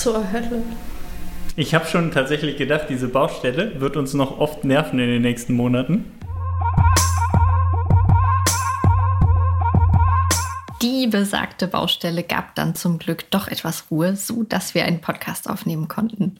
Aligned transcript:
zur 0.00 0.32
Hölle? 0.32 0.62
Ich 1.56 1.74
habe 1.74 1.84
schon 1.86 2.10
tatsächlich 2.10 2.56
gedacht, 2.56 2.86
diese 2.88 3.08
Baustelle 3.08 3.80
wird 3.80 3.98
uns 3.98 4.14
noch 4.14 4.38
oft 4.38 4.64
nerven 4.64 4.98
in 4.98 5.08
den 5.08 5.20
nächsten 5.20 5.52
Monaten. 5.52 6.10
Die 10.80 11.06
besagte 11.06 11.68
Baustelle 11.68 12.22
gab 12.22 12.54
dann 12.54 12.74
zum 12.74 12.98
Glück 12.98 13.30
doch 13.30 13.48
etwas 13.48 13.90
Ruhe, 13.90 14.16
so 14.16 14.42
dass 14.42 14.74
wir 14.74 14.86
einen 14.86 15.02
Podcast 15.02 15.50
aufnehmen 15.50 15.88
konnten. 15.88 16.38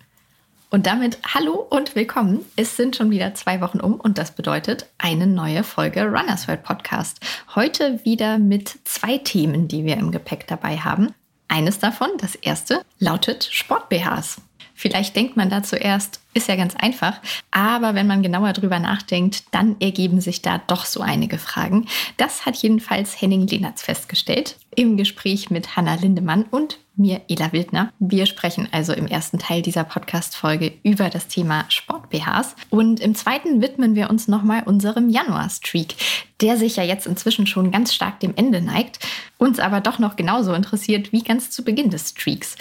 Und 0.71 0.87
damit 0.87 1.19
hallo 1.35 1.67
und 1.69 1.95
willkommen. 1.95 2.47
Es 2.57 2.79
sind 2.79 2.97
schon 2.97 3.11
wieder 3.11 3.35
zwei 3.35 3.61
Wochen 3.61 3.81
um 3.81 4.01
und 4.01 4.17
das 4.17 4.31
bedeutet 4.31 4.87
eine 4.97 5.27
neue 5.27 5.65
Folge 5.65 6.05
Runners 6.05 6.49
World 6.49 6.63
Podcast. 6.63 7.21
Heute 7.55 8.03
wieder 8.05 8.39
mit 8.39 8.79
zwei 8.85 9.19
Themen, 9.19 9.69
die 9.69 9.85
wir 9.85 9.99
im 9.99 10.13
Gepäck 10.13 10.47
dabei 10.47 10.79
haben. 10.79 11.13
Eines 11.51 11.81
davon, 11.81 12.11
das 12.19 12.37
erste, 12.37 12.83
lautet 13.01 13.49
Sport-BHs. 13.51 14.41
Vielleicht 14.73 15.17
denkt 15.17 15.37
man 15.37 15.51
da 15.51 15.65
zuerst, 15.65 16.21
ist 16.33 16.49
ja 16.49 16.55
ganz 16.55 16.77
einfach, 16.77 17.21
aber 17.51 17.97
wenn 17.97 18.07
man 18.07 18.23
genauer 18.23 18.53
drüber 18.53 18.79
nachdenkt, 18.79 19.43
dann 19.51 19.75
ergeben 19.81 20.21
sich 20.21 20.43
da 20.43 20.59
doch 20.59 20.85
so 20.85 21.01
einige 21.01 21.39
Fragen. 21.39 21.87
Das 22.19 22.47
hat 22.47 22.55
jedenfalls 22.55 23.21
Henning 23.21 23.49
Lehnertz 23.49 23.83
festgestellt 23.83 24.59
im 24.77 24.97
Gespräch 24.97 25.51
mit 25.51 25.77
Hanna 25.77 25.95
Lindemann 25.97 26.45
und 26.45 26.79
mir, 27.01 27.23
Ela 27.29 27.53
Wildner. 27.53 27.93
Wir 27.99 28.27
sprechen 28.27 28.69
also 28.71 28.93
im 28.93 29.07
ersten 29.07 29.39
Teil 29.39 29.63
dieser 29.63 29.83
Podcast-Folge 29.83 30.73
über 30.85 31.09
das 31.09 31.27
Thema 31.27 31.65
Sport-BHs 31.69 32.55
und 32.71 33.01
im 33.01 33.15
zweiten 33.17 33.61
widmen 33.61 33.97
wir 33.97 34.11
uns 34.11 34.29
nochmal 34.29 34.63
unserem 34.65 35.09
Januar-Streak, 35.09 35.97
der 36.41 36.57
sich 36.57 36.77
ja 36.77 36.85
jetzt 36.85 37.07
inzwischen 37.07 37.47
schon 37.47 37.73
ganz 37.73 37.93
stark 37.93 38.21
dem 38.21 38.35
Ende 38.37 38.61
neigt, 38.61 39.01
uns 39.39 39.59
aber 39.59 39.81
doch 39.81 39.99
noch 39.99 40.15
genauso 40.15 40.53
interessiert 40.53 41.13
wie 41.13 41.23
ganz 41.23 41.51
zu 41.51 41.65
Beginn 41.65 41.91
des 41.91 42.11
Streaks. 42.11 42.57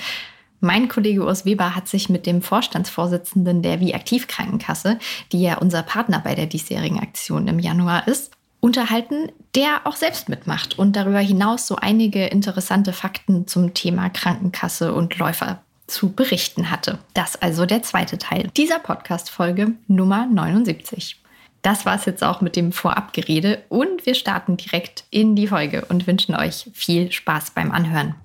Mein 0.62 0.90
Kollege 0.90 1.24
Urs 1.24 1.46
Weber 1.46 1.76
hat 1.76 1.88
sich 1.88 2.10
mit 2.10 2.26
dem 2.26 2.42
Vorstandsvorsitzenden 2.42 3.62
der 3.62 3.80
Wie-Aktiv-Krankenkasse, 3.80 5.00
die 5.32 5.42
ja 5.42 5.58
unser 5.58 5.84
Partner 5.84 6.20
bei 6.20 6.36
der 6.36 6.48
diesjährigen 6.48 7.00
Aktion 7.00 7.48
im 7.48 7.60
Januar 7.60 8.08
ist, 8.08 8.32
unterhalten, 8.60 9.32
der 9.56 9.82
auch 9.86 9.96
selbst 9.96 10.30
mitmacht 10.30 10.78
und 10.78 10.96
darüber 10.96 11.20
hinaus 11.20 11.68
so 11.68 11.76
einige 11.76 12.28
interessante 12.28 12.94
Fakten 12.94 13.48
zum 13.48 13.74
Thema 13.74 14.10
Krankenkasse 14.10 14.94
und 14.94 15.18
Läufer 15.18 15.62
zu 15.88 16.12
berichten 16.12 16.70
hatte. 16.70 17.00
Das 17.14 17.42
also 17.42 17.66
der 17.66 17.82
zweite 17.82 18.18
Teil 18.18 18.50
dieser 18.56 18.80
Podcast-Folge 18.80 19.74
Nummer 19.88 20.28
79. 20.28 21.20
Das 21.62 21.86
war 21.86 21.96
es 21.96 22.06
jetzt 22.06 22.24
auch 22.24 22.42
mit 22.42 22.56
dem 22.56 22.72
Vorabgerede 22.72 23.64
und 23.70 24.06
wir 24.06 24.16
starten 24.16 24.56
direkt 24.56 25.04
in 25.10 25.36
die 25.36 25.48
Folge 25.48 25.86
und 25.90 26.08
wünschen 26.08 26.36
euch 26.36 26.70
viel 26.74 27.12
Spaß 27.12 27.52
beim 27.52 27.72
Anhören. 27.72 28.16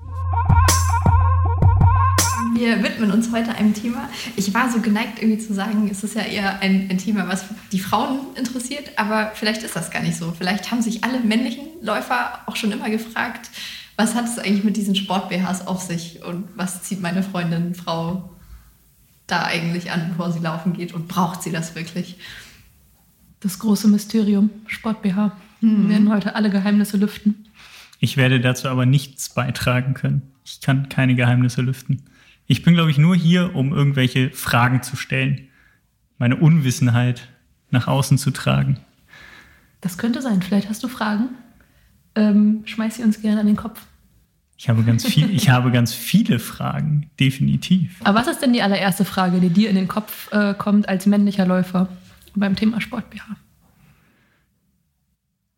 Wir 2.65 2.83
widmen 2.83 3.11
uns 3.11 3.31
heute 3.31 3.55
einem 3.55 3.75
Thema. 3.75 4.09
Ich 4.37 4.55
war 4.55 4.73
so 4.73 4.81
geneigt, 4.81 5.21
irgendwie 5.21 5.39
zu 5.39 5.53
sagen, 5.53 5.87
es 5.91 6.03
ist 6.03 6.15
ja 6.15 6.23
eher 6.23 6.61
ein, 6.61 6.89
ein, 6.91 6.97
Thema, 6.97 7.29
was 7.29 7.45
die 7.73 7.79
Frauen 7.79 8.21
interessiert, 8.37 8.93
aber 8.97 9.33
vielleicht 9.35 9.63
ist 9.63 9.77
das 9.77 9.91
gar 9.91 10.01
nicht 10.01 10.17
so. 10.17 10.33
Vielleicht 10.33 10.71
haben 10.71 10.81
sich 10.81 11.05
alle 11.05 11.21
männlichen 11.21 11.67
Läufer 11.83 12.41
auch 12.47 12.57
schon 12.57 12.73
immer 12.73 12.89
gefragt, 12.89 13.51
was 13.97 14.15
hat 14.15 14.25
es 14.25 14.39
eigentlich 14.39 14.65
mit 14.65 14.79
diesen 14.79 14.95
Sport-BHs 14.95 15.67
auf 15.67 15.83
sich 15.83 16.25
und 16.25 16.45
was 16.57 16.83
zieht 16.83 17.03
meine 17.03 17.23
Freundin, 17.23 17.75
Frau 17.75 18.31
da 19.27 19.45
eigentlich 19.45 19.91
an, 19.91 20.09
bevor 20.09 20.33
sie 20.33 20.41
laufen 20.41 20.73
geht 20.73 20.95
und 20.95 21.07
braucht 21.07 21.43
sie 21.43 21.53
das 21.53 21.75
wirklich? 21.75 22.17
Das 23.41 23.59
große 23.59 23.89
Mysterium, 23.89 24.49
Sport-BH. 24.69 25.37
Mhm. 25.61 25.83
Wir 25.83 25.89
werden 25.91 26.11
heute 26.11 26.35
alle 26.35 26.49
Geheimnisse 26.49 26.97
lüften. 26.97 27.45
Ich 28.01 28.17
werde 28.17 28.41
dazu 28.41 28.69
aber 28.69 28.87
nichts 28.87 29.29
beitragen 29.29 29.93
können. 29.93 30.23
Ich 30.47 30.63
kann 30.63 30.89
keine 30.89 31.15
Geheimnisse 31.15 31.61
lüften. 31.61 32.03
Ich 32.47 32.63
bin, 32.63 32.75
glaube 32.75 32.91
ich, 32.91 32.99
nur 32.99 33.17
hier, 33.17 33.55
um 33.55 33.73
irgendwelche 33.73 34.31
Fragen 34.31 34.83
zu 34.83 34.97
stellen, 34.97 35.49
meine 36.19 36.37
Unwissenheit 36.37 37.29
nach 37.71 37.89
außen 37.89 38.19
zu 38.19 38.31
tragen. 38.31 38.79
Das 39.81 39.99
könnte 39.99 40.23
sein. 40.23 40.43
Vielleicht 40.43 40.69
hast 40.69 40.83
du 40.83 40.89
Fragen. 40.89 41.31
Ähm, 42.15 42.63
schmeiß 42.65 42.97
sie 42.97 43.03
uns 43.03 43.21
gerne 43.21 43.41
an 43.41 43.47
den 43.47 43.57
Kopf. 43.57 43.81
Ich 44.57 44.69
habe 44.69 44.83
ganz 44.85 45.05
viel, 45.05 45.31
ich 45.31 45.51
habe 45.51 45.73
ganz 45.73 45.93
viele 45.93 46.39
Fragen, 46.39 47.11
definitiv. 47.19 48.01
Aber 48.05 48.21
was 48.21 48.29
ist 48.29 48.41
denn 48.41 48.53
die 48.53 48.63
allererste 48.63 49.05
Frage, 49.05 49.41
die 49.41 49.51
dir 49.51 49.69
in 49.69 49.75
den 49.75 49.89
Kopf 49.89 50.33
äh, 50.33 50.55
kommt 50.55 50.89
als 50.89 51.07
männlicher 51.07 51.45
Läufer 51.45 51.89
beim 52.35 52.55
Thema 52.55 52.81
Sport 52.81 53.11
BH? 53.11 53.25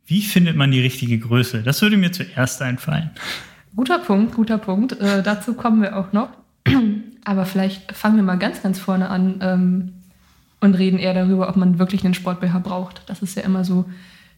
Wie 0.07 0.23
findet 0.23 0.57
man 0.57 0.71
die 0.71 0.81
richtige 0.81 1.19
Größe? 1.19 1.63
Das 1.63 1.83
würde 1.83 1.97
mir 1.97 2.13
zuerst 2.13 2.63
einfallen. 2.63 3.11
Guter 3.75 3.99
Punkt, 3.99 4.35
guter 4.35 4.57
Punkt. 4.57 4.93
Äh, 4.93 5.23
dazu 5.23 5.55
kommen 5.55 5.83
wir 5.83 5.97
auch 5.97 6.13
noch. 6.13 6.31
Aber 7.25 7.45
vielleicht 7.45 7.93
fangen 7.93 8.17
wir 8.17 8.23
mal 8.23 8.39
ganz, 8.39 8.63
ganz 8.63 8.79
vorne 8.79 9.09
an 9.09 9.39
ähm, 9.41 9.93
und 10.61 10.75
reden 10.75 10.99
eher 10.99 11.15
darüber, 11.15 11.49
ob 11.49 11.57
man 11.57 11.79
wirklich 11.79 12.05
einen 12.05 12.15
Sport-BH 12.15 12.61
braucht. 12.61 13.03
Das 13.07 13.23
ist 13.23 13.37
ja 13.37 13.43
immer 13.43 13.65
so 13.65 13.85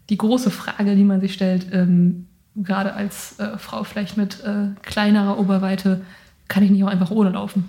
die 0.09 0.17
große 0.17 0.51
Frage, 0.51 0.97
die 0.97 1.05
man 1.05 1.21
sich 1.21 1.35
stellt. 1.35 1.67
Ähm, 1.73 2.27
gerade 2.57 2.95
als 2.95 3.39
äh, 3.39 3.59
Frau 3.59 3.85
vielleicht 3.85 4.17
mit 4.17 4.43
äh, 4.43 4.69
kleinerer 4.83 5.39
Oberweite, 5.39 6.03
kann 6.49 6.63
ich 6.63 6.71
nicht 6.71 6.83
auch 6.83 6.89
einfach 6.89 7.11
ohne 7.11 7.31
laufen? 7.31 7.65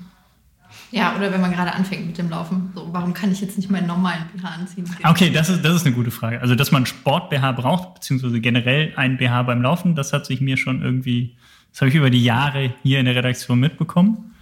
Ja, 0.92 1.16
oder 1.16 1.32
wenn 1.32 1.42
man 1.42 1.52
gerade 1.52 1.74
anfängt 1.74 2.08
mit 2.08 2.18
dem 2.18 2.30
Laufen. 2.30 2.72
So, 2.76 2.90
warum 2.92 3.14
kann 3.14 3.32
ich 3.32 3.42
jetzt 3.42 3.58
nicht 3.58 3.70
meinen 3.70 3.88
normalen 3.88 4.24
BH 4.34 4.48
anziehen? 4.48 4.86
Okay, 5.04 5.30
das 5.30 5.50
ist, 5.50 5.64
das 5.64 5.76
ist 5.76 5.86
eine 5.86 5.96
gute 5.96 6.12
Frage. 6.12 6.42
Also, 6.42 6.56
dass 6.56 6.72
man 6.72 6.86
Sport-BH 6.86 7.52
braucht, 7.54 7.96
beziehungsweise 7.96 8.40
generell 8.40 8.94
einen 8.96 9.18
BH 9.18 9.44
beim 9.44 9.62
Laufen, 9.62 9.96
das 9.96 10.14
hat 10.14 10.26
sich 10.26 10.42
mir 10.42 10.58
schon 10.58 10.82
irgendwie, 10.82 11.36
das 11.72 11.82
habe 11.82 11.90
ich 11.90 11.96
über 11.96 12.10
die 12.10 12.24
Jahre 12.24 12.74
hier 12.84 13.00
in 13.00 13.06
der 13.06 13.16
Redaktion 13.16 13.60
mitbekommen. 13.60 14.36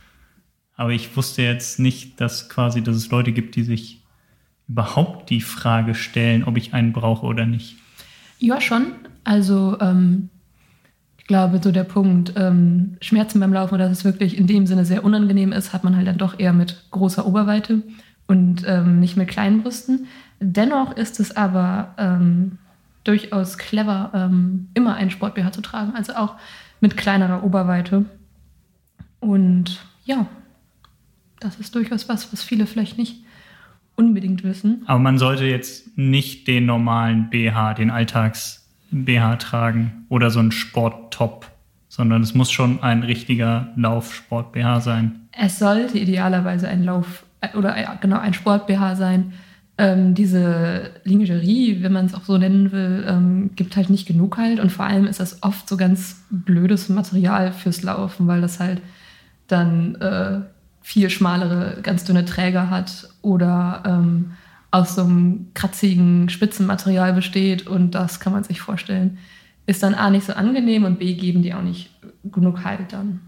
Aber 0.77 0.91
ich 0.91 1.17
wusste 1.17 1.41
jetzt 1.41 1.79
nicht, 1.79 2.21
dass 2.21 2.49
quasi, 2.49 2.81
dass 2.81 2.95
es 2.95 3.09
Leute 3.09 3.33
gibt, 3.33 3.55
die 3.55 3.63
sich 3.63 4.03
überhaupt 4.69 5.29
die 5.29 5.41
Frage 5.41 5.95
stellen, 5.95 6.43
ob 6.43 6.55
ich 6.55 6.73
einen 6.73 6.93
brauche 6.93 7.25
oder 7.25 7.45
nicht. 7.45 7.77
Ja, 8.39 8.61
schon. 8.61 8.93
Also 9.23 9.77
ähm, 9.81 10.29
ich 11.17 11.25
glaube, 11.25 11.59
so 11.61 11.71
der 11.71 11.83
Punkt 11.83 12.33
ähm, 12.37 12.97
Schmerzen 13.01 13.39
beim 13.39 13.51
Laufen, 13.51 13.77
dass 13.79 13.91
es 13.91 14.05
wirklich 14.05 14.37
in 14.37 14.45
dem 14.47 14.67
Sinne 14.67 14.85
sehr 14.85 15.03
unangenehm 15.03 15.51
ist, 15.51 15.73
hat 15.73 15.83
man 15.83 15.95
halt 15.95 16.07
dann 16.07 16.17
doch 16.17 16.39
eher 16.39 16.53
mit 16.53 16.85
großer 16.91 17.25
Oberweite 17.25 17.81
und 18.27 18.63
ähm, 18.67 18.99
nicht 18.99 19.17
mit 19.17 19.27
kleinen 19.27 19.63
Brüsten. 19.63 20.05
Dennoch 20.39 20.95
ist 20.95 21.19
es 21.19 21.35
aber 21.35 21.95
ähm, 21.97 22.59
durchaus 23.03 23.57
clever, 23.57 24.11
ähm, 24.13 24.67
immer 24.75 24.95
einen 24.95 25.09
Sport-BH 25.09 25.53
zu 25.53 25.61
tragen, 25.61 25.93
also 25.95 26.13
auch 26.13 26.35
mit 26.81 26.97
kleinerer 26.97 27.43
Oberweite. 27.43 28.05
Und 29.19 29.81
ja, 30.05 30.27
das 31.39 31.57
ist 31.57 31.75
durchaus 31.75 32.09
was, 32.09 32.31
was 32.31 32.43
viele 32.43 32.65
vielleicht 32.65 32.97
nicht 32.97 33.23
unbedingt 33.95 34.43
wissen. 34.43 34.83
Aber 34.85 34.99
man 34.99 35.17
sollte 35.17 35.45
jetzt 35.45 35.97
nicht 35.97 36.47
den 36.47 36.65
normalen 36.65 37.29
BH, 37.29 37.73
den 37.73 37.89
Alltags-BH 37.89 39.37
tragen 39.37 40.05
oder 40.09 40.29
so 40.29 40.39
einen 40.39 40.51
Sporttop, 40.51 41.47
sondern 41.89 42.21
es 42.21 42.33
muss 42.33 42.51
schon 42.51 42.81
ein 42.83 43.03
richtiger 43.03 43.73
Laufsport-BH 43.75 44.81
sein. 44.81 45.27
Es 45.31 45.59
sollte 45.59 45.97
idealerweise 45.97 46.67
ein 46.67 46.83
Lauf- 46.83 47.25
oder 47.55 47.75
äh, 47.75 47.85
genau 47.99 48.19
ein 48.19 48.33
Sport-BH 48.33 48.95
sein. 48.95 49.33
Ähm, 49.79 50.15
diese 50.15 50.91
Lingerie, 51.03 51.83
wenn 51.83 51.93
man 51.93 52.05
es 52.05 52.15
auch 52.15 52.23
so 52.23 52.37
nennen 52.37 52.71
will, 52.71 53.05
ähm, 53.07 53.51
gibt 53.55 53.75
halt 53.75 53.89
nicht 53.89 54.07
genug 54.07 54.37
halt. 54.37 54.59
Und 54.59 54.71
vor 54.71 54.85
allem 54.85 55.05
ist 55.05 55.19
das 55.19 55.43
oft 55.43 55.69
so 55.69 55.77
ganz 55.77 56.23
blödes 56.29 56.89
Material 56.89 57.51
fürs 57.51 57.83
Laufen, 57.83 58.27
weil 58.27 58.41
das 58.41 58.59
halt 58.59 58.81
dann 59.47 59.95
äh, 59.95 60.41
viel 60.87 61.09
schmalere, 61.09 61.81
ganz 61.83 62.05
dünne 62.05 62.23
Träger 62.23 62.69
hat 62.69 63.09
oder 63.21 63.83
ähm, 63.85 64.31
aus 64.71 64.95
so 64.95 65.03
einem 65.03 65.47
kratzigen 65.53 66.29
Spitzenmaterial 66.29 67.11
besteht. 67.11 67.67
Und 67.67 67.91
das 67.91 68.21
kann 68.21 68.31
man 68.31 68.45
sich 68.45 68.61
vorstellen, 68.61 69.17
ist 69.65 69.83
dann 69.83 69.95
A 69.95 70.09
nicht 70.09 70.25
so 70.25 70.31
angenehm 70.31 70.85
und 70.85 70.97
B 70.97 71.13
geben 71.15 71.41
die 71.41 71.53
auch 71.53 71.61
nicht 71.61 71.89
genug 72.23 72.63
Halt 72.63 72.93
dann. 72.93 73.19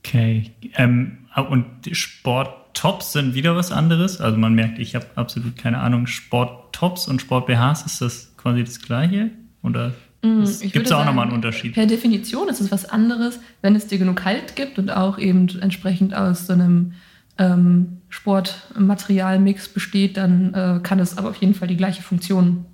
Okay. 0.00 0.50
Ähm, 0.74 1.16
und 1.48 1.64
Sporttops 1.90 3.14
sind 3.14 3.32
wieder 3.32 3.56
was 3.56 3.72
anderes. 3.72 4.20
Also 4.20 4.36
man 4.36 4.52
merkt, 4.52 4.78
ich 4.78 4.94
habe 4.94 5.06
absolut 5.14 5.56
keine 5.56 5.78
Ahnung. 5.78 6.06
Sporttops 6.06 7.08
und 7.08 7.22
Sport-BHs, 7.22 7.86
ist 7.86 8.02
das 8.02 8.36
quasi 8.36 8.62
das 8.62 8.78
gleiche? 8.78 9.30
Oder 9.62 9.94
mm, 10.22 10.44
Gibt 10.72 10.86
es 10.86 10.92
auch 10.92 11.04
nochmal 11.04 11.26
einen 11.26 11.34
Unterschied? 11.34 11.74
Per 11.74 11.86
Definition 11.86 12.48
ist 12.48 12.60
es 12.60 12.70
was 12.70 12.84
anderes, 12.88 13.40
wenn 13.62 13.74
es 13.74 13.86
dir 13.86 13.98
genug 13.98 14.24
Halt 14.24 14.56
gibt 14.56 14.78
und 14.78 14.90
auch 14.90 15.18
eben 15.18 15.48
entsprechend 15.60 16.14
aus 16.14 16.46
so 16.46 16.52
einem 16.52 16.92
ähm, 17.38 17.98
Sportmaterialmix 18.08 19.68
besteht, 19.68 20.16
dann 20.16 20.54
äh, 20.54 20.80
kann 20.82 20.98
es 20.98 21.16
aber 21.16 21.30
auf 21.30 21.36
jeden 21.36 21.54
Fall 21.54 21.68
die 21.68 21.76
gleiche 21.76 22.02
Funktion 22.02 22.66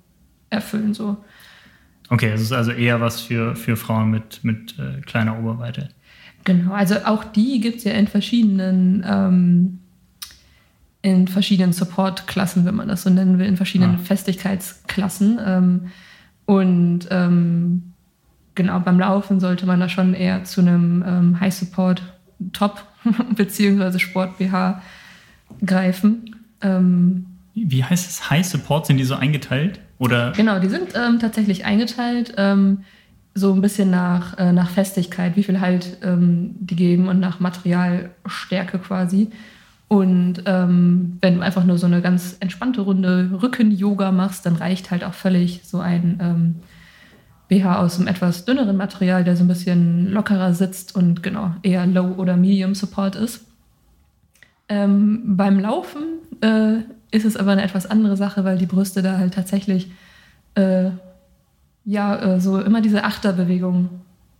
erfüllen. 0.49 0.93
So. 0.93 1.17
Okay, 2.09 2.29
es 2.29 2.41
ist 2.41 2.51
also 2.51 2.71
eher 2.71 3.01
was 3.01 3.21
für, 3.21 3.55
für 3.55 3.77
Frauen 3.77 4.09
mit, 4.09 4.43
mit 4.43 4.75
äh, 4.79 5.01
kleiner 5.01 5.39
Oberweite. 5.39 5.89
Genau, 6.43 6.73
also 6.73 6.95
auch 7.05 7.23
die 7.23 7.59
gibt 7.59 7.77
es 7.77 7.83
ja 7.83 7.91
in 7.91 8.07
verschiedenen 8.07 9.05
ähm, 9.05 9.79
in 11.01 11.27
verschiedenen 11.27 11.73
Support-Klassen, 11.73 12.65
wenn 12.65 12.75
man 12.75 12.87
das 12.87 13.03
so 13.03 13.09
nennen 13.09 13.39
will, 13.39 13.45
in 13.45 13.57
verschiedenen 13.57 13.95
ah. 13.95 14.03
Festigkeitsklassen. 14.03 15.39
Ähm, 15.45 15.81
und 16.47 17.01
ähm, 17.11 17.93
genau, 18.55 18.79
beim 18.79 18.99
Laufen 18.99 19.41
sollte 19.41 19.65
man 19.65 19.81
da 19.81 19.89
schon 19.89 20.13
eher 20.13 20.45
zu 20.45 20.61
einem 20.61 21.03
ähm, 21.05 21.39
High 21.41 21.53
Support 21.53 22.01
Top 22.53 22.83
bzw. 23.35 23.99
Sport-BH 23.99 24.81
greifen. 25.65 26.37
Ähm, 26.61 27.25
Wie 27.53 27.83
heißt 27.83 28.09
es? 28.09 28.29
High 28.29 28.45
Support? 28.45 28.85
Sind 28.85 28.97
die 28.97 29.03
so 29.03 29.15
eingeteilt? 29.15 29.81
Oder? 29.99 30.31
Genau, 30.31 30.59
die 30.59 30.69
sind 30.69 30.95
ähm, 30.95 31.19
tatsächlich 31.19 31.65
eingeteilt, 31.65 32.33
ähm, 32.37 32.85
so 33.33 33.53
ein 33.53 33.59
bisschen 33.59 33.91
nach, 33.91 34.37
äh, 34.37 34.53
nach 34.53 34.69
Festigkeit, 34.69 35.35
wie 35.35 35.43
viel 35.43 35.59
Halt 35.59 35.97
ähm, 36.01 36.55
die 36.59 36.77
geben 36.77 37.09
und 37.09 37.19
nach 37.19 37.41
Materialstärke 37.41 38.79
quasi. 38.79 39.31
Und 39.87 40.43
ähm, 40.45 41.17
wenn 41.21 41.35
du 41.35 41.41
einfach 41.41 41.63
nur 41.63 41.77
so 41.77 41.85
eine 41.85 42.01
ganz 42.01 42.35
entspannte 42.39 42.81
Runde 42.81 43.39
Rücken-Yoga 43.41 44.11
machst, 44.11 44.45
dann 44.45 44.57
reicht 44.57 44.91
halt 44.91 45.03
auch 45.03 45.13
völlig 45.13 45.61
so 45.63 45.79
ein 45.79 46.19
ähm, 46.21 46.55
BH 47.47 47.79
aus 47.79 47.97
einem 47.97 48.07
etwas 48.07 48.43
dünneren 48.43 48.75
Material, 48.75 49.23
der 49.23 49.37
so 49.37 49.45
ein 49.45 49.47
bisschen 49.47 50.11
lockerer 50.11 50.53
sitzt 50.53 50.95
und 50.95 51.23
genau 51.23 51.51
eher 51.63 51.85
Low- 51.87 52.15
oder 52.17 52.35
Medium-Support 52.35 53.15
ist. 53.15 53.45
Ähm, 54.67 55.37
beim 55.37 55.59
Laufen 55.59 56.03
äh, 56.41 56.79
ist 57.11 57.25
es 57.25 57.37
aber 57.37 57.51
eine 57.51 57.63
etwas 57.63 57.85
andere 57.85 58.17
Sache, 58.17 58.43
weil 58.43 58.57
die 58.57 58.65
Brüste 58.65 59.01
da 59.01 59.17
halt 59.17 59.33
tatsächlich 59.33 59.89
äh, 60.55 60.89
ja 61.85 62.15
äh, 62.35 62.41
so 62.41 62.59
immer 62.59 62.81
diese 62.81 63.05
Achterbewegung, 63.05 63.89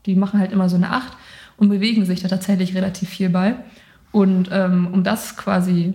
die 0.06 0.16
machen 0.16 0.42
halt 0.42 0.52
immer 0.52 0.68
so 0.68 0.76
eine 0.76 0.92
Acht 0.92 1.14
und 1.56 1.70
bewegen 1.70 2.06
sich 2.06 2.22
da 2.22 2.28
tatsächlich 2.28 2.76
relativ 2.76 3.08
viel 3.08 3.30
bei. 3.30 3.56
Und 4.18 4.50
ähm, 4.52 4.88
um 4.92 5.04
das 5.04 5.38
quasi 5.38 5.94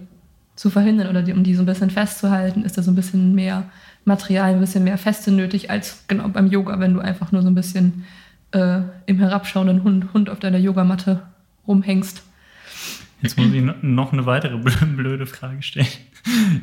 zu 0.54 0.70
verhindern 0.70 1.08
oder 1.08 1.22
die, 1.22 1.32
um 1.32 1.42
die 1.42 1.56
so 1.56 1.62
ein 1.64 1.66
bisschen 1.66 1.90
festzuhalten, 1.90 2.62
ist 2.62 2.78
da 2.78 2.82
so 2.82 2.92
ein 2.92 2.94
bisschen 2.94 3.34
mehr 3.34 3.64
Material, 4.04 4.52
ein 4.52 4.60
bisschen 4.60 4.84
mehr 4.84 4.96
Feste 4.96 5.32
nötig 5.32 5.70
als 5.70 6.04
genau 6.06 6.28
beim 6.28 6.46
Yoga, 6.46 6.78
wenn 6.78 6.94
du 6.94 7.00
einfach 7.00 7.32
nur 7.32 7.42
so 7.42 7.48
ein 7.48 7.56
bisschen 7.56 8.04
äh, 8.52 8.82
im 9.06 9.18
herabschauenden 9.18 9.82
Hund, 9.82 10.14
Hund 10.14 10.30
auf 10.30 10.38
deiner 10.38 10.58
Yogamatte 10.58 11.24
rumhängst. 11.66 12.22
Jetzt 13.22 13.38
muss 13.38 13.52
ich 13.52 13.64
noch 13.82 14.12
eine 14.12 14.24
weitere 14.24 14.56
blöde 14.56 15.26
Frage 15.26 15.60
stellen. 15.64 15.88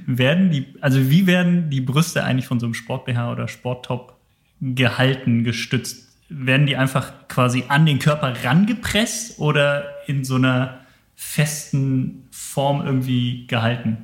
werden 0.05 0.51
die, 0.51 0.65
also 0.79 1.09
wie 1.09 1.27
werden 1.27 1.69
die 1.69 1.81
Brüste 1.81 2.23
eigentlich 2.23 2.47
von 2.47 2.61
so 2.61 2.67
einem 2.67 2.73
Sport-BH 2.73 3.33
oder 3.33 3.49
Sporttop 3.49 4.15
gehalten, 4.61 5.43
gestützt? 5.43 6.07
Werden 6.29 6.67
die 6.67 6.77
einfach 6.77 7.27
quasi 7.27 7.65
an 7.67 7.85
den 7.85 7.99
Körper 7.99 8.33
rangepresst 8.45 9.39
oder 9.39 9.83
in 10.07 10.23
so 10.23 10.35
einer 10.35 10.85
festen 11.21 12.23
Form 12.31 12.85
irgendwie 12.85 13.45
gehalten? 13.47 13.97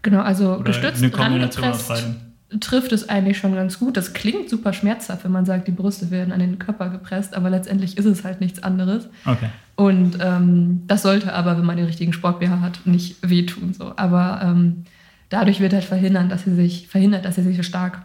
Genau, 0.00 0.22
also 0.22 0.54
Oder 0.54 0.64
gestützt, 0.64 1.02
eine 1.02 1.10
Kombination 1.10 1.64
aus 1.66 1.92
trifft 2.60 2.92
es 2.92 3.10
eigentlich 3.10 3.36
schon 3.36 3.54
ganz 3.54 3.78
gut. 3.78 3.98
Das 3.98 4.14
klingt 4.14 4.48
super 4.48 4.72
schmerzhaft, 4.72 5.24
wenn 5.24 5.32
man 5.32 5.44
sagt, 5.44 5.68
die 5.68 5.72
Brüste 5.72 6.10
werden 6.10 6.32
an 6.32 6.40
den 6.40 6.58
Körper 6.58 6.88
gepresst, 6.88 7.36
aber 7.36 7.50
letztendlich 7.50 7.98
ist 7.98 8.06
es 8.06 8.24
halt 8.24 8.40
nichts 8.40 8.62
anderes. 8.62 9.08
Okay. 9.26 9.50
Und 9.76 10.16
ähm, 10.22 10.84
das 10.86 11.02
sollte 11.02 11.34
aber, 11.34 11.58
wenn 11.58 11.66
man 11.66 11.76
den 11.76 11.84
richtigen 11.84 12.14
Sport-BH 12.14 12.62
hat, 12.62 12.86
nicht 12.86 13.16
wehtun. 13.20 13.74
So. 13.74 13.92
Aber 13.96 14.40
ähm, 14.42 14.84
dadurch 15.28 15.60
wird 15.60 15.74
halt 15.74 15.84
verhindern, 15.84 16.30
dass 16.30 16.44
sie 16.44 16.54
sich, 16.54 16.88
verhindert, 16.88 17.26
dass 17.26 17.34
sie 17.34 17.42
sich 17.42 17.58
so 17.58 17.62
stark 17.62 18.00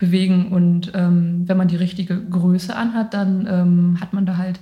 bewegen. 0.00 0.48
Und 0.48 0.90
ähm, 0.94 1.44
wenn 1.46 1.56
man 1.56 1.68
die 1.68 1.76
richtige 1.76 2.20
Größe 2.20 2.74
anhat, 2.74 3.14
dann 3.14 3.46
ähm, 3.48 3.98
hat 4.00 4.12
man 4.12 4.26
da 4.26 4.38
halt 4.38 4.58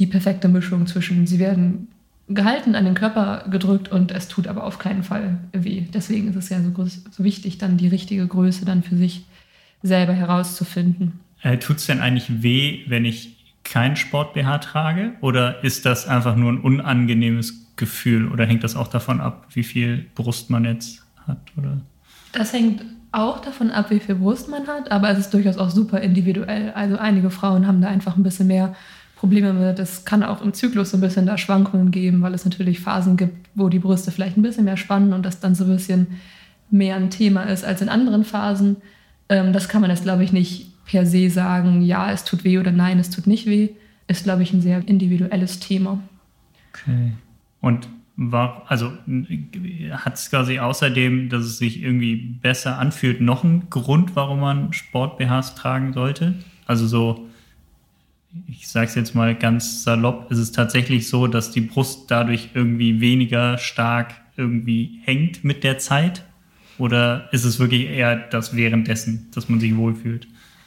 die 0.00 0.06
perfekte 0.06 0.48
Mischung 0.48 0.88
zwischen, 0.88 1.28
sie 1.28 1.38
werden 1.38 1.86
gehalten, 2.28 2.74
an 2.74 2.84
den 2.84 2.94
Körper 2.94 3.44
gedrückt 3.50 3.90
und 3.90 4.10
es 4.12 4.28
tut 4.28 4.46
aber 4.46 4.64
auf 4.64 4.78
keinen 4.78 5.02
Fall 5.02 5.38
weh. 5.52 5.82
Deswegen 5.92 6.28
ist 6.28 6.36
es 6.36 6.48
ja 6.48 6.60
so, 6.62 6.70
groß, 6.70 7.04
so 7.10 7.24
wichtig, 7.24 7.58
dann 7.58 7.76
die 7.76 7.88
richtige 7.88 8.26
Größe 8.26 8.64
dann 8.64 8.82
für 8.82 8.96
sich 8.96 9.24
selber 9.82 10.12
herauszufinden. 10.12 11.20
Äh, 11.42 11.58
Tut 11.58 11.78
es 11.78 11.86
denn 11.86 12.00
eigentlich 12.00 12.42
weh, 12.42 12.84
wenn 12.86 13.04
ich 13.04 13.42
kein 13.64 13.96
Sport-BH 13.96 14.58
trage? 14.58 15.12
Oder 15.20 15.62
ist 15.64 15.86
das 15.86 16.06
einfach 16.06 16.36
nur 16.36 16.52
ein 16.52 16.58
unangenehmes 16.58 17.66
Gefühl? 17.76 18.30
Oder 18.30 18.46
hängt 18.46 18.64
das 18.64 18.76
auch 18.76 18.88
davon 18.88 19.20
ab, 19.20 19.46
wie 19.52 19.64
viel 19.64 20.06
Brust 20.14 20.50
man 20.50 20.64
jetzt 20.64 21.04
hat? 21.26 21.40
Oder? 21.56 21.80
Das 22.32 22.52
hängt 22.52 22.82
auch 23.12 23.40
davon 23.40 23.70
ab, 23.70 23.90
wie 23.90 24.00
viel 24.00 24.14
Brust 24.14 24.48
man 24.48 24.66
hat, 24.66 24.90
aber 24.90 25.10
es 25.10 25.18
ist 25.18 25.34
durchaus 25.34 25.58
auch 25.58 25.70
super 25.70 26.00
individuell. 26.00 26.70
Also 26.72 26.96
einige 26.96 27.30
Frauen 27.30 27.66
haben 27.66 27.82
da 27.82 27.88
einfach 27.88 28.16
ein 28.16 28.22
bisschen 28.22 28.46
mehr 28.46 28.74
Probleme 29.22 29.52
mit. 29.52 29.78
Es 29.78 30.04
kann 30.04 30.24
auch 30.24 30.42
im 30.42 30.52
Zyklus 30.52 30.90
so 30.90 30.96
ein 30.96 31.00
bisschen 31.00 31.26
da 31.26 31.38
Schwankungen 31.38 31.92
geben, 31.92 32.22
weil 32.22 32.34
es 32.34 32.44
natürlich 32.44 32.80
Phasen 32.80 33.16
gibt, 33.16 33.48
wo 33.54 33.68
die 33.68 33.78
Brüste 33.78 34.10
vielleicht 34.10 34.36
ein 34.36 34.42
bisschen 34.42 34.64
mehr 34.64 34.76
spannen 34.76 35.12
und 35.12 35.24
das 35.24 35.38
dann 35.38 35.54
so 35.54 35.62
ein 35.62 35.70
bisschen 35.70 36.08
mehr 36.72 36.96
ein 36.96 37.08
Thema 37.08 37.44
ist 37.44 37.64
als 37.64 37.82
in 37.82 37.88
anderen 37.88 38.24
Phasen. 38.24 38.78
Ähm, 39.28 39.52
das 39.52 39.68
kann 39.68 39.80
man 39.80 39.90
jetzt, 39.90 40.02
glaube 40.02 40.24
ich, 40.24 40.32
nicht 40.32 40.84
per 40.86 41.06
se 41.06 41.30
sagen, 41.30 41.82
ja, 41.82 42.10
es 42.10 42.24
tut 42.24 42.42
weh 42.42 42.58
oder 42.58 42.72
nein, 42.72 42.98
es 42.98 43.10
tut 43.10 43.28
nicht 43.28 43.46
weh. 43.46 43.68
Ist, 44.08 44.24
glaube 44.24 44.42
ich, 44.42 44.52
ein 44.52 44.60
sehr 44.60 44.88
individuelles 44.88 45.60
Thema. 45.60 46.00
Okay. 46.72 47.12
Und 47.60 47.88
war, 48.16 48.64
also 48.66 48.90
hat 49.92 50.14
es 50.14 50.30
quasi 50.30 50.58
außerdem, 50.58 51.28
dass 51.28 51.44
es 51.44 51.58
sich 51.58 51.80
irgendwie 51.80 52.16
besser 52.16 52.76
anfühlt, 52.80 53.20
noch 53.20 53.44
einen 53.44 53.70
Grund, 53.70 54.16
warum 54.16 54.40
man 54.40 54.72
Sport-BHs 54.72 55.54
tragen 55.54 55.92
sollte? 55.92 56.34
Also 56.66 56.88
so, 56.88 57.28
ich 58.46 58.68
sage 58.68 58.86
es 58.86 58.94
jetzt 58.94 59.14
mal 59.14 59.34
ganz 59.34 59.84
salopp, 59.84 60.30
ist 60.30 60.38
es 60.38 60.52
tatsächlich 60.52 61.08
so, 61.08 61.26
dass 61.26 61.50
die 61.50 61.60
Brust 61.60 62.10
dadurch 62.10 62.50
irgendwie 62.54 63.00
weniger 63.00 63.58
stark 63.58 64.14
irgendwie 64.36 65.00
hängt 65.04 65.44
mit 65.44 65.64
der 65.64 65.78
Zeit? 65.78 66.24
Oder 66.78 67.28
ist 67.32 67.44
es 67.44 67.58
wirklich 67.58 67.88
eher 67.88 68.16
das 68.16 68.56
währenddessen, 68.56 69.28
dass 69.34 69.48
man 69.48 69.60
sich 69.60 69.76
wohlfühlt? 69.76 70.26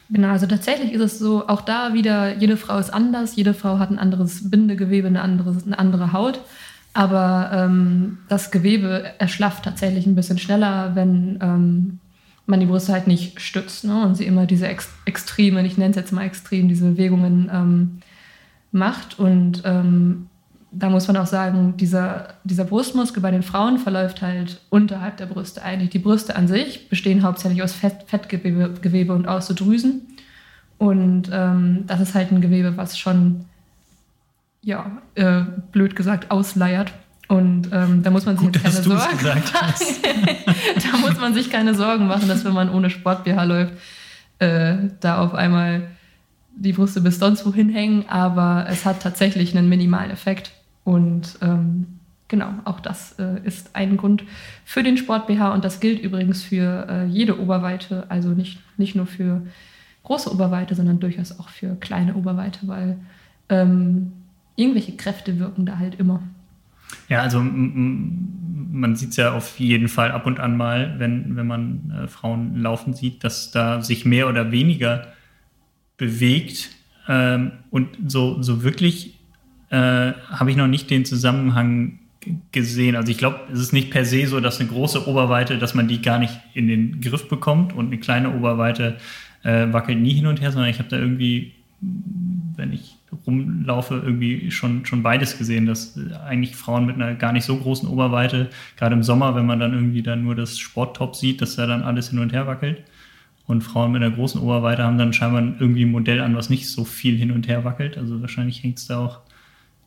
Genau, 0.10 0.30
also 0.30 0.46
tatsächlich 0.46 0.92
ist 0.94 1.02
es 1.02 1.20
so, 1.20 1.48
auch 1.48 1.62
da 1.62 1.94
wieder, 1.94 2.38
jede 2.38 2.58
Frau 2.58 2.78
ist 2.78 2.94
anders, 2.94 3.36
jede 3.36 3.56
Frau 3.56 3.80
hat 3.80 3.90
ein 3.90 3.98
anderes 3.98 4.50
Bindegewebe, 4.52 5.08
eine 5.08 5.22
andere, 5.22 5.56
eine 5.66 5.80
andere 5.80 6.14
Haut. 6.14 6.42
Aber 6.94 7.50
ähm, 7.52 8.20
das 8.30 8.52
Gewebe 8.52 9.14
erschlafft 9.18 9.66
tatsächlich 9.66 10.06
ein 10.06 10.16
bisschen 10.16 10.38
schneller, 10.38 10.96
wenn 10.96 11.40
ähm, 11.42 12.00
man 12.46 12.60
die 12.60 12.66
Brüste 12.66 12.94
halt 12.94 13.08
nicht 13.08 13.42
stützt 13.42 13.84
ne? 13.84 14.06
und 14.06 14.16
sie 14.16 14.26
immer 14.26 14.46
diese 14.46 14.68
ex 14.68 14.90
extremen, 15.06 15.66
ich 15.66 15.78
nenne 15.78 15.92
es 15.92 15.96
jetzt 15.96 16.12
mal 16.12 16.26
extrem, 16.26 16.68
diese 16.68 16.92
Bewegungen 16.92 17.50
ähm, 17.52 18.00
macht. 18.72 19.18
Und 19.18 19.64
ähm, 19.66 20.28
da 20.72 20.90
muss 20.90 21.08
man 21.08 21.18
auch 21.18 21.26
sagen, 21.26 21.76
dieser, 21.78 22.36
dieser 22.44 22.66
Brustmuskel 22.66 23.22
bei 23.22 23.32
den 23.32 23.44
Frauen 23.44 23.80
verläuft 23.80 24.22
halt 24.22 24.62
unterhalb 24.70 25.18
der 25.18 25.26
Brüste 25.26 25.64
eigentlich. 25.64 25.90
Die 25.90 26.00
Brüste 26.00 26.36
an 26.36 26.48
sich 26.48 26.90
bestehen 26.90 27.24
hauptsächlich 27.24 27.64
aus 27.64 27.74
Fett, 27.74 28.04
Fettgewebe 28.08 28.74
Gewebe 28.82 29.14
und 29.14 29.28
aus 29.28 29.48
so 29.48 29.54
Drüsen. 29.54 30.02
Und 30.78 31.30
ähm, 31.32 31.86
das 31.88 32.02
ist 32.02 32.14
halt 32.14 32.32
ein 32.32 32.42
Gewebe, 32.42 32.76
was 32.78 32.98
schon, 32.98 33.46
ja, 34.62 35.02
äh, 35.16 35.44
blöd 35.72 35.96
gesagt, 35.96 36.30
ausleiert. 36.30 36.94
Und 37.28 37.70
ähm, 37.72 38.04
da 38.04 38.12
muss 38.12 38.26
man 38.26 38.38
sich 38.38 38.46
Gut, 38.46 38.62
keine 38.62 38.76
Sorgen 38.76 39.24
machen. 39.24 39.42
da 40.92 40.98
muss 40.98 41.20
man 41.20 41.34
sich 41.34 41.50
keine 41.50 41.74
Sorgen 41.74 42.08
machen, 42.08 42.28
dass 42.28 42.46
wenn 42.46 42.54
man 42.54 42.70
ohne 42.70 42.90
Sport-BH 42.90 43.44
läuft, 43.44 43.74
äh, 44.40 44.76
da 45.00 45.20
auf 45.20 45.34
einmal 45.34 45.88
die 46.56 46.74
Brüste 46.74 47.02
bis 47.02 47.20
sonst 47.20 47.46
wohin 47.46 47.70
hängen. 47.70 48.06
Aber 48.10 48.68
es 48.70 48.86
hat 48.86 49.02
tatsächlich 49.02 49.58
einen 49.58 49.70
minimalen 49.70 50.12
Effekt. 50.12 50.52
Und 50.84 51.40
ähm, 51.42 51.88
genau, 52.28 52.50
auch 52.66 52.80
das 52.80 53.14
äh, 53.18 53.40
ist 53.44 53.72
ein 53.74 53.98
Grund 53.98 54.24
für 54.64 54.84
den 54.84 54.98
Sport-BH. 54.98 55.52
Und 55.54 55.66
das 55.66 55.80
gilt 55.80 56.00
übrigens 56.02 56.44
für 56.44 56.88
äh, 56.88 57.06
jede 57.08 57.40
Oberweite, 57.40 58.06
also 58.10 58.30
nicht, 58.30 58.60
nicht 58.78 58.96
nur 58.96 59.08
für 59.08 59.42
große 60.04 60.32
Oberweite, 60.32 60.76
sondern 60.76 61.00
durchaus 61.00 61.40
auch 61.40 61.50
für 61.50 61.76
kleine 61.76 62.14
Oberweite, 62.14 62.68
weil 62.68 62.98
ähm, 63.50 64.14
irgendwelche 64.56 64.96
Kräfte 64.96 65.40
wirken 65.40 65.66
da 65.66 65.80
halt 65.80 65.96
immer. 66.00 66.22
Ja, 67.10 67.22
also 67.22 67.40
man 67.42 68.96
sieht 68.96 69.12
es 69.12 69.18
ja 69.18 69.34
auf 69.34 69.60
jeden 69.60 69.88
Fall 69.88 70.12
ab 70.12 70.26
und 70.26 70.40
an 70.40 70.58
mal, 70.58 70.96
wenn, 70.98 71.36
wenn 71.36 71.48
man 71.48 72.04
äh, 72.04 72.08
Frauen 72.08 72.60
laufen 72.62 72.94
sieht, 72.94 73.24
dass 73.24 73.52
da 73.52 73.82
sich 73.82 74.06
mehr 74.06 74.28
oder 74.28 74.52
weniger 74.52 75.08
bewegt. 75.98 76.70
Ähm, 77.08 77.52
und 77.70 77.90
so, 78.08 78.42
so 78.42 78.64
wirklich 78.64 79.18
äh, 79.70 79.78
habe 80.30 80.52
ich 80.52 80.58
noch 80.58 80.68
nicht 80.68 80.90
den 80.90 81.06
Zusammenhang 81.06 82.00
gesehen. 82.52 82.96
Also 82.96 83.12
ich 83.12 83.18
glaube, 83.18 83.40
es 83.52 83.60
ist 83.60 83.74
nicht 83.74 83.92
per 83.92 84.06
se 84.06 84.28
so, 84.28 84.40
dass 84.40 84.60
eine 84.60 84.70
große 84.70 85.08
Oberweite, 85.08 85.58
dass 85.58 85.74
man 85.74 85.88
die 85.88 86.02
gar 86.02 86.20
nicht 86.20 86.34
in 86.54 86.68
den 86.68 87.02
Griff 87.02 87.30
bekommt 87.30 87.74
und 87.74 87.88
eine 87.88 88.00
kleine 88.00 88.36
Oberweite 88.36 88.98
äh, 89.44 89.72
wackelt 89.72 90.00
nie 90.00 90.14
hin 90.14 90.26
und 90.26 90.42
her, 90.42 90.52
sondern 90.52 90.70
ich 90.70 90.80
habe 90.80 90.90
da 90.90 90.98
irgendwie, 90.98 91.54
wenn 92.56 92.74
ich 92.74 92.98
rumlaufe, 93.26 94.02
irgendwie 94.04 94.52
schon, 94.52 94.86
schon 94.86 95.04
beides 95.04 95.38
gesehen, 95.38 95.66
dass 95.66 95.98
eigentlich 96.26 96.56
Frauen 96.56 96.86
mit 96.86 96.96
einer 96.96 97.16
gar 97.16 97.32
nicht 97.32 97.46
so 97.46 97.58
großen 97.58 97.88
Oberweite, 97.88 98.50
gerade 98.78 98.96
im 98.96 99.04
Sommer, 99.04 99.36
wenn 99.36 99.46
man 99.46 99.60
dann 99.60 99.74
irgendwie 99.74 100.02
dann 100.02 100.24
nur 100.24 100.36
das 100.36 100.58
Sporttop 100.58 101.16
sieht, 101.16 101.42
dass 101.42 101.56
da 101.56 101.66
dann 101.66 101.84
alles 101.84 102.10
hin 102.10 102.20
und 102.20 102.34
her 102.34 102.48
wackelt. 102.48 102.84
Und 103.48 103.62
Frauen 103.62 103.92
mit 103.92 104.02
einer 104.02 104.16
großen 104.16 104.42
Oberweite 104.42 104.84
haben 104.84 104.98
dann 104.98 105.14
scheinbar 105.14 105.44
irgendwie 105.60 105.86
ein 105.86 105.92
Modell 105.92 106.20
an, 106.22 106.36
was 106.36 106.50
nicht 106.50 106.68
so 106.68 106.84
viel 106.84 107.16
hin 107.16 107.32
und 107.32 107.48
her 107.48 107.64
wackelt. 107.64 107.98
Also 107.98 108.22
wahrscheinlich 108.22 108.64
hängt 108.64 108.80
es 108.80 108.88
da 108.88 108.98
auch 108.98 109.20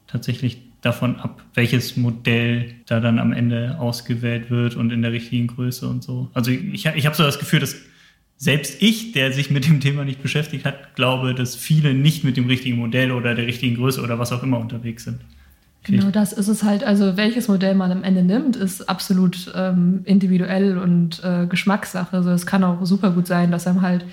tatsächlich 0.06 0.62
davon 0.80 1.16
ab, 1.16 1.42
welches 1.54 1.96
Modell 1.96 2.74
da 2.86 3.00
dann 3.00 3.18
am 3.18 3.32
Ende 3.32 3.76
ausgewählt 3.80 4.50
wird 4.50 4.76
und 4.76 4.92
in 4.92 5.02
der 5.02 5.10
richtigen 5.10 5.48
Größe 5.48 5.88
und 5.88 6.04
so. 6.04 6.30
Also 6.34 6.52
ich, 6.52 6.86
ich 6.86 7.06
habe 7.06 7.16
so 7.16 7.24
das 7.24 7.40
Gefühl, 7.40 7.58
dass 7.58 7.76
selbst 8.38 8.80
ich, 8.80 9.12
der 9.12 9.32
sich 9.32 9.50
mit 9.50 9.66
dem 9.66 9.80
Thema 9.80 10.04
nicht 10.04 10.22
beschäftigt 10.22 10.64
hat, 10.64 10.94
glaube, 10.94 11.34
dass 11.34 11.56
viele 11.56 11.92
nicht 11.92 12.22
mit 12.22 12.36
dem 12.36 12.46
richtigen 12.46 12.78
Modell 12.78 13.10
oder 13.10 13.34
der 13.34 13.46
richtigen 13.46 13.74
Größe 13.76 14.00
oder 14.00 14.18
was 14.18 14.32
auch 14.32 14.44
immer 14.44 14.58
unterwegs 14.58 15.04
sind. 15.04 15.18
Genau 15.82 16.10
das 16.10 16.32
ist 16.32 16.48
es 16.48 16.62
halt. 16.62 16.84
Also 16.84 17.16
welches 17.16 17.48
Modell 17.48 17.74
man 17.74 17.90
am 17.90 18.04
Ende 18.04 18.22
nimmt, 18.22 18.56
ist 18.56 18.88
absolut 18.88 19.52
ähm, 19.56 20.02
individuell 20.04 20.78
und 20.78 21.22
äh, 21.24 21.46
Geschmackssache. 21.46 22.16
Also 22.16 22.30
es 22.30 22.46
kann 22.46 22.62
auch 22.62 22.84
super 22.84 23.10
gut 23.10 23.26
sein, 23.26 23.50
dass 23.50 23.66
einem 23.66 23.82
halt, 23.82 24.04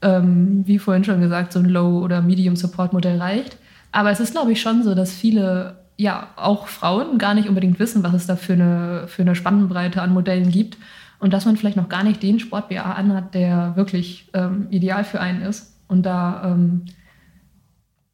ähm, 0.00 0.62
wie 0.66 0.78
vorhin 0.78 1.04
schon 1.04 1.20
gesagt, 1.20 1.52
so 1.52 1.60
ein 1.60 1.66
Low- 1.66 2.02
oder 2.02 2.22
Medium-Support-Modell 2.22 3.18
reicht. 3.18 3.58
Aber 3.92 4.10
es 4.10 4.20
ist, 4.20 4.32
glaube 4.32 4.52
ich, 4.52 4.60
schon 4.60 4.82
so, 4.82 4.94
dass 4.94 5.12
viele, 5.12 5.76
ja, 5.98 6.28
auch 6.36 6.66
Frauen 6.66 7.18
gar 7.18 7.34
nicht 7.34 7.48
unbedingt 7.48 7.78
wissen, 7.78 8.02
was 8.02 8.14
es 8.14 8.26
da 8.26 8.36
für 8.36 8.54
eine, 8.54 9.04
für 9.06 9.22
eine 9.22 9.34
Spannbreite 9.34 10.00
an 10.00 10.14
Modellen 10.14 10.50
gibt. 10.50 10.78
Und 11.22 11.32
dass 11.32 11.44
man 11.44 11.56
vielleicht 11.56 11.76
noch 11.76 11.88
gar 11.88 12.02
nicht 12.02 12.20
den 12.20 12.40
Sport-BA 12.40 12.82
anhat, 12.82 13.32
der 13.32 13.76
wirklich 13.76 14.28
ähm, 14.34 14.66
ideal 14.70 15.04
für 15.04 15.20
einen 15.20 15.42
ist. 15.42 15.78
Und 15.86 16.02
da 16.02 16.50
ähm, 16.50 16.86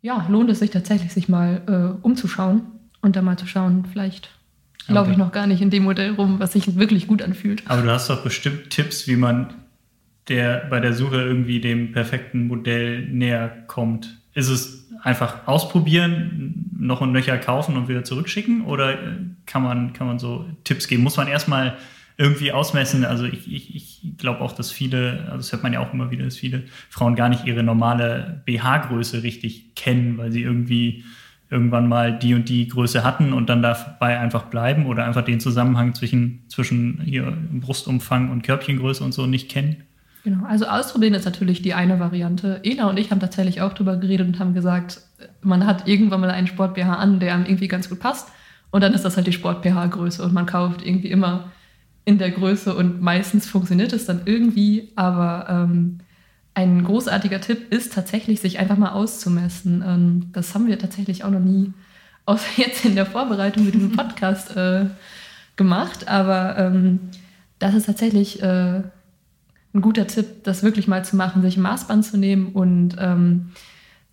ja, 0.03 0.27
lohnt 0.29 0.51
es 0.51 0.59
sich 0.59 0.69
tatsächlich, 0.69 1.11
sich 1.15 1.27
mal 1.27 1.63
äh, 1.67 2.05
umzuschauen 2.07 2.65
und 3.01 3.17
dann 3.17 3.25
mal 3.25 3.39
zu 3.39 3.47
schauen, 3.47 3.87
vielleicht 3.91 4.29
laufe 4.89 5.11
ich 5.11 5.17
noch 5.17 5.33
gar 5.33 5.47
nicht 5.47 5.63
in 5.63 5.71
dem 5.71 5.85
Modell 5.85 6.17
rum, 6.17 6.39
was 6.39 6.53
sich 6.53 6.77
wirklich 6.77 7.07
gut 7.07 7.23
anfühlt. 7.23 7.63
Aber 7.65 7.81
du 7.81 7.91
hast 7.91 8.11
doch 8.11 8.23
bestimmt 8.23 8.69
Tipps, 8.69 9.09
wie 9.09 9.17
man 9.17 9.55
der 10.29 10.67
bei 10.69 10.79
der 10.79 10.93
Suche 10.93 11.17
irgendwie 11.17 11.63
dem 11.63 11.93
perfekten 11.93 12.47
Modell 12.47 13.07
näher 13.07 13.49
kommt. 13.69 14.19
Ist 14.35 14.51
es 14.51 14.87
einfach 15.03 15.47
ausprobieren, 15.49 16.73
noch 16.79 17.01
und 17.01 17.13
nöcher 17.13 17.39
kaufen 17.39 17.75
und 17.79 17.89
wieder 17.89 18.05
zurückschicken? 18.05 18.67
Oder 18.67 18.93
äh, 18.93 19.17
kann 19.47 19.63
man, 19.63 19.95
kann 19.95 20.07
man 20.07 20.19
so 20.19 20.45
Tipps 20.65 20.89
geben? 20.89 21.05
Muss 21.05 21.17
man 21.17 21.27
erstmal 21.27 21.79
irgendwie 22.19 22.53
ausmessen? 22.53 23.05
Also 23.05 23.25
ich, 23.25 23.51
ich, 23.51 23.75
ich 23.75 24.01
glaube 24.19 24.41
auch, 24.41 24.53
dass 24.53 24.71
viele, 24.71 25.21
also 25.27 25.37
das 25.39 25.53
hört 25.53 25.63
man 25.63 25.73
ja 25.73 25.81
auch 25.81 25.95
immer 25.95 26.11
wieder, 26.11 26.25
dass 26.25 26.37
viele 26.37 26.65
Frauen 26.91 27.15
gar 27.15 27.29
nicht 27.29 27.47
ihre 27.47 27.63
normale 27.63 28.43
BH-Größe 28.45 29.23
richtig 29.23 29.75
kennen, 29.77 30.19
weil 30.19 30.33
sie 30.33 30.43
irgendwie 30.43 31.05
irgendwann 31.49 31.89
mal 31.89 32.19
die 32.19 32.35
und 32.35 32.49
die 32.49 32.69
Größe 32.69 33.05
hatten 33.05 33.33
und 33.33 33.49
dann 33.49 33.63
dabei 33.63 34.19
einfach 34.19 34.45
bleiben 34.45 34.85
oder 34.87 35.05
einfach 35.05 35.25
den 35.25 35.41
Zusammenhang 35.41 35.95
zwischen, 35.95 36.45
zwischen 36.49 37.01
hier 37.05 37.33
Brustumfang 37.53 38.31
und 38.31 38.43
Körbchengröße 38.43 39.03
und 39.03 39.13
so 39.13 39.27
nicht 39.27 39.49
kennen? 39.49 39.77
Genau, 40.25 40.45
also 40.45 40.67
ausprobieren 40.67 41.15
ist 41.15 41.25
natürlich 41.25 41.63
die 41.63 41.73
eine 41.73 42.01
Variante. 42.01 42.61
Ela 42.65 42.91
und 42.91 42.99
ich 42.99 43.11
haben 43.13 43.21
tatsächlich 43.21 43.63
auch 43.63 43.73
drüber 43.73 43.97
geredet 43.97 44.27
und 44.27 44.39
haben 44.41 44.53
gesagt, 44.53 45.01
man 45.41 45.65
hat 45.65 45.87
irgendwann 45.87 46.21
mal 46.21 46.31
einen 46.31 46.49
Sport-BH 46.49 46.97
an, 46.97 47.21
der 47.21 47.35
einem 47.35 47.47
irgendwie 47.47 47.69
ganz 47.69 47.89
gut 47.89 48.01
passt. 48.01 48.29
Und 48.71 48.83
dann 48.83 48.93
ist 48.93 49.05
das 49.05 49.17
halt 49.17 49.27
die 49.27 49.33
Sport-BH-Größe 49.33 50.23
und 50.23 50.35
man 50.35 50.45
kauft 50.45 50.85
irgendwie 50.85 51.09
immer 51.09 51.51
in 52.09 52.17
der 52.17 52.31
Größe 52.31 52.75
und 52.75 53.03
meistens 53.03 53.47
funktioniert 53.47 53.93
es 53.93 54.07
dann 54.07 54.23
irgendwie, 54.25 54.93
aber 54.97 55.47
ähm, 55.51 55.99
ein 56.55 56.83
großartiger 56.83 57.43
Tipp 57.43 57.71
ist 57.71 57.93
tatsächlich, 57.93 58.41
sich 58.41 58.59
einfach 58.59 58.79
mal 58.79 58.93
auszumessen. 58.93 59.85
Ähm, 59.87 60.31
das 60.33 60.55
haben 60.55 60.69
wir 60.69 60.79
tatsächlich 60.79 61.23
auch 61.23 61.31
noch 61.31 61.39
nie, 61.39 61.75
außer 62.25 62.47
jetzt 62.57 62.87
in 62.87 62.95
der 62.95 63.05
Vorbereitung 63.05 63.67
mit 63.67 63.75
diesem 63.75 63.93
Podcast 63.93 64.57
äh, 64.57 64.87
gemacht. 65.57 66.09
Aber 66.09 66.57
ähm, 66.57 67.11
das 67.59 67.75
ist 67.75 67.85
tatsächlich 67.85 68.43
äh, 68.43 68.81
ein 69.75 69.83
guter 69.83 70.07
Tipp, 70.07 70.45
das 70.45 70.63
wirklich 70.63 70.89
mal 70.89 71.05
zu 71.05 71.15
machen, 71.15 71.43
sich 71.43 71.59
ein 71.59 71.63
Maßband 71.63 72.07
zu 72.07 72.17
nehmen 72.17 72.53
und 72.53 72.97
ähm, 72.99 73.51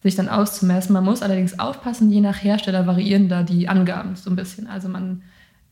sich 0.04 0.16
dann 0.16 0.28
auszumessen. 0.28 0.92
Man 0.92 1.06
muss 1.06 1.22
allerdings 1.22 1.60
aufpassen, 1.60 2.12
je 2.12 2.20
nach 2.20 2.44
Hersteller 2.44 2.86
variieren 2.88 3.30
da 3.30 3.44
die 3.44 3.70
Angaben 3.70 4.18
so 4.18 4.30
ein 4.30 4.36
bisschen. 4.36 4.68
Also 4.68 4.90
man 4.90 5.22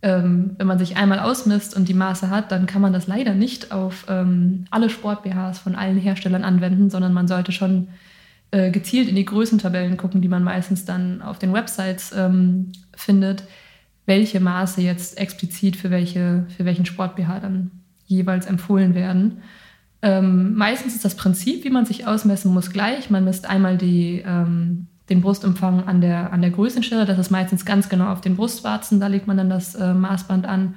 ähm, 0.04 0.56
wenn 0.58 0.68
man 0.68 0.78
sich 0.78 0.98
einmal 0.98 1.20
ausmisst 1.20 1.76
und 1.76 1.88
die 1.88 1.94
Maße 1.94 2.30
hat, 2.30 2.52
dann 2.52 2.66
kann 2.66 2.82
man 2.82 2.92
das 2.92 3.08
leider 3.08 3.34
nicht 3.34 3.72
auf 3.72 4.06
ähm, 4.10 4.66
alle 4.70 4.90
Sport-BHs 4.90 5.60
von 5.60 5.76
allen 5.76 5.98
Herstellern 5.98 6.44
anwenden, 6.44 6.90
sondern 6.90 7.14
man 7.14 7.30
sollte 7.30 7.54
schon 7.54 7.88
äh, 8.52 8.70
gezielt 8.70 9.08
in 9.08 9.16
die 9.16 9.24
Größentabellen 9.24 9.96
gucken, 9.96 10.22
die 10.22 10.28
man 10.28 10.44
meistens 10.44 10.84
dann 10.84 11.22
auf 11.22 11.40
den 11.40 11.54
Websites 11.54 12.14
ähm, 12.16 12.74
findet, 12.94 13.46
welche 14.06 14.42
Maße 14.42 14.82
jetzt 14.82 15.18
explizit 15.18 15.78
für, 15.78 15.90
welche, 15.90 16.48
für 16.56 16.66
welchen 16.66 16.86
Sport-BH 16.86 17.40
dann 17.40 17.72
jeweils 18.06 18.46
empfohlen 18.46 18.96
werden. 18.96 19.42
Ähm, 20.02 20.54
meistens 20.56 20.96
ist 20.96 21.06
das 21.06 21.16
Prinzip, 21.16 21.64
wie 21.64 21.70
man 21.70 21.86
sich 21.86 22.06
ausmessen 22.06 22.54
muss, 22.54 22.72
gleich. 22.72 23.10
Man 23.10 23.24
misst 23.24 23.50
einmal 23.50 23.78
die 23.78 24.22
ähm, 24.28 24.88
den 25.14 25.22
Brustumfang 25.22 25.86
an 25.86 26.02
der, 26.02 26.34
an 26.34 26.42
der 26.42 26.50
Größenstelle. 26.50 27.06
Das 27.06 27.20
ist 27.20 27.30
meistens 27.30 27.66
ganz 27.66 27.88
genau 27.88 28.12
auf 28.12 28.22
den 28.22 28.36
Brustwarzen. 28.36 29.00
Da 29.00 29.08
legt 29.08 29.28
man 29.28 29.38
dann 29.38 29.50
das 29.50 29.76
äh, 29.76 29.94
Maßband 29.94 30.46
an. 30.48 30.76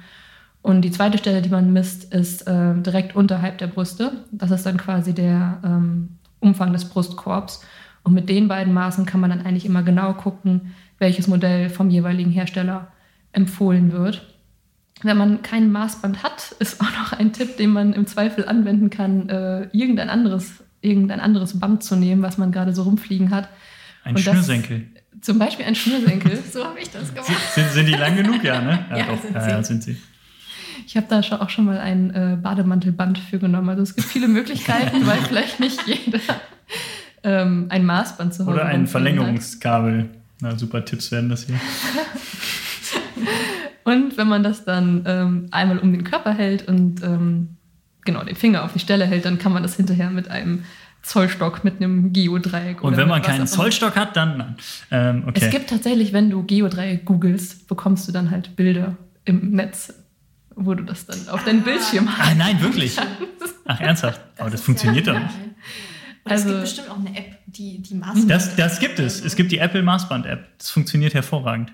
Und 0.61 0.81
die 0.81 0.91
zweite 0.91 1.17
Stelle, 1.17 1.41
die 1.41 1.49
man 1.49 1.73
misst, 1.73 2.13
ist 2.13 2.47
äh, 2.47 2.75
direkt 2.75 3.15
unterhalb 3.15 3.57
der 3.57 3.67
Brüste. 3.67 4.25
Das 4.31 4.51
ist 4.51 4.65
dann 4.65 4.77
quasi 4.77 5.13
der 5.13 5.59
ähm, 5.63 6.17
Umfang 6.39 6.71
des 6.71 6.85
Brustkorbs. 6.85 7.63
Und 8.03 8.13
mit 8.13 8.29
den 8.29 8.47
beiden 8.47 8.73
Maßen 8.73 9.05
kann 9.05 9.19
man 9.19 9.31
dann 9.31 9.41
eigentlich 9.41 9.65
immer 9.65 9.81
genau 9.81 10.13
gucken, 10.13 10.75
welches 10.99 11.27
Modell 11.27 11.69
vom 11.69 11.89
jeweiligen 11.89 12.31
Hersteller 12.31 12.89
empfohlen 13.31 13.91
wird. 13.91 14.35
Wenn 15.01 15.17
man 15.17 15.41
kein 15.41 15.71
Maßband 15.71 16.21
hat, 16.23 16.55
ist 16.59 16.79
auch 16.81 16.91
noch 16.91 17.13
ein 17.13 17.33
Tipp, 17.33 17.57
den 17.57 17.71
man 17.71 17.93
im 17.93 18.05
Zweifel 18.05 18.47
anwenden 18.47 18.89
kann, 18.89 19.29
äh, 19.29 19.63
irgendein, 19.71 20.09
anderes, 20.09 20.63
irgendein 20.81 21.19
anderes 21.21 21.59
Band 21.59 21.83
zu 21.83 21.95
nehmen, 21.95 22.21
was 22.21 22.37
man 22.37 22.51
gerade 22.51 22.73
so 22.73 22.83
rumfliegen 22.83 23.31
hat 23.31 23.49
ein 24.07 24.15
und 24.15 24.21
Schnürsenkel. 24.21 24.87
Das, 24.93 25.21
zum 25.21 25.39
Beispiel 25.39 25.65
ein 25.65 25.75
Schnürsenkel. 25.75 26.39
so 26.51 26.63
habe 26.63 26.79
ich 26.79 26.89
das 26.89 27.13
gemacht. 27.13 27.31
Sind, 27.53 27.71
sind, 27.71 27.85
die 27.87 27.93
lang 27.93 28.15
genug? 28.15 28.43
Ja, 28.43 28.61
ne? 28.61 28.85
Ja, 28.89 28.97
ja, 28.97 29.05
doch. 29.05 29.21
Sind, 29.21 29.35
ja, 29.35 29.41
sie. 29.41 29.49
Ja, 29.49 29.63
sind 29.63 29.83
sie. 29.83 29.97
Ich 30.85 30.95
habe 30.95 31.07
da 31.09 31.19
auch 31.19 31.49
schon 31.49 31.65
mal 31.65 31.79
ein 31.79 32.11
äh, 32.11 32.37
Bademantelband 32.41 33.17
für 33.17 33.39
genommen. 33.39 33.69
Also 33.69 33.83
es 33.83 33.95
gibt 33.95 34.07
viele 34.07 34.27
Möglichkeiten, 34.27 35.05
weil 35.05 35.17
vielleicht 35.27 35.59
nicht 35.59 35.81
jeder 35.85 36.19
ähm, 37.23 37.65
ein 37.69 37.85
Maßband 37.85 38.33
zu 38.33 38.45
Hause 38.45 38.55
Oder 38.55 38.65
ein 38.65 38.87
Verlängerungskabel. 38.87 40.09
Na, 40.39 40.57
super 40.57 40.85
Tipps 40.85 41.11
werden 41.11 41.29
das 41.29 41.47
hier. 41.47 41.59
und 43.83 44.17
wenn 44.17 44.27
man 44.27 44.43
das 44.43 44.63
dann 44.63 45.03
ähm, 45.05 45.47
einmal 45.51 45.79
um 45.79 45.91
den 45.91 46.03
Körper 46.03 46.33
hält 46.33 46.67
und 46.67 47.03
ähm, 47.03 47.57
genau 48.05 48.23
den 48.23 48.35
Finger 48.35 48.63
auf 48.63 48.73
die 48.73 48.79
Stelle 48.79 49.05
hält, 49.05 49.25
dann 49.25 49.39
kann 49.39 49.51
man 49.51 49.63
das 49.63 49.75
hinterher 49.75 50.11
mit 50.11 50.29
einem 50.29 50.63
Zollstock 51.07 51.63
mit 51.63 51.77
einem 51.77 52.11
Geodreieck. 52.11 52.83
Und 52.83 52.97
wenn 52.97 53.07
man 53.07 53.21
keinen 53.21 53.47
Zollstock 53.47 53.95
hat, 53.95 54.15
dann. 54.15 54.57
Ähm, 54.91 55.23
okay. 55.27 55.45
Es 55.45 55.49
gibt 55.49 55.69
tatsächlich, 55.69 56.13
wenn 56.13 56.29
du 56.29 56.43
Geodreieck 56.43 57.05
googelst, 57.05 57.67
bekommst 57.67 58.07
du 58.07 58.11
dann 58.11 58.29
halt 58.29 58.55
Bilder 58.55 58.97
im 59.25 59.51
Netz, 59.51 59.93
wo 60.55 60.73
du 60.73 60.83
das 60.83 61.05
dann 61.05 61.29
auf 61.29 61.43
deinen 61.45 61.63
Bildschirm 61.63 62.09
hast. 62.17 62.31
Ah, 62.31 62.35
nein, 62.35 62.61
wirklich? 62.61 62.97
Ach, 63.65 63.79
ernsthaft? 63.79 64.19
Das 64.19 64.31
Aber 64.41 64.49
das 64.49 64.61
funktioniert 64.61 65.07
ja 65.07 65.13
doch 65.13 65.19
nicht. 65.19 65.35
Und 66.23 66.31
also, 66.31 66.49
es 66.49 66.51
gibt 66.51 66.61
bestimmt 66.61 66.89
auch 66.89 66.99
eine 66.99 67.17
App, 67.17 67.37
die 67.45 67.81
die 67.81 67.95
Maßband. 67.95 68.29
Das, 68.29 68.55
das 68.57 68.79
gibt 68.79 68.99
es. 68.99 69.23
Es 69.23 69.35
gibt 69.37 69.51
die 69.51 69.59
Apple 69.59 69.81
Maßband-App. 69.81 70.57
Das 70.57 70.69
funktioniert 70.69 71.13
hervorragend. 71.13 71.71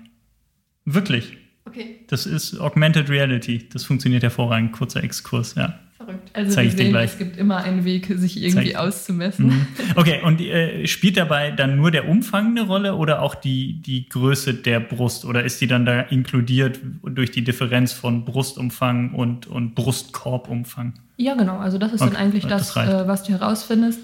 Wirklich. 0.84 1.36
Okay. 1.64 2.04
Das 2.08 2.26
ist 2.26 2.60
Augmented 2.60 3.08
Reality. 3.08 3.68
Das 3.72 3.84
funktioniert 3.84 4.22
hervorragend. 4.22 4.72
Kurzer 4.72 5.02
Exkurs, 5.02 5.56
ja. 5.56 5.80
Verrückt. 5.96 6.30
Also 6.32 6.50
Zeig 6.50 6.66
ich 6.66 6.74
dir 6.74 6.88
gleich. 6.88 7.12
es 7.12 7.18
gibt 7.18 7.36
immer 7.36 7.58
einen 7.58 7.84
Weg, 7.84 8.06
sich 8.16 8.42
irgendwie 8.42 8.72
Zeig. 8.72 8.80
auszumessen. 8.80 9.46
Mhm. 9.46 9.66
Okay, 9.94 10.20
und 10.24 10.40
äh, 10.40 10.86
spielt 10.88 11.16
dabei 11.16 11.52
dann 11.52 11.76
nur 11.76 11.92
der 11.92 12.08
Umfang 12.08 12.48
eine 12.48 12.62
Rolle 12.62 12.96
oder 12.96 13.22
auch 13.22 13.36
die, 13.36 13.80
die 13.80 14.08
Größe 14.08 14.54
der 14.54 14.80
Brust? 14.80 15.24
Oder 15.24 15.44
ist 15.44 15.60
die 15.60 15.68
dann 15.68 15.86
da 15.86 16.00
inkludiert 16.00 16.80
durch 17.04 17.30
die 17.30 17.44
Differenz 17.44 17.92
von 17.92 18.24
Brustumfang 18.24 19.14
und, 19.14 19.46
und 19.46 19.76
Brustkorbumfang? 19.76 20.94
Ja, 21.16 21.34
genau. 21.34 21.58
Also 21.58 21.78
das 21.78 21.92
ist 21.92 22.00
okay. 22.02 22.10
dann 22.12 22.20
eigentlich 22.20 22.46
das, 22.46 22.74
das 22.74 22.88
äh, 22.88 23.06
was 23.06 23.22
du 23.22 23.32
herausfindest. 23.32 24.00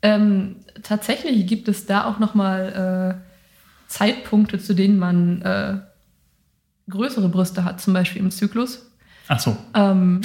Ähm, 0.00 0.56
tatsächlich 0.82 1.46
gibt 1.46 1.68
es 1.68 1.84
da 1.84 2.04
auch 2.06 2.18
nochmal 2.18 3.20
äh, 3.20 3.28
Zeitpunkte, 3.88 4.58
zu 4.58 4.74
denen 4.74 4.98
man 4.98 5.42
äh, 5.42 5.78
größere 6.88 7.28
Brüste 7.28 7.64
hat, 7.64 7.82
zum 7.82 7.92
Beispiel 7.92 8.22
im 8.22 8.30
Zyklus. 8.30 8.90
Ach 9.28 9.40
so. 9.40 9.58
Ähm, 9.74 10.22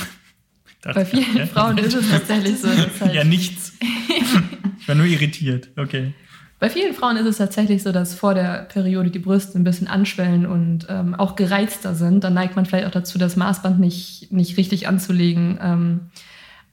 bei 0.83 1.05
vielen 1.05 1.37
ja. 1.37 1.45
Frauen 1.45 1.77
ist 1.77 1.93
es 1.93 2.09
tatsächlich 2.09 2.59
so. 2.59 2.67
Halt 2.99 3.13
ja, 3.13 3.23
nichts. 3.23 3.73
ich 4.79 4.87
war 4.87 4.95
nur 4.95 5.05
irritiert. 5.05 5.69
Okay. 5.77 6.13
Bei 6.59 6.69
vielen 6.69 6.93
Frauen 6.93 7.17
ist 7.17 7.25
es 7.25 7.37
tatsächlich 7.37 7.83
so, 7.83 7.91
dass 7.91 8.15
vor 8.15 8.33
der 8.33 8.63
Periode 8.63 9.11
die 9.11 9.19
Brüste 9.19 9.57
ein 9.59 9.65
bisschen 9.65 9.87
anschwellen 9.87 10.45
und 10.45 10.87
ähm, 10.89 11.13
auch 11.13 11.35
gereizter 11.35 11.93
sind. 11.93 12.23
Dann 12.23 12.33
neigt 12.33 12.55
man 12.55 12.65
vielleicht 12.65 12.87
auch 12.87 12.91
dazu, 12.91 13.17
das 13.17 13.35
Maßband 13.35 13.79
nicht, 13.79 14.31
nicht 14.31 14.57
richtig 14.57 14.87
anzulegen. 14.87 15.59
Ähm, 15.61 15.99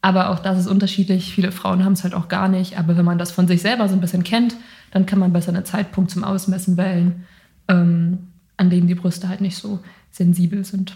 aber 0.02 0.31
auch 0.31 0.38
das 0.38 0.59
ist 0.59 0.67
unterschiedlich. 0.67 1.35
Viele 1.35 1.52
Frauen 1.52 1.85
haben 1.85 1.95
es 1.95 2.05
halt 2.05 2.14
auch 2.14 2.29
gar 2.29 2.49
nicht. 2.49 2.79
Aber 2.79 2.97
wenn 2.97 3.05
man 3.05 3.19
das 3.19 3.33
von 3.33 3.49
sich 3.49 3.62
selber 3.62 3.88
so 3.88 3.95
ein 3.95 4.00
bisschen 4.00 4.25
kennt, 4.25 4.55
dann 4.93 5.07
kann 5.07 5.19
man 5.19 5.33
besser 5.33 5.52
einen 5.52 5.64
Zeitpunkt 5.64 6.11
zum 6.11 6.25
Ausmessen 6.25 6.76
wählen, 6.76 7.26
ähm, 7.69 8.29
an 8.57 8.71
dem 8.71 8.87
die 8.87 8.95
Brüste 8.95 9.29
halt 9.29 9.40
nicht 9.40 9.57
so 9.57 9.81
sensibel 10.11 10.64
sind. 10.64 10.95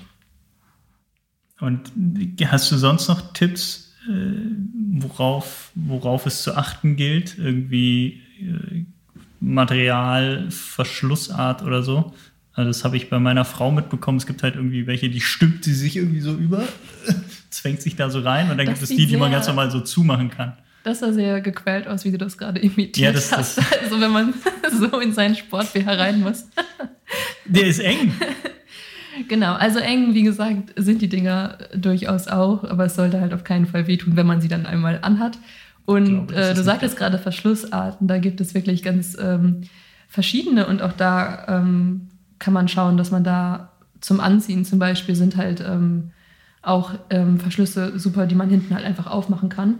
Und 1.61 1.93
hast 2.47 2.71
du 2.73 2.77
sonst 2.77 3.09
noch 3.09 3.33
Tipps, 3.33 3.95
äh, 4.09 4.13
worauf, 5.01 5.71
worauf 5.75 6.27
es 6.27 6.43
zu 6.43 6.57
achten 6.57 6.97
gilt? 6.97 7.39
Irgendwie 7.39 8.21
äh, 8.41 8.85
Material, 9.41 10.51
Verschlussart 10.51 11.63
oder 11.63 11.83
so? 11.83 12.13
Also 12.55 12.69
das 12.71 12.85
habe 12.85 12.97
ich 12.97 13.11
bei 13.11 13.19
meiner 13.19 13.45
Frau 13.45 13.71
mitbekommen. 13.71 14.19
Es 14.19 14.27
gibt 14.27 14.43
halt 14.43 14.57
irgendwie 14.57 14.87
welche, 14.87 15.09
die 15.11 15.21
stülpt 15.21 15.65
sie 15.65 15.75
sich 15.75 15.97
irgendwie 15.97 16.21
so 16.21 16.35
über, 16.35 16.65
zwängt 17.51 17.83
sich 17.83 17.97
da 17.97 18.11
so 18.11 18.21
rein 18.21 18.51
und 18.51 18.59
dann 18.59 18.67
das 18.67 18.79
gibt 18.81 18.91
es 18.91 18.97
die, 18.97 19.07
die 19.07 19.17
man 19.17 19.31
ganz 19.33 19.47
normal 19.47 19.71
so 19.71 19.81
zumachen 19.81 20.31
kann. 20.31 20.55
Das 20.85 20.99
sah 21.01 21.13
sehr 21.13 21.41
gequält 21.41 21.89
aus, 21.89 22.05
wie 22.05 22.11
du 22.13 22.19
das 22.19 22.37
gerade 22.37 22.61
imitiert 22.61 22.97
Ja, 22.99 23.13
das- 23.13 23.33
hast. 23.33 23.59
das- 23.59 23.73
Also 23.83 24.01
wenn 24.01 24.11
man 24.13 24.35
so 24.79 24.99
in 25.01 25.13
seinen 25.13 25.35
Sport-BH 25.35 25.93
rein 25.95 26.21
muss. 26.21 26.45
Der 27.47 27.67
ist 27.67 27.79
eng. 27.81 28.13
Genau, 29.29 29.55
also 29.55 29.79
eng, 29.79 30.15
wie 30.15 30.23
gesagt, 30.23 30.73
sind 30.77 31.03
die 31.03 31.09
Dinger 31.09 31.59
durchaus 31.75 32.29
auch, 32.29 32.65
aber 32.65 32.87
es 32.87 32.95
sollte 32.95 33.21
halt 33.21 33.33
auf 33.33 33.45
keinen 33.45 33.67
Fall 33.67 33.87
wehtun, 33.87 34.17
wenn 34.17 34.27
man 34.27 34.41
sie 34.41 34.49
dann 34.49 34.67
einmal 34.67 34.99
anhat. 35.03 35.39
Und 35.87 36.29
glaube, 36.29 36.35
äh, 36.35 36.55
du 36.55 36.63
sagtest 36.63 36.97
gerade 36.97 37.19
Verschlussarten, 37.19 38.09
da 38.09 38.19
gibt 38.19 38.41
es 38.41 38.55
wirklich 38.55 38.83
ganz 38.83 39.17
ähm, 39.21 39.63
verschiedene 40.09 40.67
und 40.67 40.83
auch 40.83 40.93
da 40.93 41.47
ähm, 41.49 42.09
kann 42.39 42.55
man 42.55 42.69
schauen, 42.69 42.97
dass 42.97 43.11
man 43.11 43.25
da 43.25 43.73
zum 44.01 44.21
Anziehen 44.21 44.65
zum 44.65 44.79
Beispiel 44.79 45.15
sind 45.15 45.37
halt 45.37 45.61
ähm, 45.67 46.11
auch 46.63 46.93
ähm, 47.11 47.39
Verschlüsse 47.39 47.99
super, 47.99 48.27
die 48.27 48.35
man 48.35 48.49
hinten 48.49 48.75
halt 48.75 48.85
einfach 48.85 49.07
aufmachen 49.07 49.49
kann. 49.49 49.79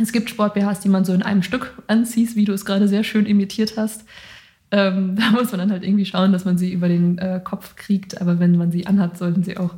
Es 0.00 0.12
gibt 0.12 0.30
Sport-BHs, 0.30 0.80
die 0.80 0.88
man 0.88 1.04
so 1.04 1.12
in 1.12 1.22
einem 1.22 1.42
Stück 1.42 1.74
anzieht, 1.86 2.36
wie 2.36 2.44
du 2.44 2.52
es 2.52 2.64
gerade 2.64 2.88
sehr 2.88 3.04
schön 3.04 3.26
imitiert 3.26 3.76
hast. 3.76 4.04
Ähm, 4.70 5.16
da 5.18 5.30
muss 5.30 5.50
man 5.50 5.60
dann 5.60 5.72
halt 5.72 5.84
irgendwie 5.84 6.06
schauen, 6.06 6.32
dass 6.32 6.44
man 6.44 6.58
sie 6.58 6.72
über 6.72 6.88
den 6.88 7.18
äh, 7.18 7.40
Kopf 7.42 7.76
kriegt. 7.76 8.20
Aber 8.20 8.38
wenn 8.38 8.56
man 8.56 8.70
sie 8.70 8.86
anhat, 8.86 9.18
sollten 9.18 9.42
sie 9.42 9.56
auch 9.56 9.74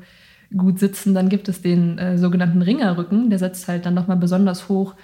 gut 0.57 0.79
sitzen. 0.79 1.15
Dann 1.15 1.29
gibt 1.29 1.49
es 1.49 1.63
den 1.63 1.99
äh, 1.99 2.19
sogenannten 2.19 2.63
Ringerrücken. 2.63 3.31
Der 3.31 3.39
setzt 3.39 3.69
halt 3.69 3.87
dann 3.87 3.95
nochmal 3.95 4.17
besonders 4.17 4.69
hoch 4.69 4.95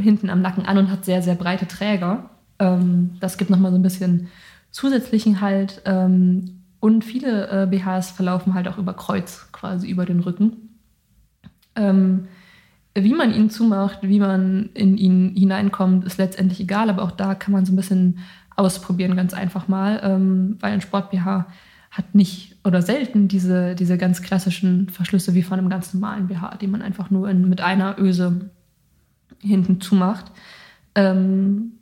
hinten 0.00 0.30
am 0.30 0.42
Nacken 0.42 0.66
an 0.66 0.78
und 0.78 0.90
hat 0.90 1.04
sehr, 1.04 1.22
sehr 1.22 1.34
breite 1.34 1.66
Träger. 1.66 2.30
Ähm, 2.58 3.16
das 3.20 3.38
gibt 3.38 3.50
nochmal 3.50 3.70
so 3.70 3.78
ein 3.78 3.82
bisschen 3.82 4.28
zusätzlichen 4.70 5.40
Halt. 5.40 5.82
Ähm, 5.84 6.60
und 6.80 7.04
viele 7.04 7.48
äh, 7.48 7.66
BHs 7.66 8.10
verlaufen 8.10 8.54
halt 8.54 8.68
auch 8.68 8.78
über 8.78 8.92
Kreuz, 8.94 9.48
quasi 9.52 9.88
über 9.88 10.04
den 10.04 10.20
Rücken. 10.20 10.76
Ähm, 11.76 12.28
wie 12.94 13.14
man 13.14 13.34
ihn 13.34 13.50
zumacht, 13.50 13.98
wie 14.02 14.20
man 14.20 14.70
in 14.74 14.96
ihn 14.96 15.34
hineinkommt, 15.36 16.04
ist 16.04 16.18
letztendlich 16.18 16.60
egal, 16.60 16.90
aber 16.90 17.02
auch 17.02 17.10
da 17.10 17.34
kann 17.34 17.52
man 17.52 17.66
so 17.66 17.72
ein 17.72 17.76
bisschen 17.76 18.18
ausprobieren, 18.56 19.16
ganz 19.16 19.34
einfach 19.34 19.66
mal, 19.66 20.00
ähm, 20.04 20.56
weil 20.60 20.72
ein 20.72 20.80
Sport-BH 20.80 21.46
hat 21.90 22.14
nicht 22.14 22.56
oder 22.64 22.82
selten 22.82 23.28
diese, 23.28 23.74
diese 23.74 23.98
ganz 23.98 24.22
klassischen 24.22 24.88
Verschlüsse 24.88 25.34
wie 25.34 25.42
von 25.42 25.58
einem 25.58 25.68
ganz 25.68 25.94
normalen 25.94 26.28
BH, 26.28 26.56
die 26.60 26.66
man 26.66 26.82
einfach 26.82 27.10
nur 27.10 27.28
in, 27.28 27.48
mit 27.48 27.60
einer 27.60 27.98
Öse 27.98 28.50
hinten 29.40 29.80
zumacht. 29.80 30.26
Ähm, 30.94 31.72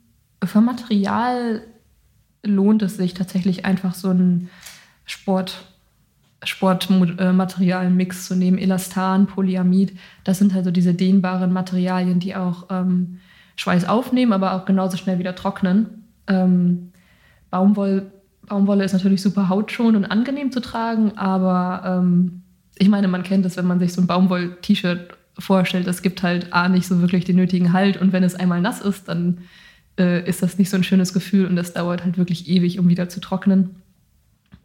für 0.43 0.61
Material 0.61 1.63
lohnt 2.43 2.81
es 2.81 2.97
sich 2.97 3.13
tatsächlich 3.13 3.65
einfach 3.65 3.93
so 3.93 4.09
ein 4.09 4.49
Sport, 5.05 5.65
Sportmaterialmix 6.45 8.27
zu 8.27 8.35
nehmen, 8.35 8.57
Elastan, 8.57 9.27
Polyamid. 9.27 9.97
Das 10.23 10.39
sind 10.39 10.55
also 10.55 10.71
diese 10.71 10.93
dehnbaren 10.93 11.53
Materialien, 11.53 12.19
die 12.19 12.35
auch 12.35 12.67
ähm, 12.69 13.19
Schweiß 13.55 13.87
aufnehmen, 13.87 14.33
aber 14.33 14.53
auch 14.53 14.65
genauso 14.65 14.97
schnell 14.97 15.19
wieder 15.19 15.35
trocknen. 15.35 16.05
Ähm, 16.27 16.91
Baumwoll, 17.49 18.11
Baumwolle 18.47 18.83
ist 18.83 18.93
natürlich 18.93 19.21
super 19.21 19.49
hautschonend 19.49 19.95
und 19.97 20.05
angenehm 20.05 20.51
zu 20.51 20.59
tragen, 20.59 21.17
aber 21.17 21.99
ähm, 22.01 22.41
ich 22.77 22.89
meine, 22.89 23.07
man 23.07 23.23
kennt 23.23 23.45
es, 23.45 23.57
wenn 23.57 23.67
man 23.67 23.79
sich 23.79 23.93
so 23.93 24.01
ein 24.01 24.07
Baumwoll-T-Shirt 24.07 25.17
vorstellt, 25.37 25.87
es 25.87 26.01
gibt 26.01 26.23
halt 26.23 26.53
A 26.53 26.69
nicht 26.69 26.87
so 26.87 27.01
wirklich 27.01 27.25
den 27.25 27.35
nötigen 27.35 27.73
Halt 27.73 27.97
und 27.97 28.11
wenn 28.11 28.23
es 28.23 28.35
einmal 28.35 28.61
nass 28.61 28.81
ist, 28.81 29.07
dann 29.07 29.39
äh, 29.99 30.27
ist 30.27 30.41
das 30.41 30.57
nicht 30.57 30.69
so 30.69 30.77
ein 30.77 30.83
schönes 30.83 31.13
Gefühl 31.13 31.45
und 31.45 31.55
das 31.55 31.73
dauert 31.73 32.03
halt 32.03 32.17
wirklich 32.17 32.47
ewig, 32.49 32.79
um 32.79 32.89
wieder 32.89 33.09
zu 33.09 33.19
trocknen. 33.19 33.75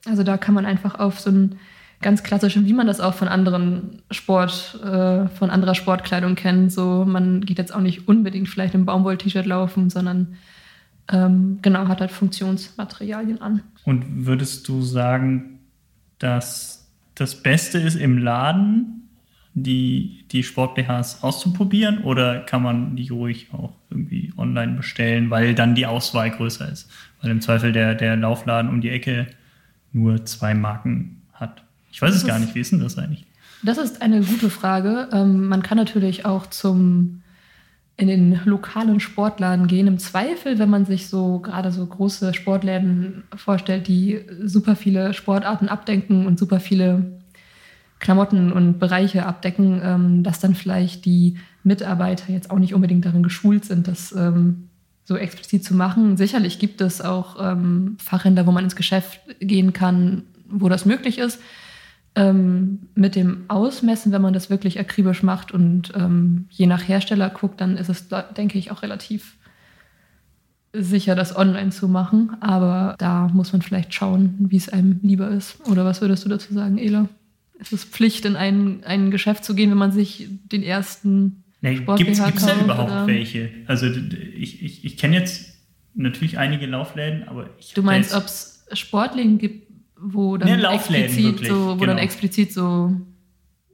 Also 0.06 0.22
da 0.22 0.36
kann 0.36 0.54
man 0.54 0.66
einfach 0.66 0.98
auf 0.98 1.20
so 1.20 1.30
einen 1.30 1.58
ganz 2.00 2.22
klassischen, 2.22 2.66
wie 2.66 2.72
man 2.72 2.86
das 2.86 3.00
auch 3.00 3.14
von 3.14 3.28
anderen 3.28 4.02
Sport, 4.10 4.78
äh, 4.84 5.28
von 5.28 5.50
anderer 5.50 5.74
Sportkleidung 5.74 6.34
kennt. 6.36 6.72
So, 6.72 7.04
man 7.04 7.40
geht 7.40 7.58
jetzt 7.58 7.74
auch 7.74 7.80
nicht 7.80 8.06
unbedingt 8.06 8.48
vielleicht 8.48 8.74
im 8.74 8.86
Baumwoll-T-Shirt 8.86 9.46
laufen, 9.46 9.90
sondern 9.90 10.36
ähm, 11.10 11.58
genau, 11.62 11.88
hat 11.88 12.00
halt 12.00 12.12
Funktionsmaterialien 12.12 13.40
an. 13.40 13.62
Und 13.84 14.26
würdest 14.26 14.68
du 14.68 14.82
sagen, 14.82 15.60
dass 16.18 16.88
das 17.14 17.42
Beste 17.42 17.78
ist 17.78 17.96
im 17.96 18.18
Laden, 18.18 18.94
die, 19.54 20.24
die 20.30 20.44
Sport-BHs 20.44 21.22
auszuprobieren 21.22 22.04
oder 22.04 22.40
kann 22.40 22.62
man 22.62 22.94
die 22.94 23.08
ruhig 23.08 23.48
auch 23.52 23.72
irgendwie 23.90 24.32
online 24.36 24.74
bestellen, 24.74 25.30
weil 25.30 25.54
dann 25.54 25.74
die 25.74 25.86
Auswahl 25.86 26.30
größer 26.30 26.70
ist? 26.70 26.88
Weil 27.20 27.32
im 27.32 27.40
Zweifel 27.40 27.72
der, 27.72 27.96
der 27.96 28.16
Laufladen 28.16 28.70
um 28.70 28.80
die 28.80 28.90
Ecke 28.90 29.26
nur 29.92 30.24
zwei 30.26 30.54
Marken 30.54 31.22
hat. 31.32 31.62
Ich 31.90 32.00
weiß 32.02 32.14
es 32.14 32.20
Das 32.22 32.28
gar 32.28 32.36
ist- 32.38 32.44
nicht, 32.46 32.54
wie 32.54 32.60
ist 32.60 32.72
denn 32.72 32.80
das 32.80 32.98
eigentlich? 32.98 33.24
Das 33.62 33.78
ist 33.78 34.02
eine 34.02 34.20
gute 34.22 34.50
Frage. 34.50 35.08
Ähm, 35.12 35.46
man 35.48 35.62
kann 35.62 35.78
natürlich 35.78 36.24
auch 36.24 36.46
zum 36.46 37.22
in 37.96 38.06
den 38.06 38.38
lokalen 38.44 39.00
Sportladen 39.00 39.66
gehen. 39.66 39.88
Im 39.88 39.98
Zweifel, 39.98 40.60
wenn 40.60 40.70
man 40.70 40.84
sich 40.84 41.08
so 41.08 41.40
gerade 41.40 41.72
so 41.72 41.84
große 41.84 42.32
Sportläden 42.32 43.24
vorstellt, 43.34 43.88
die 43.88 44.20
super 44.44 44.76
viele 44.76 45.12
Sportarten 45.14 45.68
abdenken 45.68 46.24
und 46.26 46.38
super 46.38 46.60
viele 46.60 47.18
Klamotten 47.98 48.52
und 48.52 48.78
Bereiche 48.78 49.26
abdecken, 49.26 49.80
ähm, 49.82 50.22
dass 50.22 50.38
dann 50.38 50.54
vielleicht 50.54 51.04
die 51.06 51.38
Mitarbeiter 51.64 52.32
jetzt 52.32 52.52
auch 52.52 52.60
nicht 52.60 52.72
unbedingt 52.72 53.04
darin 53.04 53.24
geschult 53.24 53.64
sind, 53.64 53.88
das 53.88 54.12
ähm, 54.16 54.67
so 55.08 55.16
explizit 55.16 55.64
zu 55.64 55.74
machen. 55.74 56.18
Sicherlich 56.18 56.58
gibt 56.58 56.82
es 56.82 57.00
auch 57.00 57.36
ähm, 57.40 57.96
Fachhändler, 57.98 58.46
wo 58.46 58.52
man 58.52 58.64
ins 58.64 58.76
Geschäft 58.76 59.20
gehen 59.40 59.72
kann, 59.72 60.24
wo 60.46 60.68
das 60.68 60.84
möglich 60.84 61.16
ist. 61.16 61.40
Ähm, 62.14 62.80
mit 62.94 63.16
dem 63.16 63.46
Ausmessen, 63.48 64.12
wenn 64.12 64.20
man 64.20 64.34
das 64.34 64.50
wirklich 64.50 64.78
akribisch 64.78 65.22
macht 65.22 65.50
und 65.50 65.94
ähm, 65.96 66.44
je 66.50 66.66
nach 66.66 66.86
Hersteller 66.86 67.30
guckt, 67.30 67.62
dann 67.62 67.78
ist 67.78 67.88
es, 67.88 68.08
denke 68.36 68.58
ich, 68.58 68.70
auch 68.70 68.82
relativ 68.82 69.38
sicher, 70.74 71.14
das 71.14 71.34
online 71.34 71.70
zu 71.70 71.88
machen. 71.88 72.36
Aber 72.40 72.94
da 72.98 73.28
muss 73.28 73.54
man 73.54 73.62
vielleicht 73.62 73.94
schauen, 73.94 74.34
wie 74.38 74.58
es 74.58 74.68
einem 74.68 75.00
lieber 75.02 75.30
ist. 75.30 75.66
Oder 75.70 75.86
was 75.86 76.02
würdest 76.02 76.26
du 76.26 76.28
dazu 76.28 76.52
sagen, 76.52 76.76
Ela? 76.76 77.08
Ist 77.58 77.72
es 77.72 77.84
Pflicht, 77.84 78.26
in 78.26 78.36
ein, 78.36 78.84
ein 78.84 79.10
Geschäft 79.10 79.42
zu 79.42 79.54
gehen, 79.54 79.70
wenn 79.70 79.78
man 79.78 79.90
sich 79.90 80.28
den 80.52 80.62
ersten 80.62 81.44
Sport 81.62 81.98
Gibt 81.98 82.10
es 82.10 82.18
da 82.18 82.60
überhaupt 82.60 82.90
oder? 82.90 83.06
welche? 83.06 83.50
Also 83.66 83.86
ich, 83.86 84.62
ich, 84.62 84.84
ich 84.84 84.96
kenne 84.96 85.16
jetzt 85.16 85.54
natürlich 85.94 86.38
einige 86.38 86.66
Laufläden, 86.66 87.26
aber 87.28 87.50
ich 87.58 87.74
Du 87.74 87.82
meinst, 87.82 88.14
ob 88.14 88.24
es 88.24 88.64
Sportläden 88.72 89.38
gibt, 89.38 89.66
wo 90.00 90.36
dann 90.36 90.48
Ja, 90.48 90.56
Laufläden 90.56 91.06
explizit 91.06 91.32
wirklich, 91.32 91.48
so, 91.48 91.66
wo 91.66 91.70
dann 91.84 91.96
genau. 91.96 91.98
explizit 92.02 92.52
so 92.52 92.94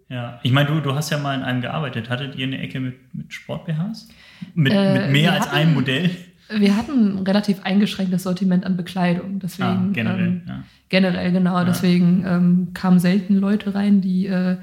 Ja, 0.08 0.40
ich 0.42 0.52
meine, 0.52 0.68
du, 0.70 0.80
du 0.80 0.94
hast 0.94 1.10
ja 1.10 1.18
mal 1.18 1.34
in 1.36 1.42
einem 1.42 1.60
gearbeitet. 1.60 2.08
Hattet 2.08 2.36
ihr 2.36 2.46
eine 2.46 2.58
Ecke 2.60 2.80
mit, 2.80 2.94
mit 3.14 3.32
Sport-BHs? 3.32 4.08
Mit, 4.54 4.72
Äh, 4.72 4.92
mit 5.02 5.12
mehr 5.12 5.32
als 5.32 5.46
hatten- 5.46 5.56
einem 5.56 5.74
Modell? 5.74 6.10
Wir 6.50 6.76
hatten 6.76 7.16
ein 7.18 7.22
relativ 7.26 7.62
eingeschränktes 7.64 8.22
Sortiment 8.22 8.64
an 8.64 8.76
Bekleidung. 8.76 9.40
Deswegen, 9.40 9.68
Ah, 9.68 9.88
generell, 9.92 10.26
ähm, 10.26 10.42
ja. 10.46 10.62
generell 10.90 11.32
genau. 11.32 11.64
Deswegen 11.64 12.22
ähm, 12.26 12.68
kamen 12.74 12.98
selten 12.98 13.36
Leute 13.36 13.74
rein, 13.74 14.00
die 14.02 14.26
äh, 14.26 14.56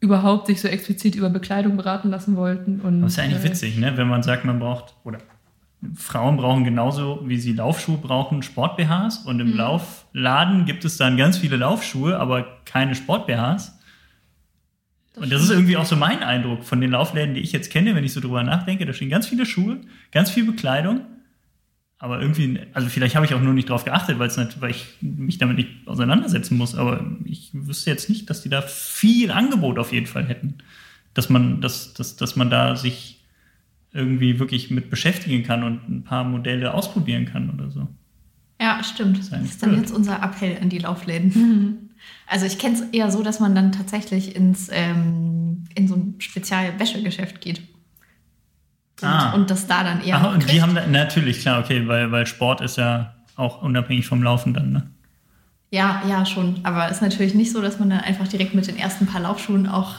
überhaupt 0.00 0.46
sich 0.46 0.60
so 0.60 0.68
explizit 0.68 1.14
über 1.14 1.28
Bekleidung 1.30 1.76
beraten 1.76 2.10
lassen 2.10 2.36
wollten. 2.36 2.80
Und, 2.80 3.02
Das 3.02 3.12
ist 3.12 3.16
ja 3.18 3.24
eigentlich 3.24 3.44
äh, 3.44 3.48
witzig, 3.48 3.78
ne? 3.78 3.96
wenn 3.96 4.08
man 4.08 4.22
sagt, 4.22 4.44
man 4.44 4.58
braucht, 4.58 4.94
oder 5.04 5.18
Frauen 5.94 6.36
brauchen 6.36 6.64
genauso, 6.64 7.22
wie 7.26 7.38
sie 7.38 7.52
Laufschuhe 7.52 7.98
brauchen, 7.98 8.42
Sport-BHs. 8.42 9.18
Und 9.18 9.36
Mhm. 9.36 9.40
im 9.52 9.56
Laufladen 9.56 10.64
gibt 10.64 10.84
es 10.84 10.96
dann 10.96 11.16
ganz 11.16 11.38
viele 11.38 11.56
Laufschuhe, 11.56 12.18
aber 12.18 12.46
keine 12.64 12.94
Sport-BHs. 12.94 13.78
Und 15.16 15.30
das 15.32 15.42
ist 15.42 15.50
irgendwie 15.50 15.76
auch 15.76 15.84
so 15.84 15.96
mein 15.96 16.22
Eindruck 16.22 16.64
von 16.64 16.80
den 16.80 16.92
Laufläden, 16.92 17.34
die 17.34 17.40
ich 17.40 17.52
jetzt 17.52 17.70
kenne, 17.70 17.94
wenn 17.94 18.04
ich 18.04 18.12
so 18.12 18.20
drüber 18.20 18.42
nachdenke. 18.42 18.86
Da 18.86 18.92
stehen 18.92 19.10
ganz 19.10 19.26
viele 19.26 19.44
Schuhe, 19.44 19.78
ganz 20.12 20.30
viel 20.30 20.44
Bekleidung. 20.44 21.02
Aber 22.02 22.18
irgendwie, 22.18 22.58
also 22.72 22.88
vielleicht 22.88 23.14
habe 23.14 23.26
ich 23.26 23.34
auch 23.34 23.42
nur 23.42 23.52
nicht 23.52 23.68
drauf 23.68 23.84
geachtet, 23.84 24.18
weil, 24.18 24.28
es 24.28 24.36
nicht, 24.38 24.58
weil 24.62 24.70
ich 24.70 24.86
mich 25.02 25.36
damit 25.36 25.58
nicht 25.58 25.68
auseinandersetzen 25.86 26.56
muss. 26.56 26.74
Aber 26.74 27.04
ich 27.26 27.50
wüsste 27.52 27.90
jetzt 27.90 28.08
nicht, 28.08 28.30
dass 28.30 28.42
die 28.42 28.48
da 28.48 28.62
viel 28.62 29.30
Angebot 29.30 29.78
auf 29.78 29.92
jeden 29.92 30.06
Fall 30.06 30.26
hätten. 30.26 30.54
Dass 31.12 31.28
man, 31.28 31.60
dass, 31.60 31.92
dass, 31.92 32.16
dass 32.16 32.36
man 32.36 32.48
da 32.48 32.74
sich 32.74 33.20
irgendwie 33.92 34.38
wirklich 34.38 34.70
mit 34.70 34.88
beschäftigen 34.88 35.42
kann 35.42 35.62
und 35.62 35.90
ein 35.90 36.02
paar 36.02 36.24
Modelle 36.24 36.72
ausprobieren 36.72 37.26
kann 37.26 37.50
oder 37.50 37.70
so. 37.70 37.86
Ja, 38.58 38.82
stimmt. 38.82 39.18
Das 39.18 39.26
ist 39.26 39.32
eigentlich 39.34 39.50
ist 39.50 39.62
dann 39.62 39.70
blöd. 39.70 39.82
jetzt 39.82 39.92
unser 39.92 40.22
Appell 40.22 40.56
an 40.60 40.68
die 40.68 40.78
Laufläden. 40.78 41.86
Also 42.26 42.46
ich 42.46 42.58
kenne 42.58 42.76
es 42.76 42.80
eher 42.92 43.10
so, 43.10 43.22
dass 43.22 43.40
man 43.40 43.54
dann 43.54 43.72
tatsächlich 43.72 44.34
ins, 44.34 44.70
ähm, 44.72 45.64
in 45.74 45.86
so 45.86 45.96
ein 45.96 46.14
Spezialwäschegeschäft 46.16 47.42
geht. 47.42 47.60
Und, 49.02 49.08
Ah. 49.08 49.32
und 49.32 49.50
das 49.50 49.66
da 49.66 49.82
dann 49.84 50.02
eher 50.02 50.16
Ach, 50.22 50.34
und 50.34 50.50
die 50.50 50.60
haben 50.62 50.74
da, 50.74 50.86
natürlich, 50.86 51.40
klar, 51.40 51.60
okay, 51.60 51.86
weil, 51.88 52.10
weil 52.12 52.26
Sport 52.26 52.60
ist 52.60 52.76
ja 52.76 53.14
auch 53.36 53.62
unabhängig 53.62 54.06
vom 54.06 54.22
Laufen 54.22 54.52
dann, 54.54 54.72
ne? 54.72 54.82
Ja, 55.70 56.02
ja, 56.08 56.26
schon. 56.26 56.56
Aber 56.64 56.88
ist 56.88 57.00
natürlich 57.00 57.34
nicht 57.34 57.52
so, 57.52 57.62
dass 57.62 57.78
man 57.78 57.90
dann 57.90 58.00
einfach 58.00 58.26
direkt 58.26 58.54
mit 58.54 58.66
den 58.66 58.76
ersten 58.76 59.06
paar 59.06 59.20
Laufschuhen 59.20 59.68
auch 59.68 59.94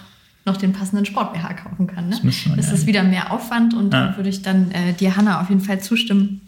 noch 0.46 0.58
den 0.58 0.74
passenden 0.74 1.06
Sport-BH 1.06 1.54
kaufen 1.54 1.88
kann. 1.88 2.10
Ne? 2.10 2.20
Das 2.24 2.46
man 2.46 2.58
das 2.58 2.68
ja 2.68 2.74
ist 2.74 2.88
wieder 2.88 3.04
mehr 3.04 3.32
Aufwand 3.32 3.74
und 3.74 3.94
Ja. 3.94 4.08
da 4.08 4.18
würde 4.18 4.30
ich 4.30 4.42
dann 4.42 4.72
äh, 4.72 4.94
dir, 4.94 5.16
Hanna, 5.16 5.40
auf 5.42 5.50
jeden 5.50 5.62
Fall 5.62 5.80
zustimmen, 5.80 6.42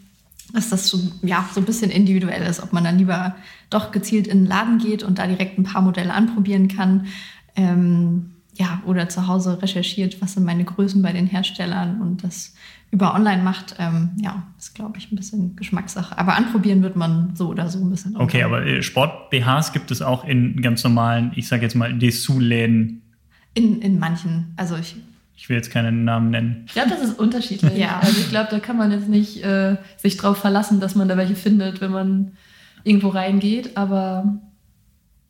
dass 0.52 0.68
das 0.68 0.88
so, 0.88 0.98
ja, 1.22 1.48
so 1.54 1.60
ein 1.60 1.64
bisschen 1.64 1.90
individuell 1.90 2.42
ist, 2.42 2.62
ob 2.62 2.72
man 2.72 2.84
dann 2.84 2.98
lieber 2.98 3.34
doch 3.70 3.92
gezielt 3.92 4.26
in 4.26 4.40
den 4.40 4.46
Laden 4.46 4.78
geht 4.78 5.02
und 5.02 5.18
da 5.18 5.26
direkt 5.26 5.58
ein 5.58 5.64
paar 5.64 5.80
Modelle 5.82 6.12
anprobieren 6.12 6.68
kann. 6.68 7.06
Ähm, 7.56 8.33
ja, 8.56 8.82
oder 8.86 9.08
zu 9.08 9.26
Hause 9.26 9.60
recherchiert, 9.60 10.20
was 10.20 10.34
sind 10.34 10.44
meine 10.44 10.64
Größen 10.64 11.02
bei 11.02 11.12
den 11.12 11.26
Herstellern 11.26 12.00
und 12.00 12.22
das 12.22 12.54
über 12.90 13.14
online 13.14 13.42
macht, 13.42 13.74
ähm, 13.80 14.10
ja, 14.22 14.44
ist, 14.56 14.74
glaube 14.74 14.98
ich, 14.98 15.10
ein 15.10 15.16
bisschen 15.16 15.56
Geschmackssache. 15.56 16.16
Aber 16.16 16.36
anprobieren 16.36 16.82
wird 16.82 16.94
man 16.94 17.34
so 17.34 17.48
oder 17.48 17.68
so 17.68 17.80
ein 17.80 17.90
bisschen. 17.90 18.16
Okay, 18.16 18.44
aber 18.44 18.64
äh, 18.64 18.82
Sport-BHs 18.82 19.72
gibt 19.72 19.90
es 19.90 20.00
auch 20.00 20.24
in 20.24 20.62
ganz 20.62 20.84
normalen, 20.84 21.32
ich 21.34 21.48
sage 21.48 21.62
jetzt 21.62 21.74
mal, 21.74 21.92
Dessous-Läden. 21.92 23.02
In, 23.54 23.82
in 23.82 23.98
manchen, 23.98 24.54
also 24.56 24.76
ich. 24.76 24.96
Ich 25.36 25.48
will 25.48 25.56
jetzt 25.56 25.72
keinen 25.72 26.04
Namen 26.04 26.30
nennen. 26.30 26.62
Ich 26.66 26.74
glaube, 26.74 26.90
das 26.90 27.02
ist 27.02 27.18
unterschiedlich. 27.18 27.76
ja. 27.76 27.98
Also 28.00 28.20
ich 28.20 28.30
glaube, 28.30 28.46
da 28.50 28.60
kann 28.60 28.76
man 28.76 28.92
jetzt 28.92 29.08
nicht 29.08 29.42
äh, 29.42 29.76
sich 29.96 30.16
drauf 30.16 30.38
verlassen, 30.38 30.78
dass 30.78 30.94
man 30.94 31.08
da 31.08 31.16
welche 31.16 31.34
findet, 31.34 31.80
wenn 31.80 31.90
man 31.90 32.32
irgendwo 32.84 33.08
reingeht. 33.08 33.76
Aber 33.76 34.38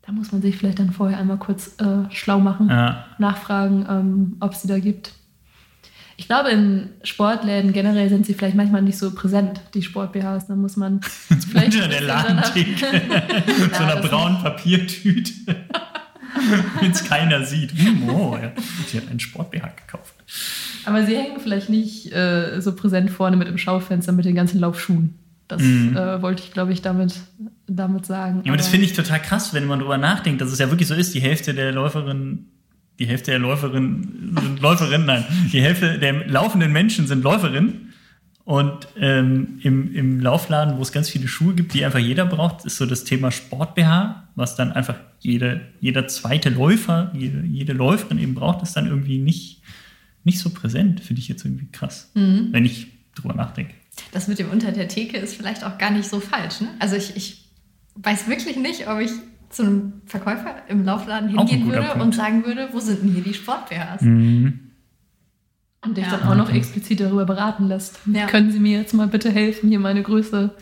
da 0.07 0.13
muss 0.13 0.33
man 0.33 0.43
sich 0.43 0.57
vielleicht 0.57 0.79
dann 0.79 0.93
vorher 0.93 1.19
einmal 1.19 1.39
kurz 1.39 1.77
äh, 1.81 2.11
schlau 2.11 2.39
machen, 2.39 2.69
ja. 2.69 3.07
nachfragen, 3.19 3.87
ähm, 3.89 4.37
ob 4.41 4.53
es 4.53 4.63
die 4.63 4.69
da 4.69 4.79
gibt. 4.79 5.13
Ich 6.17 6.29
glaube, 6.29 6.51
in 6.51 6.91
Sportläden 7.03 7.73
generell 7.73 8.09
sind 8.09 8.25
sie 8.25 8.35
vielleicht 8.35 8.55
manchmal 8.55 8.83
nicht 8.83 8.99
so 8.99 9.13
präsent, 9.13 9.61
die 9.73 9.83
Sport-BHs. 9.83 10.47
Da 10.47 10.55
muss 10.55 10.77
man 10.77 11.01
vielleicht 11.51 11.75
unter 11.75 11.89
der 11.89 12.03
Ladentheke 12.03 12.87
so 13.73 13.83
einer 13.83 13.97
braunen 13.97 14.41
Papiertüte, 14.43 15.33
wenn 16.81 16.91
es 16.91 17.05
keiner 17.05 17.45
sieht. 17.45 17.73
Hm, 17.73 18.09
oh, 18.09 18.39
ja. 18.41 18.53
sie 18.87 18.99
hat 18.99 19.09
einen 19.09 19.21
Sport-BH 19.21 19.73
gekauft. 19.87 20.15
Aber 20.85 21.05
sie 21.05 21.17
hängen 21.17 21.41
vielleicht 21.41 21.71
nicht 21.71 22.13
äh, 22.13 22.61
so 22.61 22.77
präsent 22.77 23.11
vorne 23.11 23.37
mit 23.37 23.49
dem 23.49 23.59
Schaufenster 23.59 24.13
mit 24.13 24.27
den 24.27 24.35
ganzen 24.35 24.61
Laufschuhen. 24.61 25.19
Das 25.49 25.61
mhm. 25.61 25.97
äh, 25.97 26.23
wollte 26.23 26.43
ich, 26.43 26.53
glaube 26.53 26.73
ich, 26.73 26.83
damit, 26.83 27.15
damit 27.67 28.07
sagen. 28.07 28.43
Ja, 28.45 28.53
aber 28.53 28.57
das 28.57 28.69
finde 28.69 28.87
ich 28.87 28.95
total 28.95 29.21
krass, 29.21 29.53
wenn 29.53 29.67
man 29.67 29.79
darüber 29.79 29.99
nachdenkt, 29.99 30.41
dass 30.41 30.51
es 30.51 30.59
ja 30.59 30.71
wirklich 30.71 30.89
so 30.89 30.95
ist, 30.95 31.15
die 31.15 31.21
Hälfte 31.21 31.55
der 31.55 31.73
Läuferinnen, 31.73 32.51
die 32.99 33.07
Hälfte 33.07 33.33
der 33.33 33.41
Läuferinnen 33.41 34.37
sind 34.41 34.61
Läuferinnen, 34.61 35.07
nein, 35.07 35.25
die 35.53 35.61
Hälfte 35.61 35.99
der 35.99 36.27
laufenden 36.27 36.73
Menschen 36.73 37.07
sind 37.07 37.23
Läuferinnen. 37.23 37.93
Und 38.45 38.89
ähm, 38.99 39.59
im, 39.63 39.95
im 39.95 40.21
Laufladen, 40.21 40.77
wo 40.77 40.83
es 40.83 40.93
ganz 40.93 41.09
viele 41.09 41.29
Schuhe 41.29 41.55
gibt, 41.55 41.73
die 41.73 41.83
einfach 41.83 41.99
jeder 41.99 42.27
braucht, 42.27 42.67
ist 42.67 42.77
so 42.77 42.85
das 42.85 43.05
Thema 43.05 43.31
Sport-BH, 43.31 44.29
was 44.35 44.55
dann 44.55 44.71
einfach 44.71 44.97
jede, 45.21 45.63
jeder 45.81 46.09
zweite 46.09 46.51
Läufer, 46.51 47.11
jede, 47.15 47.43
jede 47.47 47.73
Läuferin 47.73 48.19
eben 48.19 48.35
braucht, 48.35 48.63
ist 48.63 48.77
dann 48.77 48.87
irgendwie 48.87 49.17
nicht, 49.17 49.63
nicht 50.25 50.39
so 50.39 50.51
präsent. 50.51 51.01
Finde 51.01 51.21
ich 51.21 51.29
jetzt 51.29 51.47
irgendwie 51.47 51.69
krass, 51.73 52.11
mhm. 52.15 52.49
wenn 52.51 52.67
ich 52.67 52.89
drüber 53.15 53.33
nachdenke 53.33 53.73
das 54.13 54.29
mit 54.29 54.39
dem 54.39 54.51
unter 54.51 54.73
der 54.73 54.89
Theke 54.89 55.19
ist 55.19 55.37
vielleicht 55.37 55.65
auch 55.65 55.79
gar 55.79 55.91
nicht 55.91 56.09
so 56.09 56.21
falsch. 56.21 56.61
Ne? 56.61 56.69
Also 56.79 56.97
ich, 56.97 57.17
ich 57.17 57.49
weiß 57.97 58.29
wirklich 58.29 58.57
nicht, 58.57 58.89
ob 58.89 59.01
ich 59.01 59.11
zu 59.51 59.63
einem 59.63 60.03
Verkäufer 60.07 60.57
im 60.69 60.85
Laufladen 60.85 61.29
hingehen 61.29 61.67
würde 61.67 61.87
Punkt. 61.89 62.03
und 62.03 62.15
sagen 62.15 62.45
würde, 62.45 62.69
wo 62.73 62.81
sind 62.81 63.03
denn 63.03 63.13
hier 63.13 63.23
die 63.23 63.35
Sport-BHs? 63.35 64.03
Mhm. 64.03 64.61
Und 65.85 65.97
dich 65.97 66.05
ja. 66.05 66.17
dann 66.17 66.29
auch 66.29 66.35
noch 66.35 66.53
explizit 66.53 67.01
darüber 67.01 67.25
beraten 67.25 67.69
lässt. 67.69 68.01
Ja. 68.07 68.27
Können 68.27 68.51
Sie 68.51 68.59
mir 68.59 68.79
jetzt 68.79 68.95
mal 68.95 69.07
bitte 69.07 69.31
helfen, 69.31 69.69
hier 69.69 69.79
meine 69.79 70.03
Größe. 70.03 70.55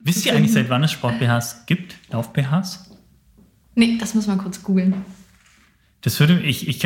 Wisst 0.00 0.26
ihr 0.26 0.34
eigentlich, 0.34 0.52
seit 0.52 0.68
wann 0.68 0.82
es 0.82 0.92
Sport-BHs 0.92 1.66
gibt? 1.66 1.96
Lauf-BHs? 2.10 2.90
Nee, 3.74 3.98
das 3.98 4.14
muss 4.14 4.26
man 4.26 4.38
kurz 4.38 4.62
googeln. 4.62 4.94
Das 6.00 6.20
würde 6.20 6.40
ich, 6.40 6.68
ich, 6.68 6.84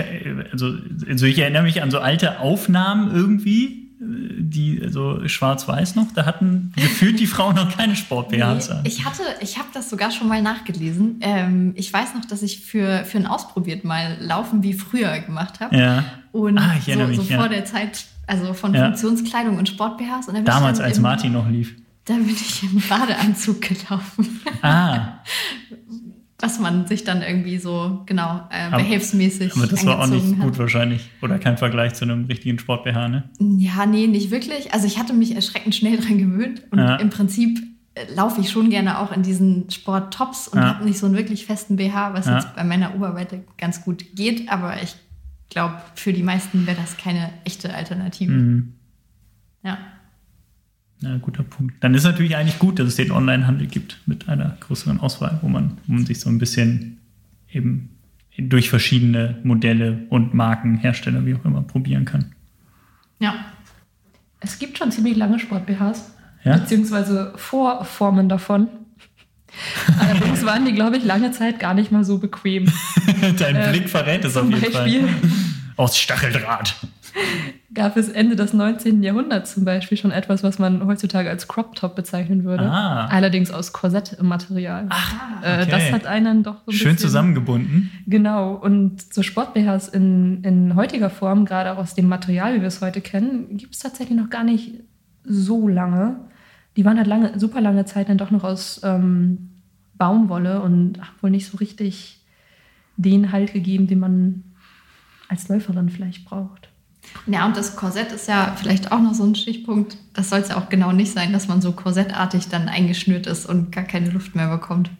also, 0.53 0.77
also 1.09 1.27
ich 1.27 1.38
erinnere 1.38 1.64
mich 1.64 1.83
an 1.83 1.90
so 1.90 1.99
alte 1.99 2.38
Aufnahmen 2.40 3.11
irgendwie, 3.12 3.88
die 4.01 4.81
so 4.89 5.27
schwarz-weiß 5.27 5.97
noch, 5.97 6.13
da 6.15 6.25
hatten 6.25 6.73
gefühlt 6.77 7.19
die 7.19 7.27
Frauen 7.27 7.57
noch 7.57 7.77
keine 7.77 7.97
Sport-BHs 7.97 8.69
nee, 8.69 8.75
an. 8.75 8.81
Ich 8.85 9.05
hatte, 9.05 9.23
ich 9.41 9.59
habe 9.59 9.69
das 9.75 9.91
sogar 9.91 10.13
schon 10.13 10.29
mal 10.29 10.41
nachgelesen. 10.41 11.19
Ähm, 11.21 11.73
ich 11.75 11.93
weiß 11.93 12.15
noch, 12.15 12.25
dass 12.25 12.43
ich 12.43 12.61
für, 12.61 13.05
für 13.05 13.19
ein 13.19 13.27
Ausprobiert 13.27 13.85
mal 13.85 14.17
Laufen 14.21 14.63
wie 14.63 14.75
früher 14.75 15.19
gemacht 15.19 15.59
habe. 15.61 15.77
Ja. 15.77 16.05
Und 16.31 16.59
ah, 16.59 16.77
so, 16.81 16.95
mich, 16.95 17.17
so 17.17 17.23
ja. 17.25 17.39
vor 17.39 17.49
der 17.49 17.65
Zeit, 17.65 18.07
also 18.27 18.55
von 18.55 18.73
ja. 18.73 18.87
Funktionskleidung 18.87 19.59
und 19.59 19.69
Sport-BHs. 19.69 20.27
Damals, 20.45 20.79
als 20.79 20.99
im, 20.99 21.03
Martin 21.03 21.33
noch 21.33 21.49
lief. 21.49 21.75
Da 22.05 22.15
bin 22.15 22.31
ich 22.31 22.63
im 22.63 22.81
Badeanzug 22.89 23.61
gelaufen. 23.61 24.41
Ah. 24.63 25.19
was 26.40 26.61
man 26.61 26.87
sich 26.87 27.03
dann 27.03 27.22
irgendwie 27.22 27.59
so, 27.59 28.03
genau, 28.07 28.42
äh, 28.51 28.70
behelfsmäßig. 28.70 29.57
Aber 29.57 29.66
das 29.66 29.85
war 29.85 30.01
auch 30.01 30.07
nicht 30.07 30.37
hat. 30.37 30.40
gut 30.40 30.59
wahrscheinlich. 30.59 31.11
Oder 31.20 31.38
kein 31.38 31.59
Vergleich 31.59 31.94
zu 31.94 32.05
einem 32.05 32.27
richtigen 32.27 32.59
Sport-BH, 32.61 33.09
ne? 33.09 33.24
Ja, 33.40 33.87
nee, 33.87 34.07
nicht 34.07 34.31
wirklich. 34.31 34.72
Also 34.72 34.87
ich 34.87 34.98
hatte 34.98 35.12
mich 35.12 35.35
erschreckend 35.35 35.74
schnell 35.74 35.96
dran 35.96 36.18
gewöhnt. 36.18 36.62
Und 36.70 36.79
ja. 36.79 36.96
im 36.96 37.11
Prinzip 37.11 37.59
äh, 37.94 38.14
laufe 38.14 38.40
ich 38.40 38.51
schon 38.51 38.70
gerne 38.70 39.01
auch 39.01 39.11
in 39.11 39.22
diesen 39.22 39.68
Sport-Tops 39.68 40.46
und 40.46 40.61
ja. 40.61 40.68
habe 40.68 40.85
nicht 40.85 40.98
so 40.98 41.07
einen 41.07 41.16
wirklich 41.16 41.44
festen 41.44 41.74
BH, 41.74 42.14
was 42.14 42.27
ja. 42.27 42.37
jetzt 42.37 42.55
bei 42.55 42.62
meiner 42.62 42.94
Oberweite 42.94 43.42
ganz 43.57 43.83
gut 43.83 44.05
geht. 44.14 44.48
Aber 44.48 44.81
ich 44.81 44.94
glaube, 45.51 45.74
für 45.96 46.12
die 46.12 46.22
meisten 46.22 46.68
wäre 46.68 46.77
das 46.81 46.96
keine 46.96 47.33
echte 47.44 47.74
Alternative. 47.74 48.33
Mhm. 48.33 48.74
Ja. 49.64 49.79
Ja, 51.01 51.17
guter 51.19 51.45
Punkt. 51.45 51.77
Dann 51.81 51.95
ist 51.95 52.05
natürlich 52.05 52.37
eigentlich 52.37 52.59
gut, 52.59 52.79
dass 52.79 52.89
es 52.89 52.97
den 52.97 53.13
Onlinehandel 53.13 53.67
gibt 53.69 53.99
mit 54.07 54.29
einer 54.29 54.57
größeren 54.61 54.99
Auswahl, 55.01 55.39
wo 55.43 55.49
man, 55.49 55.79
wo 55.87 55.95
man 55.95 56.05
sich 56.05 56.19
so 56.21 56.29
ein 56.29 56.39
bisschen 56.39 56.99
eben 57.51 57.91
durch 58.37 58.71
verschiedene 58.71 59.39
Modelle 59.45 60.07
und 60.11 60.35
Marken, 60.35 60.79
Hersteller, 60.79 61.25
wie 61.27 61.35
auch 61.35 61.45
immer, 61.45 61.63
probieren 61.63 62.05
kann. 62.05 62.33
Ja. 63.19 63.35
Es 64.41 64.59
gibt 64.59 64.79
schon 64.79 64.93
ziemlich 64.93 65.17
lange 65.17 65.39
Sport-BHs, 65.39 66.15
ja? 66.45 66.57
beziehungsweise 66.57 67.33
Vorformen 67.37 68.29
davon. 68.29 68.69
Allerdings 69.99 70.45
waren 70.45 70.65
die, 70.65 70.73
glaube 70.73 70.97
ich, 70.97 71.05
lange 71.05 71.33
Zeit 71.33 71.59
gar 71.59 71.75
nicht 71.75 71.91
mal 71.91 72.05
so 72.05 72.19
bequem. 72.19 72.71
Dein 73.39 73.57
äh, 73.57 73.71
Blick 73.71 73.89
verrät 73.89 74.25
es 74.25 74.37
auf 74.37 74.49
jeden 74.49 74.61
Beispiel. 74.61 75.03
Fall. 75.03 75.31
Aus 75.77 75.99
Stacheldraht 75.99 76.77
gab 77.79 77.97
es 77.97 78.09
Ende 78.09 78.37
des 78.37 78.53
19. 78.53 79.03
Jahrhunderts 79.03 79.55
zum 79.55 79.64
Beispiel 79.64 79.97
schon 79.97 80.11
etwas, 80.11 80.43
was 80.43 80.59
man 80.59 80.85
heutzutage 80.87 81.31
als 81.31 81.49
Crop 81.49 81.75
Top 81.77 81.95
bezeichnen 81.97 82.45
würde. 82.45 82.64
Ah. 82.64 83.07
Allerdings 83.07 83.51
aus 83.51 83.73
Korsettmaterial. 83.73 84.87
Ach, 84.91 85.14
okay. 85.38 85.62
äh, 85.62 85.67
das 85.67 85.93
hat 85.93 86.07
einen 86.07 86.43
doch 86.43 86.57
so 86.67 86.73
ein 86.73 86.75
Schön 86.75 86.93
bisschen, 86.93 87.09
zusammengebunden. 87.09 87.91
Genau. 88.07 88.55
Und 88.55 89.14
so 89.14 89.23
Sport-BHs 89.23 89.88
in, 89.88 90.43
in 90.43 90.75
heutiger 90.75 91.09
Form, 91.09 91.45
gerade 91.45 91.73
auch 91.73 91.79
aus 91.79 91.95
dem 91.95 92.09
Material, 92.09 92.55
wie 92.57 92.61
wir 92.61 92.69
es 92.69 92.83
heute 92.83 93.01
kennen, 93.01 93.57
gibt 93.57 93.75
es 93.75 93.81
tatsächlich 93.81 94.19
noch 94.19 94.29
gar 94.29 94.45
nicht 94.45 94.75
so 95.25 95.69
lange. 95.69 96.17
Die 96.77 96.85
waren 96.85 96.99
halt 96.99 97.07
lange, 97.07 97.38
super 97.38 97.61
lange 97.61 97.85
Zeit 97.85 98.09
dann 98.09 98.19
doch 98.19 98.31
noch 98.31 98.45
aus 98.45 98.81
ähm, 98.83 99.51
Baumwolle 99.97 100.61
und 100.62 101.01
haben 101.01 101.17
wohl 101.23 101.31
nicht 101.31 101.47
so 101.47 101.57
richtig 101.59 102.21
den 102.97 103.31
Halt 103.31 103.53
gegeben, 103.53 103.87
den 103.87 104.01
man 104.01 104.45
als 105.29 105.49
Läuferin 105.49 105.88
vielleicht 105.88 106.25
braucht. 106.25 106.69
Ja, 107.27 107.47
und 107.47 107.57
das 107.57 107.77
Korsett 107.77 108.12
ist 108.12 108.29
ja 108.29 108.55
vielleicht 108.57 108.90
auch 108.90 109.01
noch 109.01 109.14
so 109.14 109.25
ein 109.25 109.35
Stichpunkt. 109.35 109.97
Das 110.14 110.31
soll 110.31 110.40
es 110.40 110.49
ja 110.49 110.57
auch 110.57 110.68
genau 110.68 110.92
nicht 110.92 111.12
sein, 111.12 111.33
dass 111.33 111.47
man 111.47 111.61
so 111.61 111.73
korsettartig 111.73 112.49
dann 112.49 112.68
eingeschnürt 112.68 113.27
ist 113.27 113.47
und 113.47 113.71
gar 113.71 113.85
keine 113.85 114.11
Luft 114.11 114.35
mehr 114.35 114.49
bekommt. 114.49 114.90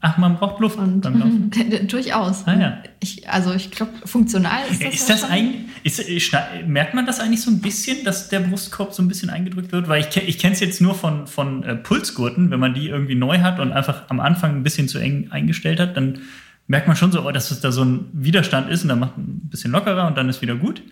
Ach, 0.00 0.16
man 0.16 0.36
braucht 0.36 0.60
Luft 0.60 0.78
und, 0.78 1.00
beim 1.00 1.18
Laufen? 1.18 1.50
Durchaus. 1.88 2.46
Ah, 2.46 2.54
ja. 2.54 2.78
ich, 3.00 3.28
also 3.28 3.52
ich 3.52 3.72
glaube, 3.72 3.92
funktional 4.04 4.60
ist 4.70 4.84
das. 4.84 4.94
Ist 4.94 5.10
das 5.10 5.24
ein, 5.24 5.70
ist, 5.82 6.32
merkt 6.66 6.94
man 6.94 7.04
das 7.04 7.18
eigentlich 7.18 7.40
so 7.40 7.50
ein 7.50 7.60
bisschen, 7.60 8.04
dass 8.04 8.28
der 8.28 8.40
Brustkorb 8.40 8.92
so 8.92 9.02
ein 9.02 9.08
bisschen 9.08 9.28
eingedrückt 9.28 9.72
wird? 9.72 9.88
Weil 9.88 10.02
ich, 10.02 10.16
ich 10.16 10.38
kenne 10.38 10.52
es 10.52 10.60
jetzt 10.60 10.80
nur 10.80 10.94
von, 10.94 11.26
von 11.26 11.64
äh, 11.64 11.74
Pulsgurten, 11.74 12.52
wenn 12.52 12.60
man 12.60 12.74
die 12.74 12.88
irgendwie 12.88 13.16
neu 13.16 13.40
hat 13.40 13.58
und 13.58 13.72
einfach 13.72 14.08
am 14.08 14.20
Anfang 14.20 14.56
ein 14.56 14.62
bisschen 14.62 14.86
zu 14.86 14.98
eng 14.98 15.32
eingestellt 15.32 15.80
hat, 15.80 15.96
dann 15.96 16.20
merkt 16.68 16.86
man 16.86 16.96
schon 16.96 17.10
so, 17.10 17.26
oh, 17.26 17.32
dass 17.32 17.50
es 17.50 17.60
da 17.60 17.72
so 17.72 17.84
ein 17.84 18.06
Widerstand 18.12 18.70
ist 18.70 18.82
und 18.82 18.90
dann 18.90 19.00
macht 19.00 19.16
man 19.16 19.26
ein 19.26 19.48
bisschen 19.50 19.72
lockerer 19.72 20.06
und 20.06 20.16
dann 20.16 20.28
ist 20.28 20.42
wieder 20.42 20.54
gut 20.54 20.82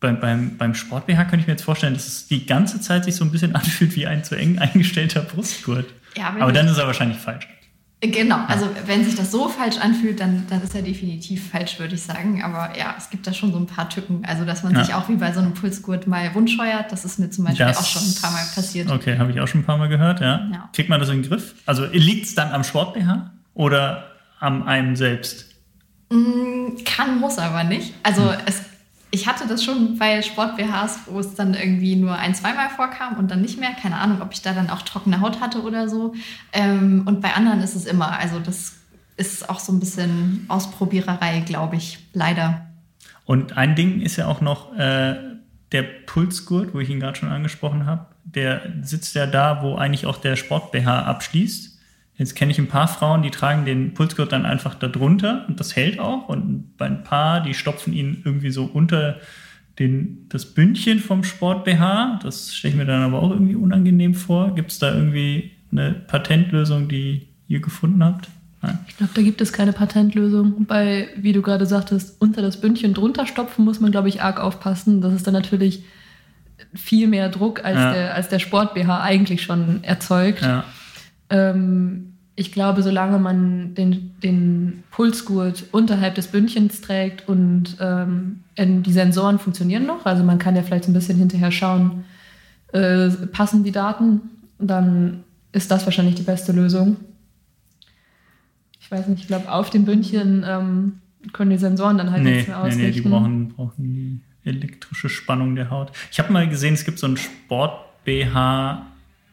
beim, 0.00 0.20
beim, 0.20 0.56
beim 0.56 0.74
Sport-BH 0.74 1.24
könnte 1.24 1.40
ich 1.40 1.46
mir 1.46 1.54
jetzt 1.54 1.64
vorstellen, 1.64 1.94
dass 1.94 2.06
es 2.06 2.26
die 2.28 2.46
ganze 2.46 2.80
Zeit 2.80 3.04
sich 3.04 3.16
so 3.16 3.24
ein 3.24 3.32
bisschen 3.32 3.54
anfühlt 3.54 3.96
wie 3.96 4.06
ein 4.06 4.24
zu 4.24 4.36
eng 4.36 4.58
eingestellter 4.58 5.22
Brustgurt. 5.22 5.86
Ja, 6.16 6.34
aber 6.38 6.52
dann 6.52 6.68
ist 6.68 6.78
er 6.78 6.86
wahrscheinlich 6.86 7.18
falsch. 7.18 7.48
Genau, 8.00 8.38
also 8.46 8.68
wenn 8.86 9.04
sich 9.04 9.16
das 9.16 9.32
so 9.32 9.48
falsch 9.48 9.76
anfühlt, 9.78 10.20
dann, 10.20 10.46
dann 10.48 10.62
ist 10.62 10.72
er 10.72 10.82
definitiv 10.82 11.50
falsch, 11.50 11.80
würde 11.80 11.96
ich 11.96 12.02
sagen. 12.02 12.44
Aber 12.44 12.78
ja, 12.78 12.94
es 12.96 13.10
gibt 13.10 13.26
da 13.26 13.32
schon 13.32 13.52
so 13.52 13.58
ein 13.58 13.66
paar 13.66 13.88
Tücken. 13.88 14.24
Also, 14.24 14.44
dass 14.44 14.62
man 14.62 14.72
ja. 14.72 14.84
sich 14.84 14.94
auch 14.94 15.08
wie 15.08 15.16
bei 15.16 15.32
so 15.32 15.40
einem 15.40 15.52
Pulsgurt 15.52 16.06
mal 16.06 16.32
wundscheuert, 16.32 16.92
das 16.92 17.04
ist 17.04 17.18
mir 17.18 17.28
zum 17.30 17.46
Beispiel 17.46 17.66
das, 17.66 17.78
auch 17.78 17.86
schon 17.86 18.02
ein 18.02 18.14
paar 18.22 18.30
Mal 18.30 18.44
passiert. 18.54 18.88
Okay, 18.88 19.18
habe 19.18 19.32
ich 19.32 19.40
auch 19.40 19.48
schon 19.48 19.62
ein 19.62 19.64
paar 19.64 19.78
Mal 19.78 19.88
gehört, 19.88 20.20
ja. 20.20 20.48
ja. 20.52 20.70
Kriegt 20.72 20.88
man 20.88 21.00
das 21.00 21.08
in 21.08 21.22
den 21.22 21.28
Griff? 21.28 21.56
Also 21.66 21.86
liegt 21.86 22.26
es 22.26 22.36
dann 22.36 22.52
am 22.52 22.62
Sport-BH 22.62 23.32
oder 23.54 24.12
am 24.38 24.62
einem 24.62 24.94
selbst? 24.94 25.46
Mm, 26.10 26.76
kann, 26.84 27.18
muss 27.18 27.38
aber 27.38 27.64
nicht. 27.64 27.94
Also 28.04 28.30
hm. 28.30 28.38
es 28.46 28.62
ich 29.10 29.26
hatte 29.26 29.46
das 29.46 29.64
schon 29.64 29.98
bei 29.98 30.20
Sport-BHs, 30.20 31.00
wo 31.06 31.18
es 31.20 31.34
dann 31.34 31.54
irgendwie 31.54 31.96
nur 31.96 32.14
ein, 32.14 32.34
zweimal 32.34 32.68
vorkam 32.68 33.16
und 33.16 33.30
dann 33.30 33.40
nicht 33.40 33.58
mehr. 33.58 33.70
Keine 33.70 33.96
Ahnung, 33.96 34.20
ob 34.20 34.32
ich 34.32 34.42
da 34.42 34.52
dann 34.52 34.68
auch 34.68 34.82
trockene 34.82 35.20
Haut 35.20 35.40
hatte 35.40 35.62
oder 35.62 35.88
so. 35.88 36.14
Ähm, 36.52 37.02
und 37.06 37.20
bei 37.20 37.32
anderen 37.34 37.60
ist 37.60 37.74
es 37.74 37.86
immer. 37.86 38.18
Also 38.18 38.38
das 38.38 38.76
ist 39.16 39.48
auch 39.48 39.60
so 39.60 39.72
ein 39.72 39.80
bisschen 39.80 40.44
Ausprobiererei, 40.48 41.40
glaube 41.40 41.76
ich, 41.76 41.98
leider. 42.12 42.66
Und 43.24 43.56
ein 43.56 43.74
Ding 43.74 44.00
ist 44.00 44.16
ja 44.16 44.26
auch 44.26 44.40
noch 44.40 44.76
äh, 44.76 45.16
der 45.72 45.82
Pulsgurt, 45.82 46.74
wo 46.74 46.80
ich 46.80 46.90
ihn 46.90 47.00
gerade 47.00 47.18
schon 47.18 47.30
angesprochen 47.30 47.86
habe. 47.86 48.06
Der 48.24 48.62
sitzt 48.82 49.14
ja 49.14 49.26
da, 49.26 49.62
wo 49.62 49.76
eigentlich 49.76 50.04
auch 50.04 50.18
der 50.18 50.36
Sport-BH 50.36 51.02
abschließt 51.04 51.77
Jetzt 52.18 52.34
kenne 52.34 52.50
ich 52.50 52.58
ein 52.58 52.66
paar 52.66 52.88
Frauen, 52.88 53.22
die 53.22 53.30
tragen 53.30 53.64
den 53.64 53.94
Pulsgurt 53.94 54.32
dann 54.32 54.44
einfach 54.44 54.74
da 54.74 54.88
drunter 54.88 55.44
und 55.48 55.60
das 55.60 55.76
hält 55.76 56.00
auch. 56.00 56.28
Und 56.28 56.76
bei 56.76 56.86
ein 56.86 57.04
paar, 57.04 57.40
die 57.40 57.54
stopfen 57.54 57.92
ihn 57.92 58.22
irgendwie 58.24 58.50
so 58.50 58.64
unter 58.64 59.18
den, 59.78 60.26
das 60.28 60.46
Bündchen 60.46 60.98
vom 60.98 61.22
Sport-BH. 61.22 62.18
Das 62.24 62.54
stelle 62.54 62.72
ich 62.72 62.78
mir 62.78 62.86
dann 62.86 63.02
aber 63.02 63.22
auch 63.22 63.30
irgendwie 63.30 63.54
unangenehm 63.54 64.14
vor. 64.14 64.52
Gibt 64.56 64.72
es 64.72 64.80
da 64.80 64.92
irgendwie 64.92 65.52
eine 65.70 65.92
Patentlösung, 65.92 66.88
die 66.88 67.28
ihr 67.46 67.60
gefunden 67.60 68.04
habt? 68.04 68.28
Nein. 68.62 68.78
Ich 68.88 68.96
glaube, 68.96 69.12
da 69.14 69.22
gibt 69.22 69.40
es 69.40 69.52
keine 69.52 69.72
Patentlösung. 69.72 70.66
Bei, 70.66 71.08
wie 71.16 71.32
du 71.32 71.40
gerade 71.40 71.66
sagtest, 71.66 72.20
unter 72.20 72.42
das 72.42 72.60
Bündchen 72.60 72.94
drunter 72.94 73.26
stopfen 73.26 73.64
muss 73.64 73.78
man, 73.78 73.92
glaube 73.92 74.08
ich, 74.08 74.22
arg 74.22 74.40
aufpassen. 74.40 75.00
Das 75.00 75.12
ist 75.12 75.26
dann 75.28 75.34
natürlich 75.34 75.84
viel 76.74 77.06
mehr 77.06 77.28
Druck, 77.28 77.64
als 77.64 77.76
ja. 77.76 77.92
der, 77.92 78.14
als 78.14 78.28
der 78.28 78.40
Sport-BH 78.40 79.02
eigentlich 79.02 79.42
schon 79.42 79.84
erzeugt. 79.84 80.42
Ja. 80.42 80.64
Ähm, 81.30 82.07
ich 82.38 82.52
glaube, 82.52 82.84
solange 82.84 83.18
man 83.18 83.74
den, 83.74 84.12
den 84.22 84.84
Pulsgurt 84.92 85.64
unterhalb 85.72 86.14
des 86.14 86.28
Bündchens 86.28 86.80
trägt 86.80 87.28
und 87.28 87.76
ähm, 87.80 88.44
die 88.56 88.92
Sensoren 88.92 89.40
funktionieren 89.40 89.86
noch, 89.86 90.06
also 90.06 90.22
man 90.22 90.38
kann 90.38 90.54
ja 90.54 90.62
vielleicht 90.62 90.86
ein 90.86 90.92
bisschen 90.92 91.18
hinterher 91.18 91.50
schauen, 91.50 92.04
äh, 92.72 93.08
passen 93.32 93.64
die 93.64 93.72
Daten, 93.72 94.20
dann 94.60 95.24
ist 95.50 95.72
das 95.72 95.84
wahrscheinlich 95.84 96.14
die 96.14 96.22
beste 96.22 96.52
Lösung. 96.52 96.96
Ich 98.78 98.88
weiß 98.88 99.08
nicht, 99.08 99.22
ich 99.22 99.26
glaube, 99.26 99.50
auf 99.50 99.70
dem 99.70 99.84
Bündchen 99.84 100.44
ähm, 100.46 101.00
können 101.32 101.50
die 101.50 101.58
Sensoren 101.58 101.98
dann 101.98 102.12
halt 102.12 102.22
nee, 102.22 102.34
nichts 102.34 102.46
mehr 102.46 102.60
ausrichten. 102.60 102.80
Nee, 102.80 102.86
nee, 102.86 102.92
die 102.92 103.00
brauchen, 103.00 103.48
brauchen 103.48 103.82
die 103.82 104.20
elektrische 104.44 105.08
Spannung 105.08 105.56
der 105.56 105.70
Haut. 105.70 105.90
Ich 106.12 106.20
habe 106.20 106.32
mal 106.32 106.48
gesehen, 106.48 106.74
es 106.74 106.84
gibt 106.84 107.00
so 107.00 107.08
einen 107.08 107.16
Sport-BH 107.16 108.86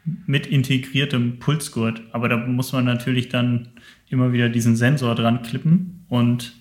mit 0.06 0.46
integriertem 0.48 1.40
Pulsgurt, 1.40 2.02
aber 2.12 2.30
da 2.30 2.38
muss 2.38 2.72
man 2.74 2.86
natürlich 2.86 3.30
dann 3.30 3.70
immer 4.10 4.34
wieder 4.34 4.50
diesen 4.50 4.76
Sensor 4.76 5.16
dran 5.16 5.42
klippen 5.42 6.06
und 6.10 6.54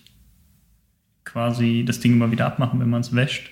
quasi 1.23 1.83
das 1.85 1.99
Ding 1.99 2.13
immer 2.13 2.31
wieder 2.31 2.45
abmachen, 2.45 2.79
wenn 2.79 2.89
man 2.89 3.01
es 3.01 3.13
wäscht. 3.13 3.51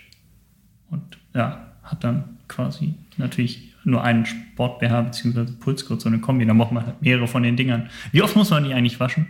Und 0.89 1.17
ja, 1.33 1.73
hat 1.83 2.03
dann 2.03 2.37
quasi 2.47 2.95
natürlich 3.17 3.73
nur 3.83 4.03
einen 4.03 4.25
Sport-BH 4.25 5.01
bzw. 5.01 5.45
Pulsgurt, 5.59 6.01
so 6.01 6.09
eine 6.09 6.19
Kombi. 6.19 6.45
Da 6.45 6.53
braucht 6.53 6.71
man 6.71 6.85
halt 6.85 7.01
mehrere 7.01 7.27
von 7.27 7.43
den 7.43 7.57
Dingern. 7.57 7.89
Wie 8.11 8.21
oft 8.21 8.35
muss 8.35 8.49
man 8.49 8.63
die 8.63 8.73
eigentlich 8.73 8.99
waschen? 8.99 9.27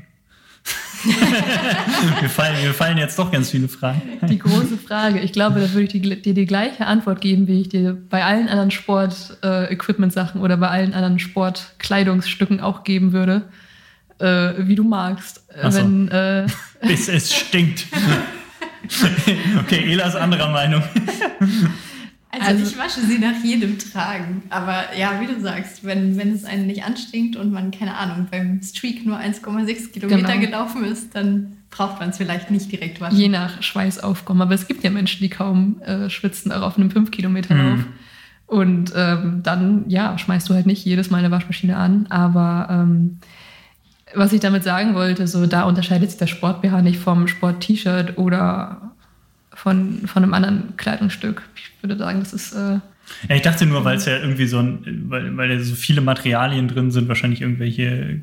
mir, 2.21 2.29
fallen, 2.29 2.73
fallen 2.73 2.97
jetzt 2.97 3.17
doch 3.19 3.31
ganz 3.31 3.49
viele 3.49 3.67
Fragen. 3.67 4.01
Die 4.27 4.39
große 4.39 4.77
Frage. 4.77 5.19
Ich 5.19 5.33
glaube, 5.33 5.59
da 5.59 5.71
würde 5.73 5.85
ich 5.85 6.01
dir 6.01 6.15
die, 6.15 6.33
die, 6.33 6.45
gleiche 6.45 6.85
Antwort 6.85 7.21
geben, 7.21 7.47
wie 7.47 7.61
ich 7.61 7.69
dir 7.69 7.97
bei 8.09 8.23
allen 8.23 8.47
anderen 8.47 8.71
Sport-Equipment-Sachen 8.71 10.39
äh, 10.41 10.43
oder 10.43 10.57
bei 10.57 10.69
allen 10.69 10.93
anderen 10.93 11.19
Sportkleidungsstücken 11.19 12.61
auch 12.61 12.83
geben 12.83 13.13
würde. 13.13 13.43
Äh, 14.19 14.67
wie 14.67 14.75
du 14.75 14.83
magst. 14.83 15.43
So. 15.61 15.73
Wenn, 15.73 16.07
äh, 16.09 16.45
Bis 16.81 17.09
es 17.09 17.33
stinkt. 17.33 17.87
okay, 19.59 19.91
Ela 19.91 20.07
ist 20.07 20.15
anderer 20.15 20.49
Meinung. 20.49 20.83
Also, 22.33 22.47
also, 22.47 22.63
ich 22.63 22.77
wasche 22.79 23.01
sie 23.01 23.19
nach 23.19 23.43
jedem 23.43 23.77
Tragen. 23.77 24.41
Aber 24.49 24.85
ja, 24.97 25.21
wie 25.21 25.27
du 25.27 25.39
sagst, 25.39 25.83
wenn, 25.83 26.17
wenn 26.17 26.33
es 26.33 26.45
einen 26.45 26.65
nicht 26.65 26.83
anstinkt 26.83 27.35
und 27.35 27.51
man, 27.51 27.69
keine 27.69 27.95
Ahnung, 27.95 28.27
beim 28.31 28.59
Streak 28.63 29.05
nur 29.05 29.19
1,6 29.19 29.91
Kilometer 29.91 30.33
genau. 30.33 30.39
gelaufen 30.39 30.83
ist, 30.83 31.13
dann 31.15 31.57
braucht 31.69 31.99
man 31.99 32.09
es 32.09 32.17
vielleicht 32.17 32.49
nicht 32.49 32.71
direkt 32.71 33.01
waschen. 33.01 33.19
Je 33.19 33.29
nach 33.29 33.61
Schweißaufkommen. 33.61 34.41
Aber 34.41 34.55
es 34.55 34.67
gibt 34.67 34.83
ja 34.83 34.89
Menschen, 34.89 35.21
die 35.21 35.29
kaum 35.29 35.79
äh, 35.81 36.09
schwitzen, 36.09 36.51
auch 36.51 36.63
auf 36.63 36.77
einem 36.77 36.89
5-Kilometer-Lauf. 36.89 37.77
Mhm. 37.77 37.85
Und 38.47 38.93
ähm, 38.95 39.41
dann, 39.43 39.85
ja, 39.87 40.17
schmeißt 40.17 40.49
du 40.49 40.55
halt 40.55 40.65
nicht 40.65 40.83
jedes 40.85 41.11
Mal 41.11 41.19
eine 41.19 41.29
Waschmaschine 41.29 41.77
an. 41.77 42.07
Aber 42.09 42.67
ähm, 42.71 43.19
was 44.15 44.33
ich 44.33 44.39
damit 44.39 44.63
sagen 44.63 44.95
wollte, 44.95 45.27
so 45.27 45.45
da 45.45 45.63
unterscheidet 45.63 46.09
sich 46.09 46.17
der 46.17 46.27
Sport-BH 46.27 46.81
nicht 46.81 46.99
vom 46.99 47.27
Sport-T-Shirt 47.27 48.17
oder 48.17 48.92
von, 49.63 50.05
von 50.07 50.23
einem 50.23 50.33
anderen 50.33 50.75
Kleidungsstück. 50.75 51.41
Ich 51.55 51.71
würde 51.81 51.97
sagen, 51.97 52.19
das 52.19 52.33
ist. 52.33 52.51
Äh, 52.51 52.79
ja, 53.29 53.35
ich 53.35 53.43
dachte 53.43 53.65
nur, 53.65 53.85
weil 53.85 53.95
es 53.95 54.05
ja 54.05 54.17
irgendwie 54.17 54.45
so 54.45 54.59
ein, 54.59 55.05
weil, 55.07 55.37
weil 55.37 55.57
da 55.57 55.63
so 55.63 55.73
viele 55.75 56.01
Materialien 56.01 56.67
drin 56.67 56.91
sind, 56.91 57.07
wahrscheinlich 57.07 57.39
irgendwelche 57.39 58.19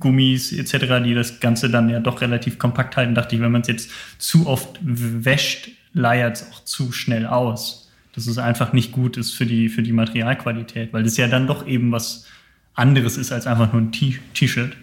Gummis 0.00 0.52
etc., 0.52 1.04
die 1.04 1.14
das 1.14 1.38
Ganze 1.38 1.70
dann 1.70 1.88
ja 1.88 2.00
doch 2.00 2.20
relativ 2.22 2.58
kompakt 2.58 2.96
halten, 2.96 3.14
dachte 3.14 3.36
ich, 3.36 3.40
wenn 3.40 3.52
man 3.52 3.60
es 3.60 3.68
jetzt 3.68 3.90
zu 4.18 4.48
oft 4.48 4.80
wäscht, 4.82 5.68
leiert 5.92 6.38
es 6.38 6.50
auch 6.50 6.64
zu 6.64 6.90
schnell 6.90 7.26
aus. 7.26 7.92
Dass 8.16 8.26
es 8.26 8.38
einfach 8.38 8.72
nicht 8.72 8.90
gut 8.90 9.16
ist 9.16 9.34
für 9.34 9.46
die, 9.46 9.68
für 9.68 9.82
die 9.82 9.92
Materialqualität, 9.92 10.92
weil 10.92 11.04
das 11.04 11.16
ja 11.16 11.28
dann 11.28 11.46
doch 11.46 11.68
eben 11.68 11.92
was 11.92 12.26
anderes 12.74 13.16
ist 13.16 13.30
als 13.30 13.46
einfach 13.46 13.72
nur 13.72 13.82
ein 13.82 13.92
T-Shirt. 13.92 14.76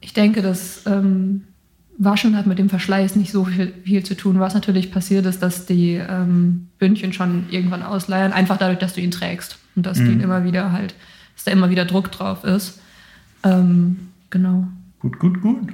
Ich 0.00 0.12
denke, 0.12 0.42
dass 0.42 0.86
ähm, 0.86 1.42
Waschen 1.98 2.36
hat 2.36 2.46
mit 2.46 2.58
dem 2.58 2.68
Verschleiß 2.68 3.16
nicht 3.16 3.32
so 3.32 3.44
viel, 3.44 3.72
viel, 3.84 4.02
zu 4.02 4.16
tun. 4.16 4.40
Was 4.40 4.54
natürlich 4.54 4.90
passiert 4.90 5.26
ist, 5.26 5.42
dass 5.42 5.66
die 5.66 5.94
ähm, 5.94 6.68
Bündchen 6.78 7.12
schon 7.12 7.46
irgendwann 7.50 7.82
ausleiern, 7.82 8.32
einfach 8.32 8.56
dadurch, 8.56 8.78
dass 8.78 8.94
du 8.94 9.00
ihn 9.00 9.10
trägst 9.10 9.58
und 9.76 9.86
dass 9.86 9.98
mhm. 9.98 10.20
immer 10.20 10.44
wieder 10.44 10.72
halt, 10.72 10.94
dass 11.34 11.44
da 11.44 11.50
immer 11.50 11.70
wieder 11.70 11.84
Druck 11.84 12.10
drauf 12.10 12.44
ist. 12.44 12.80
Ähm, 13.44 14.08
genau. 14.30 14.68
Gut, 15.00 15.18
gut, 15.18 15.40
gut. 15.40 15.72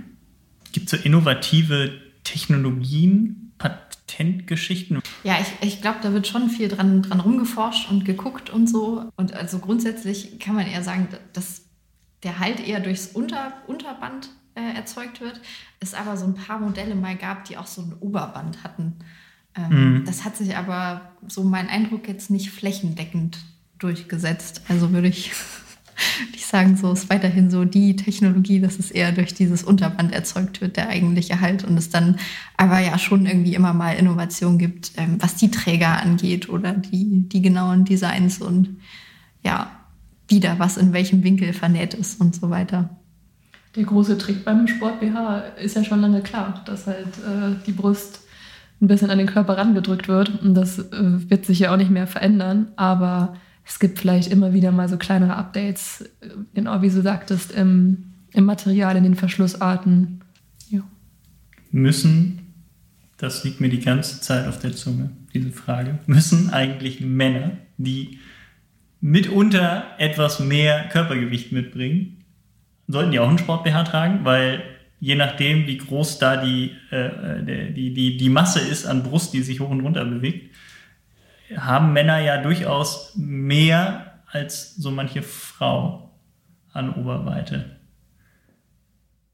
Gibt 0.73 0.93
es 0.93 0.99
so 0.99 1.07
innovative 1.07 1.93
Technologien, 2.25 3.53
Patentgeschichten? 3.59 5.01
Ja, 5.25 5.39
ich, 5.41 5.67
ich 5.67 5.81
glaube, 5.81 5.99
da 6.03 6.13
wird 6.13 6.27
schon 6.27 6.51
viel 6.51 6.69
dran, 6.69 7.03
dran 7.03 7.21
rumgeforscht 7.21 7.91
und 7.91 8.05
geguckt 8.05 8.51
und 8.51 8.69
so. 8.69 9.05
Und 9.17 9.35
also 9.35 9.59
grundsätzlich 9.59 10.39
kann 10.39 10.55
man 10.55 10.67
eher 10.67 10.83
sagen, 10.83 11.09
dass 11.33 11.63
der 12.23 12.39
Halt 12.39 12.67
eher 12.67 12.81
durchs 12.81 13.09
Unter, 13.09 13.53
Unterband 13.67 14.31
äh, 14.59 14.77
erzeugt 14.77 15.21
wird. 15.21 15.41
Es 15.81 15.95
aber 15.95 16.17
so 16.17 16.27
ein 16.27 16.35
paar 16.35 16.59
Modelle 16.59 16.95
mal 16.95 17.17
gab, 17.17 17.45
die 17.45 17.57
auch 17.57 17.67
so 17.67 17.83
ein 17.83 17.95
Oberband 18.01 18.65
hatten. 18.65 18.97
Ähm, 19.55 20.01
mhm. 20.01 20.05
Das 20.05 20.25
hat 20.25 20.37
sich 20.37 20.57
aber, 20.57 21.13
so 21.27 21.45
mein 21.45 21.69
Eindruck, 21.69 22.09
jetzt 22.09 22.31
nicht 22.31 22.51
flächendeckend 22.51 23.39
durchgesetzt. 23.79 24.63
Also 24.69 24.93
würde 24.93 25.09
ich, 25.09 25.33
ich 26.35 26.47
sagen, 26.47 26.77
so 26.77 26.93
ist 26.93 27.11
weiterhin 27.11 27.51
so 27.51 27.65
die 27.65 27.97
Technologie, 27.97 28.61
dass 28.61 28.79
es 28.79 28.91
eher 28.91 29.13
durch 29.13 29.35
dieses 29.35 29.63
Unterband 29.63 30.13
erzeugt 30.13 30.61
wird, 30.61 30.77
der 30.77 30.89
eigentliche 30.89 31.41
Halt. 31.41 31.65
Und 31.65 31.77
es 31.77 31.91
dann 31.91 32.19
aber 32.57 32.81
ja 32.81 32.99
schon 32.99 33.27
irgendwie 33.27 33.55
immer 33.55 33.73
mal 33.73 33.93
Innovation 33.93 34.59
gibt, 34.59 34.93
ähm, 34.97 35.17
was 35.21 35.37
die 35.37 35.51
Träger 35.51 36.01
angeht 36.03 36.49
oder 36.49 36.73
die, 36.73 37.29
die 37.29 37.43
genauen 37.43 37.85
Designs 37.85 38.39
und 38.41 38.81
ja, 39.45 39.71
wieder 40.27 40.59
was 40.59 40.77
in 40.77 40.93
welchem 40.93 41.23
Winkel 41.23 41.53
vernäht 41.53 41.95
ist 41.95 42.21
und 42.21 42.35
so 42.35 42.51
weiter 42.51 42.99
der 43.77 43.85
große 43.85 44.19
Trick 44.19 44.45
beim 44.45 44.67
Sport-BH 44.67 45.39
ist 45.63 45.77
ja 45.77 45.85
schon 45.85 46.01
lange 46.01 46.21
klar, 46.23 46.63
dass 46.67 46.87
halt 46.87 47.07
äh, 47.07 47.55
die 47.67 47.73
Brust 47.73 48.21
ein 48.81 48.89
bisschen 48.89 49.11
an 49.11 49.19
den 49.19 49.27
Körper 49.27 49.57
rangedrückt 49.57 50.09
wird. 50.09 50.43
Und 50.43 50.55
das 50.55 50.79
äh, 50.79 51.31
wird 51.31 51.45
sich 51.45 51.61
ja 51.61 51.73
auch 51.73 51.77
nicht 51.77 51.91
mehr 51.91 52.07
verändern. 52.07 52.69
Aber 52.77 53.37
es 53.65 53.79
gibt 53.79 53.99
vielleicht 53.99 54.31
immer 54.31 54.53
wieder 54.53 54.73
mal 54.73 54.89
so 54.89 54.97
kleinere 54.97 55.37
Updates, 55.37 56.03
äh, 56.21 56.29
genau 56.55 56.81
wie 56.83 56.91
du 56.91 57.03
sagtest, 57.03 57.53
im, 57.53 58.05
im 58.33 58.45
Material, 58.45 58.97
in 58.97 59.05
den 59.05 59.15
Verschlussarten. 59.15 60.21
Ja. 60.71 60.83
Müssen, 61.71 62.55
das 63.19 63.45
liegt 63.45 63.61
mir 63.61 63.69
die 63.69 63.81
ganze 63.81 64.21
Zeit 64.21 64.47
auf 64.47 64.59
der 64.59 64.73
Zunge, 64.73 65.11
diese 65.35 65.51
Frage, 65.51 65.99
müssen 66.07 66.51
eigentlich 66.51 67.01
Männer, 67.01 67.53
die 67.77 68.19
mitunter 69.01 69.85
etwas 69.99 70.41
mehr 70.41 70.89
Körpergewicht 70.89 71.53
mitbringen, 71.53 72.18
sollten 72.89 73.13
die 73.13 73.21
auch 73.21 73.29
einen 73.29 73.39
Sport-BH 73.39 73.85
tragen, 73.85 74.25
weil 74.25 74.63
je 74.99 75.15
nachdem, 75.15 75.67
wie 75.67 75.77
groß 75.77 76.19
da 76.19 76.37
die, 76.39 76.75
äh, 76.91 77.73
die, 77.73 77.95
die, 77.95 78.17
die 78.17 78.29
Masse 78.29 78.61
ist 78.61 78.87
an 78.87 79.03
Brust, 79.03 79.33
die 79.33 79.43
sich 79.43 79.61
hoch 79.61 79.71
und 79.71 79.81
runter 79.81 80.05
bewegt, 80.05 80.55
haben 81.57 81.93
Männer 81.93 82.19
ja 82.19 82.43
durchaus 82.43 83.13
mehr 83.17 84.21
als 84.27 84.75
so 84.77 84.91
manche 84.91 85.23
Frau 85.23 86.11
an 86.73 86.95
Oberweite. 86.95 87.77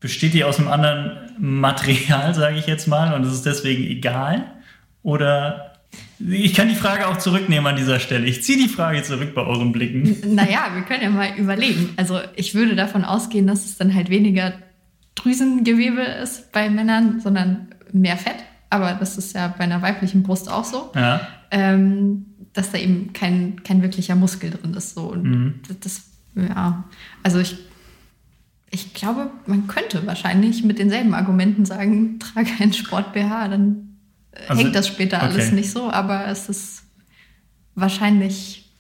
Besteht 0.01 0.35
die 0.35 0.45
aus 0.45 0.59
einem 0.59 0.69
anderen 0.69 1.31
Material, 1.39 2.35
sage 2.35 2.59
ich 2.59 2.67
jetzt 2.67 2.87
mal, 2.87 3.15
und 3.15 3.25
es 3.25 3.33
ist 3.33 3.47
deswegen 3.47 3.85
egal? 3.85 4.45
Oder 5.03 5.74
ich 6.19 6.55
kann 6.55 6.69
die 6.69 6.75
Frage 6.75 7.09
auch 7.09 7.19
zurücknehmen 7.19 7.67
an 7.67 7.77
dieser 7.77 7.99
Stelle. 7.99 8.27
Ich 8.27 8.43
ziehe 8.43 8.59
die 8.59 8.69
Frage 8.69 9.03
zurück 9.03 9.35
bei 9.35 9.43
euren 9.43 9.73
Blicken. 9.73 10.35
Naja, 10.35 10.69
wir 10.75 10.83
können 10.83 11.03
ja 11.03 11.11
mal 11.11 11.31
überlegen. 11.37 11.91
Also 11.97 12.21
ich 12.37 12.55
würde 12.55 12.77
davon 12.77 13.05
ausgehen, 13.05 13.47
dass 13.47 13.65
es 13.65 13.77
dann 13.77 13.95
halt 13.95 14.11
weniger 14.11 14.55
Drüsengewebe 15.15 16.03
ist 16.03 16.53
bei 16.53 16.71
Männern, 16.71 17.21
sondern 17.21 17.69
mehr 17.93 18.17
Fett. 18.17 18.37
Aber 18.71 18.95
das 18.95 19.19
ist 19.19 19.35
ja 19.35 19.49
bei 19.49 19.65
einer 19.65 19.83
weiblichen 19.83 20.23
Brust 20.23 20.51
auch 20.51 20.65
so. 20.65 20.91
Ja. 20.95 21.21
Ähm, 21.51 22.27
dass 22.53 22.71
da 22.71 22.79
eben 22.79 23.13
kein, 23.13 23.63
kein 23.63 23.83
wirklicher 23.83 24.15
Muskel 24.15 24.51
drin 24.51 24.75
ist. 24.75 24.95
So. 24.95 25.13
Und 25.13 25.25
mhm. 25.25 25.55
das, 25.81 26.05
ja, 26.35 26.85
also 27.23 27.39
ich, 27.39 27.57
ich 28.71 28.95
glaube, 28.95 29.31
man 29.47 29.67
könnte 29.67 30.07
wahrscheinlich 30.07 30.65
mit 30.65 30.79
denselben 30.79 31.15
Argumenten 31.15 31.65
sagen, 31.65 32.19
trage 32.19 32.51
ein 32.61 32.73
Sport-BH, 32.73 33.49
dann 33.49 33.94
also, 34.49 34.63
hängt 34.63 34.75
das 34.75 34.89
später 34.89 35.19
okay. 35.19 35.27
alles 35.27 35.53
nicht 35.53 35.71
so, 35.71 35.91
aber 35.91 36.27
es 36.29 36.49
ist 36.49 36.83
wahrscheinlich 37.75 38.73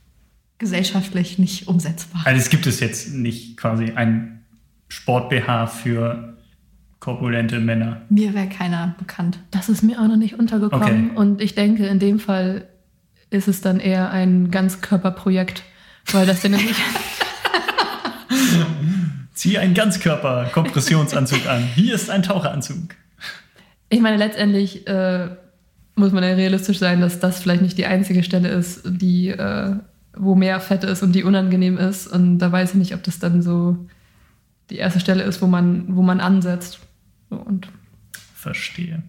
gesellschaftlich 0.59 1.39
nicht 1.39 1.69
umsetzbar. 1.69 2.23
Also 2.25 2.41
es 2.41 2.49
gibt 2.49 2.67
es 2.67 2.81
jetzt 2.81 3.13
nicht 3.13 3.57
quasi 3.57 3.93
ein 3.93 4.45
Sport-BH 4.89 5.67
für 5.67 6.35
korpulente 7.05 7.61
Männer? 7.61 8.01
Mir 8.09 8.33
wäre 8.33 8.49
keiner 8.49 8.95
bekannt. 8.99 9.39
Das 9.51 9.69
ist 9.69 9.83
mir 9.83 10.01
auch 10.01 10.09
noch 10.09 10.17
nicht 10.17 10.39
untergekommen. 10.39 11.11
Okay. 11.11 11.17
Und 11.17 11.43
ich 11.43 11.55
denke, 11.55 11.87
in 11.87 11.99
dem 11.99 12.19
Fall 12.19 12.67
ist 13.29 13.47
es 13.47 13.61
dann 13.61 13.79
eher 13.79 14.11
ein 14.11 14.51
Ganzkörperprojekt, 14.51 15.65
weil 16.13 16.25
das 16.25 16.43
ja 16.43 16.49
nämlich. 16.49 16.77
Zieh 19.35 19.59
einen 19.59 19.75
Ganzkörper-Kompressionsanzug 19.75 21.47
an. 21.47 21.63
Hier 21.75 21.95
ist 21.95 22.09
ein 22.09 22.23
Taucheranzug. 22.23 22.95
Ich 23.91 24.01
meine, 24.01 24.17
letztendlich 24.17 24.87
äh, 24.87 25.29
muss 25.97 26.13
man 26.13 26.25
ja 26.25 26.31
realistisch 26.35 26.79
sein, 26.79 27.01
dass 27.01 27.21
das 27.21 27.39
vielleicht 27.41 27.63
nicht 27.63 27.79
die 27.79 27.87
einzige 27.87 28.23
Stelle 28.23 28.49
ist, 28.49 28.83
die, 28.85 29.29
äh, 29.29 29.77
wo 30.17 30.35
mehr 30.35 30.61
Fett 30.61 30.85
ist 30.85 31.03
und 31.03 31.13
die 31.13 31.25
unangenehm 31.25 31.79
ist. 31.79 32.07
Und 32.07 32.39
da 32.39 32.51
weiß 32.51 32.71
ich 32.71 32.77
nicht, 32.77 32.95
ob 32.95 33.03
das 33.03 33.19
dann 33.19 33.43
so 33.43 33.77
die 34.71 34.77
erste 34.77 35.01
Stelle 35.01 35.23
ist, 35.25 35.41
wo 35.43 35.47
man, 35.47 35.95
wo 35.97 36.03
man 36.03 36.21
ansetzt. 36.21 36.81
So, 37.31 37.37
Und 37.37 37.69
Verstehe. 38.35 39.03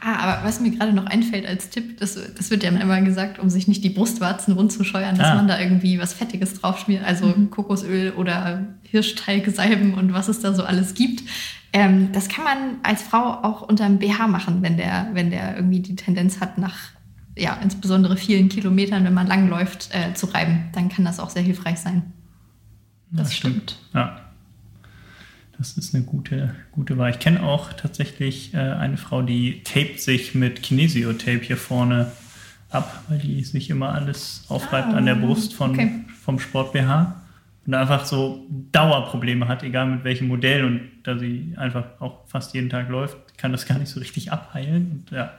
Ah, 0.00 0.16
aber 0.22 0.46
was 0.46 0.60
mir 0.60 0.70
gerade 0.70 0.92
noch 0.92 1.06
einfällt 1.06 1.44
als 1.46 1.70
Tipp, 1.70 1.98
das, 1.98 2.16
das 2.36 2.50
wird 2.50 2.62
ja 2.62 2.70
immer 2.70 3.00
gesagt, 3.00 3.38
um 3.40 3.50
sich 3.50 3.66
nicht 3.66 3.82
die 3.82 3.90
Brustwarzen 3.90 4.54
rund 4.54 4.70
zu 4.70 4.84
scheuern, 4.84 5.16
dass 5.18 5.28
Ah. 5.28 5.34
man 5.34 5.48
da 5.48 5.58
irgendwie 5.58 5.98
was 5.98 6.12
Fettiges 6.12 6.54
drauf 6.60 6.78
schmiert, 6.78 7.04
also 7.04 7.34
Kokosöl 7.50 8.12
oder 8.12 8.64
Hirschteigsalben 8.82 9.94
und 9.94 10.12
was 10.12 10.28
es 10.28 10.40
da 10.40 10.54
so 10.54 10.62
alles 10.62 10.94
gibt. 10.94 11.22
Ähm, 11.72 12.12
das 12.12 12.28
kann 12.28 12.44
man 12.44 12.76
als 12.82 13.02
Frau 13.02 13.42
auch 13.42 13.62
unter 13.62 13.86
dem 13.86 13.98
BH 13.98 14.26
machen, 14.26 14.62
wenn 14.62 14.76
der, 14.76 15.10
wenn 15.12 15.30
der 15.30 15.56
irgendwie 15.56 15.80
die 15.80 15.96
Tendenz 15.96 16.40
hat, 16.40 16.58
nach 16.58 16.76
ja, 17.36 17.58
insbesondere 17.62 18.16
vielen 18.16 18.48
Kilometern, 18.48 19.04
wenn 19.04 19.14
man 19.14 19.26
lang 19.26 19.48
läuft, 19.48 19.90
äh, 19.92 20.14
zu 20.14 20.26
reiben. 20.26 20.70
Dann 20.72 20.88
kann 20.88 21.04
das 21.04 21.20
auch 21.20 21.30
sehr 21.30 21.42
hilfreich 21.42 21.78
sein. 21.78 22.12
das 23.10 23.34
stimmt. 23.34 23.78
Ja. 23.94 24.20
Das 25.56 25.76
ist 25.76 25.94
eine 25.94 26.04
gute, 26.04 26.54
gute 26.70 26.98
Wahl. 26.98 27.10
Ich 27.10 27.18
kenne 27.18 27.42
auch 27.42 27.72
tatsächlich 27.72 28.54
äh, 28.54 28.58
eine 28.58 28.96
Frau, 28.96 29.22
die 29.22 29.62
tapet 29.64 30.00
sich 30.00 30.34
mit 30.34 30.62
Kinesio-Tape 30.62 31.40
hier 31.40 31.56
vorne 31.56 32.12
ab, 32.70 33.04
weil 33.08 33.18
die 33.18 33.42
sich 33.42 33.70
immer 33.70 33.92
alles 33.92 34.44
aufreibt 34.48 34.94
an 34.94 35.06
der 35.06 35.16
Brust 35.16 35.54
von, 35.54 35.72
okay. 35.72 36.04
vom 36.22 36.38
Sport-BH 36.38 37.16
und 37.68 37.74
einfach 37.74 38.06
so 38.06 38.46
Dauerprobleme 38.72 39.46
hat, 39.46 39.62
egal 39.62 39.86
mit 39.86 40.02
welchem 40.02 40.26
Modell. 40.26 40.64
Und 40.64 40.80
da 41.02 41.18
sie 41.18 41.52
einfach 41.58 41.84
auch 42.00 42.26
fast 42.26 42.54
jeden 42.54 42.70
Tag 42.70 42.88
läuft, 42.88 43.36
kann 43.36 43.52
das 43.52 43.66
gar 43.66 43.78
nicht 43.78 43.90
so 43.90 44.00
richtig 44.00 44.32
abheilen. 44.32 44.90
Und, 45.06 45.10
ja, 45.14 45.34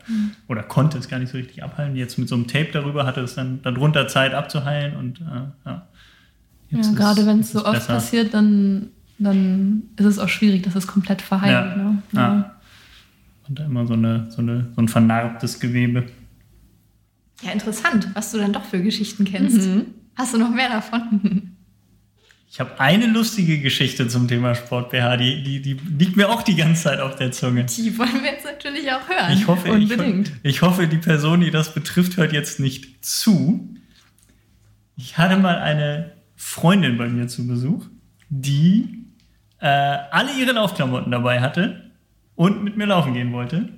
Oder 0.48 0.62
konnte 0.62 1.00
es 1.00 1.08
gar 1.10 1.18
nicht 1.18 1.32
so 1.32 1.38
richtig 1.40 1.64
abheilen. 1.64 1.96
Jetzt 1.96 2.20
mit 2.20 2.30
so 2.30 2.36
einem 2.36 2.46
Tape 2.46 2.70
darüber 2.72 3.08
hatte 3.08 3.22
es 3.22 3.34
dann 3.34 3.64
darunter 3.64 4.08
Zeit 4.08 4.36
abzuheilen. 4.36 4.96
Und 4.96 5.22
äh, 5.22 5.24
ja. 5.26 5.52
Ja, 5.66 5.88
Jetzt 6.70 6.90
ist- 6.92 6.96
gerade 6.96 7.26
wenn 7.26 7.40
es 7.40 7.52
so 7.52 7.66
oft 7.66 7.74
besser. 7.74 7.94
passiert, 7.96 8.32
dann, 8.36 8.90
dann 9.18 9.82
ist 9.98 10.06
es 10.06 10.20
auch 10.20 10.30
schwierig, 10.30 10.62
dass 10.62 10.76
es 10.76 10.86
komplett 10.86 11.24
verheilt. 11.24 11.52
Ja. 11.52 11.76
Ne? 11.84 12.04
Ja. 12.12 12.56
Und 13.48 13.58
da 13.58 13.66
immer 13.66 13.88
so, 13.88 13.94
eine, 13.96 14.30
so, 14.30 14.44
eine, 14.44 14.68
so 14.76 14.82
ein 14.84 14.88
vernarbtes 14.88 15.60
Gewebe. 15.60 16.06
Ja, 17.42 17.54
interessant, 17.54 18.08
was 18.14 18.32
du 18.32 18.38
dann 18.38 18.54
doch 18.54 18.66
für 18.66 18.84
Geschichten 18.84 19.26
kennst. 19.26 19.66
Mhm. 19.68 19.86
Hast 20.16 20.36
du 20.36 20.38
noch 20.38 20.52
mehr 20.54 20.70
davon? 20.70 21.56
Ich 22.52 22.60
habe 22.60 22.80
eine 22.80 23.06
lustige 23.06 23.60
Geschichte 23.60 24.08
zum 24.08 24.28
Thema 24.28 24.56
Sport-BH, 24.56 25.18
die, 25.18 25.44
die, 25.44 25.62
die 25.62 25.74
liegt 25.74 26.18
mir 26.18 26.30
auch 26.30 26.42
die 26.42 26.56
ganze 26.56 26.84
Zeit 26.84 27.00
auf 27.00 27.16
der 27.16 27.32
Zunge. 27.32 27.66
Die 27.66 27.96
wollen 27.98 28.24
wir 28.24 28.32
jetzt 28.32 28.44
natürlich 28.44 28.92
auch 28.92 29.08
hören. 29.08 29.32
Ich 29.34 29.46
hoffe, 29.46 29.68
ich, 29.68 29.74
Unbedingt. 29.92 30.32
ich 30.42 30.64
hoffe, 30.64 30.88
die 30.88 30.98
Person, 30.98 31.42
die 31.42 31.52
das 31.52 31.76
betrifft, 31.76 32.18
hört 32.18 32.34
jetzt 32.34 32.60
nicht 32.60 33.06
zu. 33.06 33.76
Ich 34.98 35.20
hatte 35.20 35.38
mal 35.38 35.60
eine 35.60 36.14
Freundin 36.36 36.98
bei 36.98 37.08
mir 37.08 37.28
zu 37.28 37.46
Besuch, 37.46 37.86
die 38.30 39.06
äh, 39.60 39.68
alle 39.68 40.32
ihre 40.34 40.54
Laufklamotten 40.54 41.12
dabei 41.12 41.42
hatte 41.42 41.92
und 42.34 42.64
mit 42.64 42.78
mir 42.78 42.88
laufen 42.88 43.14
gehen 43.14 43.32
wollte, 43.32 43.70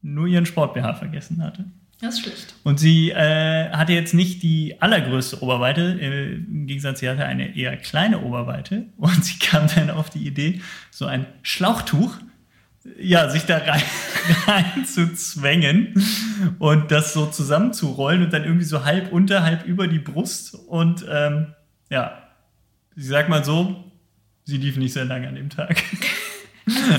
nur 0.00 0.26
ihren 0.26 0.46
Sport-BH 0.46 0.94
vergessen 0.94 1.40
hatte. 1.40 1.66
Das 2.02 2.16
ist 2.16 2.22
schlecht. 2.22 2.54
Und 2.64 2.80
sie 2.80 3.10
äh, 3.10 3.70
hatte 3.70 3.92
jetzt 3.92 4.12
nicht 4.12 4.42
die 4.42 4.82
allergrößte 4.82 5.40
Oberweite. 5.40 5.98
Äh, 6.00 6.34
Im 6.34 6.66
Gegensatz, 6.66 6.98
sie 6.98 7.08
hatte 7.08 7.24
eine 7.24 7.56
eher 7.56 7.76
kleine 7.76 8.22
Oberweite. 8.22 8.86
Und 8.96 9.24
sie 9.24 9.38
kam 9.38 9.68
dann 9.72 9.88
auf 9.88 10.10
die 10.10 10.26
Idee, 10.26 10.60
so 10.90 11.06
ein 11.06 11.26
Schlauchtuch, 11.42 12.18
ja, 12.98 13.30
sich 13.30 13.44
da 13.44 13.58
rein, 13.58 13.82
rein 14.48 14.84
zu 14.84 15.14
zwängen 15.14 15.94
und 16.58 16.90
das 16.90 17.12
so 17.12 17.26
zusammenzurollen 17.26 18.24
und 18.24 18.32
dann 18.32 18.42
irgendwie 18.42 18.64
so 18.64 18.84
halb 18.84 19.12
unter, 19.12 19.44
halb 19.44 19.64
über 19.66 19.86
die 19.86 20.00
Brust. 20.00 20.56
Und 20.66 21.06
ähm, 21.08 21.54
ja, 21.90 22.20
ich 22.96 23.06
sag 23.06 23.28
mal 23.28 23.44
so, 23.44 23.84
sie 24.42 24.56
lief 24.56 24.76
nicht 24.78 24.94
sehr 24.94 25.04
lange 25.04 25.28
an 25.28 25.36
dem 25.36 25.48
Tag. 25.48 25.80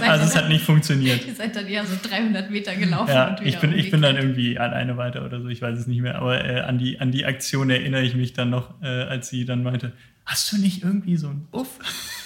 Also 0.02 0.26
es 0.26 0.36
hat 0.36 0.49
nicht 0.49 0.65
funktioniert. 0.65 1.26
Ihr 1.28 1.36
seid 1.36 1.56
dann 1.56 1.67
eher 1.67 1.86
so 1.86 1.95
300 2.02 2.49
Meter 2.49 2.76
gelaufen. 2.76 3.10
Ja, 3.10 3.36
ich 3.41 3.58
bin, 3.60 3.73
ich 3.73 3.91
bin 3.91 4.02
dann 4.02 4.17
irgendwie 4.17 4.58
alleine 4.60 4.97
weiter 4.97 5.26
oder 5.26 5.41
so, 5.41 5.47
ich 5.47 5.62
weiß 5.62 5.80
es 5.80 5.88
nicht 5.88 6.02
mehr. 6.02 6.15
Aber 6.15 6.43
äh, 6.43 6.62
an, 6.62 6.78
die, 6.78 6.99
an 6.99 7.12
die 7.12 7.26
Aktion 7.26 7.69
erinnere 7.69 8.04
ich 8.04 8.15
mich 8.15 8.34
dann 8.34 8.49
noch, 8.49 8.82
äh, 8.82 8.88
als 8.88 9.30
sie 9.30 9.45
dann 9.45 9.63
meinte, 9.63 9.93
hast 10.26 10.52
du 10.52 10.58
nicht 10.58 10.84
irgendwie 10.84 11.15
so 11.15 11.28
einen 11.28 11.47
Buff? 11.52 11.80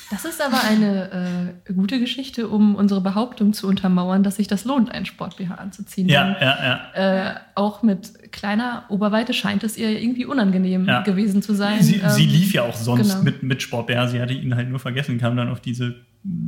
Das 0.09 0.23
ist 0.23 0.41
aber 0.41 0.63
eine 0.63 1.53
äh, 1.67 1.73
gute 1.73 1.99
Geschichte, 1.99 2.47
um 2.47 2.75
unsere 2.75 3.01
Behauptung 3.01 3.51
zu 3.51 3.67
untermauern, 3.67 4.23
dass 4.23 4.37
sich 4.37 4.47
das 4.47 4.63
lohnt, 4.63 4.89
einen 4.89 5.05
Sport-BH 5.05 5.55
anzuziehen. 5.55 6.07
Ja, 6.07 6.23
Denn, 6.33 6.35
ja, 6.41 6.79
ja. 6.95 7.31
äh, 7.31 7.35
auch 7.55 7.83
mit 7.83 8.31
kleiner 8.31 8.85
Oberweite 8.87 9.33
scheint 9.33 9.63
es 9.65 9.77
ihr 9.77 9.89
irgendwie 10.01 10.25
unangenehm 10.25 10.85
Ja. 10.85 11.01
gewesen 11.01 11.41
zu 11.41 11.53
sein. 11.53 11.83
Sie, 11.83 12.01
sie 12.07 12.23
Ähm, 12.23 12.29
lief 12.29 12.53
ja 12.53 12.63
auch 12.63 12.73
sonst 12.75 13.09
genau. 13.11 13.23
mit, 13.23 13.43
mit 13.43 13.61
Sport. 13.61 13.89
Ja, 13.89 14.07
sie 14.07 14.21
hatte 14.21 14.33
ihn 14.33 14.55
halt 14.55 14.69
nur 14.69 14.79
vergessen, 14.79 15.17
kam 15.19 15.35
dann 15.35 15.49
auf 15.49 15.59
diese 15.59 15.95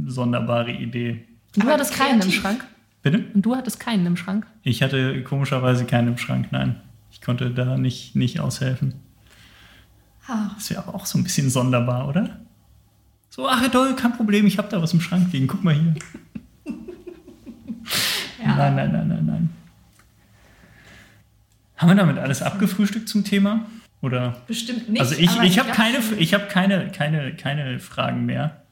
sonderbare 0.05 0.71
Idee. 0.71 1.25
Du 1.53 1.61
Aber 1.61 1.73
hattest 1.73 1.93
keinen 1.95 2.21
im. 2.21 2.31
Schrank. 2.31 2.65
Bitte? 3.01 3.25
Und 3.33 3.41
du 3.45 3.55
hattest 3.55 3.79
keinen 3.79 4.05
im 4.05 4.15
Schrank. 4.17 4.45
Ich 4.63 4.81
hatte 4.83 5.21
komischerweise 5.23 5.85
keinen 5.85 6.09
im 6.09 6.17
Schrank, 6.17 6.47
nein. 6.51 6.75
Ich 7.11 7.21
konnte 7.21 7.49
da 7.51 7.77
nicht, 7.77 8.15
nicht 8.15 8.39
aushelfen. 8.39 8.93
Ah, 10.27 10.51
Das 10.55 10.69
wäre 10.69 10.83
aber 10.83 10.95
auch 10.95 11.05
so 11.05 11.17
ein 11.17 11.23
bisschen 11.23 11.49
sonderbar, 11.49 12.07
oder? 12.07 12.39
So, 13.29 13.47
ach 13.47 13.67
toll, 13.69 13.95
kein 13.95 14.13
Problem, 14.13 14.45
ich 14.47 14.57
habe 14.57 14.69
da 14.69 14.81
was 14.81 14.93
im 14.93 15.01
Schrank 15.01 15.31
liegen. 15.31 15.47
Guck 15.47 15.63
mal 15.63 15.73
hier. 15.73 15.95
ja. 18.43 18.55
Nein, 18.55 18.75
nein, 18.75 18.91
nein, 18.91 19.07
nein, 19.07 19.25
nein. 19.25 19.49
Haben 21.77 21.89
wir 21.89 21.95
damit 21.95 22.17
alles 22.17 22.41
abgefrühstückt 22.41 23.07
zum 23.07 23.23
Thema? 23.23 23.65
Oder? 24.01 24.41
Bestimmt 24.47 24.89
nicht. 24.89 25.01
also 25.01 25.15
ich, 25.15 25.39
ich 25.41 25.59
habe 25.59 25.71
keine, 25.71 25.99
ich 26.17 26.33
hab 26.33 26.49
keine, 26.49 26.91
keine, 26.91 27.35
keine 27.35 27.79
Fragen 27.79 28.25
mehr. 28.25 28.63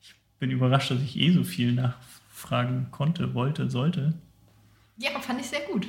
Ich 0.00 0.14
bin 0.38 0.50
überrascht, 0.50 0.90
dass 0.90 1.00
ich 1.02 1.18
eh 1.18 1.32
so 1.32 1.44
viel 1.44 1.72
nachfragen 1.72 2.86
konnte, 2.90 3.34
wollte, 3.34 3.70
sollte. 3.70 4.14
Ja, 4.98 5.10
fand 5.20 5.40
ich 5.40 5.46
sehr 5.48 5.60
gut. 5.60 5.88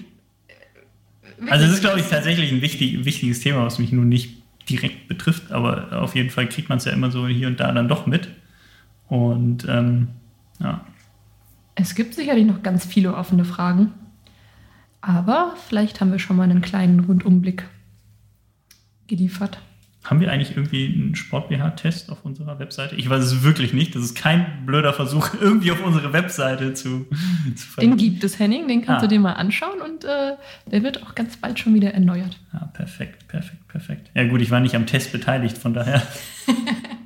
Also 1.49 1.65
es 1.65 1.73
ist, 1.73 1.81
glaube 1.81 1.99
ich, 1.99 2.07
tatsächlich 2.07 2.51
ein 2.51 2.61
wichtig, 2.61 3.03
wichtiges 3.05 3.41
Thema, 3.41 3.65
was 3.65 3.79
mich 3.79 3.91
nun 3.91 4.09
nicht 4.09 4.40
direkt 4.69 5.07
betrifft, 5.07 5.51
aber 5.51 6.01
auf 6.01 6.15
jeden 6.15 6.29
Fall 6.29 6.47
kriegt 6.47 6.69
man 6.69 6.77
es 6.77 6.85
ja 6.85 6.91
immer 6.91 7.11
so 7.11 7.27
hier 7.27 7.47
und 7.47 7.59
da 7.59 7.71
dann 7.71 7.87
doch 7.87 8.05
mit. 8.05 8.29
Und 9.07 9.65
ähm, 9.67 10.09
ja, 10.59 10.85
Es 11.75 11.95
gibt 11.95 12.13
sicherlich 12.13 12.45
noch 12.45 12.63
ganz 12.63 12.85
viele 12.85 13.15
offene 13.15 13.45
Fragen. 13.45 13.91
Aber 15.01 15.55
vielleicht 15.67 15.99
haben 15.99 16.11
wir 16.11 16.19
schon 16.19 16.37
mal 16.37 16.43
einen 16.43 16.61
kleinen 16.61 16.99
Rundumblick 17.01 17.63
geliefert. 19.07 19.59
Haben 20.03 20.19
wir 20.19 20.31
eigentlich 20.31 20.57
irgendwie 20.57 20.85
einen 20.87 21.13
Sport-BH-Test 21.13 22.09
auf 22.11 22.25
unserer 22.25 22.57
Webseite? 22.57 22.95
Ich 22.95 23.07
weiß 23.07 23.23
es 23.23 23.43
wirklich 23.43 23.71
nicht. 23.71 23.93
Das 23.95 24.01
ist 24.01 24.15
kein 24.15 24.65
blöder 24.65 24.93
Versuch, 24.93 25.29
irgendwie 25.41 25.71
auf 25.71 25.83
unsere 25.85 26.11
Webseite 26.11 26.73
zu, 26.73 27.05
zu 27.55 27.79
Den 27.79 27.97
gibt 27.97 28.23
es, 28.23 28.39
Henning, 28.39 28.67
den 28.67 28.81
kannst 28.81 29.03
Ah. 29.03 29.07
du 29.07 29.13
dir 29.13 29.19
mal 29.19 29.33
anschauen 29.33 29.79
und 29.79 30.03
äh, 30.03 30.33
der 30.71 30.81
wird 30.81 31.03
auch 31.03 31.13
ganz 31.13 31.37
bald 31.37 31.59
schon 31.59 31.75
wieder 31.75 31.93
erneuert. 31.93 32.39
Perfekt, 32.73 33.27
perfekt, 33.27 33.27
perfekt. 33.27 33.60
Ja 34.13 34.27
gut, 34.27 34.41
ich 34.41 34.51
war 34.51 34.59
nicht 34.59 34.75
am 34.75 34.85
Test 34.85 35.11
beteiligt, 35.11 35.57
von 35.57 35.73
daher. 35.73 36.01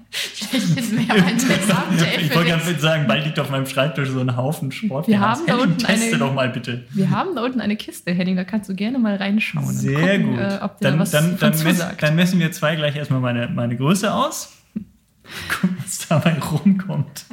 Vielleicht 0.10 0.78
ist 0.78 0.94
mehr 0.94 1.08
mein 1.22 1.38
Testament. 1.38 2.02
ich 2.22 2.34
wollte 2.34 2.52
gerade 2.52 2.80
sagen, 2.80 3.06
bald 3.08 3.26
liegt 3.26 3.40
auf 3.40 3.50
meinem 3.50 3.66
Schreibtisch 3.66 4.10
so 4.10 4.20
ein 4.22 4.38
Haufen 4.38 4.72
Sport. 4.72 5.08
Wir 5.08 5.20
haben 5.20 5.42
da 5.46 5.56
unten 5.56 5.78
Teste 5.78 6.10
eine- 6.10 6.18
doch 6.20 6.34
mal 6.34 6.50
bitte. 6.50 6.86
Wir 6.92 7.10
haben 7.10 7.36
da 7.36 7.44
unten 7.44 7.60
eine 7.60 7.76
Kiste, 7.76 8.12
Henning, 8.14 8.36
da 8.38 8.44
kannst 8.46 8.70
du 8.70 8.76
gerne 8.76 8.98
mal 8.98 9.16
reinschauen. 9.16 9.66
und 9.68 9.74
Sehr 9.74 10.20
gucken, 10.20 10.32
gut. 10.32 10.40
Äh, 10.40 10.60
ob 10.62 10.78
dir 10.78 10.84
da 10.86 10.90
dann, 10.92 11.00
was 11.00 11.12
dann, 11.12 11.38
dann, 11.38 11.50
mess, 11.52 11.62
zusagt. 11.64 12.02
dann 12.04 12.16
messen 12.16 12.40
wir 12.40 12.52
zwei 12.54 12.76
gleich 12.76 12.96
erstmal 12.96 13.20
meine, 13.20 13.48
meine 13.50 13.76
Größe 13.76 14.14
aus. 14.14 14.54
Gucken, 15.50 15.78
was 15.84 16.08
dabei 16.08 16.38
rumkommt. 16.40 17.26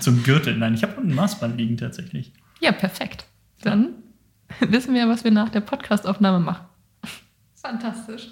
Zum 0.00 0.22
Gürtel. 0.22 0.56
Nein, 0.56 0.74
ich 0.74 0.82
habe 0.82 0.94
unten 0.96 1.10
ein 1.10 1.14
Maßband 1.16 1.56
liegen 1.58 1.76
tatsächlich. 1.76 2.32
Ja, 2.60 2.70
perfekt. 2.72 3.24
Dann 3.62 3.88
wissen 4.60 4.94
wir, 4.94 5.08
was 5.08 5.24
wir 5.24 5.30
nach 5.32 5.48
der 5.48 5.60
Podcastaufnahme 5.60 6.38
machen. 6.40 6.66
Fantastisch. 7.60 8.28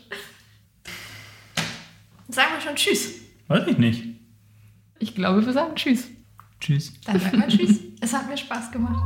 Sagen 2.30 2.48
wir 2.54 2.60
schon 2.60 2.76
Tschüss. 2.76 3.14
Weiß 3.46 3.66
ich 3.68 3.78
nicht. 3.78 4.04
Ich 4.98 5.14
glaube, 5.14 5.46
wir 5.46 5.52
sagen 5.54 5.74
Tschüss. 5.74 6.08
Tschüss. 6.60 6.92
Dann 7.06 7.18
sagen 7.18 7.40
wir 7.40 7.48
Tschüss. 7.48 7.80
Es 8.02 8.12
hat 8.12 8.28
mir 8.28 8.36
Spaß 8.36 8.70
gemacht. 8.70 9.02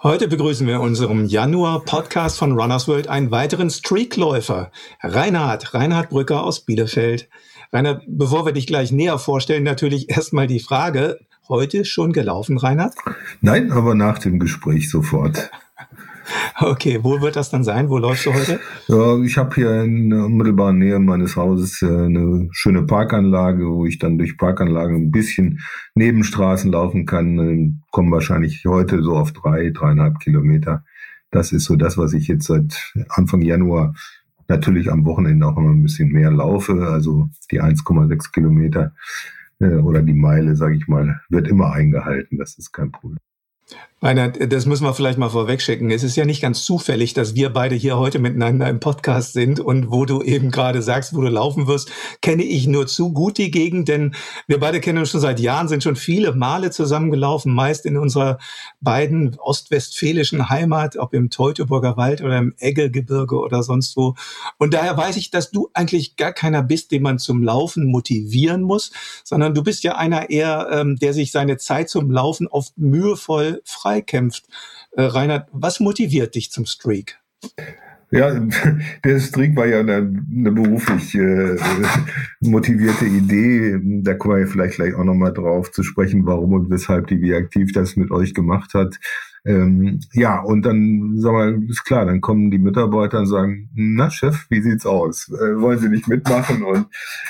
Heute 0.00 0.28
begrüßen 0.28 0.64
wir 0.64 0.76
in 0.76 0.82
unserem 0.82 1.26
Januar-Podcast 1.26 2.38
von 2.38 2.52
Runners 2.52 2.86
World 2.86 3.08
einen 3.08 3.32
weiteren 3.32 3.68
Streakläufer, 3.68 4.70
Reinhard, 5.02 5.74
Reinhard 5.74 6.10
Brücker 6.10 6.44
aus 6.44 6.64
Bielefeld. 6.64 7.28
Reinhard, 7.72 8.04
bevor 8.06 8.46
wir 8.46 8.52
dich 8.52 8.68
gleich 8.68 8.92
näher 8.92 9.18
vorstellen, 9.18 9.64
natürlich 9.64 10.08
erstmal 10.08 10.46
die 10.46 10.60
Frage, 10.60 11.18
heute 11.48 11.84
schon 11.84 12.12
gelaufen, 12.12 12.58
Reinhard? 12.58 12.94
Nein, 13.40 13.72
aber 13.72 13.96
nach 13.96 14.20
dem 14.20 14.38
Gespräch 14.38 14.88
sofort. 14.88 15.50
Okay, 16.58 17.00
wo 17.02 17.20
wird 17.20 17.36
das 17.36 17.50
dann 17.50 17.64
sein? 17.64 17.88
Wo 17.88 17.98
läufst 17.98 18.26
du 18.26 18.34
heute? 18.34 18.60
Ja, 18.88 19.18
ich 19.22 19.36
habe 19.36 19.54
hier 19.54 19.82
in 19.82 20.12
unmittelbarer 20.12 20.72
Nähe 20.72 20.98
meines 20.98 21.36
Hauses 21.36 21.82
äh, 21.82 21.86
eine 21.86 22.48
schöne 22.52 22.82
Parkanlage, 22.82 23.66
wo 23.68 23.86
ich 23.86 23.98
dann 23.98 24.18
durch 24.18 24.36
Parkanlage 24.36 24.94
ein 24.94 25.10
bisschen 25.10 25.60
Nebenstraßen 25.94 26.72
laufen 26.72 27.06
kann. 27.06 27.82
Kommen 27.90 28.12
wahrscheinlich 28.12 28.64
heute 28.66 29.02
so 29.02 29.16
auf 29.16 29.32
drei, 29.32 29.70
dreieinhalb 29.70 30.18
Kilometer. 30.18 30.84
Das 31.30 31.52
ist 31.52 31.64
so 31.64 31.76
das, 31.76 31.98
was 31.98 32.12
ich 32.12 32.28
jetzt 32.28 32.46
seit 32.46 32.94
Anfang 33.08 33.42
Januar 33.42 33.94
natürlich 34.48 34.90
am 34.90 35.04
Wochenende 35.04 35.46
auch 35.46 35.56
immer 35.56 35.70
ein 35.70 35.82
bisschen 35.82 36.10
mehr 36.10 36.30
laufe. 36.30 36.88
Also 36.88 37.28
die 37.50 37.60
1,6 37.60 38.32
Kilometer 38.32 38.92
äh, 39.58 39.74
oder 39.74 40.02
die 40.02 40.14
Meile, 40.14 40.56
sage 40.56 40.76
ich 40.76 40.88
mal, 40.88 41.20
wird 41.28 41.48
immer 41.48 41.72
eingehalten. 41.72 42.38
Das 42.38 42.56
ist 42.58 42.72
kein 42.72 42.92
Problem. 42.92 43.18
Reinhard, 44.02 44.52
das 44.52 44.66
müssen 44.66 44.84
wir 44.84 44.92
vielleicht 44.92 45.16
mal 45.16 45.30
vorwegschicken. 45.30 45.90
Es 45.90 46.02
ist 46.02 46.16
ja 46.16 46.26
nicht 46.26 46.42
ganz 46.42 46.64
zufällig, 46.64 47.14
dass 47.14 47.34
wir 47.34 47.48
beide 47.48 47.74
hier 47.74 47.96
heute 47.96 48.18
miteinander 48.18 48.68
im 48.68 48.78
Podcast 48.78 49.32
sind 49.32 49.58
und 49.58 49.90
wo 49.90 50.04
du 50.04 50.20
eben 50.20 50.50
gerade 50.50 50.82
sagst, 50.82 51.16
wo 51.16 51.22
du 51.22 51.28
laufen 51.28 51.66
wirst, 51.66 51.90
kenne 52.20 52.42
ich 52.42 52.66
nur 52.66 52.86
zu 52.86 53.14
gut 53.14 53.38
die 53.38 53.50
Gegend, 53.50 53.88
denn 53.88 54.14
wir 54.46 54.60
beide 54.60 54.82
kennen 54.82 54.98
uns 54.98 55.08
schon 55.08 55.22
seit 55.22 55.40
Jahren, 55.40 55.68
sind 55.68 55.82
schon 55.82 55.96
viele 55.96 56.34
Male 56.34 56.70
zusammengelaufen, 56.70 57.54
meist 57.54 57.86
in 57.86 57.96
unserer 57.96 58.36
beiden 58.82 59.38
ostwestfälischen 59.38 60.50
Heimat, 60.50 60.98
ob 60.98 61.14
im 61.14 61.30
Teutoburger 61.30 61.96
Wald 61.96 62.20
oder 62.20 62.36
im 62.36 62.52
Eggelgebirge 62.58 63.36
oder 63.36 63.62
sonst 63.62 63.96
wo. 63.96 64.14
Und 64.58 64.74
daher 64.74 64.94
weiß 64.98 65.16
ich, 65.16 65.30
dass 65.30 65.50
du 65.50 65.70
eigentlich 65.72 66.16
gar 66.16 66.34
keiner 66.34 66.62
bist, 66.62 66.92
den 66.92 67.00
man 67.00 67.18
zum 67.18 67.42
Laufen 67.42 67.86
motivieren 67.86 68.60
muss, 68.60 68.92
sondern 69.24 69.54
du 69.54 69.62
bist 69.62 69.84
ja 69.84 69.96
einer 69.96 70.28
eher, 70.28 70.68
ähm, 70.70 70.96
der 70.96 71.14
sich 71.14 71.32
seine 71.32 71.56
Zeit 71.56 71.88
zum 71.88 72.10
Laufen 72.10 72.46
oft 72.46 72.76
mühevoll 72.76 73.62
freikämpft. 73.96 74.44
Äh, 74.92 75.02
Reinhard, 75.02 75.48
was 75.52 75.80
motiviert 75.80 76.34
dich 76.34 76.50
zum 76.50 76.66
Streak? 76.66 77.18
Ja, 78.10 78.38
der 79.04 79.20
Streak 79.20 79.56
war 79.56 79.66
ja 79.66 79.80
eine, 79.80 79.96
eine 79.96 80.52
beruflich 80.52 81.14
äh, 81.14 81.56
motivierte 82.40 83.04
Idee. 83.04 83.78
Da 84.02 84.14
kommen 84.14 84.38
wir 84.38 84.46
vielleicht 84.46 84.76
gleich 84.76 84.94
auch 84.94 85.04
nochmal 85.04 85.32
drauf 85.32 85.72
zu 85.72 85.82
sprechen, 85.82 86.26
warum 86.26 86.52
und 86.52 86.70
weshalb 86.70 87.08
die 87.08 87.34
aktiv 87.34 87.72
das 87.72 87.96
mit 87.96 88.10
euch 88.10 88.32
gemacht 88.32 88.74
hat. 88.74 88.96
Ähm, 89.44 90.00
ja, 90.12 90.40
und 90.40 90.62
dann, 90.66 91.14
sag 91.18 91.32
mal, 91.32 91.62
ist 91.68 91.84
klar, 91.84 92.04
dann 92.04 92.20
kommen 92.20 92.50
die 92.50 92.58
Mitarbeiter 92.58 93.20
und 93.20 93.26
sagen, 93.26 93.70
na 93.74 94.10
Chef, 94.10 94.46
wie 94.50 94.60
sieht's 94.60 94.86
aus? 94.86 95.28
Äh, 95.28 95.60
wollen 95.60 95.78
Sie 95.78 95.88
nicht 95.88 96.08
mitmachen? 96.08 96.64
Und 96.64 96.86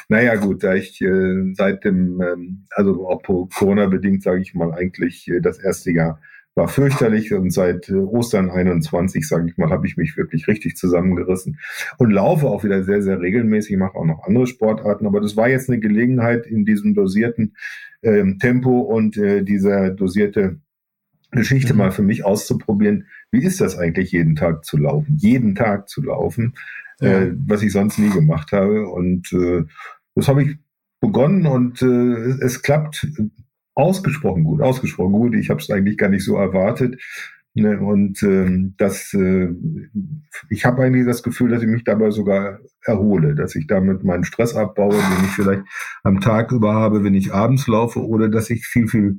naja, 0.09 0.37
gut, 0.37 0.65
da 0.65 0.75
ich 0.75 0.99
äh, 1.03 1.53
seit 1.53 1.85
dem, 1.85 2.23
ähm, 2.23 2.67
also 2.71 3.07
auch 3.07 3.23
Corona-bedingt, 3.23 4.23
sage 4.23 4.41
ich 4.41 4.55
mal, 4.55 4.73
eigentlich 4.73 5.29
äh, 5.29 5.41
das 5.41 5.59
erste 5.59 5.91
Jahr 5.91 6.19
war 6.57 6.69
fürchterlich 6.69 7.35
und 7.35 7.51
seit 7.53 7.91
äh, 7.91 7.95
Ostern 7.95 8.51
21, 8.51 9.29
sage 9.29 9.49
ich 9.49 9.59
mal, 9.59 9.71
habe 9.71 9.87
ich 9.87 9.97
mich 9.97 10.17
wirklich 10.17 10.49
richtig 10.49 10.77
zusammengerissen 10.77 11.61
und 11.99 12.11
laufe 12.11 12.47
auch 12.47 12.65
wieder 12.65 12.83
sehr, 12.83 13.03
sehr 13.03 13.21
regelmäßig, 13.21 13.77
mache 13.77 13.95
auch 13.95 14.07
noch 14.07 14.25
andere 14.25 14.47
Sportarten, 14.47 15.07
aber 15.07 15.21
das 15.21 15.37
war 15.37 15.49
jetzt 15.49 15.69
eine 15.69 15.79
Gelegenheit 15.79 16.47
in 16.47 16.65
diesem 16.65 16.95
dosierten 16.95 17.57
ähm, 18.03 18.39
Tempo 18.39 18.81
und 18.81 19.19
äh, 19.19 19.43
dieser 19.43 19.91
dosierte 19.91 20.59
Geschichte 21.31 21.75
mhm. 21.75 21.79
mal 21.79 21.93
für 21.93 22.03
mich 22.03 22.25
auszuprobieren, 22.25 23.07
wie 23.31 23.45
ist 23.45 23.61
das 23.61 23.77
eigentlich 23.77 24.13
jeden 24.13 24.35
Tag 24.35 24.65
zu 24.65 24.79
laufen, 24.79 25.19
jeden 25.19 25.55
Tag 25.55 25.91
zu 25.91 26.03
laufen, 26.03 26.55
ja. 27.01 27.21
äh, 27.21 27.33
was 27.37 27.63
ich 27.63 27.73
sonst 27.73 27.99
nie 27.99 28.11
gemacht 28.11 28.53
habe 28.53 28.89
und 28.89 29.31
äh, 29.35 29.65
das 30.15 30.29
habe 30.29 30.43
ich 30.43 30.57
begonnen 31.01 31.47
und 31.47 31.83
äh, 31.83 32.43
es 32.43 32.63
klappt 32.63 33.07
ausgesprochen 33.77 34.43
gut, 34.43 34.63
ausgesprochen 34.63 35.13
gut. 35.13 35.35
Ich 35.35 35.51
habe 35.51 35.61
es 35.61 35.71
eigentlich 35.71 35.99
gar 35.99 36.09
nicht 36.09 36.25
so 36.25 36.37
erwartet. 36.37 37.01
Ne? 37.55 37.79
Und 37.79 38.23
ähm, 38.23 38.75
das, 38.77 39.15
äh, 39.15 39.49
ich 40.51 40.65
habe 40.65 40.83
eigentlich 40.83 41.07
das 41.07 41.23
Gefühl, 41.23 41.51
dass 41.51 41.63
ich 41.63 41.69
mich 41.69 41.85
dabei 41.85 42.11
sogar 42.11 42.59
erhole, 42.83 43.35
dass 43.35 43.55
ich 43.55 43.67
damit 43.67 44.03
meinen 44.03 44.25
Stress 44.25 44.55
abbaue, 44.55 44.95
den 44.95 45.25
ich 45.25 45.31
vielleicht 45.31 45.63
am 46.03 46.21
Tag 46.21 46.53
über 46.53 46.75
habe, 46.75 47.05
wenn 47.05 47.15
ich 47.15 47.33
abends 47.33 47.67
laufe, 47.67 48.05
oder 48.05 48.29
dass 48.29 48.51
ich 48.51 48.67
viel, 48.67 48.89
viel 48.89 49.19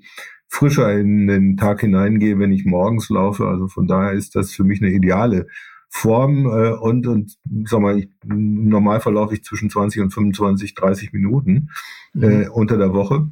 frischer 0.49 0.91
in 0.93 1.27
den 1.27 1.57
Tag 1.57 1.81
hineingehe, 1.81 2.39
wenn 2.39 2.51
ich 2.51 2.65
morgens 2.65 3.09
laufe. 3.09 3.47
Also 3.47 3.67
von 3.67 3.87
daher 3.87 4.11
ist 4.11 4.35
das 4.35 4.51
für 4.51 4.63
mich 4.63 4.81
eine 4.81 4.91
ideale 4.91 5.47
Form 5.89 6.45
äh, 6.45 6.71
und, 6.73 7.07
und 7.07 7.37
sag 7.65 7.79
mal, 7.79 7.97
ich, 7.97 8.09
im 8.23 8.69
Normalfall 8.69 9.13
laufe 9.13 9.33
ich 9.33 9.43
zwischen 9.43 9.69
20 9.69 10.01
und 10.01 10.13
25, 10.13 10.75
30 10.75 11.13
Minuten 11.13 11.69
äh, 12.15 12.45
mhm. 12.45 12.51
unter 12.51 12.77
der 12.77 12.93
Woche. 12.93 13.31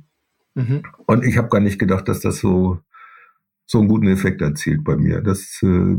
Mhm. 0.56 0.84
Und 1.06 1.24
ich 1.24 1.38
habe 1.38 1.50
gar 1.50 1.62
nicht 1.62 1.80
gedacht, 1.80 2.08
dass 2.08 2.22
das 2.22 2.38
so, 2.38 2.80
so 3.66 3.80
einen 3.80 3.88
guten 3.88 4.08
Effekt 4.08 4.42
erzielt 4.42 4.84
bei 4.84 4.96
mir. 4.96 5.22
Das, 5.22 5.60
äh, 5.62 5.96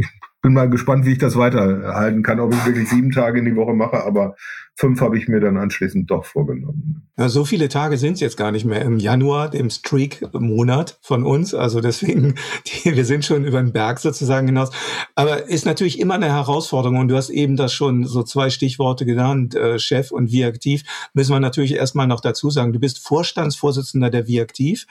ich 0.00 0.08
bin 0.42 0.54
mal 0.54 0.68
gespannt, 0.70 1.04
wie 1.04 1.12
ich 1.12 1.18
das 1.18 1.36
weiterhalten 1.36 2.22
kann, 2.22 2.40
ob 2.40 2.52
ich 2.52 2.66
wirklich 2.66 2.88
sieben 2.88 3.10
Tage 3.10 3.38
in 3.38 3.44
die 3.44 3.56
Woche 3.56 3.74
mache, 3.74 4.04
aber 4.04 4.34
fünf 4.78 5.00
habe 5.00 5.18
ich 5.18 5.26
mir 5.26 5.40
dann 5.40 5.56
anschließend 5.56 6.08
doch 6.08 6.24
vorgenommen. 6.24 7.08
Ja, 7.18 7.28
so 7.28 7.44
viele 7.44 7.68
Tage 7.68 7.98
sind 7.98 8.12
es 8.12 8.20
jetzt 8.20 8.36
gar 8.36 8.52
nicht 8.52 8.64
mehr 8.64 8.82
im 8.82 8.98
Januar, 8.98 9.50
dem 9.50 9.70
Streak-Monat 9.70 10.98
von 11.02 11.24
uns. 11.24 11.52
Also 11.52 11.80
deswegen, 11.80 12.36
die, 12.84 12.94
wir 12.94 13.04
sind 13.04 13.24
schon 13.24 13.44
über 13.44 13.60
den 13.60 13.72
Berg 13.72 13.98
sozusagen 13.98 14.46
hinaus. 14.46 14.70
Aber 15.16 15.48
ist 15.48 15.66
natürlich 15.66 15.98
immer 15.98 16.14
eine 16.14 16.28
Herausforderung. 16.28 16.98
Und 16.98 17.08
du 17.08 17.16
hast 17.16 17.30
eben 17.30 17.56
das 17.56 17.72
schon 17.72 18.04
so 18.04 18.22
zwei 18.22 18.50
Stichworte 18.50 19.04
genannt, 19.04 19.56
äh, 19.56 19.80
Chef 19.80 20.12
und 20.12 20.30
wie 20.30 20.44
aktiv. 20.44 20.84
Müssen 21.12 21.32
wir 21.32 21.40
natürlich 21.40 21.74
erstmal 21.74 22.06
noch 22.06 22.20
dazu 22.20 22.48
sagen. 22.48 22.72
Du 22.72 22.78
bist 22.78 23.00
Vorstandsvorsitzender 23.00 24.10
der 24.10 24.28
Wie 24.28 24.40
aktiv, 24.40 24.86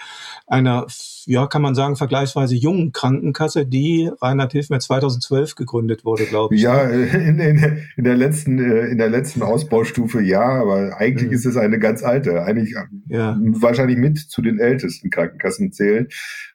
einer, 0.48 0.86
ja, 1.26 1.48
kann 1.48 1.62
man 1.62 1.76
sagen, 1.76 1.96
vergleichsweise 1.96 2.56
jungen 2.56 2.92
Krankenkasse, 2.92 3.66
die, 3.66 4.12
Reinhard 4.22 4.52
Hilf 4.52 4.70
mir, 4.70 4.80
2012 4.80 5.56
gegründet 5.56 6.04
wurde, 6.04 6.26
glaube 6.26 6.56
ich. 6.56 6.62
Ja, 6.62 6.86
ne? 6.88 7.06
in, 7.14 7.40
in, 7.40 7.84
in, 7.96 8.04
der 8.04 8.18
letzten, 8.18 8.60
äh, 8.60 8.88
in 8.88 8.98
der 8.98 9.10
letzten 9.10 9.44
Ausbau 9.44 9.77
Ausbaustufe 9.78 10.22
ja, 10.22 10.42
aber 10.42 10.98
eigentlich 10.98 11.30
mhm. 11.30 11.36
ist 11.36 11.46
es 11.46 11.58
eine 11.58 11.80
ganz 11.80 12.04
alte. 12.04 12.44
Eigentlich 12.44 12.76
ja. 13.08 13.38
wahrscheinlich 13.40 13.98
mit 13.98 14.18
zu 14.18 14.42
den 14.42 14.60
ältesten 14.60 15.10
Krankenkassen 15.10 15.72
zählen, 15.72 16.08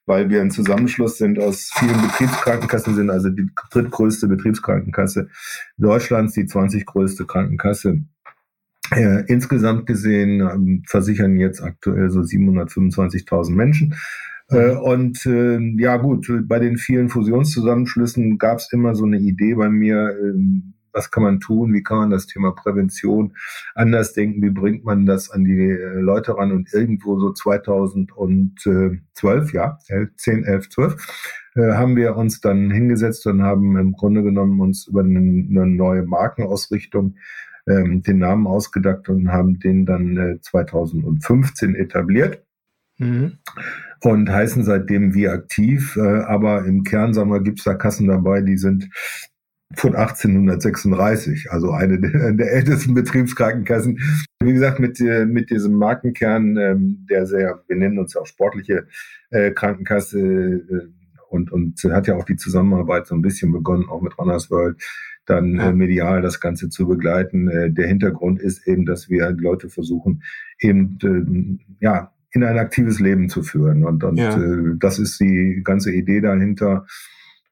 weil 0.07 0.29
wir 0.29 0.41
ein 0.41 0.51
Zusammenschluss 0.51 1.19
sind 1.19 1.39
aus 1.39 1.71
vielen 1.79 2.01
Betriebskrankenkassen, 2.03 2.95
sind 2.95 3.11
also 3.11 3.31
die 3.31 3.49
drittgrößte 3.71 4.29
Betriebskrankenkasse 4.29 5.29
Deutschlands, 5.79 6.35
die 6.35 6.47
20 6.47 6.87
größte 6.87 7.25
Krankenkasse. 7.25 8.03
Äh, 8.91 9.25
insgesamt 9.27 9.87
gesehen 9.87 10.41
äh, 10.41 10.83
versichern 10.89 11.37
jetzt 11.37 11.63
aktuell 11.63 12.11
so 12.11 12.21
725.000 12.21 13.53
Menschen. 13.53 13.95
Äh, 14.51 14.73
und 14.73 15.25
äh, 15.25 15.59
ja 15.79 15.97
gut, 15.97 16.31
bei 16.45 16.59
den 16.59 16.77
vielen 16.77 17.09
Fusionszusammenschlüssen 17.09 18.37
gab 18.39 18.59
es 18.59 18.71
immer 18.73 18.95
so 18.95 19.05
eine 19.05 19.19
Idee 19.19 19.55
bei 19.55 19.71
mir, 19.71 20.11
äh, 20.11 20.35
was 20.93 21.11
kann 21.11 21.23
man 21.23 21.41
tun, 21.41 21.73
wie 21.73 21.83
kann 21.83 21.99
man 21.99 22.11
das 22.11 22.27
Thema 22.27 22.53
Prävention 22.53 23.35
anders 23.75 24.13
denken, 24.13 24.43
wie 24.43 24.51
bringt 24.51 24.85
man 24.85 25.07
das 25.07 25.31
an 25.31 25.45
die 25.45 25.71
äh, 25.71 26.01
Leute 26.01 26.37
ran 26.37 26.53
und 26.53 26.73
irgendwo 26.73 27.19
so 27.19 27.33
2012, 27.33 29.53
ja, 29.53 29.79
10, 30.17 30.45
11, 30.45 30.69
12, 30.69 31.41
haben 31.55 31.97
wir 31.97 32.17
uns 32.17 32.41
dann 32.41 32.71
hingesetzt 32.71 33.27
und 33.27 33.43
haben 33.43 33.77
im 33.77 33.93
Grunde 33.93 34.23
genommen 34.23 34.59
uns 34.61 34.87
über 34.87 35.01
eine, 35.01 35.19
eine 35.19 35.67
neue 35.67 36.03
Markenausrichtung 36.03 37.17
ähm, 37.67 38.03
den 38.03 38.19
Namen 38.19 38.47
ausgedacht 38.47 39.09
und 39.09 39.31
haben 39.31 39.59
den 39.59 39.87
dann 39.87 40.17
äh, 40.17 40.41
2015 40.41 41.75
etabliert. 41.75 42.45
Mhm. 42.99 43.39
Und 44.01 44.31
heißen 44.31 44.65
seitdem 44.65 45.15
wir 45.15 45.33
aktiv, 45.33 45.97
äh, 45.97 46.01
aber 46.01 46.65
im 46.65 46.83
Kern 46.83 47.15
sagen 47.15 47.31
wir, 47.31 47.41
gibt 47.41 47.61
es 47.61 47.65
da 47.65 47.75
Kassen 47.75 48.09
dabei, 48.09 48.43
die 48.43 48.57
sind 48.57 48.89
von 49.77 49.95
1836, 49.95 51.51
also 51.51 51.71
eine 51.71 52.01
der, 52.01 52.33
der, 52.33 52.53
ältesten 52.53 52.95
Betriebskrankenkassen. 52.95 53.99
Wie 54.41 54.53
gesagt, 54.53 54.81
mit, 54.81 55.01
äh, 55.01 55.25
mit 55.25 55.51
diesem 55.51 55.75
Markenkern, 55.75 56.57
ähm, 56.57 57.07
der 57.11 57.27
sehr, 57.27 57.63
wir 57.67 57.77
nennen 57.77 57.99
uns 57.99 58.15
ja 58.15 58.21
auch 58.21 58.27
sportliche 58.27 58.87
äh, 59.31 59.51
Krankenkasse 59.53 60.21
äh, 60.21 60.89
und, 61.31 61.51
und 61.51 61.83
hat 61.85 62.07
ja 62.07 62.17
auch 62.17 62.25
die 62.25 62.37
Zusammenarbeit 62.37 63.07
so 63.07 63.15
ein 63.15 63.23
bisschen 63.23 63.53
begonnen, 63.53 63.89
auch 63.89 64.03
mit 64.03 64.19
Runners 64.19 64.51
World, 64.51 64.83
dann 65.27 65.59
äh, 65.59 65.73
medial 65.73 66.21
das 66.21 66.41
Ganze 66.41 66.69
zu 66.69 66.87
begleiten. 66.87 67.49
Äh, 67.49 67.71
der 67.71 67.87
Hintergrund 67.87 68.41
ist 68.41 68.67
eben, 68.67 68.85
dass 68.85 69.09
wir 69.09 69.31
Leute 69.31 69.69
versuchen, 69.69 70.23
eben 70.61 70.99
äh, 71.03 71.85
ja 71.85 72.13
in 72.33 72.45
ein 72.45 72.59
aktives 72.59 72.99
Leben 72.99 73.29
zu 73.29 73.43
führen. 73.43 73.85
Und, 73.85 74.05
und 74.05 74.17
ja. 74.17 74.37
äh, 74.37 74.77
das 74.79 74.99
ist 74.99 75.21
die 75.21 75.61
ganze 75.65 75.93
Idee 75.93 76.21
dahinter. 76.21 76.87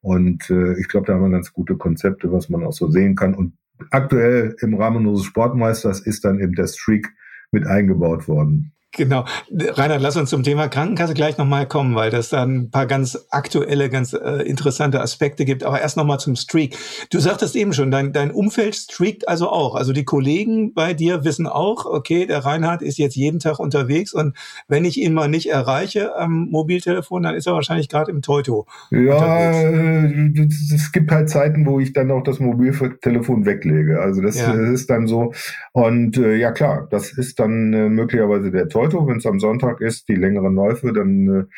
Und 0.02 0.48
äh, 0.50 0.78
ich 0.80 0.88
glaube, 0.88 1.06
da 1.06 1.14
haben 1.14 1.22
wir 1.22 1.30
ganz 1.30 1.52
gute 1.52 1.76
Konzepte, 1.76 2.32
was 2.32 2.48
man 2.48 2.64
auch 2.64 2.72
so 2.72 2.90
sehen 2.90 3.14
kann. 3.14 3.34
Und 3.34 3.52
aktuell 3.90 4.56
im 4.60 4.74
Rahmen 4.74 5.06
unseres 5.06 5.26
Sportmeisters 5.26 6.00
ist 6.00 6.24
dann 6.24 6.40
eben 6.40 6.54
der 6.54 6.66
Streak 6.66 7.12
mit 7.50 7.66
eingebaut 7.66 8.28
worden. 8.28 8.72
Genau. 8.96 9.24
Reinhard, 9.52 10.02
lass 10.02 10.16
uns 10.16 10.30
zum 10.30 10.42
Thema 10.42 10.66
Krankenkasse 10.68 11.14
gleich 11.14 11.38
nochmal 11.38 11.68
kommen, 11.68 11.94
weil 11.94 12.10
das 12.10 12.30
da 12.30 12.42
ein 12.42 12.70
paar 12.70 12.86
ganz 12.86 13.26
aktuelle, 13.30 13.88
ganz 13.88 14.14
äh, 14.14 14.42
interessante 14.42 15.00
Aspekte 15.00 15.44
gibt. 15.44 15.62
Aber 15.62 15.80
erst 15.80 15.96
nochmal 15.96 16.18
zum 16.18 16.34
Streak. 16.34 16.76
Du 17.10 17.20
sagtest 17.20 17.54
eben 17.54 17.72
schon, 17.72 17.92
dein, 17.92 18.12
dein 18.12 18.32
Umfeld 18.32 18.74
streakt 18.74 19.28
also 19.28 19.48
auch. 19.48 19.76
Also 19.76 19.92
die 19.92 20.04
Kollegen 20.04 20.74
bei 20.74 20.92
dir 20.92 21.24
wissen 21.24 21.46
auch, 21.46 21.86
okay, 21.86 22.26
der 22.26 22.44
Reinhard 22.44 22.82
ist 22.82 22.98
jetzt 22.98 23.14
jeden 23.14 23.38
Tag 23.38 23.60
unterwegs 23.60 24.12
und 24.12 24.36
wenn 24.66 24.84
ich 24.84 25.00
ihn 25.00 25.14
mal 25.14 25.28
nicht 25.28 25.48
erreiche 25.48 26.16
am 26.16 26.48
Mobiltelefon, 26.50 27.22
dann 27.22 27.36
ist 27.36 27.46
er 27.46 27.54
wahrscheinlich 27.54 27.88
gerade 27.88 28.10
im 28.10 28.22
Teuto. 28.22 28.66
Ja, 28.90 29.52
es 29.52 30.90
gibt 30.92 31.12
halt 31.12 31.30
Zeiten, 31.30 31.64
wo 31.64 31.78
ich 31.78 31.92
dann 31.92 32.10
auch 32.10 32.24
das 32.24 32.40
Mobiltelefon 32.40 33.46
weglege. 33.46 34.00
Also 34.00 34.20
das, 34.20 34.36
ja. 34.36 34.52
das 34.52 34.68
ist 34.70 34.90
dann 34.90 35.06
so. 35.06 35.32
Und 35.72 36.18
äh, 36.18 36.34
ja 36.34 36.50
klar, 36.50 36.88
das 36.90 37.12
ist 37.12 37.38
dann 37.38 37.72
äh, 37.72 37.88
möglicherweise 37.88 38.50
der 38.50 38.68
Teuto. 38.68 38.79
Teuto, 38.80 39.06
wenn 39.06 39.18
es 39.18 39.26
am 39.26 39.40
Sonntag 39.40 39.80
ist, 39.80 40.08
die 40.08 40.14
längeren 40.14 40.54
Läufe, 40.54 40.92
dann 40.92 41.48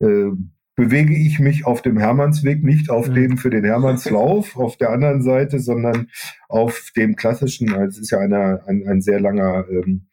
äh, 0.00 0.06
äh, 0.06 0.32
bewege 0.76 1.14
ich 1.14 1.38
mich 1.38 1.66
auf 1.66 1.82
dem 1.82 1.98
Hermannsweg, 1.98 2.64
nicht 2.64 2.90
auf 2.90 3.08
mhm. 3.08 3.14
dem 3.14 3.38
für 3.38 3.50
den 3.50 3.64
Hermannslauf 3.64 4.56
auf 4.56 4.76
der 4.76 4.90
anderen 4.90 5.22
Seite, 5.22 5.58
sondern 5.58 6.08
auf 6.48 6.90
dem 6.96 7.16
klassischen, 7.16 7.72
also 7.74 7.88
es 7.88 7.98
ist 7.98 8.10
ja 8.10 8.18
eine, 8.18 8.62
ein, 8.66 8.84
ein 8.88 9.02
sehr 9.02 9.20
langer 9.20 9.66
ähm, 9.70 10.06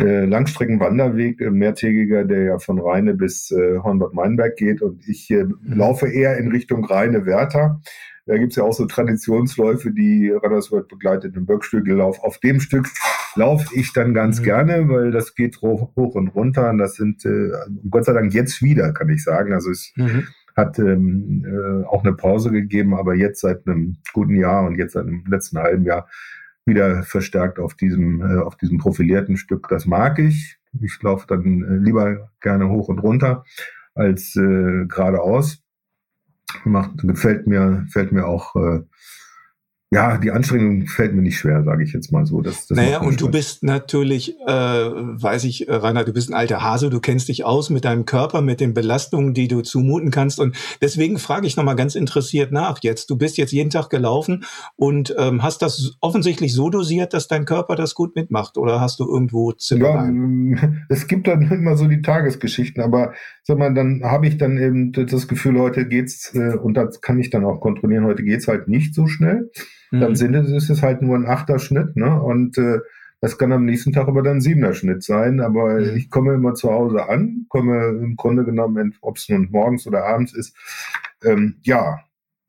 äh, 0.00 0.24
Langstreckenwanderweg, 0.24 1.40
äh, 1.40 1.50
mehrtägiger, 1.50 2.24
der 2.24 2.42
ja 2.44 2.58
von 2.58 2.78
Rheine 2.78 3.14
bis 3.14 3.50
äh, 3.50 3.78
Hornbad-Meinberg 3.78 4.56
geht 4.56 4.80
und 4.80 5.06
ich 5.08 5.28
äh, 5.30 5.44
mhm. 5.44 5.58
laufe 5.64 6.06
eher 6.06 6.36
in 6.38 6.52
Richtung 6.52 6.84
Rheine-Werther 6.84 7.80
da 8.26 8.36
gibt's 8.36 8.54
ja 8.54 8.62
auch 8.62 8.72
so 8.72 8.86
Traditionsläufe, 8.86 9.90
die 9.90 10.30
Randersworld 10.30 10.86
begleitet 10.86 11.36
im 11.36 11.44
Böckstügellauf. 11.44 12.22
Auf 12.22 12.38
dem 12.38 12.60
Stück 12.60 12.88
laufe 13.36 13.74
ich 13.74 13.92
dann 13.92 14.14
ganz 14.14 14.40
mhm. 14.40 14.44
gerne, 14.44 14.88
weil 14.88 15.10
das 15.10 15.34
geht 15.34 15.60
hoch, 15.60 15.94
hoch 15.96 16.14
und 16.14 16.28
runter. 16.28 16.70
Und 16.70 16.78
das 16.78 16.94
sind 16.94 17.24
äh, 17.24 17.50
Gott 17.90 18.04
sei 18.04 18.12
Dank 18.12 18.32
jetzt 18.32 18.62
wieder, 18.62 18.92
kann 18.92 19.08
ich 19.08 19.22
sagen. 19.24 19.52
Also 19.52 19.70
es 19.70 19.92
mhm. 19.96 20.26
hat 20.56 20.78
ähm, 20.78 21.44
äh, 21.46 21.86
auch 21.86 22.04
eine 22.04 22.14
Pause 22.14 22.50
gegeben, 22.50 22.94
aber 22.94 23.14
jetzt 23.14 23.40
seit 23.40 23.66
einem 23.66 23.98
guten 24.12 24.36
Jahr 24.36 24.64
und 24.64 24.76
jetzt 24.76 24.92
seit 24.92 25.06
dem 25.06 25.24
letzten 25.26 25.58
halben 25.58 25.84
Jahr 25.84 26.08
wieder 26.64 27.02
verstärkt 27.02 27.58
auf 27.58 27.74
diesem, 27.74 28.20
äh, 28.20 28.38
auf 28.38 28.56
diesem 28.56 28.78
profilierten 28.78 29.36
Stück. 29.36 29.68
Das 29.68 29.86
mag 29.86 30.18
ich. 30.18 30.58
Ich 30.80 31.02
laufe 31.02 31.26
dann 31.26 31.62
äh, 31.62 31.76
lieber 31.76 32.30
gerne 32.40 32.68
hoch 32.68 32.88
und 32.88 32.98
runter 32.98 33.44
als 33.94 34.36
äh, 34.36 34.86
geradeaus 34.86 35.62
macht, 36.64 36.98
gefällt 36.98 37.46
mir, 37.46 37.86
fällt 37.90 38.12
mir 38.12 38.26
auch, 38.26 38.54
äh, 38.56 38.80
ja, 39.92 40.16
die 40.16 40.30
Anstrengung 40.30 40.86
fällt 40.86 41.14
mir 41.14 41.20
nicht 41.20 41.36
schwer, 41.36 41.64
sage 41.64 41.84
ich 41.84 41.92
jetzt 41.92 42.12
mal 42.12 42.24
so. 42.24 42.40
Das, 42.40 42.66
das 42.66 42.78
naja, 42.78 43.02
und 43.02 43.20
du 43.20 43.30
bist 43.30 43.62
natürlich, 43.62 44.40
äh, 44.40 44.46
weiß 44.46 45.44
ich, 45.44 45.68
äh, 45.68 45.74
Rainer, 45.74 46.04
du 46.04 46.14
bist 46.14 46.30
ein 46.30 46.34
alter 46.34 46.62
Hase, 46.62 46.88
du 46.88 46.98
kennst 46.98 47.28
dich 47.28 47.44
aus 47.44 47.68
mit 47.68 47.84
deinem 47.84 48.06
Körper, 48.06 48.40
mit 48.40 48.60
den 48.60 48.72
Belastungen, 48.72 49.34
die 49.34 49.48
du 49.48 49.60
zumuten 49.60 50.10
kannst. 50.10 50.40
Und 50.40 50.56
deswegen 50.80 51.18
frage 51.18 51.46
ich 51.46 51.58
nochmal 51.58 51.76
ganz 51.76 51.94
interessiert 51.94 52.52
nach 52.52 52.78
jetzt. 52.80 53.10
Du 53.10 53.18
bist 53.18 53.36
jetzt 53.36 53.52
jeden 53.52 53.68
Tag 53.68 53.90
gelaufen 53.90 54.44
und 54.76 55.14
ähm, 55.18 55.42
hast 55.42 55.60
das 55.60 55.98
offensichtlich 56.00 56.54
so 56.54 56.70
dosiert, 56.70 57.12
dass 57.12 57.28
dein 57.28 57.44
Körper 57.44 57.76
das 57.76 57.94
gut 57.94 58.16
mitmacht. 58.16 58.56
Oder 58.56 58.80
hast 58.80 58.98
du 58.98 59.06
irgendwo 59.06 59.52
Zimmereien? 59.52 60.56
Ja, 60.56 60.72
es 60.88 61.06
gibt 61.06 61.28
dann 61.28 61.42
immer 61.42 61.76
so 61.76 61.86
die 61.86 62.00
Tagesgeschichten, 62.00 62.82
aber 62.82 63.12
sag 63.42 63.58
mal, 63.58 63.74
dann 63.74 64.00
habe 64.02 64.26
ich 64.26 64.38
dann 64.38 64.56
eben 64.56 64.92
das 64.92 65.28
Gefühl, 65.28 65.60
heute 65.60 65.86
geht's, 65.86 66.34
äh, 66.34 66.56
und 66.56 66.78
das 66.78 67.02
kann 67.02 67.18
ich 67.18 67.28
dann 67.28 67.44
auch 67.44 67.60
kontrollieren, 67.60 68.06
heute 68.06 68.22
geht's 68.22 68.48
halt 68.48 68.68
nicht 68.68 68.94
so 68.94 69.06
schnell 69.06 69.50
dann 70.00 70.10
mhm. 70.10 70.16
sind 70.16 70.34
es, 70.34 70.50
ist 70.50 70.70
es 70.70 70.82
halt 70.82 71.02
nur 71.02 71.16
ein 71.16 71.26
Achterschnitt, 71.26 71.96
ne? 71.96 72.20
Und 72.20 72.56
äh, 72.58 72.78
das 73.20 73.38
kann 73.38 73.52
am 73.52 73.64
nächsten 73.64 73.92
Tag 73.92 74.08
aber 74.08 74.22
dann 74.22 74.38
ein 74.38 74.40
siebener 74.40 74.74
Schnitt 74.74 75.04
sein. 75.04 75.40
Aber 75.40 75.74
mhm. 75.74 75.96
ich 75.96 76.10
komme 76.10 76.34
immer 76.34 76.54
zu 76.54 76.72
Hause 76.72 77.08
an, 77.08 77.46
komme 77.48 77.88
im 77.88 78.16
Grunde 78.16 78.44
genommen, 78.44 78.96
ob 79.00 79.16
es 79.16 79.28
nun 79.28 79.48
morgens 79.50 79.86
oder 79.86 80.04
abends 80.04 80.34
ist, 80.34 80.56
ähm, 81.22 81.56
ja, 81.62 82.00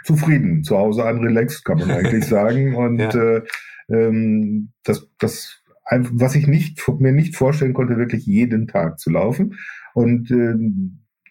zufrieden. 0.03 0.63
Zu 0.63 0.77
Hause 0.77 1.05
an 1.05 1.19
relaxed, 1.19 1.63
kann 1.63 1.77
man 1.79 1.91
eigentlich 1.91 2.25
sagen. 2.27 2.75
Und 2.75 2.99
ja. 2.99 3.09
äh, 3.13 3.41
ähm, 3.89 4.69
das, 4.83 5.07
das, 5.19 5.61
was 5.89 6.35
ich 6.35 6.47
nicht, 6.47 6.81
mir 6.99 7.11
nicht 7.11 7.35
vorstellen 7.35 7.73
konnte, 7.73 7.97
wirklich 7.97 8.25
jeden 8.25 8.67
Tag 8.67 8.99
zu 8.99 9.11
laufen. 9.11 9.59
Und 9.93 10.31
äh, 10.31 10.55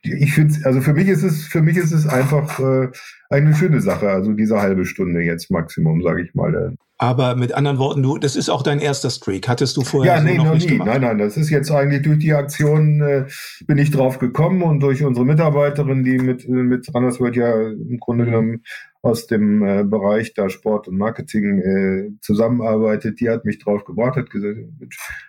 ich 0.03 0.35
finde, 0.35 0.55
also 0.65 0.81
für 0.81 0.93
mich 0.93 1.09
ist 1.09 1.23
es, 1.23 1.45
für 1.45 1.63
mich 1.63 1.77
ist 1.77 1.93
es 1.93 2.07
einfach 2.07 2.59
äh, 2.59 2.89
eine 3.31 3.55
schöne 3.55 3.81
Sache. 3.81 4.11
Also 4.11 4.33
diese 4.33 4.61
halbe 4.61 4.85
Stunde 4.85 5.23
jetzt 5.23 5.51
Maximum, 5.51 6.03
sage 6.03 6.23
ich 6.23 6.35
mal. 6.35 6.77
Aber 6.99 7.35
mit 7.35 7.53
anderen 7.53 7.79
Worten, 7.79 8.03
du, 8.03 8.19
das 8.19 8.37
ist 8.37 8.49
auch 8.49 8.63
dein 8.63 8.79
erster 8.79 9.11
Streak. 9.11 9.49
Hattest 9.49 9.77
du 9.77 9.83
vorher 9.83 10.15
ja, 10.15 10.21
so 10.21 10.27
nee, 10.27 10.37
noch, 10.37 10.45
noch 10.47 10.55
nicht 10.55 10.69
nie. 10.69 10.79
Gemacht? 10.79 10.89
Nein, 10.89 11.01
nein, 11.01 11.19
das 11.19 11.37
ist 11.37 11.51
jetzt 11.51 11.71
eigentlich 11.71 12.03
durch 12.03 12.19
die 12.19 12.33
Aktion 12.33 13.01
äh, 13.01 13.27
bin 13.67 13.79
ich 13.79 13.91
drauf 13.91 14.19
gekommen 14.19 14.63
und 14.63 14.81
durch 14.81 15.03
unsere 15.05 15.27
Mitarbeiterin, 15.27 16.05
die 16.05 16.19
mit 16.19 16.49
mit 16.49 16.93
Randersworld 16.95 17.37
ja 17.37 17.61
im 17.61 17.99
Grunde 17.99 18.25
genommen 18.27 18.63
aus 19.03 19.27
dem 19.27 19.65
äh, 19.65 19.83
Bereich 19.83 20.33
da 20.33 20.49
Sport 20.49 20.87
und 20.87 20.97
Marketing 20.97 21.59
äh, 21.59 22.11
zusammenarbeitet, 22.21 23.19
die 23.19 23.29
hat 23.29 23.45
mich 23.45 23.59
drauf 23.59 23.85
gebracht, 23.85 24.17
hat 24.17 24.31
gesagt, 24.31 24.59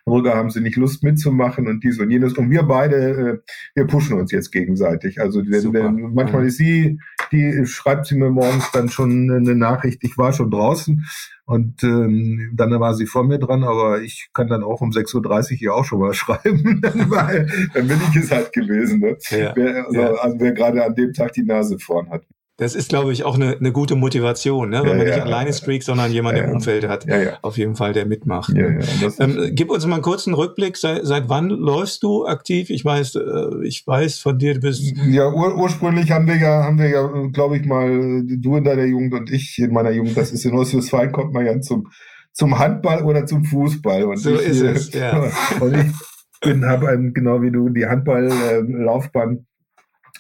Rüger, 0.05 0.36
haben 0.36 0.51
Sie 0.51 0.61
nicht 0.61 0.78
Lust 0.78 1.03
mitzumachen 1.03 1.67
und 1.67 1.84
dies 1.84 1.99
und 1.99 2.11
jenes. 2.11 2.34
Und 2.38 2.51
wir 2.51 2.63
beide, 2.63 2.95
äh, 2.95 3.39
wir 3.74 3.88
pushen 3.88 4.19
uns 4.19 4.32
jetzt 4.32 4.51
gegenseitig. 4.51 5.19
Also 5.19 5.41
wenn, 5.43 5.74
wenn, 5.74 6.13
manchmal 6.13 6.45
ist 6.45 6.57
sie, 6.57 6.99
die 7.32 7.65
schreibt 7.65 8.05
sie 8.05 8.15
mir 8.15 8.30
morgens 8.30 8.71
dann 8.71 8.89
schon 8.89 9.32
eine 9.32 9.55
Nachricht, 9.55 10.03
ich 10.03 10.19
war 10.19 10.34
schon 10.34 10.51
draußen. 10.51 11.03
Und 11.45 11.84
ähm, 11.84 12.51
dann 12.53 12.80
war 12.80 12.93
sie 12.93 13.07
vor 13.07 13.24
mir 13.24 13.39
dran, 13.39 13.63
aber 13.63 14.01
ich 14.01 14.30
kann 14.34 14.47
dann 14.47 14.63
auch 14.63 14.82
um 14.82 14.91
6.30 14.91 15.51
Uhr 15.53 15.57
hier 15.57 15.74
auch 15.74 15.84
schon 15.84 15.99
mal 15.99 16.13
schreiben, 16.13 16.80
weil 17.09 17.49
dann 17.74 17.88
bin 17.88 17.97
ich 18.11 18.17
es 18.17 18.32
halt 18.32 18.53
gewesen. 18.53 18.99
Ne? 18.99 19.17
Ja, 19.32 19.51
wer, 19.55 19.88
also, 19.88 19.99
ja. 19.99 20.11
also 20.13 20.39
wer 20.39 20.51
gerade 20.51 20.86
an 20.86 20.93
dem 20.93 21.11
Tag 21.11 21.34
die 21.34 21.43
Nase 21.43 21.80
vorn 21.80 22.11
hat. 22.11 22.24
Das 22.58 22.76
ist, 22.76 22.89
glaube 22.89 23.12
ich, 23.12 23.24
auch 23.24 23.34
eine, 23.34 23.58
eine 23.58 23.72
gute 23.72 23.95
Motivation, 23.95 24.70
ne? 24.70 24.82
wenn 24.84 24.89
ja, 24.89 24.95
man 24.95 25.08
nicht 25.08 25.20
alleine 25.20 25.51
streakt, 25.51 25.86
sondern 25.86 26.12
jemand 26.12 26.38
im 26.38 26.51
Umfeld 26.51 26.88
hat, 26.88 27.06
auf 27.41 27.58
jeden 27.58 27.76
Fall, 27.76 27.93
der 27.93 28.06
mitmacht. 28.06 28.54
Ähm, 28.56 29.51
gib 29.54 29.72
uns 29.72 29.86
mal 29.88 29.95
einen 29.95 30.04
kurzen 30.04 30.36
Rückblick. 30.36 30.78
Seit, 30.78 31.04
seit 31.04 31.30
wann 31.30 31.49
läufst 31.49 32.04
du 32.04 32.28
aktiv? 32.28 32.70
Ich 32.70 32.86
weiß, 32.86 33.16
äh, 33.16 33.66
ich 33.66 33.88
weiß 33.88 34.20
von 34.20 34.38
dir, 34.38 34.54
du 34.54 34.60
bist. 34.60 34.84
Ja, 35.08 35.34
ur 35.34 35.58
ursprünglich 35.58 36.12
haben 36.12 36.28
wir 36.28 36.38
ja, 36.38 36.64
haben 36.64 36.78
wir 36.78 36.89
ja, 36.89 37.10
glaube 37.32 37.58
ich 37.58 37.66
mal, 37.66 38.22
du 38.24 38.56
in 38.56 38.64
deiner 38.64 38.86
Jugend 38.86 39.16
und 39.16 39.32
ich 39.32 39.58
in 39.58 39.74
meiner 39.74 39.91
Jugend, 39.91 40.16
das 40.16 40.32
ist 40.32 40.45
in 40.45 40.54
Ostwestfalen, 40.54 41.12
kommt 41.12 41.34
man 41.34 41.47
ja 41.47 41.60
zum, 41.60 41.88
zum 42.34 42.60
Handball 42.60 43.04
oder 43.04 43.26
zum 43.26 43.45
Fußball. 43.45 44.04
Und 44.04 44.18
so 44.18 44.36
ich, 44.36 44.41
ist 44.41 44.62
es, 44.62 44.93
ja. 44.93 45.28
Und 45.60 45.76
ich 45.76 45.91
bin, 46.39 46.66
habe 46.66 47.12
genau 47.14 47.41
wie 47.41 47.51
du 47.51 47.70
die 47.70 47.88
Handballlaufbahn 47.88 49.38
äh, 49.38 49.53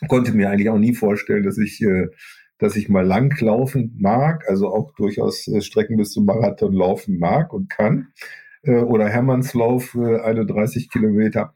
konnte 0.07 0.33
mir 0.33 0.49
eigentlich 0.49 0.69
auch 0.69 0.79
nie 0.79 0.93
vorstellen, 0.93 1.43
dass 1.43 1.57
ich, 1.57 1.81
äh, 1.81 2.07
dass 2.57 2.75
ich 2.75 2.89
mal 2.89 3.05
lang 3.05 3.39
laufen 3.41 3.95
mag, 3.99 4.47
also 4.47 4.67
auch 4.73 4.93
durchaus 4.95 5.47
äh, 5.47 5.61
Strecken 5.61 5.97
bis 5.97 6.11
zum 6.11 6.25
Marathon 6.25 6.73
laufen 6.73 7.19
mag 7.19 7.53
und 7.53 7.69
kann. 7.69 8.07
Äh, 8.63 8.77
oder 8.77 9.09
Hermannslauf, 9.09 9.95
äh, 9.95 10.21
31 10.21 10.89
Kilometer. 10.89 11.53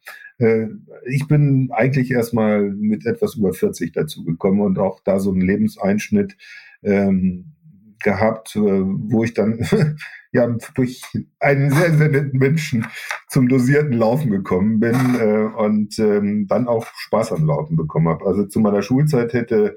Ich 1.07 1.27
bin 1.27 1.69
eigentlich 1.71 2.11
erstmal 2.11 2.69
mit 2.69 3.07
etwas 3.07 3.37
über 3.37 3.53
40 3.53 3.91
dazu 3.91 4.23
gekommen 4.23 4.61
und 4.61 4.77
auch 4.77 4.99
da 5.03 5.19
so 5.19 5.31
einen 5.31 5.41
Lebenseinschnitt 5.41 6.37
ähm, 6.83 7.55
gehabt, 7.99 8.55
äh, 8.55 8.59
wo 8.59 9.23
ich 9.23 9.33
dann 9.33 9.59
ja 10.31 10.47
durch 10.75 11.01
einen 11.39 11.71
sehr, 11.71 11.93
sehr 11.93 12.09
netten 12.09 12.39
Menschen 12.39 12.85
zum 13.29 13.47
dosierten 13.47 13.93
Laufen 13.93 14.31
gekommen 14.31 14.79
bin 14.79 14.95
äh, 15.19 15.49
und 15.57 15.97
ähm, 15.99 16.47
dann 16.47 16.67
auch 16.67 16.85
Spaß 16.95 17.31
am 17.33 17.45
Laufen 17.45 17.75
bekommen 17.75 18.09
habe. 18.09 18.25
Also 18.25 18.45
zu 18.45 18.59
meiner 18.59 18.81
Schulzeit 18.81 19.33
hätte 19.33 19.75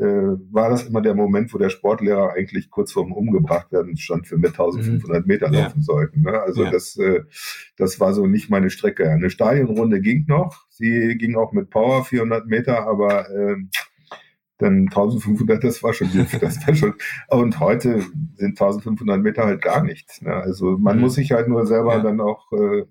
äh, 0.00 0.36
war 0.50 0.70
das 0.70 0.84
immer 0.84 1.02
der 1.02 1.14
Moment, 1.14 1.52
wo 1.52 1.58
der 1.58 1.68
Sportlehrer 1.68 2.32
eigentlich 2.32 2.70
kurz 2.70 2.92
vorm 2.92 3.12
umgebracht 3.12 3.70
werden 3.70 3.98
stand, 3.98 4.26
für 4.26 4.40
wir 4.40 4.48
1500 4.48 5.26
Meter 5.26 5.52
ja. 5.52 5.64
laufen 5.64 5.82
sollten. 5.82 6.22
Ne? 6.22 6.40
Also 6.40 6.64
ja. 6.64 6.70
das, 6.70 6.96
äh, 6.96 7.20
das 7.76 8.00
war 8.00 8.14
so 8.14 8.26
nicht 8.26 8.48
meine 8.48 8.70
Strecke. 8.70 9.10
Eine 9.10 9.28
Stadionrunde 9.28 10.00
ging 10.00 10.24
noch, 10.26 10.66
sie 10.70 11.16
ging 11.18 11.36
auch 11.36 11.52
mit 11.52 11.68
Power 11.68 12.04
400 12.04 12.46
Meter, 12.46 12.86
aber 12.88 13.28
äh, 13.30 13.56
dann 14.60 14.86
1500, 14.88 15.62
das 15.62 15.82
war 15.82 15.92
schon 15.92 16.08
das 16.40 16.66
war 16.66 16.74
schon. 16.74 16.94
Und 17.28 17.60
heute 17.60 18.00
sind 18.36 18.60
1500 18.60 19.20
Meter 19.20 19.44
halt 19.44 19.62
gar 19.62 19.82
nichts. 19.82 20.22
Ne? 20.22 20.32
Also 20.32 20.78
man 20.78 20.96
mhm. 20.96 21.02
muss 21.02 21.14
sich 21.14 21.32
halt 21.32 21.48
nur 21.48 21.66
selber 21.66 21.96
ja. 21.96 22.02
dann 22.02 22.20
auch 22.20 22.50
äh, 22.52 22.84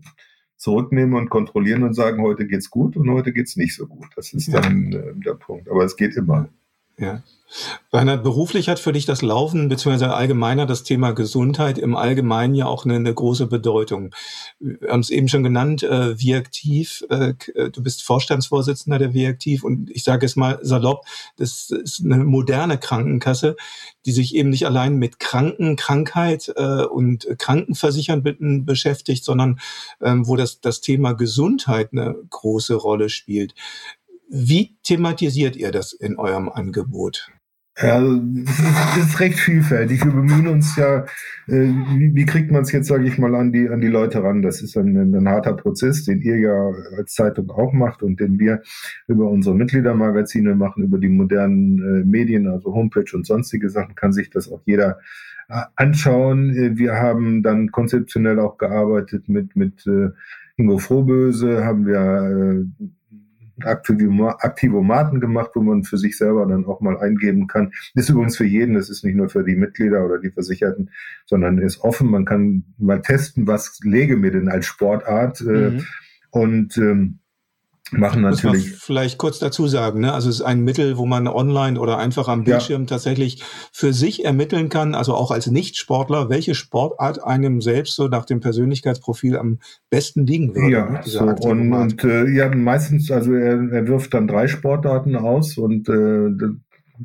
zurücknehmen 0.57 1.15
und 1.15 1.29
kontrollieren 1.29 1.83
und 1.83 1.93
sagen, 1.93 2.21
heute 2.21 2.45
geht's 2.45 2.69
gut 2.69 2.97
und 2.97 3.09
heute 3.09 3.31
geht's 3.31 3.55
nicht 3.55 3.75
so 3.75 3.87
gut. 3.87 4.07
Das 4.15 4.33
ist 4.33 4.53
dann 4.53 4.91
äh, 4.91 5.13
der 5.15 5.35
Punkt. 5.35 5.69
Aber 5.69 5.85
es 5.85 5.95
geht 5.95 6.15
immer. 6.15 6.49
Ja. 6.99 7.23
Reinhard, 7.91 8.21
beruflich 8.21 8.69
hat 8.69 8.79
für 8.79 8.93
dich 8.93 9.07
das 9.07 9.23
Laufen 9.23 9.69
beziehungsweise 9.69 10.13
allgemeiner 10.13 10.67
das 10.67 10.83
Thema 10.83 11.13
Gesundheit 11.13 11.79
im 11.79 11.95
Allgemeinen 11.95 12.53
ja 12.53 12.67
auch 12.67 12.85
eine, 12.85 12.95
eine 12.95 13.13
große 13.13 13.47
Bedeutung. 13.47 14.13
Wir 14.59 14.91
haben 14.91 14.99
es 14.99 15.09
eben 15.09 15.27
schon 15.27 15.41
genannt, 15.41 15.81
äh, 15.81 16.19
Viaktiv, 16.19 17.03
äh, 17.09 17.33
äh, 17.55 17.71
du 17.71 17.81
bist 17.81 18.03
Vorstandsvorsitzender 18.03 18.99
der 18.99 19.15
Viaktiv 19.15 19.63
und 19.63 19.89
ich 19.89 20.03
sage 20.03 20.27
es 20.27 20.35
mal 20.35 20.59
salopp, 20.61 21.05
das 21.37 21.71
ist 21.71 22.05
eine 22.05 22.23
moderne 22.23 22.77
Krankenkasse, 22.77 23.55
die 24.05 24.11
sich 24.11 24.35
eben 24.35 24.49
nicht 24.49 24.67
allein 24.67 24.97
mit 24.97 25.19
Kranken, 25.19 25.75
Krankheit 25.75 26.53
äh, 26.55 26.83
und 26.83 27.27
Krankenversichern 27.39 28.63
beschäftigt, 28.63 29.25
sondern 29.25 29.59
ähm, 30.01 30.27
wo 30.27 30.35
das, 30.35 30.61
das 30.61 30.81
Thema 30.81 31.13
Gesundheit 31.13 31.89
eine 31.93 32.15
große 32.29 32.75
Rolle 32.75 33.09
spielt. 33.09 33.55
Wie 34.29 34.77
thematisiert 34.83 35.55
ihr 35.55 35.71
das 35.71 35.91
in 35.91 36.17
eurem 36.17 36.49
Angebot? 36.49 37.31
Ja, 37.81 37.95
also 37.95 38.19
das 38.21 38.97
ist 38.97 39.19
recht 39.21 39.39
vielfältig. 39.39 40.03
Wir 40.03 40.11
bemühen 40.11 40.47
uns 40.47 40.75
ja, 40.75 41.05
äh, 41.47 41.71
wie, 42.13 42.25
kriegt 42.25 42.51
man 42.51 42.63
es 42.63 42.71
jetzt, 42.71 42.87
sage 42.87 43.07
ich 43.07 43.17
mal, 43.17 43.33
an 43.35 43.53
die, 43.53 43.69
an 43.69 43.79
die 43.79 43.87
Leute 43.87 44.21
ran? 44.21 44.41
Das 44.41 44.61
ist 44.61 44.77
ein, 44.77 45.15
ein, 45.15 45.29
harter 45.29 45.53
Prozess, 45.53 46.03
den 46.03 46.21
ihr 46.21 46.37
ja 46.37 46.71
als 46.97 47.13
Zeitung 47.13 47.49
auch 47.51 47.71
macht 47.71 48.03
und 48.03 48.19
den 48.19 48.37
wir 48.37 48.61
über 49.07 49.29
unsere 49.29 49.55
Mitgliedermagazine 49.55 50.55
machen, 50.55 50.83
über 50.83 50.99
die 50.99 51.07
modernen 51.07 51.79
äh, 51.79 52.05
Medien, 52.05 52.47
also 52.47 52.73
Homepage 52.73 53.15
und 53.15 53.25
sonstige 53.25 53.69
Sachen, 53.69 53.95
kann 53.95 54.11
sich 54.11 54.29
das 54.29 54.51
auch 54.51 54.61
jeder 54.65 54.99
äh, 55.47 55.61
anschauen. 55.75 56.77
Wir 56.77 56.95
haben 56.95 57.43
dann 57.43 57.71
konzeptionell 57.71 58.39
auch 58.39 58.57
gearbeitet 58.57 59.29
mit, 59.29 59.55
mit 59.55 59.89
Ingo 60.57 60.77
Frohböse, 60.77 61.63
haben 61.63 61.87
wir 61.87 62.67
Aktivomaten 63.65 65.19
gemacht, 65.19 65.51
wo 65.53 65.61
man 65.61 65.83
für 65.83 65.97
sich 65.97 66.17
selber 66.17 66.45
dann 66.45 66.65
auch 66.65 66.81
mal 66.81 66.97
eingeben 66.99 67.47
kann. 67.47 67.71
ist 67.93 68.09
übrigens 68.09 68.37
für 68.37 68.45
jeden, 68.45 68.75
das 68.75 68.89
ist 68.89 69.03
nicht 69.03 69.15
nur 69.15 69.29
für 69.29 69.43
die 69.43 69.55
Mitglieder 69.55 70.05
oder 70.05 70.19
die 70.19 70.31
Versicherten, 70.31 70.89
sondern 71.25 71.57
ist 71.57 71.81
offen. 71.81 72.09
Man 72.09 72.25
kann 72.25 72.63
mal 72.77 73.01
testen, 73.01 73.47
was 73.47 73.79
lege 73.83 74.17
mir 74.17 74.31
denn 74.31 74.49
als 74.49 74.65
Sportart. 74.65 75.41
Äh, 75.41 75.71
mhm. 75.71 75.85
Und 76.31 76.77
ähm, 76.77 77.18
machen 77.91 78.21
natürlich. 78.21 78.63
Muss 78.63 78.71
man 78.71 78.79
vielleicht 78.79 79.17
kurz 79.17 79.39
dazu 79.39 79.67
sagen, 79.67 80.01
ne? 80.01 80.13
Also 80.13 80.29
es 80.29 80.35
ist 80.35 80.41
ein 80.41 80.61
Mittel, 80.61 80.97
wo 80.97 81.05
man 81.05 81.27
online 81.27 81.79
oder 81.79 81.97
einfach 81.97 82.27
am 82.27 82.43
Bildschirm 82.43 82.83
ja. 82.83 82.87
tatsächlich 82.87 83.43
für 83.71 83.93
sich 83.93 84.25
ermitteln 84.25 84.69
kann, 84.69 84.95
also 84.95 85.13
auch 85.13 85.31
als 85.31 85.47
Nichtsportler, 85.47 86.29
welche 86.29 86.55
Sportart 86.55 87.23
einem 87.23 87.61
selbst 87.61 87.95
so 87.95 88.07
nach 88.07 88.25
dem 88.25 88.39
Persönlichkeitsprofil 88.39 89.37
am 89.37 89.59
besten 89.89 90.25
liegen 90.25 90.55
würde. 90.55 90.71
Ja, 90.71 90.89
ne? 90.89 91.01
so, 91.03 91.21
und, 91.21 91.71
und 91.73 92.03
äh, 92.03 92.29
ja, 92.29 92.53
meistens, 92.53 93.11
also 93.11 93.33
er, 93.33 93.71
er 93.71 93.87
wirft 93.87 94.13
dann 94.13 94.27
drei 94.27 94.47
Sportarten 94.47 95.15
aus 95.15 95.57
und 95.57 95.89
äh, 95.89 96.29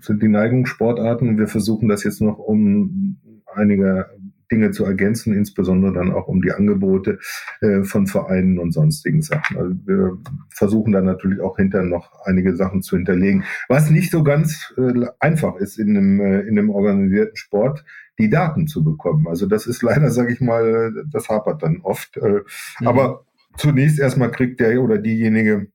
sind 0.01 0.23
die 0.23 0.29
Neigungssportarten. 0.29 1.39
Wir 1.39 1.49
versuchen 1.49 1.89
das 1.89 2.05
jetzt 2.05 2.21
noch 2.21 2.39
um 2.39 3.19
einige 3.55 4.07
Dinge 4.51 4.71
zu 4.71 4.85
ergänzen, 4.85 5.35
insbesondere 5.35 5.93
dann 5.93 6.13
auch 6.13 6.29
um 6.29 6.43
die 6.43 6.53
Angebote 6.53 7.19
äh, 7.61 7.83
von 7.83 8.07
Vereinen 8.07 8.59
und 8.59 8.73
sonstigen 8.73 9.23
Sachen. 9.23 9.57
Also 9.57 9.75
wir 9.87 10.19
versuchen 10.51 10.93
dann 10.93 11.05
natürlich 11.05 11.41
auch 11.41 11.57
hinterher 11.57 11.87
noch 11.87 12.13
einige 12.25 12.57
Sachen 12.57 12.83
zu 12.83 12.97
hinterlegen, 12.97 13.45
was 13.69 13.91
nicht 13.91 14.11
so 14.11 14.23
ganz 14.23 14.73
äh, 14.77 15.07
einfach 15.21 15.57
ist 15.57 15.79
in 15.79 15.97
einem, 15.97 16.21
äh, 16.21 16.41
in 16.41 16.59
einem 16.59 16.71
organisierten 16.71 17.37
Sport 17.37 17.85
die 18.19 18.31
Daten 18.31 18.67
zu 18.67 18.85
bekommen. 18.85 19.27
Also 19.29 19.47
das 19.47 19.67
ist 19.67 19.83
leider, 19.83 20.11
sage 20.11 20.33
ich 20.33 20.41
mal, 20.41 21.05
das 21.11 21.29
hapert 21.29 21.63
dann 21.63 21.81
oft. 21.83 22.17
Äh, 22.17 22.41
mhm. 22.81 22.87
Aber 22.87 23.25
zunächst 23.57 23.99
erstmal 23.99 24.31
kriegt 24.31 24.61
der 24.61 24.81
oder 24.83 24.99
diejenige, 24.99 25.69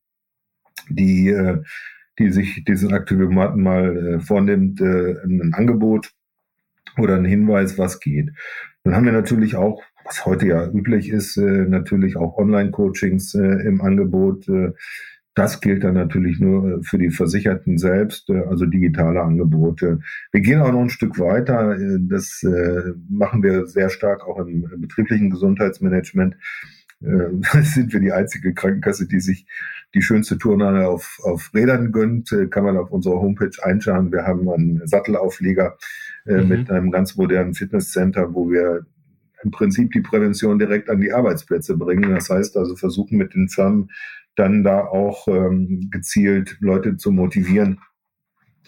die, 0.90 1.30
äh, 1.30 1.62
die 2.18 2.32
sich 2.32 2.64
diesen 2.66 2.94
Aktivomaten 2.94 3.62
mal 3.62 3.98
äh, 3.98 4.20
vornimmt, 4.20 4.82
ein 4.82 5.54
Angebot 5.54 6.12
oder 7.00 7.16
ein 7.16 7.26
Hinweis, 7.26 7.78
was 7.78 8.00
geht. 8.00 8.32
Dann 8.84 8.96
haben 8.96 9.06
wir 9.06 9.12
natürlich 9.12 9.56
auch, 9.56 9.84
was 10.06 10.26
heute 10.26 10.48
ja 10.48 10.68
üblich 10.68 11.10
ist, 11.10 11.38
äh, 11.38 11.66
natürlich 11.68 12.18
auch 12.18 12.38
Online-Coachings 12.38 13.36
äh, 13.36 13.68
im 13.68 13.82
Angebot. 13.82 14.48
Äh, 14.48 14.72
das 15.36 15.62
gilt 15.62 15.84
dann 15.84 15.94
natürlich 15.94 16.40
nur 16.40 16.82
für 16.84 16.98
die 16.98 17.12
Versicherten 17.12 17.78
selbst, 17.78 18.30
also 18.30 18.66
digitale 18.66 19.22
Angebote. 19.22 20.00
Wir 20.32 20.42
gehen 20.42 20.60
auch 20.60 20.72
noch 20.72 20.82
ein 20.82 20.90
Stück 20.90 21.18
weiter. 21.18 21.78
Das 22.10 22.44
machen 23.08 23.42
wir 23.42 23.66
sehr 23.68 23.90
stark 23.90 24.28
auch 24.28 24.40
im 24.40 24.68
betrieblichen 24.82 25.30
Gesundheitsmanagement. 25.30 26.36
sind 27.00 27.94
wir 27.94 28.02
die 28.02 28.12
einzige 28.12 28.54
Krankenkasse, 28.54 29.08
die 29.08 29.22
sich 29.22 29.46
die 29.94 30.02
schönste 30.02 30.38
Turnhalle 30.38 30.90
auf, 30.90 31.20
auf 31.24 31.52
Rädern 31.54 31.94
gönnt. 31.94 32.36
Kann 32.50 32.66
man 32.66 32.76
auf 32.76 32.92
unserer 32.92 33.22
Homepage 33.22 33.56
einschauen. 33.62 34.12
Wir 34.12 34.24
haben 34.24 34.50
einen 34.50 34.86
Sattelaufleger 34.88 35.78
mhm. 36.26 36.48
mit 36.48 36.72
einem 36.72 36.92
ganz 36.92 37.16
modernen 37.16 37.54
Fitnesscenter, 37.54 38.34
wo 38.34 38.50
wir 38.50 38.86
im 39.44 39.52
Prinzip 39.52 39.92
die 39.92 40.02
Prävention 40.02 40.60
direkt 40.60 40.90
an 40.90 41.02
die 41.02 41.14
Arbeitsplätze 41.14 41.78
bringen. 41.78 42.14
Das 42.14 42.30
heißt 42.30 42.58
also 42.58 42.76
versuchen 42.76 43.18
mit 43.18 43.34
den 43.34 43.50
Firmen 43.50 43.90
dann 44.36 44.64
da 44.64 44.86
auch 44.86 45.28
ähm, 45.28 45.90
gezielt 45.92 46.58
Leute 46.60 46.98
zu 46.98 47.12
motivieren. 47.12 47.80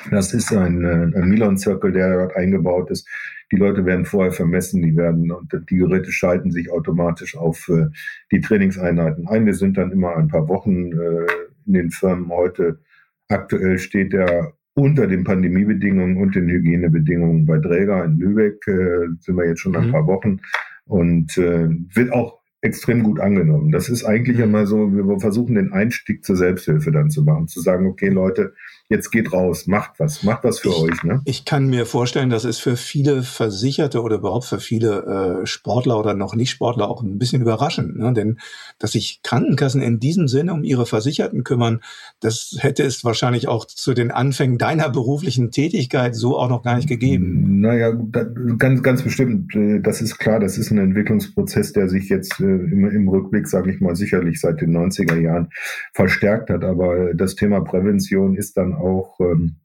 Das 0.09 0.33
ist 0.33 0.51
ein, 0.51 0.83
äh, 0.83 1.17
ein 1.17 1.29
Milon-Circle, 1.29 1.91
der 1.91 2.13
dort 2.13 2.35
eingebaut 2.35 2.89
ist. 2.89 3.07
Die 3.51 3.57
Leute 3.57 3.85
werden 3.85 4.05
vorher 4.05 4.31
vermessen, 4.31 4.81
die 4.81 4.95
werden 4.95 5.31
und 5.31 5.53
die 5.69 5.75
Geräte 5.75 6.11
schalten 6.11 6.51
sich 6.51 6.71
automatisch 6.71 7.35
auf 7.35 7.69
äh, 7.69 7.87
die 8.31 8.41
Trainingseinheiten 8.41 9.27
ein. 9.27 9.45
Wir 9.45 9.53
sind 9.53 9.77
dann 9.77 9.91
immer 9.91 10.15
ein 10.15 10.29
paar 10.29 10.47
Wochen 10.47 10.91
äh, 10.93 11.27
in 11.65 11.73
den 11.73 11.91
Firmen. 11.91 12.29
Heute 12.29 12.79
aktuell 13.27 13.77
steht 13.77 14.13
der 14.13 14.53
unter 14.73 15.07
den 15.07 15.23
Pandemiebedingungen 15.23 16.17
und 16.17 16.35
den 16.35 16.47
Hygienebedingungen 16.47 17.45
bei 17.45 17.57
Dräger 17.57 18.05
in 18.05 18.17
Lübeck 18.17 18.65
äh, 18.67 19.07
sind 19.19 19.35
wir 19.35 19.47
jetzt 19.47 19.61
schon 19.61 19.75
ein 19.75 19.87
mhm. 19.87 19.91
paar 19.91 20.07
Wochen 20.07 20.39
und 20.85 21.37
äh, 21.37 21.69
wird 21.69 22.11
auch 22.13 22.40
extrem 22.61 23.01
gut 23.01 23.19
angenommen. 23.19 23.71
Das 23.71 23.89
ist 23.89 24.05
eigentlich 24.05 24.37
mhm. 24.37 24.43
immer 24.43 24.67
so, 24.67 24.91
wir 24.91 25.19
versuchen 25.19 25.55
den 25.55 25.73
Einstieg 25.73 26.23
zur 26.23 26.35
Selbsthilfe 26.35 26.91
dann 26.91 27.09
zu 27.09 27.23
machen, 27.23 27.47
zu 27.47 27.59
sagen, 27.59 27.87
okay 27.87 28.09
Leute, 28.09 28.53
jetzt 28.87 29.09
geht 29.09 29.33
raus, 29.33 29.67
macht 29.67 29.99
was, 29.99 30.21
macht 30.21 30.43
was 30.43 30.59
für 30.59 30.69
ich, 30.69 30.75
euch. 30.75 31.03
Ne? 31.03 31.21
Ich 31.25 31.45
kann 31.45 31.67
mir 31.67 31.85
vorstellen, 31.85 32.29
das 32.29 32.45
ist 32.45 32.59
für 32.59 32.75
viele 32.75 33.23
Versicherte 33.23 34.01
oder 34.01 34.17
überhaupt 34.17 34.45
für 34.45 34.59
viele 34.59 35.41
äh, 35.41 35.45
Sportler 35.47 35.97
oder 35.97 36.13
noch 36.13 36.35
nicht 36.35 36.51
Sportler 36.51 36.89
auch 36.89 37.01
ein 37.01 37.17
bisschen 37.17 37.41
überraschend. 37.41 37.97
Ne? 37.97 38.13
Denn 38.13 38.37
dass 38.77 38.91
sich 38.91 39.21
Krankenkassen 39.23 39.81
in 39.81 39.99
diesem 39.99 40.27
Sinne 40.27 40.53
um 40.53 40.63
ihre 40.63 40.85
Versicherten 40.85 41.43
kümmern, 41.43 41.79
das 42.19 42.57
hätte 42.59 42.83
es 42.83 43.03
wahrscheinlich 43.03 43.47
auch 43.47 43.65
zu 43.65 43.93
den 43.93 44.11
Anfängen 44.11 44.57
deiner 44.57 44.89
beruflichen 44.89 45.51
Tätigkeit 45.51 46.13
so 46.13 46.37
auch 46.37 46.49
noch 46.49 46.61
gar 46.61 46.75
nicht 46.75 46.89
gegeben. 46.89 47.61
Naja, 47.61 47.91
ganz, 48.57 48.83
ganz 48.83 49.01
bestimmt. 49.01 49.55
Äh, 49.55 49.79
das 49.79 50.01
ist 50.01 50.19
klar, 50.19 50.39
das 50.39 50.57
ist 50.57 50.69
ein 50.69 50.77
Entwicklungsprozess, 50.77 51.71
der 51.71 51.87
sich 51.87 52.09
jetzt 52.09 52.41
äh, 52.41 52.50
im, 52.51 52.89
im 52.89 53.07
Rückblick, 53.07 53.47
sage 53.47 53.71
ich 53.71 53.81
mal, 53.81 53.95
sicherlich 53.95 54.39
seit 54.39 54.61
den 54.61 54.75
90er 54.75 55.19
Jahren 55.19 55.49
verstärkt 55.93 56.49
hat. 56.49 56.63
Aber 56.63 57.13
das 57.13 57.35
Thema 57.35 57.61
Prävention 57.61 58.35
ist 58.35 58.57
dann 58.57 58.73
auch 58.73 59.19
ähm, 59.19 59.55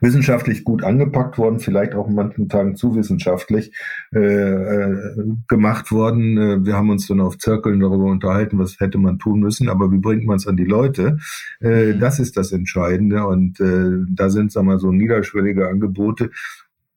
wissenschaftlich 0.00 0.64
gut 0.64 0.84
angepackt 0.84 1.38
worden, 1.38 1.58
vielleicht 1.58 1.94
auch 1.94 2.08
in 2.08 2.14
manchen 2.14 2.48
Tagen 2.48 2.76
zu 2.76 2.94
wissenschaftlich 2.94 3.72
äh, 4.14 4.18
äh, 4.20 5.14
gemacht 5.48 5.90
worden. 5.92 6.38
Äh, 6.38 6.64
wir 6.64 6.74
haben 6.74 6.90
uns 6.90 7.06
dann 7.06 7.20
auf 7.20 7.38
Zirkeln 7.38 7.80
darüber 7.80 8.04
unterhalten, 8.04 8.58
was 8.58 8.78
hätte 8.80 8.98
man 8.98 9.18
tun 9.18 9.40
müssen, 9.40 9.68
aber 9.68 9.90
wie 9.92 9.98
bringt 9.98 10.24
man 10.24 10.36
es 10.36 10.46
an 10.46 10.56
die 10.56 10.64
Leute? 10.64 11.18
Äh, 11.60 11.94
mhm. 11.94 12.00
das 12.00 12.18
ist 12.18 12.36
das 12.36 12.52
Entscheidende 12.52 13.26
und 13.26 13.60
äh, 13.60 14.04
da 14.08 14.30
sind, 14.30 14.52
sagen 14.52 14.66
wir 14.66 14.74
mal, 14.74 14.78
so 14.78 14.92
niederschwellige 14.92 15.68
Angebote 15.68 16.30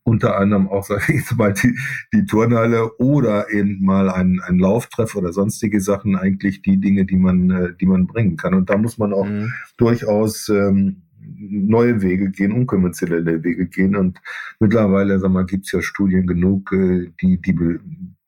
unter 0.10 0.38
anderem 0.38 0.68
auch, 0.68 0.84
sage 0.84 1.04
ich 1.10 1.20
jetzt 1.20 1.38
mal, 1.38 1.54
die, 1.54 1.78
die 2.14 2.26
Turnhalle 2.26 2.98
oder 2.98 3.52
eben 3.52 3.84
mal 3.84 4.10
ein, 4.10 4.42
ein 4.44 4.60
Lauftreff 4.60 5.16
oder 5.16 5.32
sonstige 5.32 5.82
Sachen 5.82 6.16
eigentlich 6.16 6.62
die 6.62 6.78
Dinge, 6.78 7.06
die 7.06 7.18
man, 7.18 7.50
äh, 7.52 7.74
die 7.80 7.86
man 7.86 8.08
bringen 8.08 8.36
kann. 8.36 8.54
Und 8.54 8.70
da 8.70 8.78
muss 8.78 8.98
man 8.98 9.14
auch 9.14 9.28
mhm. 9.28 9.54
durchaus 9.78 10.50
ähm, 10.50 11.04
neue 11.38 12.02
Wege 12.02 12.32
gehen, 12.32 12.52
unkonventionelle 12.52 13.44
Wege 13.44 13.68
gehen. 13.68 13.96
Und 13.96 14.20
mittlerweile, 14.60 15.20
sag 15.20 15.32
mal, 15.32 15.46
gibt's 15.46 15.72
ja 15.72 15.82
Studien 15.82 16.26
genug, 16.26 16.72
äh, 16.72 17.12
die, 17.22 17.42
die, 17.42 17.56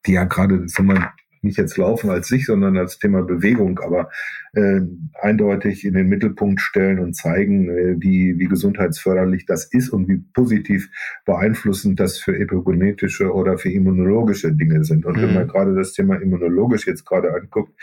die 0.06 0.12
ja 0.12 0.26
gerade, 0.26 0.68
sag 0.68 0.86
mal, 0.86 1.12
nicht 1.44 1.58
jetzt 1.58 1.78
Laufen 1.78 2.10
als 2.10 2.28
sich, 2.28 2.46
sondern 2.46 2.78
als 2.78 3.00
Thema 3.00 3.24
Bewegung, 3.24 3.80
aber 3.80 4.10
äh, 4.54 4.82
eindeutig 5.22 5.86
in 5.86 5.94
den 5.94 6.08
Mittelpunkt 6.08 6.62
stellen 6.62 7.00
und 7.00 7.16
zeigen, 7.16 7.70
äh, 7.70 7.96
wie, 8.00 8.38
wie 8.38 8.48
gesundheitsförderlich 8.48 9.46
das 9.46 9.66
ist 9.66 9.90
und 9.90 10.08
wie 10.08 10.18
positiv 10.34 10.90
beeinflussend 11.26 12.00
das 12.00 12.20
für 12.20 12.38
epigenetische 12.38 13.34
oder 13.34 13.58
für 13.58 13.72
immunologische 13.72 14.54
Dinge 14.54 14.84
sind. 14.84 15.06
Und 15.06 15.18
mhm. 15.18 15.22
wenn 15.22 15.34
man 15.34 15.48
gerade 15.48 15.76
das 15.76 15.94
Thema 15.94 16.16
immunologisch 16.16 16.88
jetzt 16.88 17.06
gerade 17.06 17.34
anguckt, 17.34 17.74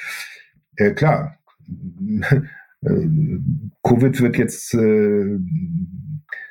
äh, 0.77 0.93
klar, 0.93 1.39
äh, 2.83 3.09
Covid 3.83 4.21
wird 4.21 4.39
jetzt 4.39 4.75
äh, 4.75 5.39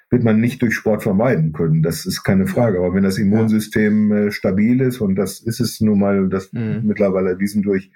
wird 0.09 0.23
man 0.23 0.39
nicht 0.39 0.61
durch 0.61 0.73
Sport 0.73 1.03
vermeiden 1.03 1.51
können. 1.51 1.83
Das 1.83 2.05
ist 2.05 2.23
keine 2.23 2.47
Frage. 2.47 2.79
Aber 2.79 2.93
wenn 2.93 3.03
das 3.03 3.17
Immunsystem 3.17 4.11
äh, 4.11 4.31
stabil 4.31 4.81
ist, 4.81 5.01
und 5.01 5.15
das 5.15 5.39
ist 5.39 5.59
es 5.59 5.81
nun 5.81 5.99
mal, 5.99 6.29
das 6.29 6.51
mhm. 6.53 6.81
mittlerweile 6.83 7.31
erwiesen 7.31 7.61
durch, 7.61 7.91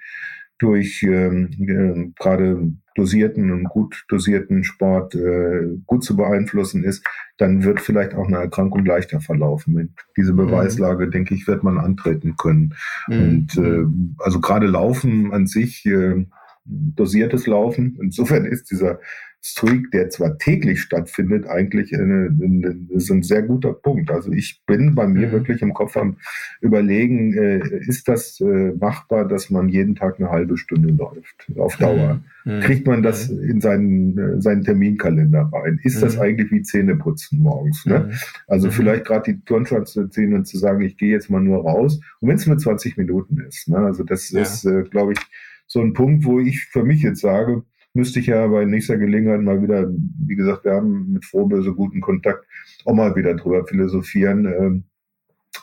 durch 0.58 1.02
ähm, 1.02 1.50
äh, 1.58 2.12
gerade 2.18 2.72
dosierten 2.94 3.50
und 3.50 3.64
gut 3.64 4.04
dosierten 4.08 4.64
Sport 4.64 5.14
äh, 5.14 5.78
gut 5.86 6.04
zu 6.04 6.14
beeinflussen 6.14 6.84
ist, 6.84 7.04
dann 7.38 7.64
wird 7.64 7.80
vielleicht 7.80 8.14
auch 8.14 8.26
eine 8.26 8.36
Erkrankung 8.36 8.84
leichter 8.84 9.20
verlaufen. 9.20 9.94
Diese 10.16 10.32
mhm. 10.32 10.36
Beweislage, 10.36 11.06
mhm. 11.06 11.10
denke 11.10 11.34
ich, 11.34 11.46
wird 11.46 11.62
man 11.62 11.78
antreten 11.78 12.36
können. 12.36 12.74
Mhm. 13.08 13.22
Und 13.22 13.56
äh, 13.56 14.22
also 14.22 14.40
gerade 14.40 14.66
Laufen 14.66 15.32
an 15.32 15.46
sich, 15.46 15.86
äh, 15.86 16.26
dosiertes 16.64 17.46
Laufen, 17.46 17.98
insofern 18.00 18.44
ist 18.44 18.70
dieser 18.70 19.00
Streak, 19.44 19.90
der 19.90 20.08
zwar 20.08 20.38
täglich 20.38 20.80
stattfindet, 20.80 21.48
eigentlich 21.48 21.92
eine, 21.92 22.30
eine, 22.40 22.76
ist 22.90 23.10
ein 23.10 23.24
sehr 23.24 23.42
guter 23.42 23.72
Punkt. 23.72 24.08
Also 24.12 24.30
ich 24.30 24.62
bin 24.66 24.94
bei 24.94 25.08
mir 25.08 25.26
mhm. 25.26 25.32
wirklich 25.32 25.62
im 25.62 25.74
Kopf 25.74 25.96
am 25.96 26.16
Überlegen, 26.60 27.34
äh, 27.34 27.58
ist 27.80 28.06
das 28.06 28.40
äh, 28.40 28.72
machbar, 28.78 29.26
dass 29.26 29.50
man 29.50 29.68
jeden 29.68 29.96
Tag 29.96 30.20
eine 30.20 30.30
halbe 30.30 30.56
Stunde 30.56 30.90
läuft, 30.90 31.48
auf 31.56 31.76
Dauer? 31.76 32.22
Mhm. 32.44 32.60
Kriegt 32.60 32.86
man 32.86 33.02
das 33.02 33.30
mhm. 33.30 33.50
in 33.50 33.60
seinen, 33.60 34.18
äh, 34.18 34.40
seinen 34.40 34.62
Terminkalender 34.62 35.50
rein? 35.52 35.80
Ist 35.82 36.00
das 36.02 36.14
mhm. 36.14 36.22
eigentlich 36.22 36.52
wie 36.52 36.62
Zähneputzen 36.62 37.40
morgens? 37.40 37.84
Ne? 37.84 37.98
Mhm. 37.98 38.12
Also 38.46 38.68
mhm. 38.68 38.72
vielleicht 38.72 39.06
gerade 39.06 39.32
die 39.32 39.44
Turnschuhe 39.44 39.82
zu 39.82 40.06
ziehen 40.06 40.34
und 40.34 40.46
zu 40.46 40.56
sagen, 40.56 40.82
ich 40.82 40.96
gehe 40.96 41.10
jetzt 41.10 41.30
mal 41.30 41.40
nur 41.40 41.62
raus, 41.62 42.00
und 42.20 42.28
wenn 42.28 42.36
es 42.36 42.46
nur 42.46 42.58
20 42.58 42.96
Minuten 42.96 43.38
ist. 43.40 43.68
Ne? 43.68 43.78
Also 43.78 44.04
das 44.04 44.30
ja. 44.30 44.42
ist, 44.42 44.64
äh, 44.64 44.84
glaube 44.84 45.14
ich, 45.14 45.18
so 45.66 45.80
ein 45.80 45.94
Punkt, 45.94 46.24
wo 46.24 46.38
ich 46.38 46.66
für 46.66 46.84
mich 46.84 47.02
jetzt 47.02 47.22
sage, 47.22 47.64
müsste 47.94 48.20
ich 48.20 48.26
ja 48.26 48.46
bei 48.46 48.64
nächster 48.64 48.96
Gelegenheit 48.96 49.42
mal 49.42 49.62
wieder, 49.62 49.90
wie 50.26 50.36
gesagt, 50.36 50.64
wir 50.64 50.72
haben 50.72 51.12
mit 51.12 51.24
Frohböse 51.24 51.72
guten 51.74 52.00
Kontakt, 52.00 52.46
auch 52.84 52.94
mal 52.94 53.14
wieder 53.16 53.34
drüber 53.34 53.66
philosophieren, 53.66 54.46
äh, 54.46 54.82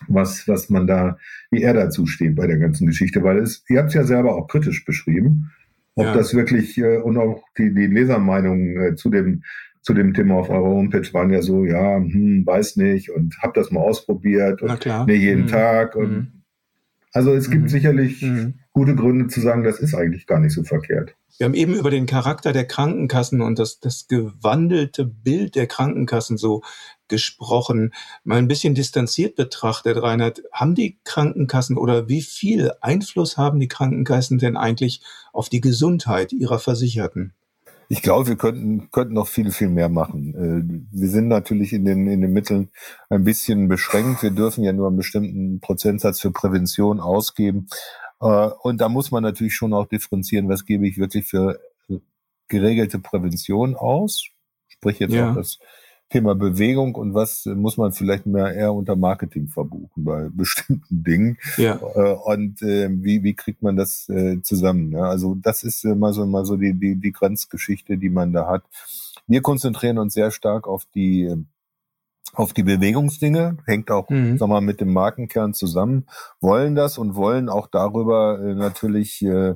was, 0.08 0.48
was 0.48 0.70
man 0.70 0.88
da, 0.88 1.18
wie 1.50 1.64
er 1.64 1.74
dazu 1.74 2.06
steht 2.06 2.36
bei 2.36 2.48
der 2.48 2.58
ganzen 2.58 2.88
Geschichte, 2.88 3.24
weil 3.24 3.40
es, 3.40 3.64
ihr 3.70 3.80
habt 3.80 3.90
es 3.90 3.96
ja 3.96 4.04
selber 4.04 4.36
auch 4.36 4.48
kritisch 4.48 4.86
beschrieben, 4.86 5.52
ob 5.96 6.06
ja. 6.06 6.14
das 6.14 6.34
wirklich, 6.34 6.78
äh, 6.78 6.98
und 6.98 7.18
auch 7.18 7.44
die, 7.58 7.74
die 7.74 7.88
Lesermeinungen 7.88 8.80
äh, 8.80 8.96
zu 8.96 9.10
dem, 9.10 9.44
zu 9.82 9.94
dem 9.94 10.14
Thema 10.14 10.36
auf 10.36 10.50
eurer 10.50 10.70
Homepage 10.70 11.14
waren 11.14 11.32
ja 11.32 11.42
so, 11.42 11.66
ja, 11.66 11.98
hm, 11.98 12.46
weiß 12.46 12.76
nicht 12.78 13.10
und 13.10 13.38
hab 13.42 13.54
das 13.54 13.72
mal 13.72 13.82
ausprobiert 13.82 14.62
und 14.62 14.86
nee, 15.08 15.16
jeden 15.16 15.44
mhm. 15.44 15.48
Tag 15.48 15.96
und 15.96 16.12
mhm. 16.12 16.28
also 17.14 17.34
es 17.34 17.50
gibt 17.50 17.64
mhm. 17.64 17.70
sicherlich 17.70 18.22
mhm. 18.22 18.59
Gute 18.74 18.96
Gründe 18.96 19.28
zu 19.28 19.42
sagen, 19.42 19.64
das 19.64 19.80
ist 19.80 19.96
eigentlich 19.96 20.28
gar 20.28 20.40
nicht 20.40 20.54
so 20.54 20.64
verkehrt. 20.64 21.16
Wir 21.38 21.46
haben 21.46 21.54
eben 21.54 21.74
über 21.74 21.90
den 21.90 22.06
Charakter 22.06 22.52
der 22.52 22.66
Krankenkassen 22.66 23.42
und 23.42 23.60
das, 23.60 23.80
das 23.80 24.08
gewandelte 24.08 25.06
Bild 25.06 25.56
der 25.56 25.68
Krankenkassen 25.68 26.38
so 26.38 26.62
gesprochen. 27.08 27.94
Mal 28.24 28.40
ein 28.40 28.48
bisschen 28.50 28.76
distanziert 28.76 29.36
betrachtet, 29.36 30.02
Reinhard, 30.02 30.44
haben 30.52 30.76
die 30.76 31.00
Krankenkassen 31.06 31.78
oder 31.78 32.10
wie 32.10 32.22
viel 32.22 32.72
Einfluss 32.82 33.38
haben 33.38 33.60
die 33.60 33.70
Krankenkassen 33.70 34.38
denn 34.38 34.58
eigentlich 34.58 35.02
auf 35.32 35.50
die 35.50 35.62
Gesundheit 35.62 36.34
ihrer 36.34 36.60
Versicherten? 36.60 37.34
Ich 37.92 38.04
glaube, 38.04 38.28
wir 38.28 38.36
könnten, 38.36 38.92
könnten 38.92 39.16
noch 39.16 39.28
viel, 39.28 39.52
viel 39.52 39.70
mehr 39.70 39.90
machen. 39.90 40.36
Äh, 40.36 40.86
wir 40.92 41.10
sind 41.10 41.28
natürlich 41.28 41.74
in 41.74 41.86
den, 41.86 42.08
in 42.08 42.22
den 42.22 42.34
Mitteln 42.34 42.70
ein 43.10 43.24
bisschen 43.24 43.68
beschränkt. 43.68 44.22
Wir 44.22 44.30
dürfen 44.30 44.64
ja 44.64 44.74
nur 44.74 44.88
einen 44.88 44.98
bestimmten 44.98 45.60
Prozentsatz 45.60 46.20
für 46.20 46.32
Prävention 46.32 47.00
ausgeben. 47.00 47.68
Äh, 48.22 48.50
und 48.62 48.82
da 48.82 48.90
muss 48.90 49.12
man 49.12 49.24
natürlich 49.24 49.56
schon 49.56 49.74
auch 49.74 49.88
differenzieren, 49.88 50.50
was 50.50 50.66
gebe 50.66 50.88
ich 50.88 50.98
wirklich 50.98 51.26
für 51.26 51.60
geregelte 52.48 53.00
Prävention 53.00 53.76
aus, 53.76 54.26
sprich 54.68 55.00
jetzt 55.00 55.14
ja. 55.14 55.30
auch 55.32 55.36
das 55.36 55.60
Thema 56.10 56.34
Bewegung 56.34 56.96
und 56.96 57.14
was 57.14 57.46
muss 57.46 57.78
man 57.78 57.92
vielleicht 57.92 58.26
mehr 58.26 58.52
eher 58.56 58.74
unter 58.74 58.96
Marketing 58.96 59.48
verbuchen 59.48 60.04
bei 60.04 60.30
bestimmten 60.34 61.04
Dingen. 61.04 61.38
Ja. 61.58 61.80
Äh, 61.96 62.14
und 62.14 62.64
äh, 62.64 62.90
wie, 62.92 63.24
wie 63.24 63.36
kriegt 63.36 63.62
man 63.62 63.76
das 63.76 64.10
zusammen? 64.42 64.96
Also 64.96 65.36
das 65.36 65.64
ist 65.64 65.86
immer 65.86 66.14
so, 66.14 66.24
immer 66.24 66.46
so 66.46 66.58
die, 66.58 66.74
die, 66.74 66.96
die 66.96 67.12
Grenzgeschichte, 67.12 67.98
die 67.98 68.10
man 68.10 68.34
da 68.34 68.48
hat. 68.48 68.64
Wir 69.28 69.44
konzentrieren 69.44 70.00
uns 70.00 70.16
sehr 70.16 70.32
stark 70.32 70.68
auf 70.68 70.86
die 70.96 71.32
auf 72.34 72.54
die 72.54 72.64
Bewegungsdinge, 72.64 73.58
hängt 73.66 73.92
auch, 73.92 74.10
mhm. 74.10 74.38
sag 74.38 74.48
mal, 74.48 74.62
mit 74.62 74.82
dem 74.82 74.94
Markenkern 74.94 75.54
zusammen, 75.54 76.08
wollen 76.40 76.76
das 76.76 76.98
und 76.98 77.16
wollen 77.16 77.50
auch 77.50 77.68
darüber 77.68 78.40
äh, 78.40 78.54
natürlich 78.54 79.22
äh, 79.24 79.56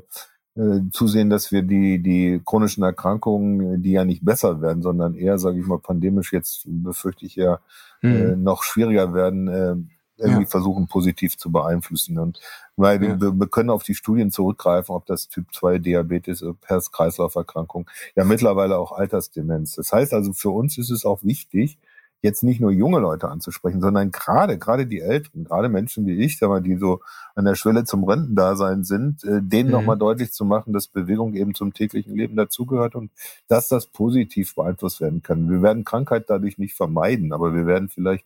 äh, 0.55 0.82
zusehen, 0.91 1.30
dass 1.30 1.51
wir 1.51 1.63
die, 1.63 2.01
die 2.01 2.41
chronischen 2.45 2.84
Erkrankungen, 2.84 3.82
die 3.82 3.91
ja 3.91 4.05
nicht 4.05 4.24
besser 4.24 4.61
werden, 4.61 4.84
sondern 4.84 5.15
eher, 5.15 5.39
sage 5.39 5.59
ich 5.59 5.65
mal, 5.65 5.80
pandemisch 5.80 6.32
jetzt 6.32 6.63
befürchte 6.65 7.26
ich 7.26 7.36
ja 7.36 7.59
mhm. 8.01 8.11
äh, 8.11 8.36
noch 8.36 8.63
schwieriger 8.63 9.13
werden, 9.13 9.47
äh, 9.47 9.76
irgendwie 10.17 10.43
ja. 10.43 10.49
versuchen, 10.49 10.88
positiv 10.88 11.38
zu 11.38 11.51
beeinflussen. 11.51 12.19
Und 12.19 12.39
weil 12.76 13.03
ja. 13.03 13.19
wir, 13.19 13.39
wir, 13.39 13.47
können 13.47 13.71
auf 13.71 13.84
die 13.84 13.95
Studien 13.95 14.32
zurückgreifen, 14.32 14.93
ob 14.93 15.05
das 15.05 15.28
Typ 15.28 15.53
2 15.53 15.80
Diabetes, 15.80 16.45
Herz-Kreislauf-Erkrankung, 16.65 17.89
ja 18.15 18.24
mittlerweile 18.24 18.78
auch 18.78 18.91
Altersdemenz. 18.91 19.76
Das 19.76 19.91
heißt 19.91 20.13
also, 20.13 20.34
für 20.34 20.51
uns 20.51 20.78
ist 20.78 20.91
es 20.91 21.05
auch 21.05 21.24
wichtig, 21.24 21.80
jetzt 22.24 22.41
nicht 22.41 22.59
nur 22.59 22.71
junge 22.71 22.99
Leute 22.99 23.30
anzusprechen, 23.30 23.82
sondern 23.82 24.11
gerade, 24.11 24.57
gerade 24.57 24.88
die 24.88 25.01
Älteren, 25.01 25.43
gerade 25.43 25.69
Menschen 25.69 26.07
wie 26.07 26.15
ich, 26.24 26.39
die 26.39 26.78
so 26.78 27.01
an 27.36 27.45
der 27.45 27.53
Schwelle 27.53 27.84
zum 27.84 28.03
Rentendasein 28.05 28.84
sind, 28.84 29.24
äh, 29.24 29.41
denen 29.41 29.67
mhm. 29.67 29.74
nochmal 29.74 29.97
deutlich 29.97 30.32
zu 30.32 30.45
machen, 30.45 30.74
dass 30.74 30.88
Bewegung 30.88 31.36
eben 31.36 31.53
zum 31.53 31.74
täglichen 31.74 32.15
Leben 32.15 32.36
dazugehört 32.36 32.95
und 32.95 33.11
dass 33.47 33.67
das 33.67 33.86
positiv 33.86 34.55
beeinflusst 34.55 35.01
werden 35.01 35.21
kann. 35.21 35.49
Wir 35.49 35.61
werden 35.61 35.84
Krankheit 35.84 36.30
dadurch 36.30 36.57
nicht 36.57 36.74
vermeiden, 36.74 37.34
aber 37.34 37.53
wir 37.53 37.67
werden 37.67 37.89
vielleicht 37.89 38.26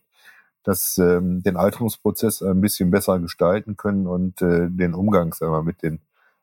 das, 0.62 0.96
ähm, 0.98 1.42
den 1.42 1.56
Alterungsprozess 1.56 2.42
ein 2.42 2.60
bisschen 2.60 2.90
besser 2.90 3.18
gestalten 3.18 3.76
können 3.76 4.06
und 4.06 4.40
äh, 4.40 4.68
den 4.70 4.94
Umgang 4.94 5.34
sagen 5.34 5.52
wir, 5.52 5.62
mit 5.62 5.82
den 5.82 6.00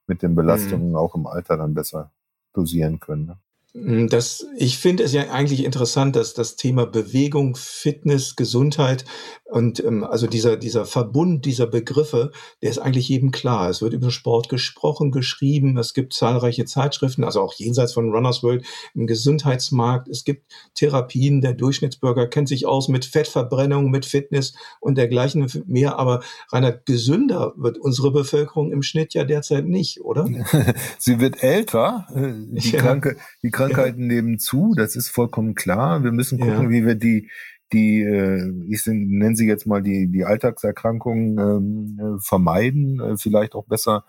mit 0.07 0.21
den 0.21 0.35
Belastungen 0.35 0.89
mhm. 0.89 0.95
auch 0.95 1.15
im 1.15 1.27
Alter 1.27 1.57
dann 1.57 1.73
besser 1.73 2.11
dosieren 2.53 2.99
können. 2.99 3.25
Ne? 3.25 3.37
Hm, 3.75 4.07
das, 4.07 4.47
ich 4.55 4.77
finde 4.77 5.03
es 5.03 5.11
ja 5.11 5.29
eigentlich 5.31 5.65
interessant, 5.65 6.15
dass 6.15 6.33
das 6.33 6.55
Thema 6.55 6.85
Bewegung, 6.85 7.55
Fitness, 7.57 8.37
Gesundheit 8.37 9.03
und 9.43 9.83
ähm, 9.83 10.03
also 10.03 10.27
dieser, 10.27 10.57
dieser 10.57 10.85
Verbund 10.85 11.45
dieser 11.45 11.67
Begriffe, 11.67 12.31
der 12.63 12.71
ist 12.71 12.79
eigentlich 12.79 13.09
jedem 13.09 13.31
klar. 13.31 13.69
Es 13.69 13.81
wird 13.81 13.93
über 13.93 14.09
Sport 14.11 14.49
gesprochen, 14.49 15.11
geschrieben, 15.11 15.77
es 15.77 15.93
gibt 15.93 16.13
zahlreiche 16.13 16.65
Zeitschriften, 16.65 17.23
also 17.23 17.41
auch 17.41 17.53
jenseits 17.53 17.93
von 17.93 18.11
Runners 18.11 18.43
World 18.43 18.65
im 18.95 19.07
Gesundheitsmarkt. 19.07 20.07
Es 20.07 20.23
gibt 20.23 20.51
Therapien, 20.73 21.41
der 21.41 21.53
Durchschnittsbürger 21.53 22.27
kennt 22.27 22.47
sich 22.47 22.65
aus 22.65 22.87
mit 22.87 23.05
Fettverbrennung, 23.05 23.91
mit 23.91 24.05
Fitness 24.05 24.55
und 24.79 24.97
dergleichen 24.97 25.47
mehr. 25.67 25.99
Aber 25.99 26.23
reiner 26.51 26.71
gesünder 26.71 27.53
wird 27.55 27.77
unsere 27.77 28.11
Bevölkerung 28.11 28.71
im 28.71 28.81
Schnitt 28.81 29.13
ja 29.13 29.25
derzeit 29.25 29.65
nicht, 29.65 30.01
oder? 30.01 30.27
Sie 30.97 31.19
wird 31.19 31.43
älter. 31.43 32.07
Äh, 32.15 32.33
die, 32.47 32.69
ja. 32.71 32.81
Kranke, 32.81 33.17
die 33.43 33.51
Krankheiten 33.67 34.01
ja. 34.01 34.07
nehmen 34.07 34.39
zu, 34.39 34.73
das 34.75 34.95
ist 34.95 35.09
vollkommen 35.09 35.55
klar. 35.55 36.03
Wir 36.03 36.11
müssen 36.11 36.39
gucken, 36.39 36.63
ja. 36.63 36.69
wie 36.69 36.85
wir 36.85 36.95
die 36.95 37.29
die, 37.73 38.01
äh, 38.01 38.51
ich 38.69 38.85
nenne 38.85 39.35
sie 39.35 39.47
jetzt 39.47 39.65
mal 39.65 39.81
die, 39.81 40.07
die 40.07 40.23
Alltagserkrankungen 40.23 41.37
ähm, 41.37 41.99
äh, 41.99 42.21
vermeiden, 42.21 42.99
äh, 42.99 43.17
vielleicht 43.17 43.55
auch 43.55 43.65
besser 43.65 44.05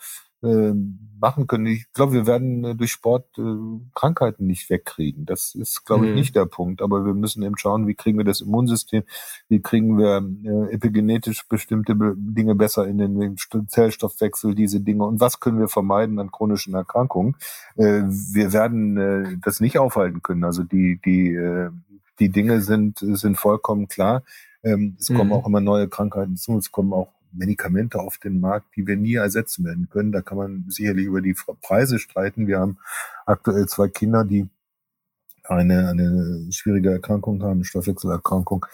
äh, 0.47 0.75
machen 1.19 1.47
können. 1.47 1.67
Ich 1.67 1.93
glaube, 1.93 2.13
wir 2.13 2.27
werden 2.27 2.65
äh, 2.65 2.75
durch 2.75 2.93
Sport 2.93 3.27
äh, 3.39 3.43
Krankheiten 3.95 4.47
nicht 4.47 4.69
wegkriegen. 4.71 5.27
Das 5.27 5.55
ist, 5.55 5.85
glaube 5.85 6.07
ich, 6.07 6.11
mhm. 6.11 6.17
nicht 6.17 6.37
der 6.37 6.47
Punkt. 6.47 6.83
Aber 6.83 7.05
wir 7.05 7.15
müssen 7.15 7.43
eben 7.43 7.57
schauen, 7.57 7.87
wie 7.87 7.95
kriegen 7.95 8.19
wir 8.19 8.25
das 8.25 8.41
Immunsystem, 8.41 9.03
wie 9.49 9.61
kriegen 9.61 9.99
wir 9.99 10.23
äh, 10.45 10.75
epigenetisch 10.75 11.49
bestimmte 11.49 11.95
Be 11.95 12.15
Dinge 12.17 12.55
besser 12.55 12.87
in 12.87 12.99
den 12.99 13.37
Zellstoffwechsel, 13.69 14.55
diese 14.55 14.81
Dinge 14.81 15.05
und 15.05 15.21
was 15.21 15.41
können 15.41 15.59
wir 15.59 15.69
vermeiden 15.69 16.19
an 16.19 16.31
chronischen 16.31 16.75
Erkrankungen. 16.75 17.37
Äh, 17.77 18.03
wir 18.05 18.53
werden 18.53 18.97
äh, 18.97 19.37
das 19.43 19.61
nicht 19.61 19.79
aufhalten 19.79 20.23
können. 20.23 20.45
Also 20.45 20.63
die, 20.63 21.01
die 21.05 21.35
äh, 21.35 21.71
die 22.19 22.31
Dinge 22.31 22.61
sind, 22.63 22.99
sind 23.01 23.37
vollkommen 23.37 23.89
klar. 23.89 24.23
Ähm, 24.63 24.97
es 24.99 25.11
mhm. 25.11 25.17
kommen 25.17 25.33
auch 25.33 25.47
immer 25.47 25.61
neue 25.61 25.89
Krankheiten 25.89 26.37
zu. 26.37 26.57
Es 26.57 26.73
kommen 26.73 26.93
auch 26.93 27.13
Medikamente 27.33 27.99
auf 27.99 28.19
den 28.19 28.41
Markt, 28.41 28.77
die 28.77 28.87
wir 28.87 28.97
nie 28.97 29.15
ersetzen 29.15 29.65
werden 29.65 29.89
können. 29.91 30.13
Da 30.13 30.23
kann 30.23 30.39
man 30.39 30.65
sicherlich 30.69 31.07
über 31.07 31.21
die 31.21 31.35
Preise 31.63 31.99
streiten. 31.99 32.47
Wir 32.47 32.59
haben 32.59 32.79
aktuell 33.25 33.67
zwei 33.67 33.89
Kinder, 33.89 34.25
die 34.25 34.49
eine, 35.45 35.89
eine 35.89 36.51
schwierige 36.51 36.91
Erkrankung 36.91 37.43
haben, 37.43 37.53
eine 37.53 37.65
Stoffwechselerkrankung, 37.65 38.67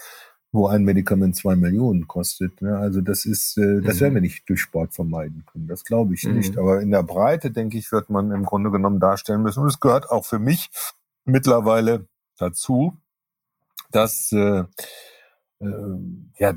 wo 0.52 0.66
ein 0.66 0.84
Medikament 0.84 1.36
zwei 1.36 1.56
Millionen 1.56 2.06
kostet. 2.06 2.60
Ne? 2.60 2.76
Also 2.76 3.00
das 3.00 3.24
ist, 3.24 3.56
äh, 3.56 3.80
das 3.80 3.96
mhm. 3.96 4.00
werden 4.00 4.14
wir 4.14 4.20
nicht 4.20 4.48
durch 4.48 4.60
Sport 4.60 4.94
vermeiden 4.94 5.44
können. 5.50 5.66
Das 5.66 5.84
glaube 5.84 6.14
ich 6.14 6.24
mhm. 6.24 6.34
nicht. 6.34 6.58
Aber 6.58 6.80
in 6.80 6.90
der 6.90 7.02
Breite, 7.02 7.50
denke 7.50 7.78
ich, 7.78 7.90
wird 7.90 8.10
man 8.10 8.30
im 8.30 8.44
Grunde 8.44 8.70
genommen 8.70 9.00
darstellen 9.00 9.42
müssen. 9.42 9.60
Und 9.60 9.68
es 9.68 9.80
gehört 9.80 10.10
auch 10.10 10.24
für 10.24 10.38
mich 10.38 10.70
mittlerweile 11.24 12.06
dazu, 12.38 12.96
dass 13.90 14.32
äh, 14.32 14.64
äh, 15.60 15.98
ja, 16.38 16.54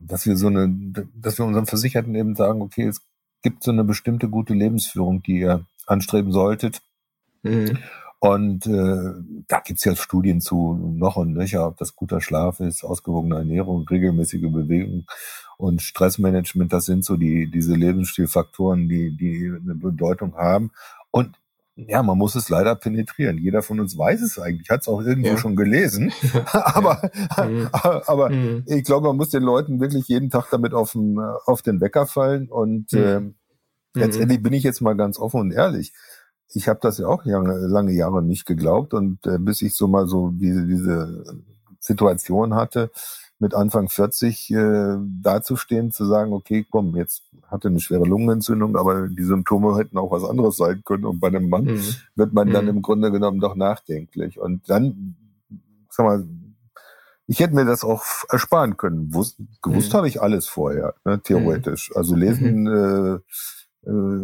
dass 0.00 0.26
wir 0.26 0.36
so 0.36 0.48
eine, 0.48 0.68
dass 1.14 1.38
wir 1.38 1.44
unseren 1.44 1.66
Versicherten 1.66 2.14
eben 2.14 2.34
sagen, 2.34 2.62
okay, 2.62 2.86
es 2.86 3.00
gibt 3.42 3.62
so 3.62 3.70
eine 3.70 3.84
bestimmte 3.84 4.28
gute 4.28 4.54
Lebensführung, 4.54 5.22
die 5.22 5.40
ihr 5.40 5.64
anstreben 5.86 6.32
solltet. 6.32 6.80
Mhm. 7.42 7.78
Und 8.20 8.66
äh, 8.66 9.12
da 9.46 9.60
gibt's 9.60 9.84
ja 9.84 9.94
Studien 9.94 10.40
zu 10.40 10.74
noch 10.74 11.16
und 11.16 11.34
nöcher, 11.34 11.66
ob 11.66 11.76
das 11.76 11.94
guter 11.94 12.20
Schlaf 12.20 12.58
ist, 12.58 12.82
ausgewogene 12.82 13.36
Ernährung, 13.36 13.86
regelmäßige 13.86 14.50
Bewegung 14.50 15.06
und 15.56 15.82
Stressmanagement. 15.82 16.72
Das 16.72 16.86
sind 16.86 17.04
so 17.04 17.16
die 17.16 17.48
diese 17.48 17.74
Lebensstilfaktoren, 17.76 18.88
die 18.88 19.16
die 19.16 19.52
eine 19.62 19.76
Bedeutung 19.76 20.34
haben. 20.34 20.72
Und 21.12 21.36
ja, 21.86 22.02
man 22.02 22.18
muss 22.18 22.34
es 22.34 22.48
leider 22.48 22.74
penetrieren. 22.74 23.38
Jeder 23.38 23.62
von 23.62 23.78
uns 23.78 23.96
weiß 23.96 24.20
es 24.22 24.38
eigentlich, 24.38 24.68
hat 24.68 24.80
es 24.80 24.88
auch 24.88 25.00
irgendwo 25.00 25.28
ja. 25.28 25.36
schon 25.36 25.54
gelesen. 25.54 26.12
aber 26.52 27.10
mhm. 27.36 27.68
aber 27.72 28.30
mhm. 28.30 28.64
ich 28.66 28.82
glaube, 28.84 29.06
man 29.06 29.16
muss 29.16 29.30
den 29.30 29.44
Leuten 29.44 29.80
wirklich 29.80 30.08
jeden 30.08 30.28
Tag 30.30 30.48
damit 30.50 30.74
auf 30.74 30.92
den, 30.92 31.18
auf 31.18 31.62
den 31.62 31.80
Wecker 31.80 32.06
fallen. 32.06 32.48
Und 32.50 32.92
mhm. 32.92 32.98
äh, 33.94 34.00
letztendlich 34.00 34.42
bin 34.42 34.52
ich 34.54 34.64
jetzt 34.64 34.80
mal 34.80 34.96
ganz 34.96 35.18
offen 35.18 35.40
und 35.40 35.52
ehrlich. 35.52 35.92
Ich 36.50 36.66
habe 36.66 36.80
das 36.82 36.98
ja 36.98 37.06
auch 37.06 37.24
lange, 37.24 37.54
lange 37.66 37.92
Jahre 37.92 38.22
nicht 38.22 38.44
geglaubt. 38.44 38.92
Und 38.92 39.24
äh, 39.26 39.38
bis 39.38 39.62
ich 39.62 39.76
so 39.76 39.86
mal 39.86 40.08
so 40.08 40.30
diese, 40.30 40.66
diese 40.66 41.24
Situation 41.78 42.54
hatte, 42.54 42.90
mit 43.38 43.54
Anfang 43.54 43.88
40 43.88 44.50
äh, 44.50 44.96
dazustehen, 45.22 45.92
zu 45.92 46.04
sagen, 46.06 46.32
okay, 46.32 46.66
komm, 46.68 46.96
jetzt 46.96 47.22
hatte 47.46 47.68
eine 47.68 47.80
schwere 47.80 48.04
Lungenentzündung, 48.04 48.76
aber 48.76 49.08
die 49.08 49.22
Symptome 49.22 49.76
hätten 49.76 49.96
auch 49.96 50.10
was 50.10 50.24
anderes 50.24 50.56
sein 50.56 50.82
können. 50.84 51.04
Und 51.04 51.20
bei 51.20 51.28
einem 51.28 51.48
Mann 51.48 51.64
mhm. 51.64 51.94
wird 52.16 52.32
man 52.32 52.50
dann 52.50 52.64
mhm. 52.64 52.70
im 52.70 52.82
Grunde 52.82 53.12
genommen 53.12 53.40
doch 53.40 53.54
nachdenklich. 53.54 54.38
Und 54.40 54.68
dann, 54.68 55.14
sag 55.88 56.06
mal, 56.06 56.26
ich 57.28 57.40
hätte 57.40 57.54
mir 57.54 57.64
das 57.64 57.84
auch 57.84 58.04
ersparen 58.28 58.76
können. 58.76 59.14
Wus 59.14 59.36
gewusst 59.62 59.92
mhm. 59.92 59.96
habe 59.98 60.08
ich 60.08 60.20
alles 60.20 60.48
vorher, 60.48 60.94
ne, 61.04 61.20
theoretisch. 61.20 61.92
Also 61.94 62.16
lesen 62.16 62.62
mhm. 62.62 63.16
äh, 63.16 63.18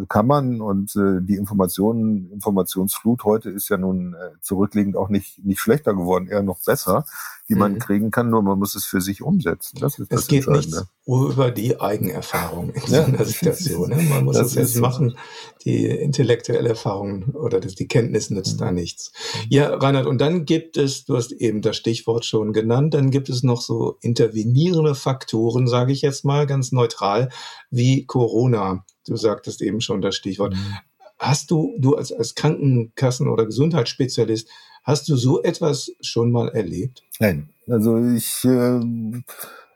kann 0.07 0.27
man 0.27 0.61
und 0.61 0.95
äh, 0.95 1.21
die 1.21 1.35
Informationen, 1.35 2.29
Informationsflut 2.31 3.23
heute 3.23 3.49
ist 3.49 3.69
ja 3.69 3.77
nun 3.77 4.13
äh, 4.13 4.39
zurückliegend 4.41 4.95
auch 4.95 5.09
nicht, 5.09 5.43
nicht 5.43 5.59
schlechter 5.59 5.93
geworden, 5.93 6.27
eher 6.27 6.43
noch 6.43 6.59
besser 6.65 7.05
die 7.47 7.55
man 7.55 7.73
mhm. 7.73 7.79
kriegen 7.79 8.11
kann, 8.11 8.29
nur 8.29 8.41
man 8.41 8.57
muss 8.57 8.73
es 8.73 8.85
für 8.85 9.01
sich 9.01 9.21
umsetzen. 9.21 9.77
Das 9.79 9.99
ist 9.99 10.11
es 10.11 10.21
das 10.21 10.27
geht 10.27 10.47
nicht 10.47 10.73
über 11.05 11.51
die 11.51 11.79
Eigenerfahrung 11.79 12.71
in 12.71 12.81
ja. 12.91 13.03
so 13.03 13.11
einer 13.11 13.25
Situation. 13.25 13.89
Ne? 13.89 14.01
Man 14.01 14.23
muss 14.25 14.37
es 14.37 14.55
jetzt 14.55 14.77
machen. 14.77 15.15
Die 15.63 15.85
intellektuelle 15.85 16.69
Erfahrung 16.69 17.35
oder 17.35 17.59
das, 17.59 17.75
die 17.75 17.87
Kenntnis 17.87 18.31
nützt 18.31 18.55
mhm. 18.55 18.57
da 18.57 18.71
nichts. 18.71 19.11
Ja, 19.47 19.75
Reinhard, 19.75 20.07
und 20.07 20.19
dann 20.19 20.45
gibt 20.45 20.77
es, 20.77 21.05
du 21.05 21.15
hast 21.15 21.31
eben 21.31 21.61
das 21.61 21.75
Stichwort 21.77 22.25
schon 22.25 22.51
genannt, 22.51 22.95
dann 22.95 23.11
gibt 23.11 23.29
es 23.29 23.43
noch 23.43 23.61
so 23.61 23.97
intervenierende 24.01 24.95
Faktoren, 24.95 25.67
sage 25.67 25.91
ich 25.91 26.01
jetzt 26.01 26.25
mal 26.25 26.47
ganz 26.47 26.71
neutral, 26.71 27.29
wie 27.69 28.05
Corona. 28.05 28.83
Du 29.07 29.15
sagtest 29.15 29.61
eben 29.61 29.81
schon 29.81 30.01
das 30.01 30.15
Stichwort. 30.15 30.53
Mhm. 30.53 30.77
Hast 31.17 31.51
du, 31.51 31.73
du 31.79 31.95
als, 31.95 32.11
als 32.11 32.35
Krankenkassen- 32.35 33.29
oder 33.29 33.45
Gesundheitsspezialist, 33.45 34.49
Hast 34.85 35.09
du 35.09 35.15
so 35.15 35.41
etwas 35.41 35.91
schon 35.99 36.31
mal 36.31 36.49
erlebt? 36.49 37.01
Nein. 37.19 37.49
Also 37.67 37.97
ich 37.97 38.45
äh, 38.45 38.79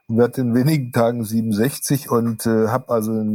werde 0.08 0.42
in 0.42 0.54
wenigen 0.54 0.92
Tagen 0.92 1.26
67 1.26 2.12
und 2.12 2.46
äh, 2.46 2.68
habe 2.68 2.90
also 2.90 3.26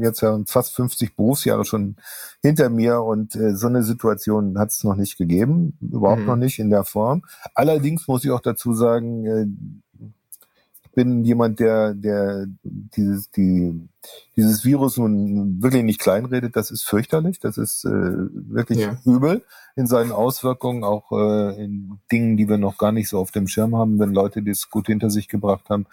jetzt 0.00 0.20
ja 0.20 0.36
fast 0.46 0.74
50 0.74 1.14
Berufsjahre 1.14 1.64
schon 1.64 1.94
hinter 2.42 2.70
mir 2.70 3.02
und 3.02 3.36
äh, 3.36 3.54
so 3.54 3.68
eine 3.68 3.84
Situation 3.84 4.58
hat 4.58 4.70
es 4.70 4.82
noch 4.82 4.96
nicht 4.96 5.16
gegeben, 5.16 5.78
überhaupt 5.80 6.22
mhm. 6.22 6.26
noch 6.26 6.36
nicht 6.36 6.58
in 6.58 6.70
der 6.70 6.82
Form. 6.82 7.22
Allerdings 7.54 8.08
muss 8.08 8.24
ich 8.24 8.32
auch 8.32 8.40
dazu 8.40 8.74
sagen, 8.74 9.24
äh, 9.26 9.46
bin 10.96 11.24
jemand, 11.24 11.60
der, 11.60 11.94
der 11.94 12.46
dieses, 12.64 13.30
die, 13.30 13.88
dieses 14.36 14.64
Virus 14.64 14.96
nun 14.96 15.62
wirklich 15.62 15.82
nicht 15.84 16.00
kleinredet. 16.00 16.56
Das 16.56 16.70
ist 16.70 16.84
fürchterlich. 16.84 17.38
Das 17.40 17.58
ist 17.58 17.84
äh, 17.84 17.90
wirklich 17.90 18.78
ja. 18.78 18.98
übel 19.04 19.42
in 19.76 19.86
seinen 19.86 20.12
Auswirkungen, 20.12 20.84
auch 20.84 21.12
äh, 21.12 21.64
in 21.64 21.98
Dingen, 22.10 22.36
die 22.36 22.48
wir 22.48 22.58
noch 22.58 22.78
gar 22.78 22.92
nicht 22.92 23.08
so 23.08 23.18
auf 23.18 23.30
dem 23.30 23.48
Schirm 23.48 23.76
haben, 23.76 23.98
wenn 23.98 24.12
Leute 24.12 24.42
das 24.42 24.68
gut 24.70 24.86
hinter 24.86 25.10
sich 25.10 25.28
gebracht 25.28 25.70
haben 25.70 25.86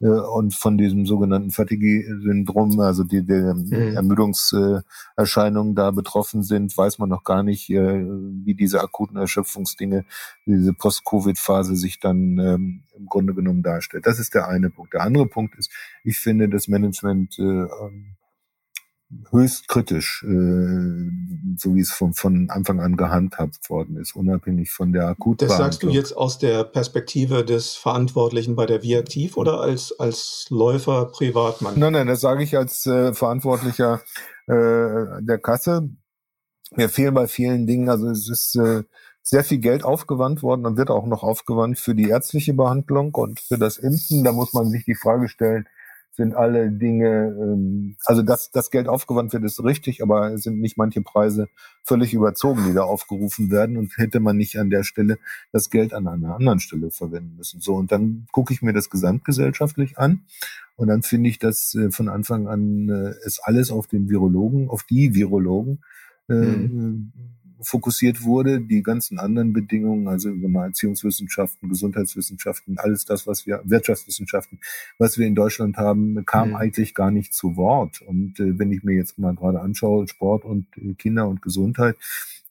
äh, 0.00 0.06
und 0.08 0.54
von 0.54 0.78
diesem 0.78 1.06
sogenannten 1.06 1.50
Fatigue-Syndrom, 1.50 2.80
also 2.80 3.04
die, 3.04 3.22
die 3.22 3.32
mhm. 3.32 3.94
Ermüdungserscheinungen 3.94 5.74
da 5.74 5.90
betroffen 5.90 6.42
sind, 6.42 6.76
weiß 6.76 6.98
man 6.98 7.08
noch 7.08 7.24
gar 7.24 7.42
nicht, 7.42 7.70
äh, 7.70 8.04
wie 8.04 8.54
diese 8.54 8.80
akuten 8.80 9.16
Erschöpfungsdinge, 9.16 10.04
diese 10.46 10.72
Post-Covid-Phase 10.72 11.76
sich 11.76 12.00
dann 12.00 12.38
ähm, 12.38 12.82
im 12.96 13.06
Grunde 13.06 13.34
genommen 13.34 13.62
darstellt. 13.62 14.06
Das 14.06 14.18
ist 14.18 14.34
der 14.34 14.48
eine 14.48 14.70
Punkt. 14.70 14.94
Der 14.94 15.02
andere 15.02 15.26
Punkt 15.26 15.56
ist, 15.56 15.70
ich 16.04 16.18
finde, 16.18 16.48
das 16.48 16.68
Management 16.68 17.38
äh, 17.38 17.55
ähm, 17.56 18.16
höchst 19.30 19.68
kritisch, 19.68 20.24
äh, 20.24 21.10
so 21.56 21.74
wie 21.74 21.80
es 21.80 21.92
von, 21.92 22.12
von 22.12 22.50
Anfang 22.50 22.80
an 22.80 22.96
gehandhabt 22.96 23.70
worden 23.70 23.96
ist, 23.96 24.16
unabhängig 24.16 24.70
von 24.70 24.92
der 24.92 25.06
akuten. 25.06 25.48
Das 25.48 25.56
sagst 25.56 25.82
du 25.82 25.90
jetzt 25.90 26.16
aus 26.16 26.38
der 26.38 26.64
Perspektive 26.64 27.44
des 27.44 27.74
Verantwortlichen 27.74 28.56
bei 28.56 28.66
der 28.66 28.82
Viaktiv 28.82 29.36
oder 29.36 29.60
als, 29.60 29.98
als 29.98 30.46
Läufer 30.50 31.06
Privatmann? 31.06 31.78
Nein, 31.78 31.92
nein, 31.92 32.06
das 32.06 32.20
sage 32.20 32.42
ich 32.42 32.56
als 32.56 32.86
äh, 32.86 33.14
Verantwortlicher 33.14 34.00
äh, 34.46 35.22
der 35.22 35.38
Kasse. 35.40 35.88
Mir 36.74 36.88
fehlen 36.88 37.14
bei 37.14 37.28
vielen 37.28 37.66
Dingen, 37.66 37.88
also 37.88 38.08
es 38.08 38.28
ist 38.28 38.56
äh, 38.56 38.82
sehr 39.22 39.44
viel 39.44 39.58
Geld 39.58 39.84
aufgewandt 39.84 40.42
worden 40.42 40.66
und 40.66 40.76
wird 40.76 40.90
auch 40.90 41.06
noch 41.06 41.22
aufgewandt 41.22 41.78
für 41.78 41.94
die 41.94 42.08
ärztliche 42.08 42.54
Behandlung 42.54 43.14
und 43.14 43.40
für 43.40 43.58
das 43.58 43.76
Impfen. 43.76 44.24
Da 44.24 44.32
muss 44.32 44.52
man 44.52 44.70
sich 44.70 44.84
die 44.84 44.94
Frage 44.94 45.28
stellen, 45.28 45.68
sind 46.16 46.34
alle 46.34 46.70
Dinge, 46.70 47.36
ähm, 47.38 47.96
also 48.06 48.22
dass 48.22 48.50
das 48.50 48.70
Geld 48.70 48.88
aufgewandt 48.88 49.32
wird, 49.32 49.44
ist 49.44 49.62
richtig, 49.62 50.02
aber 50.02 50.38
sind 50.38 50.60
nicht 50.60 50.78
manche 50.78 51.02
Preise 51.02 51.48
völlig 51.84 52.14
überzogen, 52.14 52.64
die 52.66 52.74
da 52.74 52.82
aufgerufen 52.82 53.50
werden. 53.50 53.76
Und 53.76 53.96
hätte 53.98 54.20
man 54.20 54.36
nicht 54.36 54.58
an 54.58 54.70
der 54.70 54.82
Stelle 54.82 55.18
das 55.52 55.70
Geld 55.70 55.92
an 55.92 56.08
einer 56.08 56.34
anderen 56.34 56.60
Stelle 56.60 56.90
verwenden 56.90 57.36
müssen. 57.36 57.60
So, 57.60 57.74
und 57.74 57.92
dann 57.92 58.26
gucke 58.32 58.54
ich 58.54 58.62
mir 58.62 58.72
das 58.72 58.88
gesamtgesellschaftlich 58.88 59.98
an. 59.98 60.22
Und 60.76 60.88
dann 60.88 61.02
finde 61.02 61.28
ich, 61.28 61.38
dass 61.38 61.74
äh, 61.74 61.90
von 61.90 62.08
Anfang 62.08 62.48
an 62.48 62.88
äh, 62.88 63.14
es 63.24 63.38
alles 63.42 63.70
auf 63.70 63.86
den 63.86 64.08
Virologen, 64.08 64.68
auf 64.68 64.84
die 64.84 65.14
Virologen 65.14 65.82
äh, 66.28 66.34
mhm 66.34 67.12
fokussiert 67.60 68.22
wurde. 68.22 68.60
Die 68.60 68.82
ganzen 68.82 69.18
anderen 69.18 69.52
Bedingungen, 69.52 70.08
also 70.08 70.30
über 70.30 70.64
Erziehungswissenschaften, 70.64 71.68
Gesundheitswissenschaften, 71.68 72.78
alles 72.78 73.04
das, 73.04 73.26
was 73.26 73.46
wir, 73.46 73.60
Wirtschaftswissenschaften, 73.64 74.60
was 74.98 75.18
wir 75.18 75.26
in 75.26 75.34
Deutschland 75.34 75.76
haben, 75.76 76.24
kam 76.24 76.50
mhm. 76.50 76.56
eigentlich 76.56 76.94
gar 76.94 77.10
nicht 77.10 77.34
zu 77.34 77.56
Wort. 77.56 78.00
Und 78.02 78.38
äh, 78.40 78.58
wenn 78.58 78.72
ich 78.72 78.82
mir 78.82 78.94
jetzt 78.94 79.18
mal 79.18 79.34
gerade 79.34 79.60
anschaue, 79.60 80.06
Sport 80.08 80.44
und 80.44 80.66
äh, 80.76 80.94
Kinder 80.94 81.28
und 81.28 81.42
Gesundheit, 81.42 81.96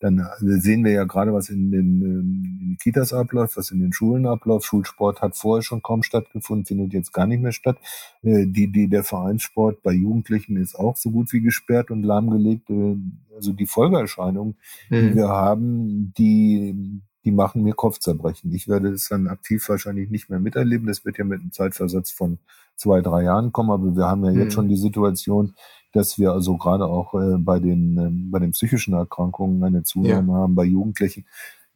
dann 0.05 0.19
äh, 0.19 0.59
sehen 0.59 0.85
wir 0.85 0.91
ja 0.91 1.03
gerade, 1.05 1.33
was 1.33 1.49
in 1.49 1.71
den, 1.71 2.01
ähm, 2.01 2.59
in 2.61 2.69
den 2.69 2.77
Kitas 2.77 3.11
abläuft, 3.11 3.57
was 3.57 3.71
in 3.71 3.79
den 3.79 3.91
Schulen 3.91 4.27
abläuft. 4.27 4.65
Schulsport 4.65 5.21
hat 5.21 5.35
vorher 5.35 5.63
schon 5.63 5.81
kaum 5.81 6.03
stattgefunden, 6.03 6.65
findet 6.65 6.93
jetzt 6.93 7.11
gar 7.11 7.25
nicht 7.25 7.41
mehr 7.41 7.51
statt. 7.51 7.77
Äh, 8.21 8.45
die, 8.45 8.71
die, 8.71 8.87
der 8.87 9.03
Vereinssport 9.03 9.81
bei 9.81 9.93
Jugendlichen 9.93 10.57
ist 10.57 10.75
auch 10.75 10.95
so 10.95 11.09
gut 11.09 11.33
wie 11.33 11.41
gesperrt 11.41 11.89
und 11.89 12.03
lahmgelegt. 12.03 12.69
Äh, 12.69 12.97
also 13.35 13.51
die 13.51 13.65
Folgeerscheinungen, 13.65 14.55
mhm. 14.89 14.95
die 14.95 15.15
wir 15.15 15.27
haben, 15.27 16.13
die, 16.17 17.01
die 17.23 17.31
machen 17.31 17.63
mir 17.63 17.73
Kopfzerbrechen. 17.73 18.53
Ich 18.53 18.67
werde 18.67 18.89
es 18.89 19.09
dann 19.09 19.27
aktiv 19.27 19.67
wahrscheinlich 19.67 20.11
nicht 20.11 20.29
mehr 20.29 20.39
miterleben. 20.39 20.85
Das 20.85 21.03
wird 21.03 21.17
ja 21.17 21.25
mit 21.25 21.41
einem 21.41 21.51
Zeitversatz 21.51 22.11
von 22.11 22.37
zwei, 22.75 23.01
drei 23.01 23.23
Jahren 23.23 23.51
kommen. 23.51 23.71
Aber 23.71 23.95
wir 23.95 24.05
haben 24.05 24.23
ja 24.23 24.31
jetzt 24.31 24.51
mhm. 24.51 24.51
schon 24.51 24.69
die 24.69 24.77
Situation, 24.77 25.55
dass 25.95 26.19
wir 26.19 26.31
also 26.31 26.57
gerade 26.57 26.85
auch 26.85 27.13
äh, 27.13 27.37
bei 27.37 27.59
den 27.59 27.97
ähm, 27.97 28.31
bei 28.31 28.39
den 28.39 28.51
psychischen 28.51 28.93
Erkrankungen 28.93 29.63
eine 29.63 29.83
Zunahme 29.83 30.33
ja. 30.33 30.39
haben 30.39 30.55
bei 30.55 30.65
Jugendlichen. 30.65 31.25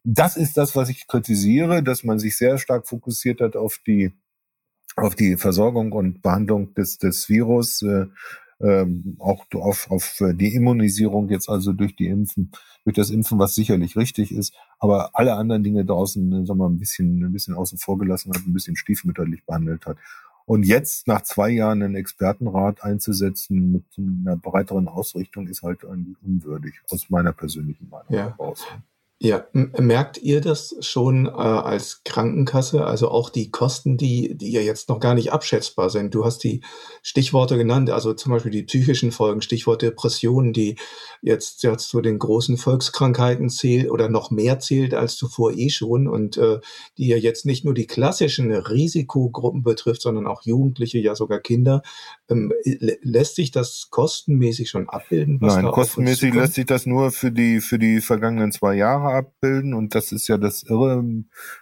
Das 0.04 0.38
ist 0.38 0.58
das, 0.58 0.76
was 0.76 0.90
ich 0.90 1.08
kritisiere, 1.08 1.84
dass 1.84 2.04
man 2.04 2.20
sich 2.20 2.38
sehr 2.38 2.58
stark 2.58 2.88
fokussiert 2.88 3.42
hat 3.42 3.56
auf 3.56 3.80
die 3.86 4.14
auf 4.96 5.16
die 5.16 5.38
Versorgung 5.38 5.92
und 5.94 6.22
Behandlung 6.22 6.74
des 6.74 6.98
des 6.98 7.30
Virus, 7.30 7.82
äh, 7.82 8.08
ähm, 8.62 9.16
auch 9.20 9.46
auf, 9.54 9.90
auf 9.90 10.22
die 10.34 10.54
Immunisierung 10.54 11.30
jetzt 11.30 11.48
also 11.50 11.72
durch 11.72 11.96
die 11.96 12.08
Impfen, 12.08 12.52
durch 12.84 12.96
das 12.96 13.10
Impfen, 13.10 13.40
was 13.40 13.56
sicherlich 13.56 13.96
richtig 13.96 14.34
ist, 14.34 14.54
aber 14.80 15.12
alle 15.14 15.36
anderen 15.36 15.64
Dinge 15.64 15.86
draußen, 15.86 16.32
äh, 16.32 16.46
sagen 16.46 16.60
wir 16.60 16.68
mal, 16.68 16.70
ein 16.70 16.80
bisschen, 16.80 17.24
ein 17.24 17.32
bisschen 17.32 17.54
außen 17.54 17.78
vor 17.78 17.98
gelassen 17.98 18.34
hat, 18.34 18.46
ein 18.46 18.54
bisschen 18.54 18.76
stiefmütterlich 18.76 19.46
behandelt 19.46 19.86
hat. 19.86 19.98
Und 20.50 20.64
jetzt 20.64 21.08
nach 21.08 21.22
zwei 21.22 21.52
Jahren 21.52 21.84
einen 21.84 21.94
Expertenrat 21.94 22.84
einzusetzen 22.84 23.72
mit 23.72 23.84
einer 24.00 24.36
breiteren 24.36 24.88
Ausrichtung 24.88 25.46
ist 25.46 25.62
halt 25.62 25.86
eigentlich 25.86 26.18
unwürdig, 26.24 26.74
aus 26.90 27.08
meiner 27.12 27.34
persönlichen 27.34 27.88
Meinung 27.88 28.12
ja. 28.12 28.36
heraus. 28.36 28.66
Ja, 29.22 29.46
merkt 29.52 30.18
ihr 30.18 30.40
das 30.40 30.78
schon 30.80 31.26
äh, 31.26 31.30
als 31.32 32.04
Krankenkasse? 32.06 32.86
Also 32.86 33.10
auch 33.10 33.30
die 33.30 33.52
Kosten, 33.52 33.98
die, 33.98 34.38
die 34.38 34.54
ja 34.54 34.62
jetzt 34.62 34.88
noch 34.88 35.02
gar 35.02 35.14
nicht 35.14 35.34
abschätzbar 35.34 35.90
sind. 35.90 36.16
Du 36.16 36.24
hast 36.24 36.42
die 36.46 36.62
Stichworte 37.04 37.58
genannt, 37.58 37.90
also 37.90 38.14
zum 38.14 38.32
Beispiel 38.32 38.54
die 38.54 38.64
psychischen 38.64 39.12
Folgen, 39.12 39.42
Stichwort 39.42 39.82
Depressionen, 39.82 40.54
die 40.54 40.78
jetzt, 41.22 41.64
jetzt 41.64 41.90
zu 41.90 42.00
den 42.00 42.18
großen 42.18 42.56
Volkskrankheiten 42.56 43.50
zählt 43.50 43.92
oder 43.92 44.08
noch 44.08 44.32
mehr 44.32 44.60
zählt 44.60 44.94
als 44.94 45.18
zuvor 45.18 45.52
eh 45.52 45.70
schon 45.70 46.08
und 46.08 46.38
äh, 46.38 46.60
die 46.98 47.08
ja 47.10 47.18
jetzt 47.18 47.46
nicht 47.46 47.66
nur 47.66 47.74
die 47.74 47.88
klassischen 47.88 48.54
Risikogruppen 48.54 49.64
betrifft, 49.64 50.02
sondern 50.02 50.28
auch 50.28 50.44
Jugendliche, 50.44 50.98
ja 50.98 51.14
sogar 51.16 51.40
Kinder. 51.40 51.82
Ähm, 52.30 52.54
lässt 53.02 53.36
sich 53.36 53.52
das 53.52 53.88
kostenmäßig 53.90 54.70
schon 54.70 54.88
abbilden? 54.88 55.40
Nein, 55.42 55.66
kostenmäßig 55.66 56.34
lässt 56.34 56.54
sich 56.54 56.66
das 56.66 56.86
nur 56.86 57.12
für 57.12 57.34
die, 57.34 57.60
für 57.60 57.80
die 57.80 58.00
vergangenen 58.00 58.54
zwei 58.54 58.76
Jahre 58.76 59.09
abbilden 59.14 59.74
und 59.74 59.96
das 59.96 60.12
ist 60.12 60.28
ja 60.28 60.38
das 60.38 60.64
Irre. 60.64 61.04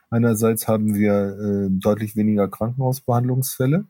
Einerseits 0.10 0.68
haben 0.68 0.96
wir 0.96 1.14
äh, 1.14 1.68
deutlich 1.70 2.16
weniger 2.16 2.48
Krankenhausbehandlungsfälle. 2.48 3.86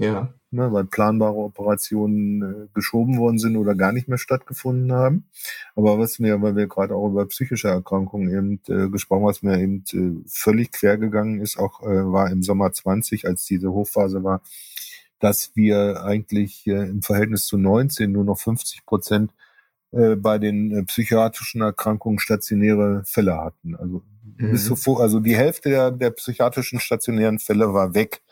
Ja. 0.00 0.32
Ne, 0.52 0.72
weil 0.72 0.84
planbare 0.84 1.36
Operationen 1.36 2.42
äh, 2.42 2.68
geschoben 2.74 3.18
worden 3.18 3.38
sind 3.38 3.56
oder 3.56 3.76
gar 3.76 3.92
nicht 3.92 4.08
mehr 4.08 4.18
stattgefunden 4.18 4.90
haben. 4.92 5.28
Aber 5.76 5.98
was 5.98 6.18
mir, 6.18 6.42
weil 6.42 6.56
wir 6.56 6.66
gerade 6.66 6.94
auch 6.94 7.08
über 7.08 7.26
psychische 7.26 7.68
Erkrankungen 7.68 8.30
eben 8.30 8.60
äh, 8.66 8.88
gesprochen 8.88 9.20
haben, 9.20 9.28
was 9.28 9.42
mir 9.42 9.60
eben 9.60 9.84
äh, 9.92 10.24
völlig 10.26 10.72
quer 10.72 10.96
gegangen 10.98 11.40
ist, 11.40 11.58
auch 11.58 11.82
äh, 11.82 11.86
war 11.86 12.30
im 12.30 12.42
Sommer 12.42 12.72
20, 12.72 13.26
als 13.26 13.44
diese 13.44 13.70
Hochphase 13.70 14.24
war, 14.24 14.42
dass 15.20 15.54
wir 15.54 16.02
eigentlich 16.02 16.66
äh, 16.66 16.88
im 16.88 17.02
Verhältnis 17.02 17.46
zu 17.46 17.58
19 17.58 18.10
nur 18.10 18.24
noch 18.24 18.38
50 18.40 18.86
Prozent 18.86 19.32
äh, 19.92 20.16
bei 20.16 20.38
den 20.38 20.72
äh, 20.72 20.84
psychiatrischen 20.84 21.62
Erkrankungen 21.62 22.18
stationäre 22.18 23.02
Fälle 23.06 23.36
hatten. 23.36 23.74
Also 23.74 24.02
mhm. 24.22 24.52
bis 24.52 24.66
zuvor, 24.66 25.00
also 25.00 25.20
die 25.20 25.36
Hälfte 25.36 25.68
der, 25.68 25.90
der 25.90 26.10
psychiatrischen 26.10 26.80
stationären 26.80 27.38
Fälle 27.38 27.72
war 27.74 27.94
weg. 27.94 28.22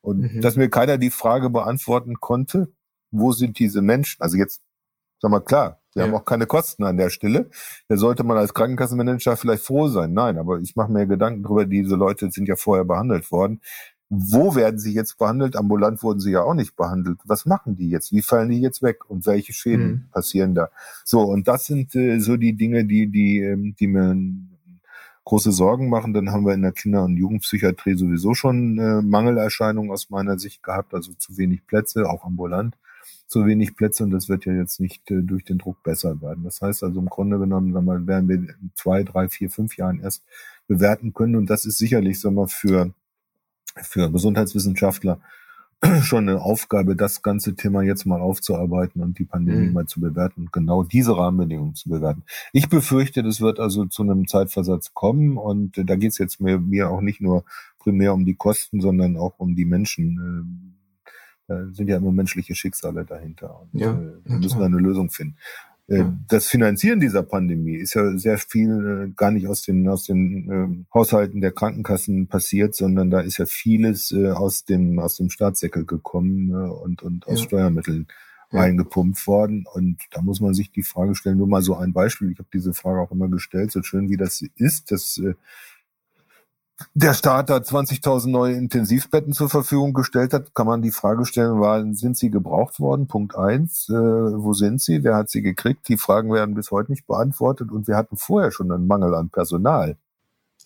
Und 0.00 0.34
mhm. 0.34 0.40
dass 0.40 0.56
mir 0.56 0.68
keiner 0.68 0.98
die 0.98 1.10
Frage 1.10 1.50
beantworten 1.50 2.18
konnte, 2.20 2.72
wo 3.10 3.32
sind 3.32 3.58
diese 3.58 3.82
Menschen? 3.82 4.22
Also 4.22 4.36
jetzt, 4.36 4.62
sag 5.20 5.30
mal 5.30 5.40
klar, 5.40 5.80
wir 5.94 6.02
ja. 6.02 6.08
haben 6.08 6.16
auch 6.16 6.24
keine 6.24 6.46
Kosten 6.46 6.84
an 6.84 6.96
der 6.96 7.10
Stelle. 7.10 7.50
Da 7.88 7.96
sollte 7.96 8.24
man 8.24 8.38
als 8.38 8.54
Krankenkassenmanager 8.54 9.36
vielleicht 9.36 9.64
froh 9.64 9.88
sein. 9.88 10.14
Nein, 10.14 10.38
aber 10.38 10.58
ich 10.60 10.74
mache 10.76 10.90
mir 10.90 11.06
Gedanken 11.06 11.42
darüber, 11.42 11.66
diese 11.66 11.94
Leute 11.94 12.30
sind 12.30 12.48
ja 12.48 12.56
vorher 12.56 12.84
behandelt 12.84 13.30
worden. 13.30 13.60
Wo 14.14 14.54
werden 14.54 14.78
sie 14.78 14.92
jetzt 14.92 15.16
behandelt? 15.16 15.56
Ambulant 15.56 16.02
wurden 16.02 16.20
sie 16.20 16.32
ja 16.32 16.42
auch 16.42 16.52
nicht 16.52 16.76
behandelt. 16.76 17.18
Was 17.24 17.46
machen 17.46 17.76
die 17.76 17.88
jetzt? 17.88 18.12
Wie 18.12 18.20
fallen 18.20 18.50
die 18.50 18.60
jetzt 18.60 18.82
weg? 18.82 19.08
Und 19.08 19.24
welche 19.24 19.54
Schäden 19.54 19.86
mhm. 19.86 20.04
passieren 20.12 20.54
da? 20.54 20.68
So, 21.02 21.22
und 21.22 21.48
das 21.48 21.64
sind 21.64 21.94
äh, 21.94 22.18
so 22.18 22.36
die 22.36 22.52
Dinge, 22.52 22.84
die, 22.84 23.06
die, 23.06 23.40
ähm, 23.40 23.74
die 23.80 23.86
mir 23.86 24.14
große 25.24 25.50
Sorgen 25.50 25.88
machen. 25.88 26.12
Dann 26.12 26.30
haben 26.30 26.44
wir 26.44 26.52
in 26.52 26.60
der 26.60 26.72
Kinder- 26.72 27.04
und 27.04 27.16
Jugendpsychiatrie 27.16 27.94
sowieso 27.94 28.34
schon 28.34 28.78
äh, 28.78 29.00
Mangelerscheinungen 29.00 29.90
aus 29.90 30.10
meiner 30.10 30.38
Sicht 30.38 30.62
gehabt, 30.62 30.92
also 30.92 31.14
zu 31.14 31.38
wenig 31.38 31.66
Plätze, 31.66 32.10
auch 32.10 32.24
ambulant 32.24 32.76
zu 33.32 33.46
wenig 33.46 33.76
Plätze 33.76 34.04
und 34.04 34.10
das 34.10 34.28
wird 34.28 34.44
ja 34.44 34.52
jetzt 34.52 34.78
nicht 34.78 35.10
äh, 35.10 35.22
durch 35.22 35.44
den 35.44 35.56
Druck 35.56 35.82
besser 35.82 36.20
werden. 36.20 36.44
Das 36.44 36.60
heißt 36.60 36.82
also 36.82 37.00
im 37.00 37.08
Grunde 37.08 37.38
genommen, 37.38 37.72
sagen 37.72 37.86
wir, 37.86 38.06
werden 38.06 38.28
wir 38.28 38.36
in 38.36 38.72
zwei, 38.74 39.04
drei, 39.04 39.30
vier, 39.30 39.48
fünf 39.48 39.78
Jahren 39.78 40.00
erst 40.00 40.22
bewerten 40.68 41.14
können 41.14 41.36
und 41.36 41.48
das 41.48 41.64
ist 41.64 41.78
sicherlich, 41.78 42.20
sagen 42.20 42.34
wir, 42.34 42.46
für 42.46 42.92
für 43.80 44.10
Gesundheitswissenschaftler 44.10 45.20
schon 46.02 46.28
eine 46.28 46.40
Aufgabe, 46.40 46.94
das 46.94 47.22
ganze 47.22 47.54
Thema 47.54 47.82
jetzt 47.82 48.06
mal 48.06 48.20
aufzuarbeiten 48.20 49.02
und 49.02 49.18
die 49.18 49.24
Pandemie 49.24 49.66
mhm. 49.66 49.72
mal 49.72 49.86
zu 49.86 50.00
bewerten 50.00 50.42
und 50.42 50.52
genau 50.52 50.84
diese 50.84 51.16
Rahmenbedingungen 51.16 51.74
zu 51.74 51.88
bewerten. 51.88 52.22
Ich 52.52 52.68
befürchte, 52.68 53.22
das 53.22 53.40
wird 53.40 53.58
also 53.58 53.86
zu 53.86 54.02
einem 54.02 54.28
Zeitversatz 54.28 54.94
kommen 54.94 55.36
und 55.36 55.72
da 55.76 55.96
geht 55.96 56.12
es 56.12 56.18
jetzt 56.18 56.40
mir, 56.40 56.58
mir 56.58 56.90
auch 56.90 57.00
nicht 57.00 57.20
nur 57.20 57.44
primär 57.78 58.14
um 58.14 58.24
die 58.24 58.34
Kosten, 58.34 58.80
sondern 58.80 59.16
auch 59.16 59.34
um 59.38 59.56
die 59.56 59.64
Menschen. 59.64 60.72
Äh, 61.08 61.12
da 61.48 61.66
sind 61.72 61.88
ja 61.88 61.96
immer 61.96 62.12
menschliche 62.12 62.54
Schicksale 62.54 63.04
dahinter 63.04 63.60
und 63.60 63.80
ja, 63.80 63.92
äh, 63.92 64.12
wir 64.24 64.38
müssen 64.38 64.60
da 64.60 64.66
eine 64.66 64.78
Lösung 64.78 65.10
finden. 65.10 65.36
Äh, 65.88 66.04
das 66.28 66.46
Finanzieren 66.46 67.00
dieser 67.00 67.22
Pandemie 67.22 67.76
ist 67.76 67.94
ja 67.94 68.16
sehr 68.16 68.38
viel 68.38 69.08
äh, 69.10 69.12
gar 69.14 69.30
nicht 69.30 69.48
aus 69.48 69.62
den, 69.62 69.88
aus 69.88 70.04
den 70.04 70.50
äh, 70.50 70.94
Haushalten 70.94 71.40
der 71.40 71.52
Krankenkassen 71.52 72.28
passiert, 72.28 72.74
sondern 72.74 73.10
da 73.10 73.20
ist 73.20 73.38
ja 73.38 73.46
vieles 73.46 74.12
äh, 74.12 74.30
aus 74.30 74.64
dem, 74.64 74.98
aus 74.98 75.16
dem 75.16 75.30
Staatssäckel 75.30 75.84
gekommen 75.84 76.50
äh, 76.50 76.70
und, 76.70 77.02
und 77.02 77.26
aus 77.26 77.40
ja. 77.40 77.46
Steuermitteln 77.46 78.06
reingepumpt 78.52 79.26
worden. 79.26 79.64
Und 79.72 79.98
da 80.10 80.20
muss 80.22 80.40
man 80.40 80.54
sich 80.54 80.70
die 80.70 80.82
Frage 80.82 81.14
stellen, 81.14 81.38
nur 81.38 81.46
mal 81.46 81.62
so 81.62 81.74
ein 81.74 81.92
Beispiel, 81.92 82.30
ich 82.30 82.38
habe 82.38 82.48
diese 82.52 82.74
Frage 82.74 83.00
auch 83.00 83.10
immer 83.10 83.28
gestellt, 83.28 83.72
so 83.72 83.82
schön 83.82 84.08
wie 84.10 84.16
das 84.16 84.42
ist, 84.56 84.90
dass 84.90 85.18
äh, 85.18 85.34
der 86.94 87.14
Staat 87.14 87.50
da 87.50 87.56
20.000 87.56 88.28
neue 88.28 88.54
Intensivbetten 88.54 89.32
zur 89.32 89.48
Verfügung 89.48 89.92
gestellt 89.92 90.32
hat, 90.32 90.54
kann 90.54 90.66
man 90.66 90.82
die 90.82 90.90
Frage 90.90 91.24
stellen, 91.24 91.60
waren, 91.60 91.94
sind 91.94 92.16
sie 92.16 92.30
gebraucht 92.30 92.80
worden? 92.80 93.06
Punkt 93.06 93.36
eins, 93.36 93.88
äh, 93.88 93.94
wo 93.94 94.52
sind 94.52 94.80
sie? 94.80 95.04
Wer 95.04 95.16
hat 95.16 95.30
sie 95.30 95.42
gekriegt? 95.42 95.88
Die 95.88 95.98
Fragen 95.98 96.32
werden 96.32 96.54
bis 96.54 96.70
heute 96.70 96.90
nicht 96.92 97.06
beantwortet 97.06 97.70
und 97.70 97.88
wir 97.88 97.96
hatten 97.96 98.16
vorher 98.16 98.50
schon 98.50 98.70
einen 98.70 98.86
Mangel 98.86 99.14
an 99.14 99.30
Personal. 99.30 99.96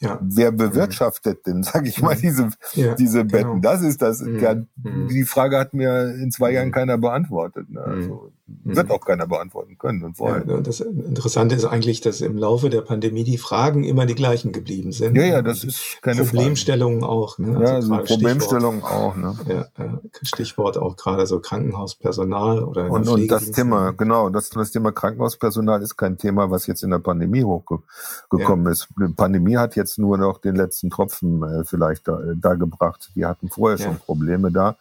Ja. 0.00 0.18
Wer 0.20 0.52
bewirtschaftet 0.52 1.46
denn, 1.46 1.62
sag 1.62 1.86
ich 1.86 2.02
mal, 2.02 2.14
diese, 2.16 2.50
ja, 2.74 2.94
diese. 2.94 3.24
Betten? 3.24 3.48
Genau. 3.48 3.60
Das 3.60 3.82
ist 3.82 4.02
das. 4.02 4.20
Mhm. 4.20 4.68
Mhm. 4.82 5.08
die 5.08 5.24
Frage 5.24 5.58
hat 5.58 5.72
mir 5.72 6.14
in 6.14 6.30
zwei 6.30 6.52
Jahren 6.52 6.68
mhm. 6.68 6.72
keiner 6.72 6.98
beantwortet. 6.98 7.70
Ne? 7.70 7.80
Also, 7.80 8.14
mhm. 8.14 8.35
Wird 8.48 8.92
auch 8.92 9.04
keiner 9.04 9.26
beantworten 9.26 9.76
können 9.76 10.04
und 10.04 10.20
wollen. 10.20 10.48
Ja, 10.48 10.60
das 10.60 10.78
Interessante 10.78 11.56
ist 11.56 11.64
eigentlich, 11.64 12.00
dass 12.00 12.20
im 12.20 12.38
Laufe 12.38 12.70
der 12.70 12.80
Pandemie 12.80 13.24
die 13.24 13.38
Fragen 13.38 13.82
immer 13.82 14.06
die 14.06 14.14
gleichen 14.14 14.52
geblieben 14.52 14.92
sind. 14.92 15.16
Ja, 15.16 15.24
ja, 15.24 15.42
das 15.42 15.64
ist 15.64 16.00
keine 16.00 16.22
Problemstellungen 16.22 17.00
Frage. 17.00 17.12
auch. 17.12 17.38
Ne? 17.38 17.60
Ja, 17.60 17.74
also 17.74 17.96
Problemstellungen 17.96 18.84
auch. 18.84 19.16
Ne? 19.16 19.36
Ja, 19.48 20.00
Stichwort 20.22 20.78
auch 20.78 20.96
gerade 20.96 21.26
so 21.26 21.40
Krankenhauspersonal 21.40 22.62
oder 22.62 22.88
und, 22.88 23.08
und 23.08 23.26
das 23.26 23.50
Thema, 23.50 23.90
genau, 23.92 24.30
das, 24.30 24.50
das 24.50 24.70
Thema 24.70 24.92
Krankenhauspersonal 24.92 25.82
ist 25.82 25.96
kein 25.96 26.16
Thema, 26.16 26.48
was 26.48 26.68
jetzt 26.68 26.84
in 26.84 26.90
der 26.90 27.00
Pandemie 27.00 27.42
hochgekommen 27.42 28.66
ja. 28.66 28.70
ist. 28.70 28.86
Die 28.96 29.12
Pandemie 29.12 29.56
hat 29.56 29.74
jetzt 29.74 29.98
nur 29.98 30.18
noch 30.18 30.38
den 30.38 30.54
letzten 30.54 30.88
Tropfen 30.90 31.42
äh, 31.42 31.64
vielleicht 31.64 32.06
da, 32.06 32.20
da 32.36 32.54
gebracht. 32.54 33.10
Die 33.16 33.26
hatten 33.26 33.48
vorher 33.48 33.78
schon 33.78 33.96
Probleme 33.96 34.52
da, 34.52 34.76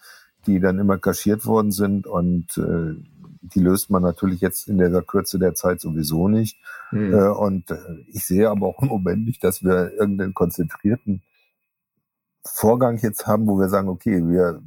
die 0.45 0.59
dann 0.59 0.77
immer 0.77 0.99
kaschiert 0.99 1.47
worden 1.47 1.71
sind 1.71 2.05
und 2.05 2.57
äh, 2.57 2.95
die 3.53 3.59
löst 3.59 3.89
man 3.89 4.01
natürlich 4.01 4.41
jetzt 4.41 4.67
in 4.67 4.77
der 4.77 5.01
Kürze 5.01 5.39
der 5.39 5.55
Zeit 5.55 5.81
sowieso 5.81 6.27
nicht. 6.27 6.57
Mhm. 6.91 7.13
Und 7.13 7.71
äh, 7.71 7.77
ich 8.07 8.25
sehe 8.25 8.49
aber 8.49 8.67
auch 8.67 8.81
im 8.81 8.89
Moment 8.89 9.25
nicht, 9.25 9.43
dass 9.43 9.63
wir 9.63 9.93
irgendeinen 9.93 10.33
konzentrierten 10.33 11.21
Vorgang 12.43 12.97
jetzt 12.99 13.27
haben, 13.27 13.47
wo 13.47 13.57
wir 13.59 13.69
sagen, 13.69 13.89
okay, 13.89 14.21
wir 14.27 14.61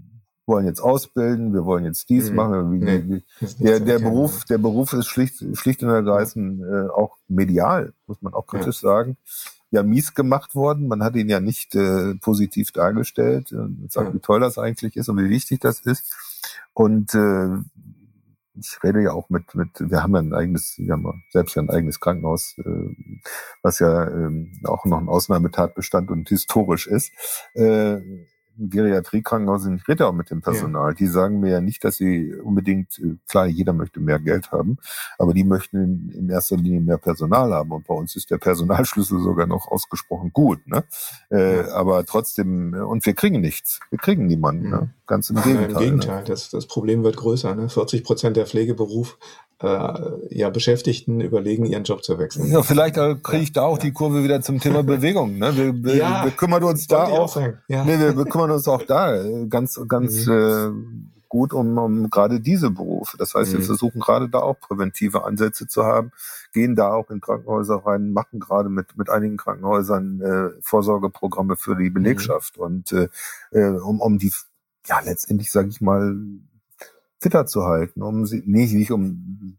wollen 0.46 0.66
jetzt 0.66 0.80
ausbilden, 0.80 1.52
wir 1.52 1.64
wollen 1.64 1.84
jetzt 1.84 2.08
dies 2.08 2.30
mhm. 2.30 2.36
machen. 2.36 2.78
Nee, 2.78 3.22
der, 3.60 3.80
der 3.80 3.98
Beruf, 3.98 4.44
der 4.44 4.58
Beruf 4.58 4.92
ist 4.94 5.06
schlicht, 5.06 5.44
schlicht 5.56 5.82
und 5.82 5.90
ergreifend 5.90 6.62
äh, 6.62 6.88
auch 6.88 7.16
medial, 7.28 7.92
muss 8.06 8.22
man 8.22 8.34
auch 8.34 8.46
kritisch 8.46 8.82
ja. 8.82 8.90
sagen 8.90 9.16
ja 9.70 9.82
mies 9.82 10.14
gemacht 10.14 10.54
worden. 10.54 10.88
Man 10.88 11.02
hat 11.02 11.14
ihn 11.16 11.28
ja 11.28 11.40
nicht 11.40 11.74
äh, 11.74 12.14
positiv 12.16 12.72
dargestellt 12.72 13.52
und 13.52 13.90
sagt, 13.90 14.14
wie 14.14 14.18
toll 14.18 14.40
das 14.40 14.58
eigentlich 14.58 14.96
ist 14.96 15.08
und 15.08 15.18
wie 15.18 15.28
wichtig 15.28 15.60
das 15.60 15.80
ist. 15.80 16.14
Und 16.72 17.14
äh, 17.14 17.48
ich 18.58 18.78
rede 18.82 19.02
ja 19.02 19.12
auch 19.12 19.28
mit, 19.30 19.54
mit, 19.54 19.70
wir 19.78 20.02
haben 20.02 20.14
ja 20.14 20.20
ein 20.20 20.34
eigenes, 20.34 20.74
wir 20.78 20.92
haben 20.92 21.24
selbst 21.30 21.54
ja 21.54 21.62
ein 21.62 21.70
eigenes 21.70 22.00
Krankenhaus, 22.00 22.56
äh, 22.58 22.94
was 23.62 23.78
ja 23.78 24.04
äh, 24.04 24.46
auch 24.64 24.84
noch 24.84 24.98
ein 24.98 25.08
Ausnahmetatbestand 25.08 26.10
und 26.10 26.28
historisch 26.28 26.86
ist. 26.86 27.12
Äh, 27.54 28.00
Geriatriekrankenhaus 28.58 29.66
ich 29.66 29.88
rede 29.88 30.06
auch 30.06 30.12
mit 30.12 30.30
dem 30.30 30.40
Personal, 30.40 30.90
ja. 30.90 30.94
die 30.94 31.06
sagen 31.06 31.40
mir 31.40 31.50
ja 31.50 31.60
nicht, 31.60 31.84
dass 31.84 31.96
sie 31.96 32.34
unbedingt, 32.34 32.98
äh, 32.98 33.16
klar, 33.28 33.46
jeder 33.46 33.72
möchte 33.72 34.00
mehr 34.00 34.18
Geld 34.18 34.50
haben, 34.50 34.78
aber 35.18 35.32
die 35.32 35.44
möchten 35.44 36.10
in, 36.10 36.28
erster 36.28 36.56
Linie 36.56 36.80
mehr 36.80 36.98
Personal 36.98 37.52
haben. 37.52 37.72
Und 37.72 37.86
bei 37.86 37.94
uns 37.94 38.16
ist 38.16 38.30
der 38.30 38.38
Personalschlüssel 38.38 39.20
sogar 39.20 39.46
noch 39.46 39.68
ausgesprochen 39.68 40.32
gut. 40.32 40.66
Ne? 40.66 40.84
Äh, 41.30 41.58
ja. 41.58 41.72
Aber 41.74 42.04
trotzdem, 42.04 42.74
äh, 42.74 42.80
und 42.80 43.06
wir 43.06 43.14
kriegen 43.14 43.40
nichts. 43.40 43.80
Wir 43.90 43.98
kriegen 43.98 44.26
niemanden. 44.26 44.70
Ne? 44.70 44.90
Ganz 45.06 45.30
im 45.30 45.36
Gegenteil. 45.36 45.70
Ja, 45.70 45.78
Im 45.78 45.84
Gegenteil, 45.84 46.18
ne? 46.18 46.24
das, 46.24 46.50
das 46.50 46.66
Problem 46.66 47.04
wird 47.04 47.16
größer. 47.16 47.54
Ne? 47.54 47.68
40 47.68 48.04
Prozent 48.04 48.36
der 48.36 48.46
Pflegeberuf 48.46 49.18
äh, 49.60 49.92
ja, 50.30 50.50
Beschäftigten 50.50 51.20
überlegen, 51.20 51.64
ihren 51.64 51.84
Job 51.84 52.04
zu 52.04 52.18
wechseln. 52.18 52.46
Ja, 52.50 52.62
vielleicht 52.62 52.96
äh, 52.96 53.16
kriege 53.16 53.42
ich 53.42 53.52
da 53.52 53.62
auch 53.62 53.78
ja. 53.78 53.84
die 53.84 53.92
Kurve 53.92 54.22
wieder 54.22 54.40
zum 54.40 54.60
Thema 54.60 54.82
Bewegung. 54.82 55.38
Ne? 55.38 55.56
Wir, 55.56 55.84
wir, 55.84 55.96
ja, 55.96 56.24
wir 56.24 56.30
kümmern 56.30 56.62
uns 56.62 56.86
da 56.86 57.04
auch, 57.04 57.36
auch 57.36 57.42
ja. 57.68 57.84
nee, 57.84 57.98
wir, 57.98 58.16
wir 58.16 58.24
kümmern 58.24 58.50
uns 58.52 58.68
auch 58.68 58.82
da 58.82 59.16
äh, 59.16 59.46
ganz, 59.48 59.80
ganz 59.88 60.26
mhm. 60.26 60.32
äh, 60.32 61.18
gut 61.28 61.52
um, 61.52 61.76
um 61.76 62.08
gerade 62.08 62.40
diese 62.40 62.70
Berufe. 62.70 63.16
Das 63.16 63.34
heißt, 63.34 63.52
wir 63.52 63.58
mhm. 63.60 63.64
versuchen 63.64 64.00
gerade 64.00 64.28
da 64.28 64.38
auch 64.38 64.58
präventive 64.60 65.24
Ansätze 65.24 65.66
zu 65.66 65.84
haben, 65.84 66.12
gehen 66.52 66.76
da 66.76 66.92
auch 66.92 67.10
in 67.10 67.20
Krankenhäuser 67.20 67.84
rein, 67.84 68.12
machen 68.12 68.40
gerade 68.40 68.68
mit, 68.68 68.96
mit 68.96 69.10
einigen 69.10 69.36
Krankenhäusern 69.36 70.20
äh, 70.20 70.62
Vorsorgeprogramme 70.62 71.56
für 71.56 71.76
die 71.76 71.90
Belegschaft 71.90 72.56
mhm. 72.56 72.62
und 72.62 72.92
äh, 72.92 73.08
äh, 73.50 73.70
um, 73.78 74.00
um 74.00 74.18
die, 74.18 74.32
ja, 74.86 75.00
letztendlich 75.00 75.50
sage 75.50 75.68
ich 75.68 75.80
mal, 75.80 76.16
fitter 77.20 77.46
zu 77.46 77.64
halten, 77.64 78.02
um 78.02 78.26
sie, 78.26 78.42
nicht, 78.46 78.72
nicht 78.72 78.90
um, 78.90 79.58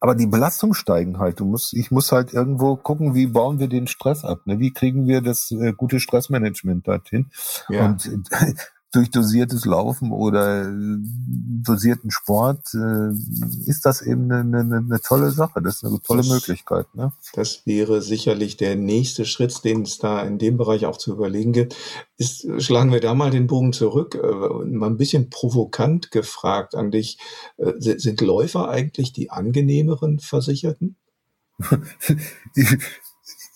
aber 0.00 0.14
die 0.16 0.26
Belastung 0.26 0.74
steigen 0.74 1.18
halt. 1.18 1.38
Du 1.38 1.44
musst, 1.44 1.74
ich 1.74 1.90
muss 1.90 2.10
halt 2.10 2.32
irgendwo 2.32 2.76
gucken, 2.76 3.14
wie 3.14 3.28
bauen 3.28 3.60
wir 3.60 3.68
den 3.68 3.86
Stress 3.86 4.24
ab, 4.24 4.40
ne? 4.46 4.58
Wie 4.58 4.72
kriegen 4.72 5.06
wir 5.06 5.20
das 5.20 5.52
äh, 5.52 5.72
gute 5.72 6.00
Stressmanagement 6.00 6.88
dorthin? 6.88 7.30
Ja. 7.68 7.86
Und 7.86 8.10
durch 8.92 9.10
dosiertes 9.10 9.64
Laufen 9.64 10.12
oder 10.12 10.70
dosierten 10.70 12.10
Sport 12.10 12.74
äh, 12.74 13.10
ist 13.66 13.86
das 13.86 14.02
eben 14.02 14.30
eine, 14.30 14.60
eine, 14.60 14.76
eine, 14.78 15.00
tolle 15.00 15.30
Sache. 15.30 15.62
Das 15.62 15.76
ist 15.76 15.84
eine 15.84 16.00
tolle 16.02 16.20
das, 16.20 16.28
Möglichkeit. 16.28 16.86
Ne? 16.94 17.10
Das 17.32 17.62
wäre 17.64 18.02
sicherlich 18.02 18.58
der 18.58 18.76
nächste 18.76 19.24
Schritt, 19.24 19.64
den 19.64 19.82
es 19.82 19.98
da 19.98 20.22
in 20.22 20.38
dem 20.38 20.58
Bereich 20.58 20.84
auch 20.84 20.98
zu 20.98 21.12
überlegen 21.12 21.52
gibt. 21.52 21.74
Ist, 22.18 22.46
schlagen 22.62 22.92
wir 22.92 23.00
da 23.00 23.14
mal 23.14 23.30
den 23.30 23.46
Bogen 23.46 23.72
zurück, 23.72 24.14
äh, 24.14 24.66
mal 24.66 24.88
ein 24.88 24.98
bisschen 24.98 25.30
provokant 25.30 26.10
gefragt 26.10 26.74
an 26.74 26.90
dich. 26.90 27.18
Äh, 27.56 27.72
sind 27.78 28.20
Läufer 28.20 28.68
eigentlich 28.68 29.14
die 29.14 29.30
angenehmeren 29.30 30.18
Versicherten? 30.18 30.96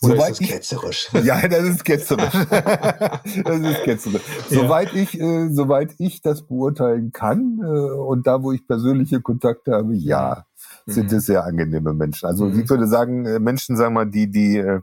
Oder 0.03 0.17
Soweit 0.17 0.31
ist 0.33 0.41
das 0.41 0.49
ketzerisch? 0.49 1.11
ja, 1.25 1.49
das 1.49 1.65
ist 1.65 1.85
ketzerisch. 1.85 2.33
das 2.51 3.61
ist 3.61 3.85
ketzerisch. 3.85 4.23
Ja. 4.51 4.61
Soweit 4.61 4.95
ich, 4.95 5.19
äh, 5.19 5.49
soweit 5.51 5.95
ich 5.99 6.21
das 6.21 6.43
beurteilen 6.43 7.13
kann 7.13 7.61
äh, 7.63 7.67
und 7.67 8.27
da, 8.27 8.43
wo 8.43 8.53
ich 8.53 8.67
persönliche 8.67 9.23
Kontakte 9.23 9.73
habe, 9.73 9.95
ja, 9.95 10.45
sind 10.85 11.11
mhm. 11.11 11.19
es 11.19 11.27
sehr 11.27 11.45
angenehme 11.45 11.95
Menschen. 11.95 12.27
Also 12.27 12.45
mhm. 12.45 12.61
ich 12.61 12.69
würde 12.69 12.87
sagen, 12.87 13.25
äh, 13.25 13.39
Menschen, 13.39 13.77
sagen 13.77 13.95
wir 13.95 14.05
mal, 14.05 14.11
die, 14.11 14.31
die, 14.31 14.59
äh, 14.59 14.81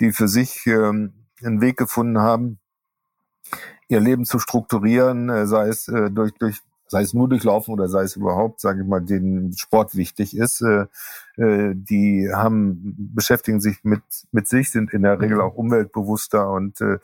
die 0.00 0.12
für 0.12 0.28
sich 0.28 0.66
ähm, 0.66 1.14
einen 1.42 1.62
Weg 1.62 1.78
gefunden 1.78 2.18
haben, 2.18 2.58
ihr 3.88 4.00
Leben 4.00 4.26
zu 4.26 4.38
strukturieren, 4.38 5.30
äh, 5.30 5.46
sei 5.46 5.68
es 5.68 5.88
äh, 5.88 6.10
durch, 6.10 6.32
durch 6.34 6.60
sei 6.86 7.02
es 7.02 7.14
nur 7.14 7.28
durchlaufen 7.28 7.72
oder 7.72 7.88
sei 7.88 8.02
es 8.02 8.16
überhaupt, 8.16 8.60
sage 8.60 8.82
ich 8.82 8.86
mal, 8.86 9.00
den 9.00 9.52
Sport 9.56 9.96
wichtig 9.96 10.36
ist, 10.36 10.60
äh, 10.60 10.86
äh, 11.36 11.72
die 11.74 12.30
haben 12.32 12.94
beschäftigen 13.14 13.60
sich 13.60 13.82
mit 13.84 14.02
mit 14.32 14.48
sich, 14.48 14.70
sind 14.70 14.92
in 14.92 15.02
der 15.02 15.20
Regel 15.20 15.36
mhm. 15.36 15.42
auch 15.42 15.54
umweltbewusster 15.54 16.50
und 16.50 16.80
äh, 16.80 16.98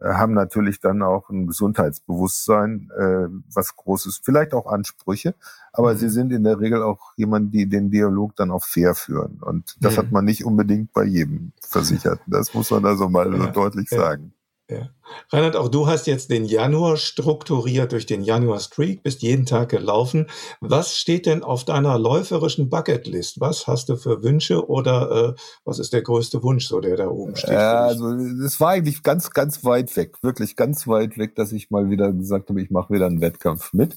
haben 0.00 0.34
natürlich 0.34 0.80
dann 0.80 1.02
auch 1.02 1.30
ein 1.30 1.46
Gesundheitsbewusstsein, 1.46 2.90
äh, 2.96 3.26
was 3.52 3.76
Großes, 3.76 4.20
vielleicht 4.22 4.52
auch 4.52 4.66
Ansprüche, 4.66 5.34
aber 5.72 5.94
mhm. 5.94 5.98
sie 5.98 6.08
sind 6.08 6.32
in 6.32 6.44
der 6.44 6.60
Regel 6.60 6.82
auch 6.82 7.12
jemand, 7.16 7.54
die 7.54 7.68
den 7.68 7.90
Dialog 7.90 8.36
dann 8.36 8.50
auch 8.50 8.64
fair 8.64 8.94
führen. 8.94 9.40
Und 9.40 9.76
das 9.80 9.94
mhm. 9.94 9.98
hat 9.98 10.12
man 10.12 10.24
nicht 10.24 10.44
unbedingt 10.44 10.92
bei 10.92 11.04
jedem 11.04 11.52
Versicherten. 11.60 12.24
Das 12.26 12.54
muss 12.54 12.70
man 12.70 12.84
also 12.84 13.08
mal 13.08 13.32
ja, 13.32 13.38
so 13.38 13.46
deutlich 13.46 13.90
ja. 13.90 13.98
sagen. 13.98 14.34
Ja. 14.68 14.88
Reinhard, 15.30 15.56
auch 15.56 15.68
du 15.68 15.86
hast 15.86 16.06
jetzt 16.06 16.30
den 16.30 16.44
Januar 16.44 16.96
strukturiert 16.96 17.92
durch 17.92 18.06
den 18.06 18.22
Januar 18.22 18.60
Streak, 18.60 19.02
bist 19.02 19.22
jeden 19.22 19.46
Tag 19.46 19.70
gelaufen. 19.70 20.26
Was 20.60 20.96
steht 20.96 21.26
denn 21.26 21.42
auf 21.42 21.64
deiner 21.64 21.98
läuferischen 21.98 22.68
Bucketlist? 22.68 23.40
Was 23.40 23.66
hast 23.66 23.88
du 23.88 23.96
für 23.96 24.22
Wünsche 24.22 24.68
oder 24.68 25.34
äh, 25.34 25.40
was 25.64 25.78
ist 25.78 25.92
der 25.92 26.02
größte 26.02 26.42
Wunsch, 26.42 26.66
so 26.66 26.80
der 26.80 26.96
da 26.96 27.08
oben 27.08 27.36
steht? 27.36 27.50
Ja, 27.50 27.82
also 27.84 28.10
es 28.12 28.60
war 28.60 28.70
eigentlich 28.70 29.02
ganz, 29.02 29.30
ganz 29.30 29.64
weit 29.64 29.96
weg, 29.96 30.16
wirklich 30.22 30.56
ganz 30.56 30.86
weit 30.86 31.18
weg, 31.18 31.34
dass 31.34 31.52
ich 31.52 31.70
mal 31.70 31.90
wieder 31.90 32.12
gesagt 32.12 32.48
habe, 32.48 32.60
ich 32.60 32.70
mache 32.70 32.92
wieder 32.92 33.06
einen 33.06 33.20
Wettkampf 33.20 33.72
mit. 33.72 33.96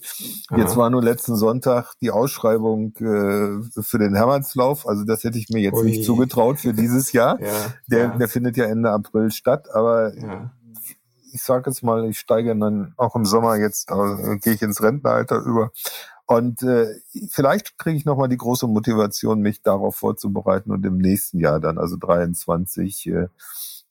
Aha. 0.49 0.59
Jetzt 0.59 0.77
war 0.77 0.89
nur 0.89 1.03
letzten 1.03 1.35
Sonntag 1.35 1.93
die 2.01 2.11
Ausschreibung 2.11 2.93
äh, 2.97 3.81
für 3.81 3.99
den 3.99 4.15
Hermannslauf. 4.15 4.87
Also 4.87 5.03
das 5.03 5.23
hätte 5.23 5.37
ich 5.37 5.49
mir 5.49 5.61
jetzt 5.61 5.77
Ui. 5.77 5.85
nicht 5.85 6.03
zugetraut 6.03 6.59
für 6.59 6.73
dieses 6.73 7.11
Jahr. 7.11 7.37
Ja, 7.47 7.73
der, 7.87 7.99
ja. 7.99 8.17
der 8.17 8.27
findet 8.27 8.57
ja 8.57 8.65
Ende 8.65 8.91
April 8.91 9.31
statt, 9.31 9.67
aber 9.71 10.13
ja 10.17 10.51
ich 11.33 11.41
sage 11.41 11.69
jetzt 11.69 11.83
mal, 11.83 12.09
ich 12.09 12.19
steige 12.19 12.55
dann 12.55 12.93
auch 12.97 13.15
im 13.15 13.25
Sommer 13.25 13.55
jetzt, 13.55 13.89
äh, 13.91 14.37
gehe 14.37 14.53
ich 14.53 14.61
ins 14.61 14.81
Rentenalter 14.81 15.37
über. 15.39 15.71
Und 16.25 16.61
äh, 16.61 16.93
vielleicht 17.29 17.77
kriege 17.77 17.97
ich 17.97 18.05
nochmal 18.05 18.27
die 18.27 18.37
große 18.37 18.67
Motivation, 18.67 19.39
mich 19.39 19.61
darauf 19.61 19.95
vorzubereiten 19.95 20.71
und 20.71 20.85
im 20.85 20.97
nächsten 20.97 21.39
Jahr 21.39 21.61
dann, 21.61 21.77
also 21.77 21.95
23, 21.95 23.07
äh, 23.07 23.27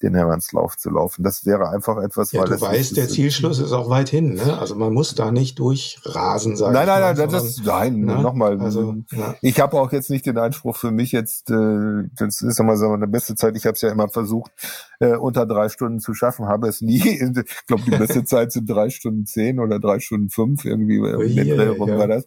den 0.02 0.14
Hermannslauf 0.14 0.76
zu 0.76 0.90
laufen. 0.90 1.22
Das 1.22 1.46
wäre 1.46 1.70
einfach 1.70 1.96
etwas, 2.02 2.32
ja, 2.32 2.42
weil 2.42 2.48
du 2.48 2.60
weißt, 2.60 2.96
der 2.96 3.08
Zielschluss 3.08 3.58
ist 3.58 3.72
auch 3.72 3.88
weit 3.88 4.10
hin. 4.10 4.34
Ne? 4.34 4.58
Also 4.58 4.74
man 4.74 4.92
muss 4.92 5.14
da 5.14 5.30
nicht 5.30 5.58
durchrasen, 5.58 6.56
sagen. 6.56 6.74
Nein, 6.74 6.86
nein, 6.86 7.00
nein, 7.00 7.30
das 7.30 7.44
ist, 7.44 7.64
nein, 7.64 8.00
ne? 8.00 8.20
nochmal. 8.20 8.60
Also, 8.60 8.96
ja. 9.12 9.34
Ich 9.40 9.58
habe 9.60 9.80
auch 9.80 9.92
jetzt 9.92 10.10
nicht 10.10 10.26
den 10.26 10.36
Anspruch 10.36 10.76
für 10.76 10.90
mich 10.90 11.12
jetzt, 11.12 11.50
äh, 11.50 12.04
das 12.18 12.42
ist 12.42 12.60
immer 12.60 12.76
so 12.76 12.90
eine 12.90 13.06
beste 13.06 13.34
Zeit. 13.36 13.56
Ich 13.56 13.64
habe 13.64 13.74
es 13.74 13.80
ja 13.80 13.90
immer 13.90 14.08
versucht, 14.08 14.52
äh, 15.00 15.16
unter 15.16 15.46
drei 15.46 15.68
Stunden 15.70 16.00
zu 16.00 16.12
schaffen, 16.12 16.46
habe 16.46 16.68
es 16.68 16.80
nie. 16.80 16.96
Ich 17.46 17.66
glaube, 17.66 17.82
die 17.84 17.90
beste 17.90 18.24
Zeit 18.26 18.52
sind 18.52 18.68
drei 18.68 18.90
Stunden 18.90 19.26
zehn 19.26 19.60
oder 19.60 19.78
drei 19.78 20.00
Stunden 20.00 20.30
fünf 20.30 20.64
irgendwie. 20.64 21.00
Oh, 21.00 21.18
den 21.18 21.46
ja, 21.46 21.70
rum 21.70 21.90
war 21.90 22.08
das. 22.08 22.24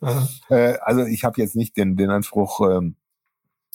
Äh, 0.49 0.77
also 0.81 1.03
ich 1.03 1.23
habe 1.23 1.41
jetzt 1.41 1.55
nicht 1.55 1.77
den, 1.77 1.95
den 1.95 2.09
Anspruch. 2.09 2.61
Ähm, 2.69 2.95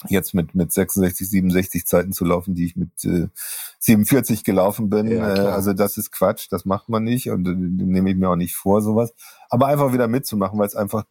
jetzt 0.08 0.34
mit, 0.34 0.54
mit 0.54 0.72
66, 0.72 1.28
67 1.28 1.86
Zeiten 1.86 2.12
zu 2.12 2.24
laufen, 2.24 2.54
die 2.54 2.66
ich 2.66 2.76
mit 2.76 2.90
äh, 3.04 3.28
47 3.78 4.44
gelaufen 4.44 4.90
bin. 4.90 5.08
Ja, 5.10 5.34
äh, 5.34 5.40
also 5.48 5.72
das 5.72 5.96
ist 5.96 6.10
Quatsch, 6.10 6.48
das 6.50 6.64
macht 6.64 6.88
man 6.88 7.04
nicht 7.04 7.30
und 7.30 7.46
äh, 7.46 7.54
nehme 7.54 8.10
ich 8.10 8.16
mir 8.16 8.28
auch 8.28 8.36
nicht 8.36 8.56
vor, 8.56 8.82
sowas. 8.82 9.14
Aber 9.48 9.66
einfach 9.66 9.92
wieder 9.92 10.08
mitzumachen, 10.08 10.58
weil 10.58 10.66
es 10.66 10.76
einfach 10.76 11.04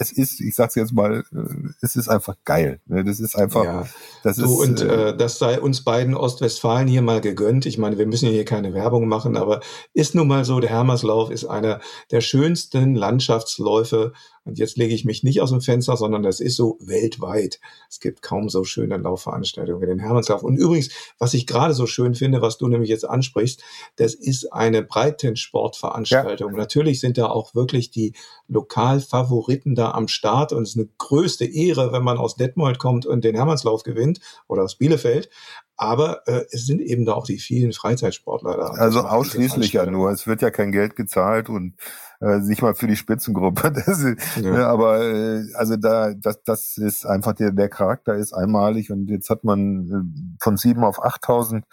es 0.00 0.12
ist, 0.12 0.40
ich 0.40 0.54
sag's 0.54 0.76
jetzt 0.76 0.92
mal, 0.92 1.24
äh, 1.32 1.72
es 1.82 1.96
ist 1.96 2.08
einfach 2.08 2.36
geil. 2.44 2.80
Ne? 2.86 3.04
Das 3.04 3.20
ist 3.20 3.36
einfach, 3.36 3.64
ja. 3.64 3.86
das 4.22 4.36
du, 4.36 4.44
ist. 4.44 4.50
Und 4.50 4.80
äh, 4.80 5.10
äh, 5.10 5.16
das 5.16 5.38
sei 5.38 5.60
uns 5.60 5.84
beiden 5.84 6.14
Ostwestfalen 6.14 6.88
hier 6.88 7.02
mal 7.02 7.20
gegönnt. 7.20 7.66
Ich 7.66 7.76
meine, 7.76 7.98
wir 7.98 8.06
müssen 8.06 8.30
hier 8.30 8.44
keine 8.44 8.72
Werbung 8.72 9.08
machen, 9.08 9.36
aber 9.36 9.60
ist 9.92 10.14
nun 10.14 10.28
mal 10.28 10.44
so, 10.44 10.60
der 10.60 10.70
Hermerslauf 10.70 11.30
ist 11.30 11.44
einer 11.44 11.80
der 12.10 12.20
schönsten 12.20 12.94
Landschaftsläufe 12.94 14.12
und 14.50 14.58
jetzt 14.58 14.76
lege 14.76 14.92
ich 14.92 15.04
mich 15.04 15.22
nicht 15.22 15.40
aus 15.40 15.50
dem 15.50 15.60
Fenster, 15.60 15.96
sondern 15.96 16.24
das 16.24 16.40
ist 16.40 16.56
so 16.56 16.76
weltweit. 16.80 17.60
Es 17.88 18.00
gibt 18.00 18.20
kaum 18.20 18.48
so 18.48 18.64
schöne 18.64 18.96
Laufveranstaltungen 18.96 19.80
wie 19.80 19.86
den 19.86 20.00
Hermannslauf. 20.00 20.42
Und 20.42 20.56
übrigens, 20.56 20.90
was 21.20 21.34
ich 21.34 21.46
gerade 21.46 21.72
so 21.72 21.86
schön 21.86 22.16
finde, 22.16 22.42
was 22.42 22.58
du 22.58 22.66
nämlich 22.66 22.90
jetzt 22.90 23.08
ansprichst, 23.08 23.62
das 23.94 24.14
ist 24.14 24.52
eine 24.52 24.82
Breitensportveranstaltung. 24.82 26.50
Ja. 26.50 26.58
Natürlich 26.58 26.98
sind 26.98 27.16
da 27.16 27.26
auch 27.26 27.54
wirklich 27.54 27.92
die 27.92 28.14
Lokalfavoriten 28.48 29.76
da 29.76 29.92
am 29.92 30.08
Start 30.08 30.52
und 30.52 30.64
es 30.64 30.70
ist 30.70 30.78
eine 30.78 30.88
größte 30.98 31.44
Ehre, 31.44 31.92
wenn 31.92 32.02
man 32.02 32.18
aus 32.18 32.34
Detmold 32.34 32.80
kommt 32.80 33.06
und 33.06 33.22
den 33.22 33.36
Hermannslauf 33.36 33.84
gewinnt 33.84 34.18
oder 34.48 34.64
aus 34.64 34.74
Bielefeld. 34.74 35.30
Aber 35.76 36.26
äh, 36.26 36.44
es 36.50 36.66
sind 36.66 36.80
eben 36.80 37.04
da 37.04 37.12
auch 37.14 37.24
die 37.24 37.38
vielen 37.38 37.72
Freizeitsportler 37.72 38.56
da. 38.56 38.66
Also 38.70 39.00
ausschließlich 39.00 39.72
ja 39.72 39.86
nur. 39.86 40.10
Es 40.10 40.26
wird 40.26 40.42
ja 40.42 40.50
kein 40.50 40.72
Geld 40.72 40.96
gezahlt 40.96 41.48
und 41.48 41.74
äh, 42.20 42.38
nicht 42.38 42.62
mal 42.62 42.74
für 42.74 42.86
die 42.86 42.96
Spitzengruppe. 42.96 43.72
Das, 43.86 44.02
ja. 44.36 44.50
ne, 44.50 44.66
aber 44.66 45.00
äh, 45.02 45.44
also 45.54 45.76
da, 45.76 46.14
das, 46.14 46.42
das 46.42 46.76
ist 46.76 47.06
einfach 47.06 47.32
der, 47.34 47.52
der 47.52 47.68
Charakter 47.68 48.14
ist 48.14 48.32
einmalig 48.32 48.90
und 48.90 49.08
jetzt 49.08 49.30
hat 49.30 49.44
man 49.44 49.90
äh, 49.90 50.36
von 50.42 50.56
sieben 50.56 50.84
auf 50.84 51.02
achttausend 51.02 51.64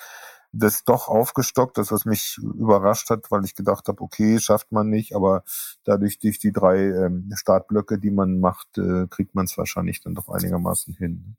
das 0.54 0.84
doch 0.86 1.08
aufgestockt, 1.08 1.78
das 1.78 1.92
was 1.92 2.06
mich 2.06 2.38
überrascht 2.38 3.10
hat, 3.10 3.30
weil 3.32 3.46
ich 3.46 3.56
gedacht 3.56 3.88
habe, 3.88 4.02
okay, 4.02 4.40
schafft 4.40 4.72
man 4.72 4.90
nicht, 4.90 5.14
aber 5.14 5.44
dadurch 5.84 6.20
durch 6.20 6.40
die 6.40 6.52
drei 6.52 6.78
ähm, 6.78 7.30
Startblöcke, 7.36 8.00
die 8.00 8.12
man 8.12 8.40
macht, 8.40 8.78
äh, 8.78 9.08
kriegt 9.10 9.36
man 9.36 9.46
es 9.46 9.58
wahrscheinlich 9.58 10.02
dann 10.02 10.16
doch 10.16 10.30
einigermaßen 10.30 10.96
hin. 10.96 11.36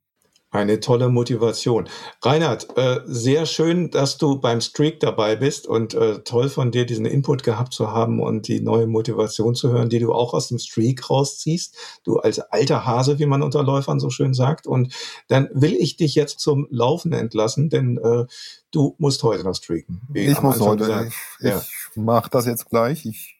Eine 0.51 0.81
tolle 0.81 1.11
Motivation. 1.11 1.91
Reinhard, 2.23 2.69
äh, 2.79 3.01
sehr 3.05 3.45
schön, 3.45 3.91
dass 3.91 4.17
du 4.17 4.41
beim 4.41 4.63
Streak 4.63 4.99
dabei 5.01 5.37
bist 5.37 5.67
und 5.67 5.93
äh, 5.93 6.21
toll 6.21 6.49
von 6.49 6.71
dir 6.71 6.87
diesen 6.87 7.05
Input 7.05 7.43
gehabt 7.43 7.75
zu 7.75 7.91
haben 7.91 8.19
und 8.19 8.49
die 8.49 8.61
neue 8.61 8.87
Motivation 8.87 9.55
zu 9.55 9.71
hören, 9.71 9.91
die 9.91 9.99
du 9.99 10.15
auch 10.15 10.33
aus 10.33 10.49
dem 10.49 10.59
Streak 10.59 11.11
rausziehst. 11.11 11.77
Du 12.03 12.17
als 12.17 12.39
alter 12.39 12.87
Hase, 12.87 13.19
wie 13.19 13.27
man 13.27 13.43
unter 13.43 13.63
Läufern 13.63 14.01
so 14.01 14.09
schön 14.09 14.33
sagt. 14.33 14.67
Und 14.67 14.95
dann 15.29 15.51
will 15.53 15.75
ich 15.75 15.99
dich 15.99 16.15
jetzt 16.15 16.41
zum 16.41 16.67
Laufen 16.71 17.13
entlassen, 17.13 17.69
denn 17.69 17.99
äh, 17.99 18.25
du 18.71 18.97
musst 18.99 19.23
heute 19.23 19.45
noch 19.45 19.55
streaken. 19.55 20.01
Ich 20.15 20.41
muss 20.41 20.61
heute. 20.61 20.85
Gesagt. 20.85 21.13
Ich, 21.41 21.45
ja. 21.47 21.59
ich 21.59 21.97
mache 21.97 22.31
das 22.31 22.47
jetzt 22.47 22.71
gleich. 22.71 23.05
Ich 23.05 23.39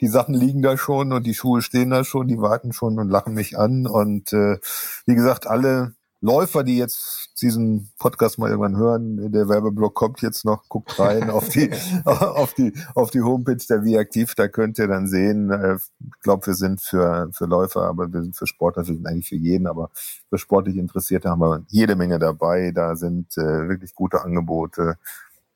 die 0.00 0.08
Sachen 0.08 0.34
liegen 0.34 0.62
da 0.62 0.76
schon 0.78 1.12
und 1.12 1.26
die 1.26 1.34
Schuhe 1.34 1.60
stehen 1.62 1.90
da 1.90 2.02
schon, 2.04 2.28
die 2.28 2.38
warten 2.38 2.72
schon 2.72 2.98
und 2.98 3.10
lachen 3.10 3.34
mich 3.34 3.58
an. 3.58 3.86
Und 3.86 4.32
äh, 4.32 4.58
wie 5.06 5.14
gesagt, 5.14 5.46
alle 5.46 5.94
Läufer, 6.22 6.64
die 6.64 6.76
jetzt 6.76 7.30
diesen 7.40 7.90
Podcast 7.98 8.38
mal 8.38 8.50
irgendwann 8.50 8.76
hören, 8.76 9.32
der 9.32 9.48
Werbeblock 9.48 9.94
kommt 9.94 10.20
jetzt 10.20 10.44
noch, 10.44 10.68
guckt 10.68 10.98
rein 10.98 11.30
auf 11.30 11.48
die, 11.48 11.70
auf 12.04 12.52
die, 12.52 12.74
auf 12.94 13.10
die 13.10 13.22
Homepage 13.22 13.64
der 13.68 13.84
Wie 13.84 13.96
aktiv, 13.96 14.34
da 14.34 14.46
könnt 14.46 14.78
ihr 14.78 14.86
dann 14.86 15.06
sehen, 15.06 15.50
äh, 15.50 15.76
ich 15.76 16.20
glaube, 16.20 16.46
wir 16.46 16.54
sind 16.54 16.82
für, 16.82 17.30
für 17.32 17.46
Läufer, 17.46 17.84
aber 17.84 18.12
wir 18.12 18.22
sind 18.22 18.36
für 18.36 18.46
Sportler, 18.46 18.86
wir 18.86 18.94
sind 18.94 19.06
eigentlich 19.06 19.28
für 19.28 19.36
jeden, 19.36 19.66
aber 19.66 19.90
für 20.28 20.38
sportlich 20.38 20.76
Interessierte 20.76 21.30
haben 21.30 21.40
wir 21.40 21.64
jede 21.68 21.96
Menge 21.96 22.18
dabei, 22.18 22.70
da 22.72 22.96
sind 22.96 23.38
äh, 23.38 23.68
wirklich 23.68 23.94
gute 23.94 24.22
Angebote, 24.22 24.98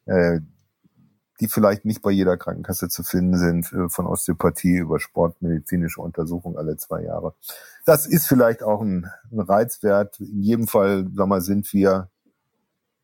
äh, 0.07 0.41
die 1.41 1.49
vielleicht 1.49 1.85
nicht 1.85 2.03
bei 2.03 2.11
jeder 2.11 2.37
Krankenkasse 2.37 2.89
zu 2.89 3.03
finden 3.03 3.37
sind, 3.39 3.73
äh, 3.73 3.89
von 3.89 4.07
Osteopathie 4.07 4.77
über 4.77 5.01
sportmedizinische 5.01 6.01
Untersuchung 6.01 6.57
alle 6.57 6.77
zwei 6.77 7.03
Jahre. 7.03 7.35
Das 7.85 8.07
ist 8.07 8.27
vielleicht 8.27 8.63
auch 8.63 8.81
ein, 8.81 9.11
ein 9.31 9.41
Reizwert. 9.41 10.21
In 10.21 10.43
jedem 10.43 10.67
Fall, 10.69 11.07
sag 11.15 11.27
mal, 11.27 11.41
sind 11.41 11.73
wir 11.73 12.09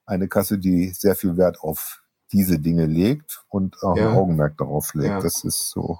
eine 0.07 0.29
Kasse, 0.29 0.59
die 0.59 0.91
sehr 0.91 1.17
viel 1.17 1.37
Wert 1.37 1.61
auf 1.61 2.03
diese 2.33 2.59
Dinge 2.59 2.87
legt 2.87 3.45
und 3.49 3.83
auch 3.83 3.97
ja. 3.97 4.11
ein 4.11 4.17
Augenmerk 4.17 4.57
darauf 4.59 4.95
legt. 4.95 5.09
Ja. 5.09 5.21
Das 5.21 5.45
ist 5.45 5.71
so 5.71 5.99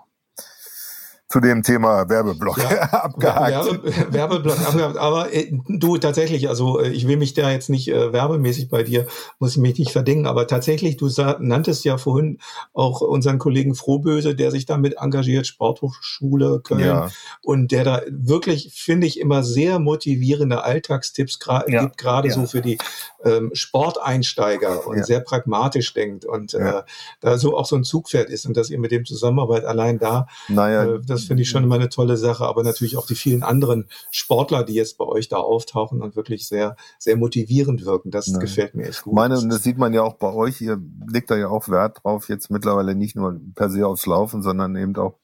zu 1.31 1.39
dem 1.39 1.63
Thema 1.63 2.09
Werbeblock 2.09 2.59
ja, 2.59 2.81
abgehakt. 2.91 3.53
Werbe, 3.53 3.83
Werbeblock 4.13 4.61
abgehakt. 4.67 4.97
Aber 4.97 5.33
äh, 5.33 5.53
du 5.69 5.97
tatsächlich, 5.97 6.49
also 6.49 6.81
äh, 6.81 6.89
ich 6.89 7.07
will 7.07 7.17
mich 7.17 7.35
da 7.35 7.53
jetzt 7.53 7.71
nicht 7.71 7.89
äh, 7.89 8.13
werbemäßig 8.13 8.69
bei 8.69 8.83
dir, 8.83 9.07
muss 9.39 9.53
ich 9.53 9.59
mich 9.59 9.79
nicht 9.79 9.93
verdenken, 9.93 10.27
aber 10.27 10.49
tatsächlich, 10.49 10.97
du 10.97 11.09
nanntest 11.39 11.85
ja 11.85 11.99
vorhin 11.99 12.39
auch 12.73 13.01
unseren 13.01 13.39
Kollegen 13.39 13.77
Frohböse, 13.77 14.35
der 14.35 14.51
sich 14.51 14.67
damit 14.67 14.97
engagiert, 14.99 15.47
Sporthochschule 15.47 16.63
Köln, 16.65 16.81
ja. 16.81 17.11
und 17.43 17.71
der 17.71 17.85
da 17.85 18.03
wirklich, 18.11 18.73
finde 18.75 19.07
ich, 19.07 19.21
immer 19.21 19.45
sehr 19.45 19.79
motivierende 19.79 20.65
Alltagstipps 20.65 21.39
ja. 21.47 21.83
gibt, 21.83 21.97
gerade 21.97 22.29
so 22.33 22.47
für 22.47 22.61
die 22.61 22.79
ähm, 23.25 23.51
Sporteinsteiger 23.53 24.85
und 24.85 25.07
sehr 25.07 25.21
pragmatisch 25.21 25.95
denkt 25.95 26.25
und 26.25 26.55
äh, 26.55 26.83
da 27.21 27.39
so 27.39 27.57
auch 27.57 27.67
so 27.67 27.77
ein 27.77 27.85
Zugpferd 27.85 28.31
ist 28.31 28.47
und 28.47 28.57
dass 28.57 28.69
ihr 28.71 28.81
mit 28.81 28.91
dem 28.91 29.05
Zusammenarbeit 29.05 29.65
allein 29.65 29.99
da 29.99 30.27
naja, 30.49 30.85
äh, 30.85 31.01
das 31.07 31.20
das 31.21 31.29
finde 31.29 31.43
ich 31.43 31.51
schon 31.51 31.65
immer 31.65 31.77
eine 31.77 31.89
tolle 31.89 32.17
Sache, 32.17 32.45
aber 32.45 32.63
natürlich 32.63 32.97
auch 32.97 33.07
die 33.07 33.15
vielen 33.15 33.43
anderen 33.43 33.89
Sportler, 34.11 34.65
die 34.65 34.75
jetzt 34.75 34.99
bei 34.99 35.05
euch 35.05 35.29
da 35.29 35.37
auftauchen 35.37 36.03
und 36.03 36.17
wirklich 36.17 36.49
sehr, 36.49 36.77
sehr 36.99 37.17
motivierend 37.17 37.85
wirken. 37.85 38.11
Das 38.11 38.27
ja. 38.27 38.39
gefällt 38.39 38.75
mir 38.75 38.89
echt 38.89 39.03
gut. 39.03 39.15
Meine, 39.15 39.39
und 39.39 39.49
das 39.49 39.63
sieht 39.63 39.79
man 39.79 39.93
ja 39.93 40.03
auch 40.03 40.15
bei 40.15 40.33
euch, 40.33 40.61
ihr 40.61 40.81
legt 41.07 41.31
da 41.31 41.37
ja 41.37 41.49
auch 41.49 41.69
Wert 41.69 42.01
drauf, 42.03 42.29
jetzt 42.29 42.51
mittlerweile 42.51 42.95
nicht 42.95 43.17
nur 43.17 43.41
per 43.55 43.71
se 43.71 43.87
aufs 43.87 44.07
Laufen, 44.07 44.43
sondern 44.43 44.75
eben 44.77 44.97
auch 44.97 45.20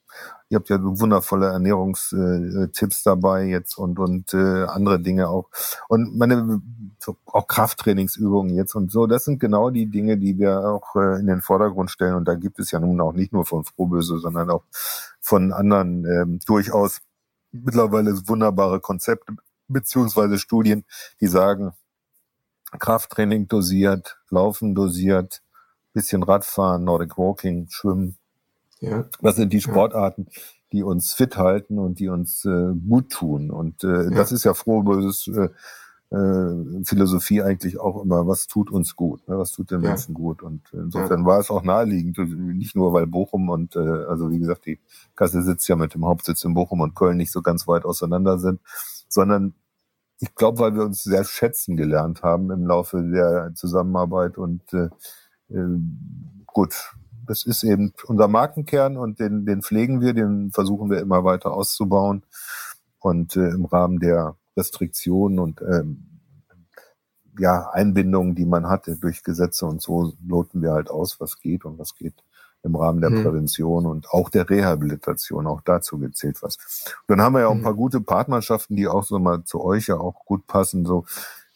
Ihr 0.49 0.57
habt 0.57 0.69
ja 0.69 0.77
wundervolle 0.81 1.47
Ernährungstipps 1.47 3.03
dabei 3.03 3.45
jetzt 3.45 3.77
und 3.77 3.99
und 3.99 4.33
äh, 4.33 4.63
andere 4.63 4.99
Dinge 4.99 5.27
auch 5.29 5.49
und 5.89 6.17
meine 6.17 6.61
so, 6.99 7.17
auch 7.25 7.47
Krafttrainingsübungen 7.47 8.55
jetzt 8.55 8.75
und 8.75 8.91
so. 8.91 9.07
Das 9.07 9.25
sind 9.25 9.39
genau 9.39 9.69
die 9.69 9.87
Dinge, 9.87 10.17
die 10.17 10.37
wir 10.37 10.59
auch 10.59 10.95
äh, 10.95 11.19
in 11.19 11.27
den 11.27 11.41
Vordergrund 11.41 11.91
stellen 11.91 12.15
und 12.15 12.27
da 12.27 12.35
gibt 12.35 12.59
es 12.59 12.71
ja 12.71 12.79
nun 12.79 13.01
auch 13.01 13.13
nicht 13.13 13.33
nur 13.33 13.45
von 13.45 13.65
Frohböse, 13.65 14.19
sondern 14.19 14.49
auch 14.49 14.63
von 15.19 15.51
anderen 15.51 16.05
ähm, 16.05 16.39
durchaus 16.45 17.01
mittlerweile 17.51 18.27
wunderbare 18.27 18.79
Konzepte 18.79 19.35
beziehungsweise 19.67 20.39
Studien, 20.39 20.85
die 21.21 21.27
sagen, 21.27 21.73
Krafttraining 22.79 23.47
dosiert, 23.47 24.17
Laufen 24.29 24.75
dosiert, 24.75 25.41
bisschen 25.93 26.23
Radfahren, 26.23 26.83
Nordic 26.83 27.17
Walking, 27.17 27.67
Schwimmen, 27.69 28.17
ja. 28.79 29.05
Was 29.21 29.35
sind 29.35 29.53
die 29.53 29.61
Sportarten, 29.61 30.27
ja. 30.29 30.41
die 30.71 30.83
uns 30.83 31.13
fit 31.13 31.37
halten 31.37 31.79
und 31.79 31.99
die 31.99 32.09
uns 32.09 32.45
äh, 32.45 32.73
gut 32.87 33.11
tun? 33.11 33.51
Und 33.51 33.83
äh, 33.83 34.03
ja. 34.03 34.09
das 34.09 34.31
ist 34.31 34.43
ja 34.43 34.53
froh, 34.53 34.83
das 34.83 35.27
äh, 35.27 35.49
äh, 36.09 36.83
Philosophie 36.85 37.41
eigentlich 37.41 37.79
auch 37.79 38.01
immer, 38.01 38.27
was 38.27 38.47
tut 38.47 38.71
uns 38.71 38.95
gut, 38.95 39.27
ne? 39.27 39.37
was 39.37 39.51
tut 39.51 39.71
den 39.71 39.81
Menschen 39.81 40.13
gut. 40.13 40.41
Und 40.41 40.61
insofern 40.71 41.25
war 41.25 41.39
es 41.39 41.49
auch 41.49 41.63
naheliegend, 41.63 42.17
nicht 42.55 42.75
nur 42.75 42.93
weil 42.93 43.07
Bochum 43.07 43.49
und 43.49 43.75
äh, 43.75 43.79
also 43.79 44.31
wie 44.31 44.39
gesagt, 44.39 44.65
die 44.65 44.79
Kasse 45.15 45.43
sitzt 45.43 45.67
ja 45.67 45.75
mit 45.75 45.93
dem 45.93 46.05
Hauptsitz 46.05 46.43
in 46.45 46.53
Bochum 46.53 46.79
und 46.79 46.95
Köln 46.95 47.17
nicht 47.17 47.31
so 47.31 47.41
ganz 47.41 47.67
weit 47.67 47.83
auseinander 47.83 48.39
sind, 48.39 48.61
sondern 49.09 49.53
ich 50.19 50.33
glaube, 50.33 50.59
weil 50.59 50.75
wir 50.75 50.83
uns 50.83 51.03
sehr 51.03 51.25
schätzen 51.25 51.75
gelernt 51.75 52.23
haben 52.23 52.51
im 52.51 52.65
Laufe 52.65 53.03
der 53.03 53.51
Zusammenarbeit 53.53 54.37
und 54.37 54.61
äh, 54.73 54.89
äh 55.49 55.79
gut, 56.45 56.93
das 57.27 57.45
ist 57.45 57.63
eben 57.63 57.93
unser 58.05 58.27
Markenkern 58.27 58.97
und 58.97 59.19
den, 59.19 59.45
den 59.45 59.61
pflegen 59.61 60.01
wir, 60.01 60.13
den 60.13 60.51
versuchen 60.51 60.89
wir 60.89 60.99
immer 60.99 61.23
weiter 61.23 61.53
auszubauen. 61.53 62.23
Und 62.99 63.35
äh, 63.35 63.49
im 63.49 63.65
Rahmen 63.65 63.99
der 63.99 64.35
Restriktionen 64.57 65.39
und 65.39 65.61
ähm, 65.61 66.07
ja, 67.39 67.69
Einbindungen, 67.71 68.35
die 68.35 68.45
man 68.45 68.67
hatte 68.67 68.97
durch 68.97 69.23
Gesetze 69.23 69.65
und 69.65 69.81
so, 69.81 70.13
loten 70.25 70.61
wir 70.61 70.71
halt 70.71 70.89
aus, 70.89 71.19
was 71.19 71.39
geht 71.39 71.65
und 71.65 71.77
was 71.77 71.95
geht 71.95 72.15
im 72.63 72.75
Rahmen 72.75 73.01
der 73.01 73.11
hm. 73.11 73.23
Prävention 73.23 73.85
und 73.85 74.09
auch 74.09 74.29
der 74.29 74.49
Rehabilitation. 74.49 75.47
Auch 75.47 75.61
dazu 75.61 75.99
gezählt 75.99 76.41
was. 76.41 76.57
Und 77.07 77.17
dann 77.17 77.21
haben 77.21 77.33
wir 77.33 77.41
ja 77.41 77.47
auch 77.47 77.51
ein 77.51 77.57
hm. 77.57 77.63
paar 77.63 77.75
gute 77.75 78.01
Partnerschaften, 78.01 78.75
die 78.75 78.87
auch 78.87 79.03
so 79.03 79.19
mal 79.19 79.43
zu 79.43 79.63
euch 79.63 79.87
ja 79.87 79.97
auch 79.97 80.25
gut 80.25 80.47
passen. 80.47 80.85
So 80.85 81.05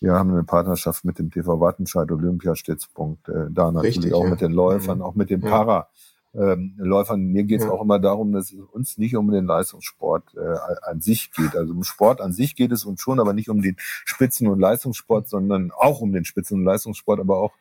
wir 0.01 0.13
haben 0.13 0.31
eine 0.31 0.43
Partnerschaft 0.43 1.05
mit 1.05 1.19
dem 1.19 1.31
TV 1.31 1.59
Wattenscheid 1.59 2.11
Olympiastützpunkt, 2.11 3.29
äh, 3.29 3.45
da 3.49 3.71
natürlich 3.71 3.97
Richtig, 3.97 4.13
auch 4.13 4.23
ja. 4.23 4.31
mit 4.31 4.41
den 4.41 4.51
Läufern, 4.51 4.97
mhm. 4.97 5.03
auch 5.03 5.15
mit 5.15 5.29
den 5.29 5.41
Para. 5.41 5.87
Ähm, 6.33 6.75
Läufern. 6.77 7.25
Mir 7.25 7.43
geht 7.43 7.59
es 7.59 7.65
ja. 7.65 7.71
auch 7.71 7.81
immer 7.81 7.99
darum, 7.99 8.31
dass 8.31 8.53
es 8.53 8.59
uns 8.59 8.97
nicht 8.97 9.17
um 9.17 9.29
den 9.31 9.45
Leistungssport 9.45 10.33
äh, 10.35 10.89
an 10.89 11.01
sich 11.01 11.31
geht. 11.33 11.57
Also 11.57 11.73
um 11.73 11.83
Sport 11.83 12.21
an 12.21 12.31
sich 12.31 12.55
geht 12.55 12.71
es 12.71 12.85
uns 12.85 13.01
schon, 13.01 13.19
aber 13.19 13.33
nicht 13.33 13.49
um 13.49 13.61
den 13.61 13.75
Spitzen- 13.77 14.47
und 14.47 14.59
Leistungssport, 14.59 15.27
sondern 15.27 15.71
auch 15.71 15.99
um 15.99 16.13
den 16.13 16.23
Spitzen- 16.23 16.59
und 16.59 16.63
Leistungssport, 16.63 17.19
aber 17.19 17.37
auch 17.37 17.53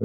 äh, 0.00 0.04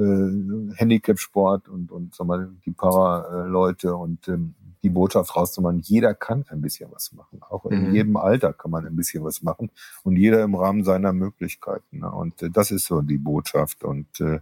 Handicap-Sport 0.74 1.68
und, 1.68 1.92
und 1.92 2.14
sag 2.14 2.26
mal, 2.26 2.50
die 2.64 2.72
Para-Leute 2.72 3.94
und 3.94 4.26
ähm, 4.28 4.54
die 4.84 4.90
Botschaft 4.90 5.34
rauszumachen, 5.34 5.80
jeder 5.80 6.14
kann 6.14 6.44
ein 6.50 6.60
bisschen 6.60 6.92
was 6.92 7.12
machen. 7.12 7.40
Auch 7.48 7.64
in 7.64 7.88
mhm. 7.88 7.94
jedem 7.94 8.16
Alter 8.16 8.52
kann 8.52 8.70
man 8.70 8.86
ein 8.86 8.94
bisschen 8.94 9.24
was 9.24 9.42
machen 9.42 9.70
und 10.02 10.16
jeder 10.16 10.42
im 10.42 10.54
Rahmen 10.54 10.84
seiner 10.84 11.12
Möglichkeiten. 11.12 12.00
Ne? 12.00 12.12
Und 12.12 12.42
äh, 12.42 12.50
das 12.50 12.70
ist 12.70 12.86
so 12.86 13.00
die 13.00 13.16
Botschaft 13.16 13.82
und 13.82 14.20
äh, 14.20 14.40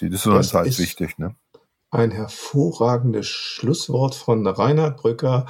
das 0.00 0.02
ist 0.02 0.26
uns 0.26 0.54
halt 0.54 0.68
ist 0.68 0.78
wichtig. 0.78 1.18
Ne? 1.18 1.34
Ein 1.90 2.10
hervorragendes 2.10 3.26
Schlusswort 3.26 4.14
von 4.14 4.46
Reinhard 4.46 4.98
Brücker. 4.98 5.46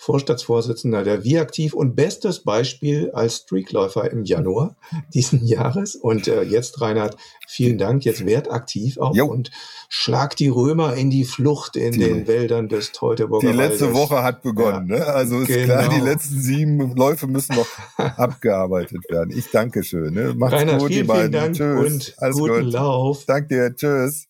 Vorstandsvorsitzender 0.00 1.02
der 1.02 1.24
Viaktiv 1.24 1.74
und 1.74 1.96
bestes 1.96 2.44
Beispiel 2.44 3.10
als 3.10 3.38
Streakläufer 3.38 4.10
im 4.12 4.24
Januar 4.24 4.76
diesen 5.14 5.44
Jahres. 5.44 5.96
Und 5.96 6.28
äh, 6.28 6.42
jetzt, 6.42 6.80
Reinhard, 6.80 7.16
vielen 7.48 7.78
Dank. 7.78 8.04
Jetzt 8.04 8.24
werd 8.24 8.50
aktiv 8.50 8.98
auch 8.98 9.14
jo. 9.14 9.26
und 9.26 9.50
schlag 9.88 10.36
die 10.36 10.46
Römer 10.48 10.94
in 10.94 11.10
die 11.10 11.24
Flucht 11.24 11.74
in 11.74 11.92
die, 11.92 11.98
den 11.98 12.28
Wäldern 12.28 12.68
des 12.68 12.92
Teutoburger 12.92 13.50
Die 13.50 13.56
letzte 13.56 13.86
Waldes. 13.86 14.00
Woche 14.00 14.22
hat 14.22 14.42
begonnen. 14.42 14.88
Ja, 14.88 14.98
ne? 14.98 15.06
Also 15.06 15.40
ist 15.40 15.48
genau. 15.48 15.64
klar, 15.64 15.88
die 15.88 16.00
letzten 16.00 16.40
sieben 16.40 16.94
Läufe 16.94 17.26
müssen 17.26 17.56
noch 17.56 17.66
abgearbeitet 18.16 19.10
werden. 19.10 19.36
Ich 19.36 19.50
danke 19.50 19.82
schön. 19.82 20.14
Ne? 20.14 20.32
Macht's 20.36 20.54
Reinhard, 20.54 20.78
gut, 20.78 20.88
vielen, 20.88 21.02
die 21.02 21.06
beiden. 21.08 21.32
Vielen 21.32 21.32
Dank 21.32 21.56
Tschüss. 21.56 21.92
und 21.92 22.14
Alles 22.22 22.36
guten 22.38 22.64
gut. 22.64 22.72
Lauf. 22.72 23.24
Danke 23.26 23.48
dir. 23.48 23.74
Tschüss. 23.74 24.28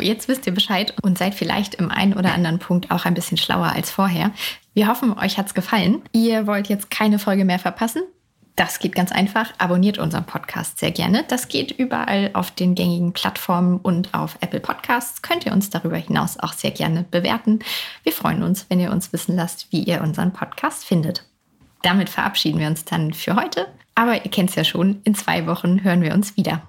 Jetzt 0.00 0.28
wisst 0.28 0.46
ihr 0.46 0.54
Bescheid 0.54 0.94
und 1.02 1.18
seid 1.18 1.34
vielleicht 1.34 1.74
im 1.74 1.90
einen 1.90 2.14
oder 2.14 2.34
anderen 2.34 2.58
Punkt 2.58 2.90
auch 2.90 3.04
ein 3.04 3.14
bisschen 3.14 3.36
schlauer 3.36 3.72
als 3.72 3.90
vorher. 3.90 4.32
Wir 4.74 4.88
hoffen, 4.88 5.18
euch 5.18 5.38
hat's 5.38 5.54
gefallen. 5.54 6.02
Ihr 6.12 6.46
wollt 6.46 6.68
jetzt 6.68 6.90
keine 6.90 7.18
Folge 7.18 7.44
mehr 7.44 7.58
verpassen? 7.58 8.02
Das 8.58 8.80
geht 8.80 8.96
ganz 8.96 9.12
einfach. 9.12 9.52
Abonniert 9.58 9.98
unseren 9.98 10.24
Podcast 10.24 10.80
sehr 10.80 10.90
gerne. 10.90 11.24
Das 11.28 11.46
geht 11.46 11.70
überall 11.70 12.30
auf 12.32 12.50
den 12.50 12.74
gängigen 12.74 13.12
Plattformen 13.12 13.78
und 13.78 14.14
auf 14.14 14.36
Apple 14.40 14.58
Podcasts. 14.58 15.22
Könnt 15.22 15.46
ihr 15.46 15.52
uns 15.52 15.70
darüber 15.70 15.96
hinaus 15.96 16.40
auch 16.40 16.52
sehr 16.52 16.72
gerne 16.72 17.04
bewerten. 17.08 17.60
Wir 18.02 18.12
freuen 18.12 18.42
uns, 18.42 18.66
wenn 18.68 18.80
ihr 18.80 18.90
uns 18.90 19.12
wissen 19.12 19.36
lasst, 19.36 19.68
wie 19.70 19.84
ihr 19.84 20.00
unseren 20.00 20.32
Podcast 20.32 20.84
findet. 20.84 21.24
Damit 21.82 22.08
verabschieden 22.08 22.58
wir 22.58 22.66
uns 22.66 22.84
dann 22.84 23.12
für 23.12 23.36
heute. 23.36 23.68
Aber 23.94 24.24
ihr 24.24 24.30
kennt 24.30 24.50
es 24.50 24.56
ja 24.56 24.64
schon, 24.64 25.02
in 25.04 25.14
zwei 25.14 25.46
Wochen 25.46 25.84
hören 25.84 26.02
wir 26.02 26.12
uns 26.12 26.36
wieder. 26.36 26.62